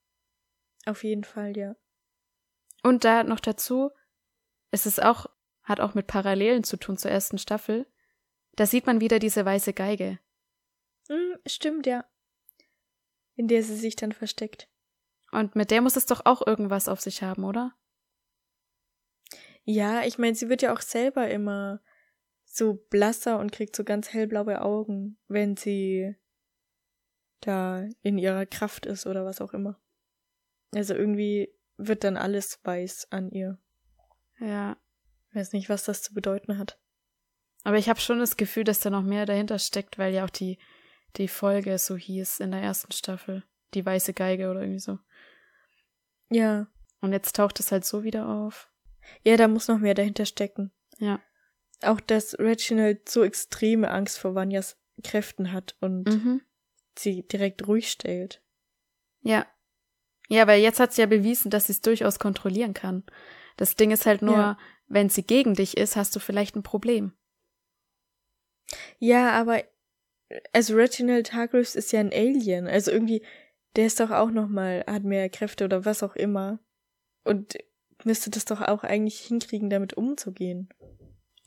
Auf 0.87 1.05
jeden 1.05 1.25
Fall, 1.25 1.55
ja. 1.55 1.77
Und 2.83 3.05
da 3.05 3.25
noch 3.25 3.41
dazu, 3.41 3.91
es 4.71 4.87
ist 4.87 5.03
auch, 5.03 5.27
hat 5.63 5.81
auch 5.81 5.93
mit 5.93 6.07
Parallelen 6.07 6.65
zu 6.65 6.79
tun 6.79 6.97
zur 6.97 7.11
ersten 7.11 7.37
Staffel. 7.37 7.87
Da 8.55 8.65
sieht 8.65 8.87
man 8.87 9.01
wieder 9.01 9.19
diese 9.19 9.45
weiße 9.45 9.75
Geige. 9.75 10.19
Hm, 11.09 11.37
stimmt, 11.47 11.87
ja. 11.87 12.07
In 13.35 13.49
der 13.49 13.63
sie 13.63 13.77
sich 13.77 13.97
dann 13.97 14.13
versteckt. 14.13 14.71
Und 15.31 15.57
mit 15.57 15.71
der 15.71 15.83
muss 15.83 15.97
es 15.97 16.07
doch 16.07 16.25
auch 16.25 16.47
irgendwas 16.47 16.89
auf 16.89 17.03
sich 17.03 17.23
haben, 17.23 17.45
oder? 17.45 17.75
Ja, 19.65 20.05
ich 20.05 20.17
meine, 20.17 20.35
sie 20.35 20.49
wird 20.49 20.63
ja 20.63 20.73
auch 20.73 20.81
selber 20.81 21.29
immer 21.29 21.83
so 22.57 22.75
blasser 22.91 23.39
und 23.39 23.53
kriegt 23.53 23.77
so 23.77 23.85
ganz 23.85 24.13
hellblaue 24.13 24.63
Augen, 24.63 25.19
wenn 25.29 25.57
sie 25.57 26.17
da 27.41 27.85
in 28.03 28.19
ihrer 28.19 28.47
Kraft 28.47 28.87
ist 28.87 29.07
oder 29.07 29.25
was 29.25 29.41
auch 29.41 29.53
immer. 29.53 29.81
Also 30.75 30.95
irgendwie 30.95 31.53
wird 31.77 32.05
dann 32.05 32.17
alles 32.17 32.59
weiß 32.65 33.09
an 33.13 33.31
ihr. 33.31 33.59
Ja. 34.39 34.77
Weiß 35.33 35.53
nicht, 35.53 35.69
was 35.69 35.85
das 35.85 36.03
zu 36.03 36.15
bedeuten 36.15 36.59
hat. 36.59 36.81
Aber 37.63 37.77
ich 37.77 37.89
habe 37.89 38.01
schon 38.01 38.19
das 38.19 38.37
Gefühl, 38.37 38.65
dass 38.65 38.81
da 38.81 38.91
noch 38.91 39.03
mehr 39.03 39.27
dahinter 39.27 39.59
steckt, 39.59 39.99
weil 39.99 40.15
ja 40.15 40.25
auch 40.25 40.31
die, 40.31 40.59
die 41.17 41.29
Folge 41.29 41.79
so 41.79 41.97
hieß 41.97 42.41
in 42.41 42.53
der 42.53 42.63
ersten 42.63 42.93
Staffel. 42.93 43.45
Die 43.75 43.85
weiße 43.85 44.15
Geige 44.15 44.51
oder 44.51 44.61
irgendwie 44.61 44.81
so. 44.81 44.99
Ja. 46.31 46.69
Und 47.01 47.13
jetzt 47.13 47.37
taucht 47.37 47.61
es 47.61 47.71
halt 47.71 47.85
so 47.85 48.03
wieder 48.03 48.29
auf. 48.29 48.73
Ja, 49.23 49.37
da 49.37 49.47
muss 49.49 49.69
noch 49.69 49.79
mehr 49.79 49.95
dahinter 49.95 50.25
stecken. 50.25 50.73
Ja. 50.99 51.21
Auch, 51.83 52.01
dass 52.01 52.39
Reginald 52.39 53.09
so 53.09 53.23
extreme 53.23 53.91
Angst 53.91 54.19
vor 54.19 54.35
Vanyas 54.35 54.77
Kräften 55.05 55.53
hat 55.53 55.77
und 55.81 56.05
Mhm. 56.09 56.41
sie 56.99 57.23
direkt 57.29 57.67
ruhig 57.67 57.91
stellt. 57.91 58.43
Ja. 59.23 59.47
Ja, 60.29 60.47
weil 60.47 60.61
jetzt 60.63 60.81
hat 60.81 60.93
sie 60.93 61.03
ja 61.03 61.07
bewiesen, 61.07 61.51
dass 61.51 61.67
sie 61.67 61.73
es 61.73 61.81
durchaus 61.83 62.19
kontrollieren 62.19 62.75
kann. 62.75 63.05
Das 63.57 63.77
Ding 63.77 63.91
ist 63.91 64.07
halt 64.07 64.23
nur, 64.23 64.37
Ja. 64.37 64.59
wenn 64.89 65.09
sie 65.09 65.23
gegen 65.23 65.55
dich 65.55 65.77
ist, 65.77 65.97
hast 65.97 66.17
du 66.17 66.21
vielleicht 66.21 66.57
ein 66.57 66.63
Problem. 66.63 67.13
Ja, 68.99 69.31
aber 69.33 69.63
also 70.53 70.75
Reginald 70.75 71.33
Hargreaves 71.33 71.77
ist 71.77 71.93
ja 71.93 72.01
ein 72.01 72.13
Alien, 72.13 72.67
also 72.67 72.91
irgendwie 72.91 73.23
der 73.77 73.87
ist 73.87 74.01
doch 74.01 74.11
auch 74.11 74.31
noch 74.31 74.49
mal 74.49 74.83
hat 74.87 75.05
mehr 75.05 75.29
Kräfte 75.29 75.65
oder 75.65 75.85
was 75.85 76.03
auch 76.03 76.17
immer 76.17 76.59
und 77.25 77.57
müsste 78.05 78.31
das 78.31 78.45
doch 78.47 78.61
auch 78.63 78.83
eigentlich 78.83 79.21
hinkriegen, 79.21 79.71
damit 79.71 79.95
umzugehen. 79.95 80.71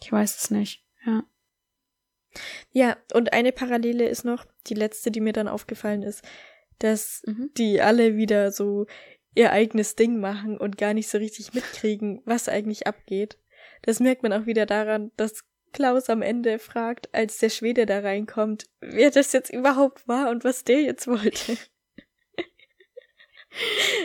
Ich 0.02 0.12
weiß 0.12 0.38
es 0.38 0.52
nicht. 0.52 0.84
Ja. 1.06 1.24
Ja, 2.72 2.98
und 3.14 3.34
eine 3.34 3.52
Parallele 3.52 4.08
ist 4.08 4.24
noch 4.24 4.46
die 4.68 4.76
letzte, 4.76 5.12
die 5.12 5.20
mir 5.22 5.34
dann 5.34 5.48
aufgefallen 5.48 6.04
ist, 6.04 6.24
dass 6.78 7.24
Mhm. 7.26 7.52
die 7.58 7.82
alle 7.82 8.16
wieder 8.16 8.52
so 8.52 8.86
ihr 9.36 9.52
eigenes 9.52 9.96
Ding 9.96 10.20
machen 10.20 10.58
und 10.58 10.78
gar 10.78 10.94
nicht 10.94 11.10
so 11.10 11.18
richtig 11.18 11.54
mitkriegen, 11.54 12.22
was 12.26 12.48
eigentlich 12.50 12.88
abgeht. 12.88 13.38
Das 13.82 14.00
merkt 14.00 14.24
man 14.24 14.34
auch 14.34 14.46
wieder 14.46 14.66
daran, 14.66 15.12
dass 15.18 15.44
Klaus 15.72 16.10
am 16.10 16.22
Ende 16.22 16.58
fragt, 16.60 17.14
als 17.14 17.38
der 17.38 17.50
Schwede 17.50 17.86
da 17.86 18.00
reinkommt, 18.00 18.66
wer 18.80 19.12
das 19.12 19.34
jetzt 19.34 19.52
überhaupt 19.52 20.08
war 20.08 20.30
und 20.30 20.44
was 20.44 20.64
der 20.64 20.82
jetzt 20.82 21.08
wollte. 21.08 21.58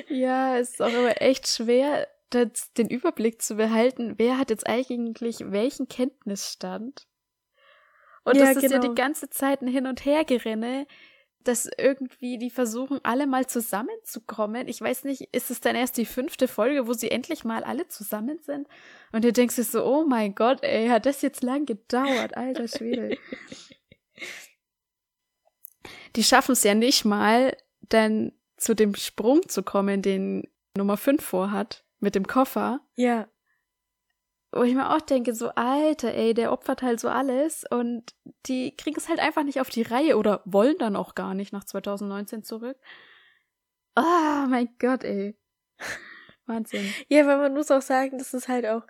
Ja, 0.09 0.59
es 0.59 0.71
ist 0.71 0.83
auch 0.83 0.89
immer 0.89 1.21
echt 1.21 1.47
schwer, 1.49 2.09
das, 2.35 2.73
den 2.75 2.89
Überblick 2.89 3.41
zu 3.41 3.57
behalten, 3.57 4.15
wer 4.19 4.39
hat 4.39 4.51
jetzt 4.51 4.67
eigentlich 4.67 5.41
welchen 5.41 5.89
Kenntnisstand. 5.89 7.07
Und 8.25 8.37
Ja, 8.37 8.47
das 8.47 8.57
ist 8.57 8.71
ja 8.71 8.79
genau. 8.79 8.93
die 8.93 9.01
ganze 9.01 9.29
Zeit 9.31 9.63
ein 9.63 9.69
Hin- 9.69 9.87
und 9.87 10.05
Hergerenne, 10.05 10.87
dass 11.45 11.69
irgendwie 11.79 12.39
die 12.39 12.51
versuchen, 12.51 13.01
alle 13.03 13.27
mal 13.27 13.47
zusammenzukommen. 13.47 14.67
Ich 14.67 14.81
weiß 14.81 15.05
nicht, 15.05 15.29
ist 15.33 15.51
es 15.51 15.61
dann 15.61 15.77
erst 15.77 15.99
die 15.99 16.07
fünfte 16.07 16.49
Folge, 16.49 16.87
wo 16.89 16.95
sie 16.95 17.11
endlich 17.11 17.45
mal 17.45 17.63
alle 17.65 17.87
zusammen 17.87 18.39
sind? 18.41 18.67
Und 19.13 19.25
du 19.25 19.33
denkst 19.33 19.57
dir 19.57 19.65
so, 19.65 19.85
oh 19.85 20.05
mein 20.07 20.35
Gott, 20.35 20.63
ey, 20.63 20.89
hat 20.89 21.05
das 21.05 21.21
jetzt 21.21 21.43
lang 21.43 21.67
gedauert, 21.67 22.37
alter 22.37 22.67
Schwede. 22.67 23.19
die 26.17 26.25
schaffen 26.25 26.53
es 26.53 26.65
ja 26.65 26.75
nicht 26.75 27.05
mal, 27.05 27.57
dann 27.83 28.33
zu 28.57 28.75
dem 28.75 28.95
Sprung 28.95 29.47
zu 29.49 29.63
kommen, 29.63 30.01
den 30.01 30.49
Nummer 30.77 30.97
5 30.97 31.23
vorhat, 31.23 31.85
mit 32.01 32.15
dem 32.15 32.27
Koffer. 32.27 32.81
Ja, 32.95 33.29
Wo 34.53 34.63
ich 34.63 34.75
mir 34.75 34.95
auch 34.95 35.01
denke, 35.01 35.35
so, 35.35 35.49
Alter, 35.51 36.15
ey, 36.15 36.33
der 36.35 36.53
opfert 36.53 36.83
halt 36.83 37.01
so 37.01 37.09
alles 37.09 37.65
und 37.71 38.15
die 38.47 38.77
kriegen 38.77 38.97
es 38.97 39.09
halt 39.09 39.19
einfach 39.19 39.43
nicht 39.43 39.61
auf 39.61 39.69
die 39.69 39.83
Reihe 39.83 40.17
oder 40.17 40.43
wollen 40.45 40.79
dann 40.79 40.95
auch 40.97 41.15
gar 41.17 41.35
nicht 41.35 41.53
nach 41.53 41.65
2019 41.65 42.45
zurück. 42.45 42.77
Ah, 43.97 44.47
mein 44.49 44.69
Gott, 44.79 45.03
ey. 45.05 45.37
Wahnsinn. 46.47 46.93
ja, 47.09 47.27
weil 47.27 47.39
man 47.39 47.55
muss 47.55 47.71
auch 47.71 47.83
sagen, 47.83 48.19
dass 48.19 48.35
es 48.35 48.49
halt 48.49 48.67
auch 48.67 48.87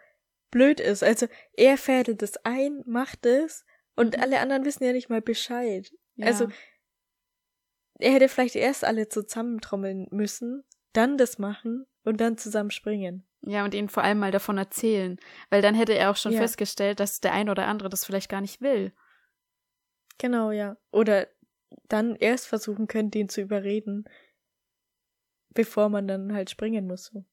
blöd 0.51 0.81
ist. 0.81 1.03
Also 1.03 1.29
er 1.55 1.79
fädelt 1.79 2.23
es 2.23 2.37
ein, 2.45 2.83
macht 2.87 3.25
es 3.27 3.65
und 3.97 4.17
Mhm. 4.17 4.23
alle 4.23 4.41
anderen 4.41 4.65
wissen 4.65 4.85
ja 4.85 4.93
nicht 4.93 5.09
mal 5.09 5.23
Bescheid. 5.23 5.93
Ja. 6.17 6.27
Also 6.27 6.49
er 8.01 8.13
hätte 8.13 8.29
vielleicht 8.29 8.57
erst 8.57 8.85
alle 8.85 9.09
zusammentrommeln 9.09 10.09
müssen, 10.11 10.65
dann 10.93 11.17
das 11.17 11.39
machen 11.39 11.87
und 12.05 12.21
dann 12.21 12.39
zusammen 12.39 12.71
springen. 12.71 13.27
Ja, 13.43 13.65
und 13.65 13.75
ihnen 13.75 13.89
vor 13.89 14.03
allem 14.03 14.19
mal 14.19 14.31
davon 14.31 14.57
erzählen. 14.57 15.19
Weil 15.51 15.61
dann 15.63 15.75
hätte 15.75 15.93
er 15.93 16.11
auch 16.11 16.17
schon 16.17 16.33
Ja. 16.33 16.41
festgestellt, 16.41 17.01
dass 17.01 17.21
der 17.21 17.33
ein 17.33 17.51
oder 17.51 17.67
andere 17.67 17.89
das 17.89 18.05
vielleicht 18.05 18.31
gar 18.31 18.41
nicht 18.41 18.61
will. 18.61 18.93
Genau, 20.19 20.51
ja. 20.51 20.77
Oder 20.93 21.29
dann 21.89 22.17
erst 22.17 22.47
versuchen 22.47 22.87
können, 22.87 23.11
den 23.11 23.29
zu 23.29 23.41
überreden, 23.41 24.05
bevor 25.51 25.89
man 25.89 26.07
dann 26.09 26.33
halt 26.33 26.51
springen 26.51 26.87
muss. 26.87 27.07
So. 27.07 27.25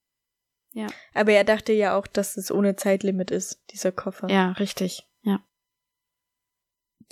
Ja. 0.73 0.87
Aber 1.13 1.31
er 1.31 1.43
dachte 1.43 1.73
ja 1.73 1.97
auch, 1.97 2.07
dass 2.07 2.37
es 2.37 2.51
ohne 2.51 2.75
Zeitlimit 2.75 3.31
ist, 3.31 3.61
dieser 3.71 3.91
Koffer. 3.91 4.29
Ja, 4.29 4.51
richtig. 4.53 5.07
Ja. 5.21 5.45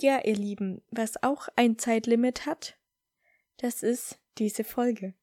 Ja, 0.00 0.24
ihr 0.24 0.34
Lieben, 0.34 0.82
was 0.90 1.22
auch 1.22 1.48
ein 1.56 1.78
Zeitlimit 1.78 2.46
hat, 2.46 2.78
das 3.58 3.82
ist 3.82 4.18
diese 4.38 4.64
Folge. 4.64 5.14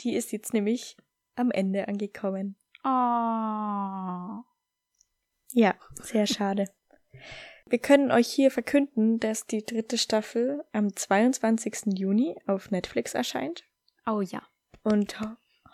Die 0.00 0.14
ist 0.14 0.32
jetzt 0.32 0.54
nämlich 0.54 0.96
am 1.40 1.50
Ende 1.50 1.88
angekommen. 1.88 2.56
Oh. 2.84 4.44
Ja, 5.52 5.74
sehr 6.02 6.26
schade. 6.26 6.66
wir 7.66 7.78
können 7.78 8.10
euch 8.10 8.28
hier 8.28 8.50
verkünden, 8.50 9.18
dass 9.18 9.46
die 9.46 9.64
dritte 9.64 9.98
Staffel 9.98 10.64
am 10.72 10.94
22. 10.94 11.98
Juni 11.98 12.36
auf 12.46 12.70
Netflix 12.70 13.14
erscheint. 13.14 13.64
Oh 14.06 14.20
ja. 14.20 14.42
Und 14.82 15.20
ho 15.20 15.26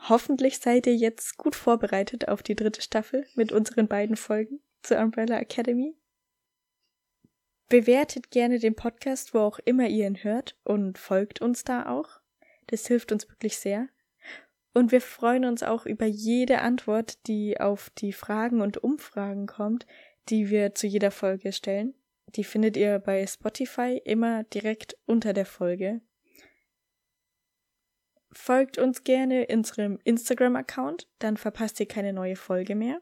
hoffentlich 0.09 0.59
seid 0.59 0.87
ihr 0.87 0.95
jetzt 0.95 1.37
gut 1.37 1.55
vorbereitet 1.55 2.29
auf 2.29 2.43
die 2.43 2.55
dritte 2.55 2.83
Staffel 2.83 3.27
mit 3.35 3.51
unseren 3.51 3.89
beiden 3.89 4.17
Folgen 4.17 4.61
zur 4.83 4.99
Umbrella 4.99 5.39
Academy. 5.39 5.97
Bewertet 7.69 8.31
gerne 8.31 8.59
den 8.59 8.77
Podcast, 8.77 9.35
wo 9.35 9.41
auch 9.41 9.59
immer 9.61 9.89
ihr 9.89 10.07
ihn 10.07 10.23
hört 10.23 10.57
und 10.65 10.99
folgt 10.99 11.41
uns 11.41 11.65
da 11.65 11.87
auch. 11.87 12.21
Das 12.69 12.87
hilft 12.87 13.11
uns 13.11 13.29
wirklich 13.29 13.59
sehr. 13.59 13.89
Und 14.77 14.93
wir 14.93 15.01
freuen 15.01 15.47
uns 15.47 15.63
auch 15.63 15.87
über 15.87 16.05
jede 16.05 16.61
Antwort, 16.61 17.27
die 17.29 17.59
auf 17.59 17.89
die 17.89 18.13
Fragen 18.13 18.61
und 18.61 18.77
Umfragen 18.77 19.47
kommt, 19.47 19.87
die 20.29 20.51
wir 20.51 20.75
zu 20.75 20.87
jeder 20.87 21.11
Folge 21.11 21.53
stellen. 21.53 21.95
Die 22.35 22.45
findet 22.45 22.77
ihr 22.77 22.99
bei 22.99 23.27
Spotify 23.27 23.99
immer 24.05 24.45
direkt 24.45 24.95
unter 25.07 25.33
der 25.33 25.47
Folge. 25.47 26.03
Folgt 28.31 28.77
uns 28.77 29.03
gerne 29.03 29.47
unserem 29.51 29.99
Instagram-Account, 30.05 31.09
dann 31.21 31.39
verpasst 31.39 31.81
ihr 31.81 31.89
keine 31.89 32.13
neue 32.13 32.37
Folge 32.37 32.75
mehr. 32.75 33.01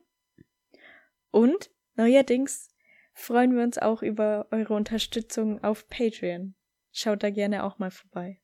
Und 1.33 1.73
neuerdings 1.97 2.69
freuen 3.15 3.57
wir 3.57 3.65
uns 3.65 3.79
auch 3.79 4.05
über 4.05 4.47
eure 4.53 4.75
Unterstützung 4.75 5.65
auf 5.65 5.89
Patreon. 5.89 6.55
Schaut 6.93 7.25
da 7.25 7.31
gerne 7.31 7.65
auch 7.65 7.81
mal 7.81 7.91
vorbei. 7.91 8.41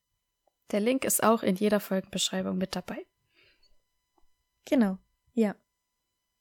Der 0.72 0.80
Link 0.80 1.04
ist 1.04 1.22
auch 1.22 1.44
in 1.44 1.54
jeder 1.54 1.78
Folgenbeschreibung 1.78 2.58
mit 2.58 2.74
dabei. 2.74 3.06
Genau, 4.64 4.98
ja. 5.32 5.54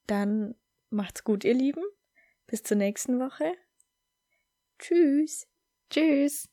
Dann 0.06 0.54
macht's 0.90 1.24
gut, 1.24 1.44
ihr 1.44 1.54
Lieben. 1.54 1.82
Bis 2.46 2.62
zur 2.62 2.76
nächsten 2.76 3.18
Woche. 3.18 3.54
Tschüss. 4.78 5.46
Tschüss. 5.90 6.48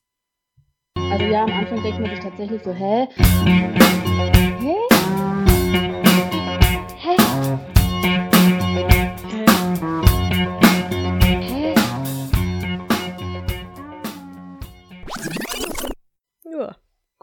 Also 0.95 1.26
ja, 1.26 1.44
am 1.44 1.52
Anfang 1.52 1.81
denkt 1.81 1.99
man 1.99 2.10
sich 2.10 2.19
tatsächlich 2.19 2.64
so, 2.64 2.73
hä? 2.73 3.07
Hä? 4.60 4.76
Hä? 6.98 7.18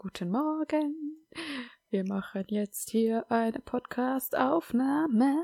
Guten 0.05 0.29
Morgen. 0.29 1.25
Wir 1.95 2.03
machen 2.03 2.43
jetzt 2.49 2.89
hier 2.89 3.25
eine 3.31 3.59
Podcast-Aufnahme. 3.59 5.41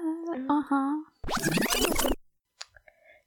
Aha. 0.50 1.02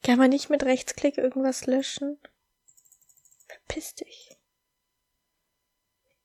Kann 0.03 0.19
man 0.19 0.29
nicht 0.29 0.51
mit 0.51 0.63
Rechtsklick 0.63 1.17
irgendwas 1.17 1.65
löschen? 1.65 2.19
Verpiss 3.49 3.95
dich. 3.95 4.39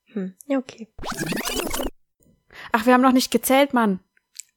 Hm, 0.07 0.35
ja, 0.47 0.57
okay. 0.57 0.89
Ach, 2.73 2.85
wir 2.85 2.93
haben 2.93 3.01
noch 3.01 3.13
nicht 3.13 3.31
gezählt, 3.31 3.73
Mann. 3.73 4.01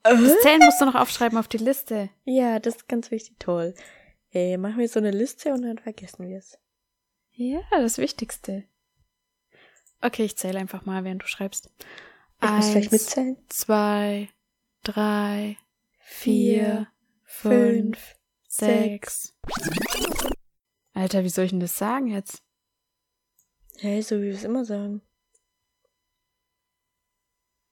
Äh? 0.03 0.17
Das 0.17 0.41
Zählen 0.41 0.65
musst 0.65 0.81
du 0.81 0.87
noch 0.87 0.97
aufschreiben 0.97 1.39
auf 1.39 1.47
die 1.47 1.59
Liste. 1.59 2.11
Ja, 2.25 2.59
das 2.59 2.75
ist 2.75 2.89
ganz 2.89 3.13
wichtig. 3.13 3.39
Toll. 3.39 3.73
Ey, 4.33 4.59
machen 4.59 4.79
wir 4.79 4.89
so 4.89 4.99
eine 4.99 5.13
Liste 5.13 5.53
und 5.53 5.63
dann 5.63 5.79
vergessen 5.79 6.29
wir 6.29 6.39
es. 6.39 6.59
Ja, 7.31 7.61
das 7.71 7.99
Wichtigste. 7.99 8.65
Okay, 10.01 10.25
ich 10.25 10.37
zähle 10.37 10.59
einfach 10.59 10.85
mal, 10.85 11.05
während 11.05 11.23
du 11.23 11.29
schreibst. 11.29 11.71
Ich 12.43 12.51
muss 12.51 12.71
gleich 12.73 12.85
Eins, 12.85 12.91
mitzählen. 12.93 13.37
zwei, 13.49 14.29
drei, 14.83 15.57
vier, 16.01 16.89
fünf, 17.23 18.17
sechs. 18.49 19.35
Alter, 20.93 21.23
wie 21.23 21.29
soll 21.29 21.45
ich 21.45 21.51
denn 21.53 21.61
das 21.61 21.79
sagen 21.79 22.09
jetzt? 22.09 22.43
Hey, 23.79 24.03
so 24.03 24.17
wie 24.19 24.25
wir 24.25 24.35
es 24.35 24.45
immer 24.45 24.65
sagen. 24.65 25.03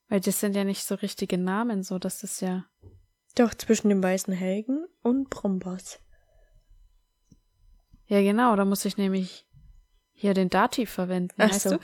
Weil 0.09 0.21
das 0.21 0.41
sind 0.41 0.55
ja 0.57 0.65
nicht 0.65 0.85
so 0.85 0.95
richtige 0.97 1.39
Namen, 1.39 1.83
so 1.83 1.99
das 1.99 2.23
ist 2.23 2.41
ja. 2.41 2.67
Doch, 3.35 3.55
zwischen 3.55 3.89
dem 3.89 4.03
weißen 4.03 4.35
Helgen 4.35 4.87
und 5.03 5.31
Brombos. 5.31 6.01
Ja, 8.07 8.21
genau, 8.21 8.57
da 8.57 8.65
muss 8.65 8.85
ich 8.85 8.97
nämlich 8.97 9.47
hier 10.13 10.35
den 10.35 10.49
Dativ 10.49 10.91
verwenden, 10.91 11.35
Ach 11.39 11.51
weißt 11.51 11.63
so. 11.63 11.77
du? 11.77 11.81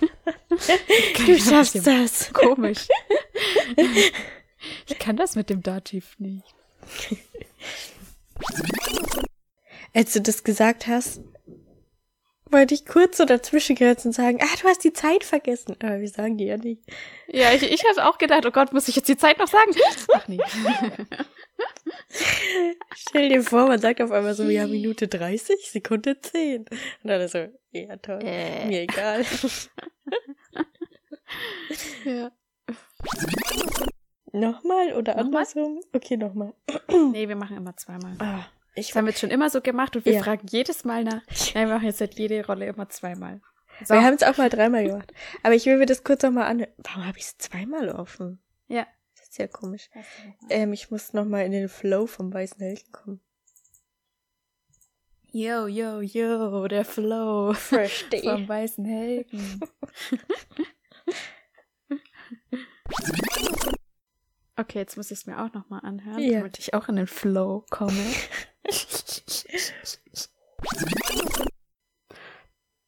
Du 1.26 1.38
schaffst 1.38 1.86
das. 1.86 2.32
Komisch. 2.32 2.88
ich 4.86 4.98
kann 4.98 5.16
das 5.16 5.36
mit 5.36 5.50
dem 5.50 5.62
Dativ 5.62 6.18
nicht. 6.18 6.54
Als 9.94 10.12
du 10.12 10.20
das 10.20 10.42
gesagt 10.42 10.86
hast, 10.86 11.20
wollte 12.52 12.74
ich 12.74 12.86
kurz 12.86 13.16
so 13.16 13.24
dazwischen 13.24 13.76
gehört 13.76 14.04
und 14.04 14.12
sagen, 14.12 14.38
ah, 14.42 14.56
du 14.60 14.68
hast 14.68 14.84
die 14.84 14.92
Zeit 14.92 15.24
vergessen. 15.24 15.76
Aber 15.80 16.00
wir 16.00 16.08
sagen 16.08 16.36
die 16.36 16.44
ja 16.44 16.56
nicht. 16.56 16.82
Ja, 17.28 17.52
ich, 17.52 17.62
ich 17.62 17.82
habe 17.84 18.08
auch 18.08 18.18
gedacht, 18.18 18.44
oh 18.46 18.50
Gott, 18.50 18.72
muss 18.72 18.88
ich 18.88 18.96
jetzt 18.96 19.08
die 19.08 19.16
Zeit 19.16 19.38
noch 19.38 19.48
sagen? 19.48 19.72
Ach 20.14 20.28
nee. 20.28 20.38
Stell 22.94 23.28
dir 23.30 23.42
vor, 23.42 23.66
man 23.68 23.78
sagt 23.80 24.00
auf 24.00 24.10
einmal 24.10 24.34
so, 24.34 24.44
ja, 24.44 24.66
Minute 24.66 25.08
30, 25.08 25.70
Sekunde 25.70 26.20
10. 26.20 26.62
Und 26.66 26.70
dann 27.04 27.26
so, 27.28 27.46
ja, 27.70 27.96
toll. 27.96 28.20
Äh. 28.22 28.66
Mir 28.66 28.82
egal. 28.82 29.24
ja. 32.04 32.30
Nochmal 34.32 34.92
oder 34.94 35.14
Nochmal? 35.16 35.42
andersrum? 35.42 35.80
Okay, 35.92 36.16
nochmal. 36.16 36.54
Nee, 37.12 37.28
wir 37.28 37.36
machen 37.36 37.56
immer 37.56 37.76
zweimal. 37.76 38.14
Ah, 38.18 38.46
ich 38.74 38.88
Das 38.88 38.96
haben 38.96 39.04
wir 39.06 39.10
jetzt 39.10 39.20
schon 39.20 39.30
immer 39.30 39.50
so 39.50 39.60
gemacht 39.60 39.94
und 39.96 40.04
wir 40.06 40.14
Ja. 40.14 40.22
fragen 40.22 40.46
jedes 40.50 40.84
Mal 40.84 41.04
nach. 41.04 41.20
Nein, 41.54 41.68
wir 41.68 41.74
machen 41.74 41.86
jetzt 41.86 42.00
halt 42.00 42.14
jede 42.18 42.44
Rolle 42.46 42.66
immer 42.66 42.88
zweimal. 42.88 43.40
So. 43.84 43.94
Wir 43.94 44.02
haben 44.02 44.14
es 44.14 44.22
auch 44.22 44.36
mal 44.38 44.48
dreimal 44.48 44.84
gemacht. 44.86 45.12
Aber 45.42 45.54
ich 45.54 45.66
will 45.66 45.76
mir 45.76 45.86
das 45.86 46.04
kurz 46.04 46.22
nochmal 46.22 46.44
anhören. 46.44 46.72
Warum 46.78 47.06
habe 47.06 47.18
ich 47.18 47.24
es 47.24 47.38
zweimal 47.38 47.88
offen? 47.90 48.42
ja. 48.68 48.86
Ist 49.32 49.38
ja 49.38 49.46
komisch. 49.46 49.88
Ähm, 50.50 50.74
ich 50.74 50.90
muss 50.90 51.14
nochmal 51.14 51.46
in 51.46 51.52
den 51.52 51.70
Flow 51.70 52.06
vom 52.06 52.34
weißen 52.34 52.58
Helden 52.58 52.92
kommen. 52.92 53.20
Yo, 55.30 55.66
yo, 55.68 56.02
yo, 56.02 56.68
der 56.68 56.84
Flow 56.84 57.54
Verstehe. 57.54 58.20
vom 58.30 58.46
weißen 58.46 58.84
Helden. 58.84 59.60
Okay, 64.54 64.78
jetzt 64.80 64.96
muss 64.98 65.10
ich 65.10 65.18
es 65.20 65.26
mir 65.26 65.42
auch 65.42 65.52
nochmal 65.54 65.80
anhören, 65.82 66.20
Ja. 66.20 66.40
damit 66.40 66.58
ich 66.58 66.74
auch 66.74 66.88
in 66.88 66.96
den 66.96 67.06
Flow 67.06 67.64
komme. 67.70 68.04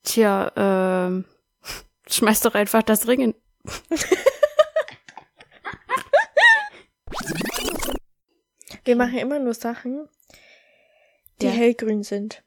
Tja, 0.02 0.52
ähm, 0.56 1.24
schmeiß 2.06 2.40
doch 2.40 2.54
einfach 2.54 2.82
das 2.82 3.08
Ring 3.08 3.20
in. 3.20 3.34
Wir 8.84 8.96
machen 8.96 9.18
immer 9.18 9.38
nur 9.38 9.54
Sachen, 9.54 10.08
die 11.40 11.46
Ja. 11.46 11.52
hellgrün 11.52 12.02
sind. 12.02 12.42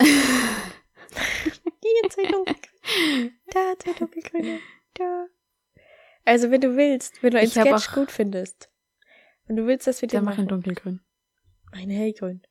Hier 0.00 2.10
zwei 2.10 2.24
dunkelgrüne. 2.30 3.32
Da 3.52 3.74
zwei 3.78 3.92
dunkelgrüne. 3.92 4.60
Da. 4.94 5.26
Also 6.24 6.50
wenn 6.50 6.60
du 6.60 6.76
willst, 6.76 7.22
wenn 7.22 7.30
du 7.30 7.38
einen 7.38 7.46
Ich 7.46 7.54
Sketch 7.54 7.92
gut 7.94 8.10
findest, 8.10 8.70
wenn 9.46 9.56
du 9.56 9.66
willst, 9.66 9.86
dass 9.86 10.02
wir 10.02 10.08
den 10.08 10.24
machen, 10.24 10.42
in 10.42 10.48
dunkelgrün. 10.48 11.00
eine 11.72 11.94
hellgrün. 11.94 12.42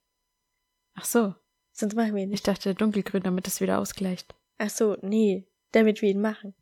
Ach 0.95 1.05
so, 1.05 1.35
Sonst 1.71 1.93
machen 1.93 2.15
wir 2.15 2.23
ihn 2.23 2.29
ich 2.29 2.39
nicht. 2.39 2.47
dachte 2.47 2.73
dunkelgrün, 2.73 3.21
damit 3.21 3.47
es 3.47 3.61
wieder 3.61 3.77
ausgleicht. 3.79 4.33
Ach 4.57 4.69
so, 4.71 4.97
nee, 5.01 5.47
damit 5.73 6.01
wir 6.01 6.09
ihn 6.09 6.21
machen. 6.21 6.55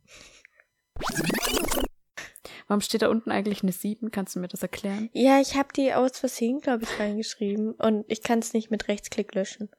Warum 2.67 2.81
steht 2.81 3.03
da 3.03 3.09
unten 3.09 3.29
eigentlich 3.31 3.61
eine 3.61 3.71
7? 3.71 4.09
Kannst 4.11 4.35
du 4.35 4.39
mir 4.39 4.47
das 4.47 4.61
erklären? 4.63 5.09
Ja, 5.13 5.39
ich 5.39 5.55
habe 5.55 5.69
die 5.75 5.93
aus 5.93 6.17
Versehen, 6.17 6.61
glaube 6.61 6.83
ich, 6.83 6.99
reingeschrieben 6.99 7.73
und 7.73 8.05
ich 8.07 8.23
kann 8.23 8.39
es 8.39 8.53
nicht 8.53 8.71
mit 8.71 8.87
Rechtsklick 8.87 9.35
löschen. 9.35 9.69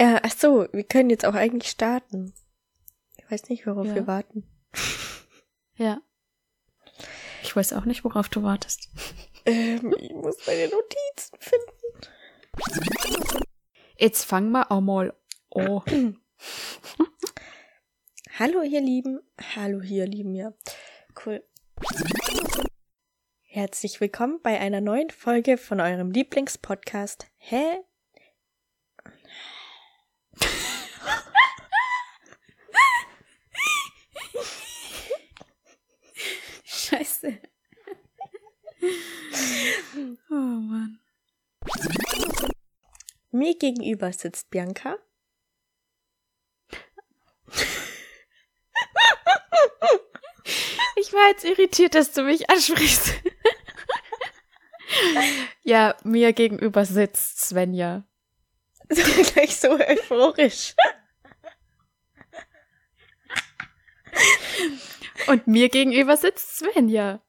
Ja, 0.00 0.20
ach 0.22 0.32
so, 0.36 0.66
wir 0.72 0.84
können 0.84 1.10
jetzt 1.10 1.26
auch 1.26 1.34
eigentlich 1.34 1.70
starten. 1.70 2.32
Ich 3.18 3.30
weiß 3.30 3.48
nicht, 3.48 3.66
worauf 3.66 3.86
Ja. 3.86 3.94
wir 3.94 4.06
warten. 4.06 4.44
Ja. 5.76 6.00
Ich 7.42 7.54
weiß 7.54 7.72
auch 7.74 7.84
nicht, 7.84 8.04
worauf 8.04 8.28
du 8.28 8.42
wartest. 8.42 8.88
Ähm, 9.46 9.94
ich 9.98 10.12
muss 10.12 10.36
meine 10.46 10.68
Notizen 10.68 11.38
finden. 11.38 12.10
Jetzt 13.96 14.24
fang 14.24 14.50
mal 14.50 14.64
auch 14.68 14.80
mal 14.80 15.14
Oh. 15.52 15.82
Hallo, 18.38 18.62
ihr 18.62 18.80
Lieben. 18.80 19.20
Hallo, 19.56 19.80
ihr 19.80 20.06
Lieben, 20.06 20.34
ja. 20.34 20.52
Cool. 21.24 21.44
Herzlich 23.42 24.00
willkommen 24.00 24.40
bei 24.42 24.60
einer 24.60 24.80
neuen 24.80 25.10
Folge 25.10 25.58
von 25.58 25.80
eurem 25.80 26.12
Lieblingspodcast. 26.12 27.26
Hä? 27.38 27.80
Scheiße. 36.62 37.40
Oh 40.30 40.34
Mann. 40.34 41.00
Mir 43.32 43.58
gegenüber 43.58 44.12
sitzt 44.12 44.50
Bianca. 44.50 44.96
Ich 51.00 51.12
war 51.14 51.28
jetzt 51.28 51.44
irritiert, 51.44 51.94
dass 51.94 52.12
du 52.12 52.22
mich 52.22 52.50
ansprichst. 52.50 53.14
ja, 55.62 55.96
mir 56.04 56.32
gegenüber 56.32 56.84
sitzt 56.84 57.40
Svenja. 57.40 58.04
So 58.90 59.02
gleich 59.32 59.56
so 59.56 59.70
euphorisch. 59.70 60.74
Und 65.28 65.46
mir 65.46 65.68
gegenüber 65.68 66.16
sitzt 66.16 66.58
Svenja. 66.58 67.20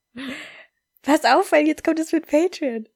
Pass 1.01 1.23
auf, 1.23 1.51
weil 1.51 1.67
jetzt 1.67 1.83
kommt 1.83 1.99
es 1.99 2.11
mit 2.11 2.27
Patreon. 2.27 2.89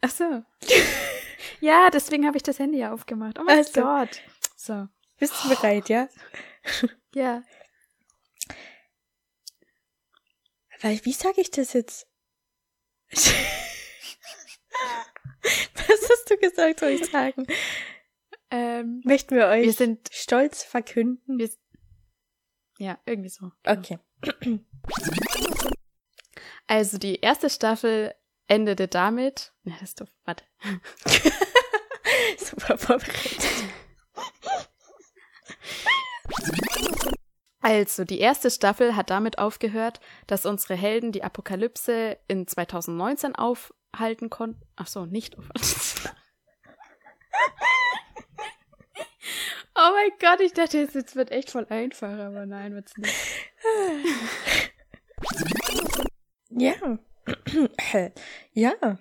Ach 0.00 0.10
so. 0.10 0.44
ja, 1.60 1.90
deswegen 1.90 2.26
habe 2.26 2.36
ich 2.36 2.42
das 2.42 2.58
Handy 2.58 2.78
ja 2.78 2.92
aufgemacht. 2.92 3.38
Oh 3.38 3.44
mein 3.44 3.60
Ach 3.60 3.64
so. 3.64 3.80
Gott. 3.80 4.20
So. 4.56 4.86
Bist 5.18 5.34
du 5.42 5.48
bereit, 5.48 5.88
ja? 5.88 6.08
Ja. 7.14 7.42
Weil, 10.80 11.04
wie 11.04 11.12
sage 11.12 11.40
ich 11.40 11.50
das 11.50 11.72
jetzt? 11.72 12.06
Was 13.10 13.32
hast 16.08 16.30
du 16.30 16.36
gesagt, 16.36 16.80
soll 16.80 16.90
ich 16.90 17.10
sagen? 17.10 17.46
Ähm, 18.50 19.00
Möchten 19.04 19.36
wir 19.36 19.46
euch 19.46 19.64
wir 19.64 19.72
sind. 19.72 20.08
stolz 20.12 20.62
verkünden? 20.64 21.38
Wir, 21.38 21.50
ja, 22.78 22.98
irgendwie 23.04 23.28
so. 23.28 23.50
Okay. 23.64 23.98
Also 26.66 26.98
die 26.98 27.20
erste 27.20 27.50
Staffel 27.50 28.14
endete 28.46 28.88
damit. 28.88 29.52
Ja, 29.64 29.74
das 29.80 29.90
ist 29.90 30.00
doof. 30.00 30.08
Warte. 30.24 30.44
Super 32.38 32.78
vorbereitet. 32.78 33.59
Also, 37.60 38.04
die 38.04 38.20
erste 38.20 38.50
Staffel 38.50 38.96
hat 38.96 39.10
damit 39.10 39.38
aufgehört, 39.38 40.00
dass 40.26 40.46
unsere 40.46 40.74
Helden 40.74 41.12
die 41.12 41.22
Apokalypse 41.22 42.18
in 42.26 42.46
2019 42.46 43.34
aufhalten 43.34 44.30
konnten. 44.30 44.62
Ach 44.76 44.86
so, 44.86 45.04
nicht 45.04 45.36
aufhalten. 45.38 45.60
oh 49.74 49.90
mein 49.94 50.10
Gott, 50.18 50.40
ich 50.40 50.54
dachte, 50.54 50.78
jetzt 50.78 50.94
jetzt 50.94 51.16
wird 51.16 51.30
echt 51.30 51.50
voll 51.50 51.66
einfach, 51.68 52.18
aber 52.18 52.46
nein, 52.46 52.74
wird's 52.74 52.96
nicht. 52.96 53.14
Ja. 56.50 56.74
ja. 58.52 58.72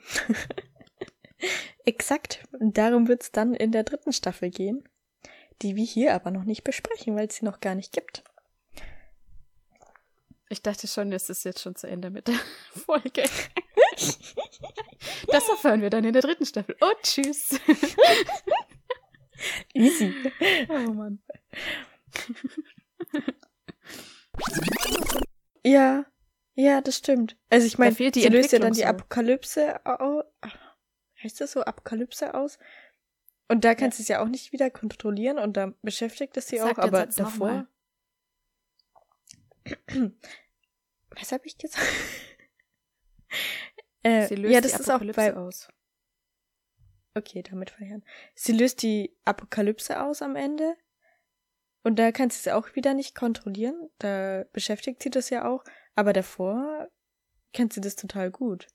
Exakt. 1.85 2.43
Darum 2.59 3.07
wird's 3.07 3.31
dann 3.31 3.53
in 3.53 3.71
der 3.71 3.83
dritten 3.83 4.13
Staffel 4.13 4.49
gehen, 4.49 4.83
die 5.61 5.75
wir 5.75 5.85
hier 5.85 6.13
aber 6.13 6.31
noch 6.31 6.43
nicht 6.43 6.63
besprechen, 6.63 7.15
weil 7.15 7.27
es 7.27 7.35
sie 7.35 7.45
noch 7.45 7.59
gar 7.59 7.75
nicht 7.75 7.91
gibt. 7.91 8.23
Ich 10.49 10.63
dachte 10.63 10.87
schon, 10.87 11.11
es 11.13 11.29
ist 11.29 11.45
jetzt 11.45 11.61
schon 11.61 11.75
zu 11.75 11.87
Ende 11.87 12.09
mit 12.09 12.27
der 12.27 12.35
Folge. 12.85 13.23
Das 15.27 15.47
erfahren 15.47 15.81
wir 15.81 15.91
dann 15.91 16.03
in 16.03 16.13
der 16.13 16.23
dritten 16.23 16.45
Staffel. 16.45 16.75
Oh, 16.81 16.91
tschüss. 17.03 17.59
Easy. 19.73 20.13
Oh 20.69 20.91
Mann. 20.93 21.21
Ja. 25.63 26.05
Ja, 26.55 26.81
das 26.81 26.97
stimmt. 26.97 27.37
Also 27.49 27.67
ich 27.67 27.77
meine, 27.77 27.95
sie 27.95 28.09
löst 28.27 28.51
ja 28.51 28.59
dann 28.59 28.73
die. 28.73 28.85
Apokalypse 28.85 29.85
aus. 29.85 30.25
Heißt 31.23 31.39
das 31.39 31.51
so? 31.51 31.61
Apokalypse 31.61 32.33
aus? 32.33 32.57
Und 33.47 33.63
da 33.65 33.75
kann 33.75 33.91
sie 33.91 34.01
es 34.01 34.07
ja 34.07 34.21
auch 34.21 34.27
nicht 34.27 34.51
wieder 34.51 34.69
kontrollieren 34.69 35.37
und 35.39 35.57
da 35.57 35.73
beschäftigt 35.81 36.35
es 36.37 36.47
sie 36.47 36.57
Sag 36.57 36.77
auch, 36.77 36.83
aber 36.83 37.05
davor. 37.05 37.67
Was 41.11 41.31
habe 41.31 41.45
ich 41.45 41.57
gesagt? 41.57 41.85
äh, 44.03 44.27
Sie 44.27 44.35
löst 44.35 44.53
ja, 44.53 44.61
das 44.61 44.73
die 44.73 44.81
ist 44.81 44.89
auch 44.89 44.95
Apokalypse 44.95 45.21
bei. 45.21 45.35
aus. 45.35 45.69
Okay, 47.15 47.43
damit 47.43 47.71
verheeren. 47.71 48.05
Sie 48.35 48.53
löst 48.53 48.83
die 48.83 49.15
Apokalypse 49.25 50.01
aus 50.01 50.21
am 50.21 50.35
Ende. 50.35 50.77
Und 51.83 51.97
da 51.97 52.11
kann 52.11 52.29
sie 52.29 52.39
es 52.39 52.47
auch 52.53 52.75
wieder 52.75 52.93
nicht 52.93 53.15
kontrollieren. 53.15 53.89
Da 53.97 54.45
beschäftigt 54.53 55.01
sie 55.01 55.09
das 55.09 55.29
ja 55.29 55.47
auch. 55.47 55.63
Aber 55.95 56.13
davor 56.13 56.89
kennt 57.53 57.73
sie 57.73 57.81
das 57.81 57.95
total 57.95 58.31
gut. 58.31 58.67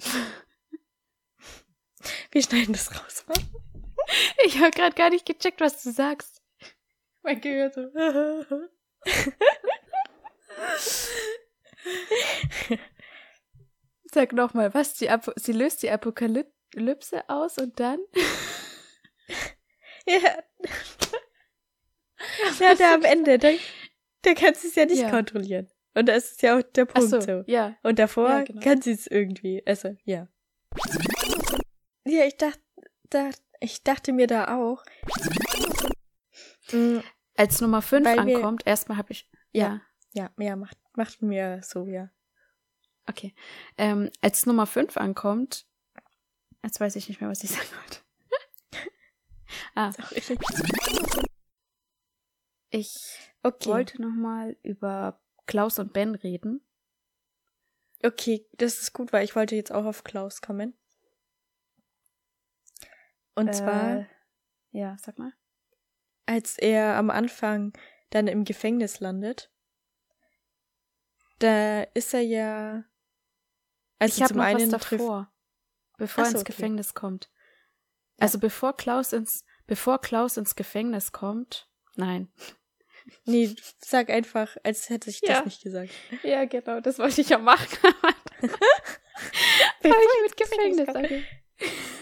Wir 2.30 2.42
schneiden 2.42 2.72
das 2.72 2.94
raus. 2.94 3.24
Ich 4.44 4.60
habe 4.60 4.70
gerade 4.70 4.94
gar 4.94 5.10
nicht 5.10 5.26
gecheckt, 5.26 5.60
was 5.60 5.82
du 5.82 5.90
sagst. 5.90 6.40
Mein 7.22 7.40
Gehör 7.40 7.72
so. 7.72 7.90
Sag 14.12 14.32
nochmal, 14.32 14.72
was? 14.74 14.94
Die 14.94 15.10
Apo 15.10 15.32
sie 15.36 15.52
löst 15.52 15.82
die 15.82 15.90
Apokalypse 15.90 17.28
aus 17.28 17.58
und 17.58 17.78
dann? 17.80 17.98
ja. 20.06 20.18
ja, 22.60 22.74
da 22.74 22.94
am 22.94 23.02
Ende. 23.02 23.38
Da, 23.38 23.50
da 24.22 24.34
kann 24.34 24.54
sie 24.54 24.68
es 24.68 24.74
ja 24.74 24.86
nicht 24.86 25.00
Ja. 25.02 25.10
kontrollieren. 25.10 25.68
Und 25.94 26.06
das 26.08 26.32
ist 26.32 26.42
ja 26.42 26.58
auch 26.58 26.62
der 26.62 26.84
Punkt 26.84 27.08
so, 27.10 27.20
so. 27.20 27.42
ja. 27.46 27.76
Und 27.82 27.98
davor 27.98 28.28
Ja, 28.28 28.42
genau. 28.44 28.60
kann 28.60 28.82
sie 28.82 28.92
es 28.92 29.06
irgendwie. 29.06 29.62
Also, 29.66 29.96
ja. 30.04 30.28
Ja, 32.04 32.24
ich 32.24 32.36
dachte, 32.36 32.60
da, 33.10 33.30
ich 33.60 33.82
dachte 33.82 34.12
mir 34.12 34.26
da 34.26 34.56
auch. 34.58 34.84
Mm, 36.72 36.98
Als 37.36 37.60
Nummer 37.60 37.82
5 37.82 38.06
Weil 38.06 38.26
wir- 38.26 38.36
ankommt, 38.36 38.66
erstmal 38.66 38.98
habe 38.98 39.12
ich. 39.12 39.30
Ja. 39.52 39.80
Ja, 40.12 40.30
ja, 40.38 40.56
macht, 40.56 40.78
macht 40.96 41.20
mir 41.22 41.60
so, 41.62 41.84
ja. 41.86 42.10
Okay. 43.06 43.34
Ähm, 43.76 44.10
als 44.22 44.46
Nummer 44.46 44.66
5 44.66 44.96
ankommt, 44.96 45.66
jetzt 46.64 46.80
weiß 46.80 46.96
ich 46.96 47.08
nicht 47.08 47.20
mehr, 47.20 47.28
was 47.30 47.44
ich 47.44 47.50
sagen 47.56 47.68
wollte. 47.76 48.00
ah, 49.74 49.92
ich 52.70 53.30
Okay. 53.42 53.68
wollte 53.68 54.02
nochmal 54.02 54.56
über 54.62 55.20
Klaus 55.46 55.78
und 55.78 55.92
Ben 55.92 56.14
reden. 56.14 56.62
Okay, 58.02 58.46
das 58.52 58.78
ist 58.80 58.92
gut, 58.92 59.12
weil 59.12 59.24
ich 59.24 59.36
wollte 59.36 59.54
jetzt 59.54 59.72
auch 59.72 59.84
auf 59.84 60.02
Klaus 60.04 60.40
kommen. 60.40 60.74
Und 63.34 63.54
zwar, 63.54 64.00
Äh, 64.00 64.06
ja, 64.72 64.96
sag 65.00 65.18
mal. 65.18 65.32
Als 66.26 66.58
er 66.58 66.96
am 66.96 67.10
Anfang 67.10 67.72
dann 68.10 68.26
im 68.26 68.44
Gefängnis 68.44 69.00
landet, 69.00 69.50
da 71.38 71.82
ist 71.94 72.14
er 72.14 72.20
ja. 72.20 72.84
Also 73.98 74.16
ich 74.16 74.22
habe 74.22 74.28
zum 74.28 74.38
noch 74.38 74.44
einen 74.44 74.72
was 74.72 74.88
davor, 74.88 75.32
bevor 75.98 76.24
er 76.24 76.30
so, 76.30 76.32
ins 76.32 76.40
okay. 76.42 76.52
Gefängnis 76.52 76.94
kommt. 76.94 77.30
Also 78.18 78.38
bevor 78.38 78.76
Klaus 78.76 79.12
ins 79.12 79.44
bevor 79.66 80.00
Klaus 80.00 80.36
ins 80.36 80.54
Gefängnis 80.56 81.12
kommt. 81.12 81.68
Nein. 81.94 82.32
Nee, 83.24 83.54
sag 83.78 84.10
einfach, 84.10 84.56
als 84.64 84.90
hätte 84.90 85.10
ich 85.10 85.20
Ja. 85.20 85.36
das 85.36 85.44
nicht 85.44 85.62
gesagt. 85.62 85.92
Ja, 86.24 86.44
genau, 86.44 86.80
das 86.80 86.98
wollte 86.98 87.20
ich 87.20 87.28
ja 87.28 87.38
machen. 87.38 87.68
Habe 88.42 88.52
ich 89.82 90.22
mit 90.24 90.36
Gefängnis 90.36 90.88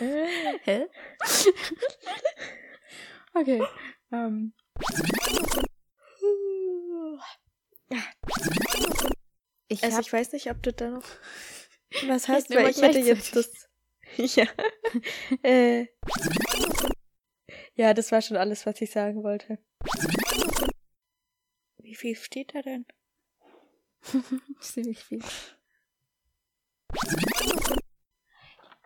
Äh, 0.01 0.59
Hä? 0.62 0.86
okay. 3.34 3.62
Ähm. 4.15 4.53
Ich 9.69 9.82
Also 9.82 10.01
ich 10.01 10.12
weiß 10.12 10.32
nicht, 10.32 10.51
ob 10.51 10.62
du 10.62 10.73
da 10.73 10.91
noch 10.91 11.05
was 12.07 12.28
hast, 12.28 12.51
weil 12.51 12.62
mal 12.62 12.70
ich 12.70 12.81
hätte 12.81 13.01
jetzt 13.01 13.35
das. 13.36 13.51
Ja. 14.16 14.47
äh. 15.43 15.86
Ja, 17.74 17.95
das 17.95 18.12
war 18.12 18.23
schon 18.23 18.36
alles, 18.36 18.65
was 18.66 18.81
ich 18.81 18.93
sagen 18.93 19.24
wollte. 19.24 19.59
Wie 21.78 21.97
viel 21.97 22.15
steht 22.15 22.55
da 22.55 22.62
denn? 22.62 22.86
ziemlich 24.61 25.03
viel. 25.03 25.23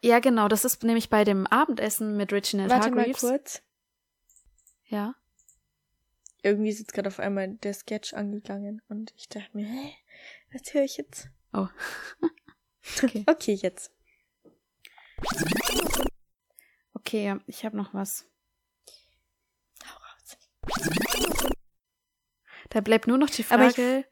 Ja, 0.03 0.21
genau, 0.21 0.49
das 0.49 0.65
ist 0.65 0.85
nämlich 0.85 1.11
bei 1.11 1.25
dem 1.25 1.47
Abendessen 1.49 2.17
mit 2.17 2.33
Reginald 2.33 2.71
Warte 2.71 2.91
mal 2.91 3.01
Hargreaves. 3.01 3.21
kurz. 3.21 3.63
Ja. 4.89 5.15
Irgendwie 6.43 6.71
ist 6.71 6.79
jetzt 6.79 6.93
gerade 6.93 7.09
auf 7.09 7.19
einmal 7.19 7.49
der 7.49 7.75
Sketch 7.75 8.15
angegangen 8.15 8.81
und 8.89 9.13
ich 9.17 9.29
dachte 9.29 9.51
mir, 9.57 9.67
hä, 9.67 9.95
was 10.53 10.73
höre 10.73 10.85
ich 10.85 10.97
jetzt? 10.97 11.29
Oh. 11.53 11.69
Okay. 13.03 13.23
Okay, 13.27 13.53
jetzt. 13.53 13.93
Okay, 16.95 17.27
ja, 17.27 17.39
ich 17.47 17.67
habe 17.67 17.77
noch 17.77 17.93
was. 17.93 18.27
Hau 19.85 19.95
raus. 19.95 20.39
Da 22.71 22.81
bleibt 22.81 23.07
nur 23.09 23.19
noch 23.19 23.29
die 23.29 23.45
Aber 23.51 23.67
ich- 23.69 23.75
Frage. 23.75 24.07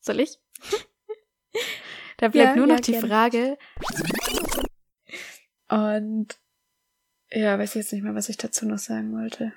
Soll 0.00 0.20
ich? 0.20 0.38
Da 2.16 2.28
bleibt 2.28 2.50
Ja, 2.50 2.56
nur 2.56 2.66
ja, 2.68 2.74
noch 2.74 2.80
die 2.80 2.92
gerne. 2.92 3.08
Frage. 3.08 3.58
Und 5.68 6.38
ja, 7.32 7.58
weiß 7.58 7.74
jetzt 7.74 7.92
nicht 7.92 8.02
mehr, 8.02 8.14
was 8.14 8.28
ich 8.28 8.36
dazu 8.36 8.66
noch 8.66 8.78
sagen 8.78 9.12
wollte. 9.12 9.52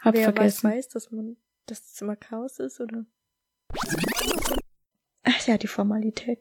Hab 0.00 0.14
Wer 0.14 0.28
weiß, 0.28 0.34
vergessen. 0.34 0.70
weiß, 0.70 0.88
dass 0.88 1.10
man 1.10 1.36
das 1.66 1.94
Zimmer 1.94 2.16
Chaos 2.16 2.58
ist, 2.58 2.80
oder? 2.80 3.06
Ach 5.22 5.46
ja, 5.46 5.58
die 5.58 5.68
Formalität. 5.68 6.40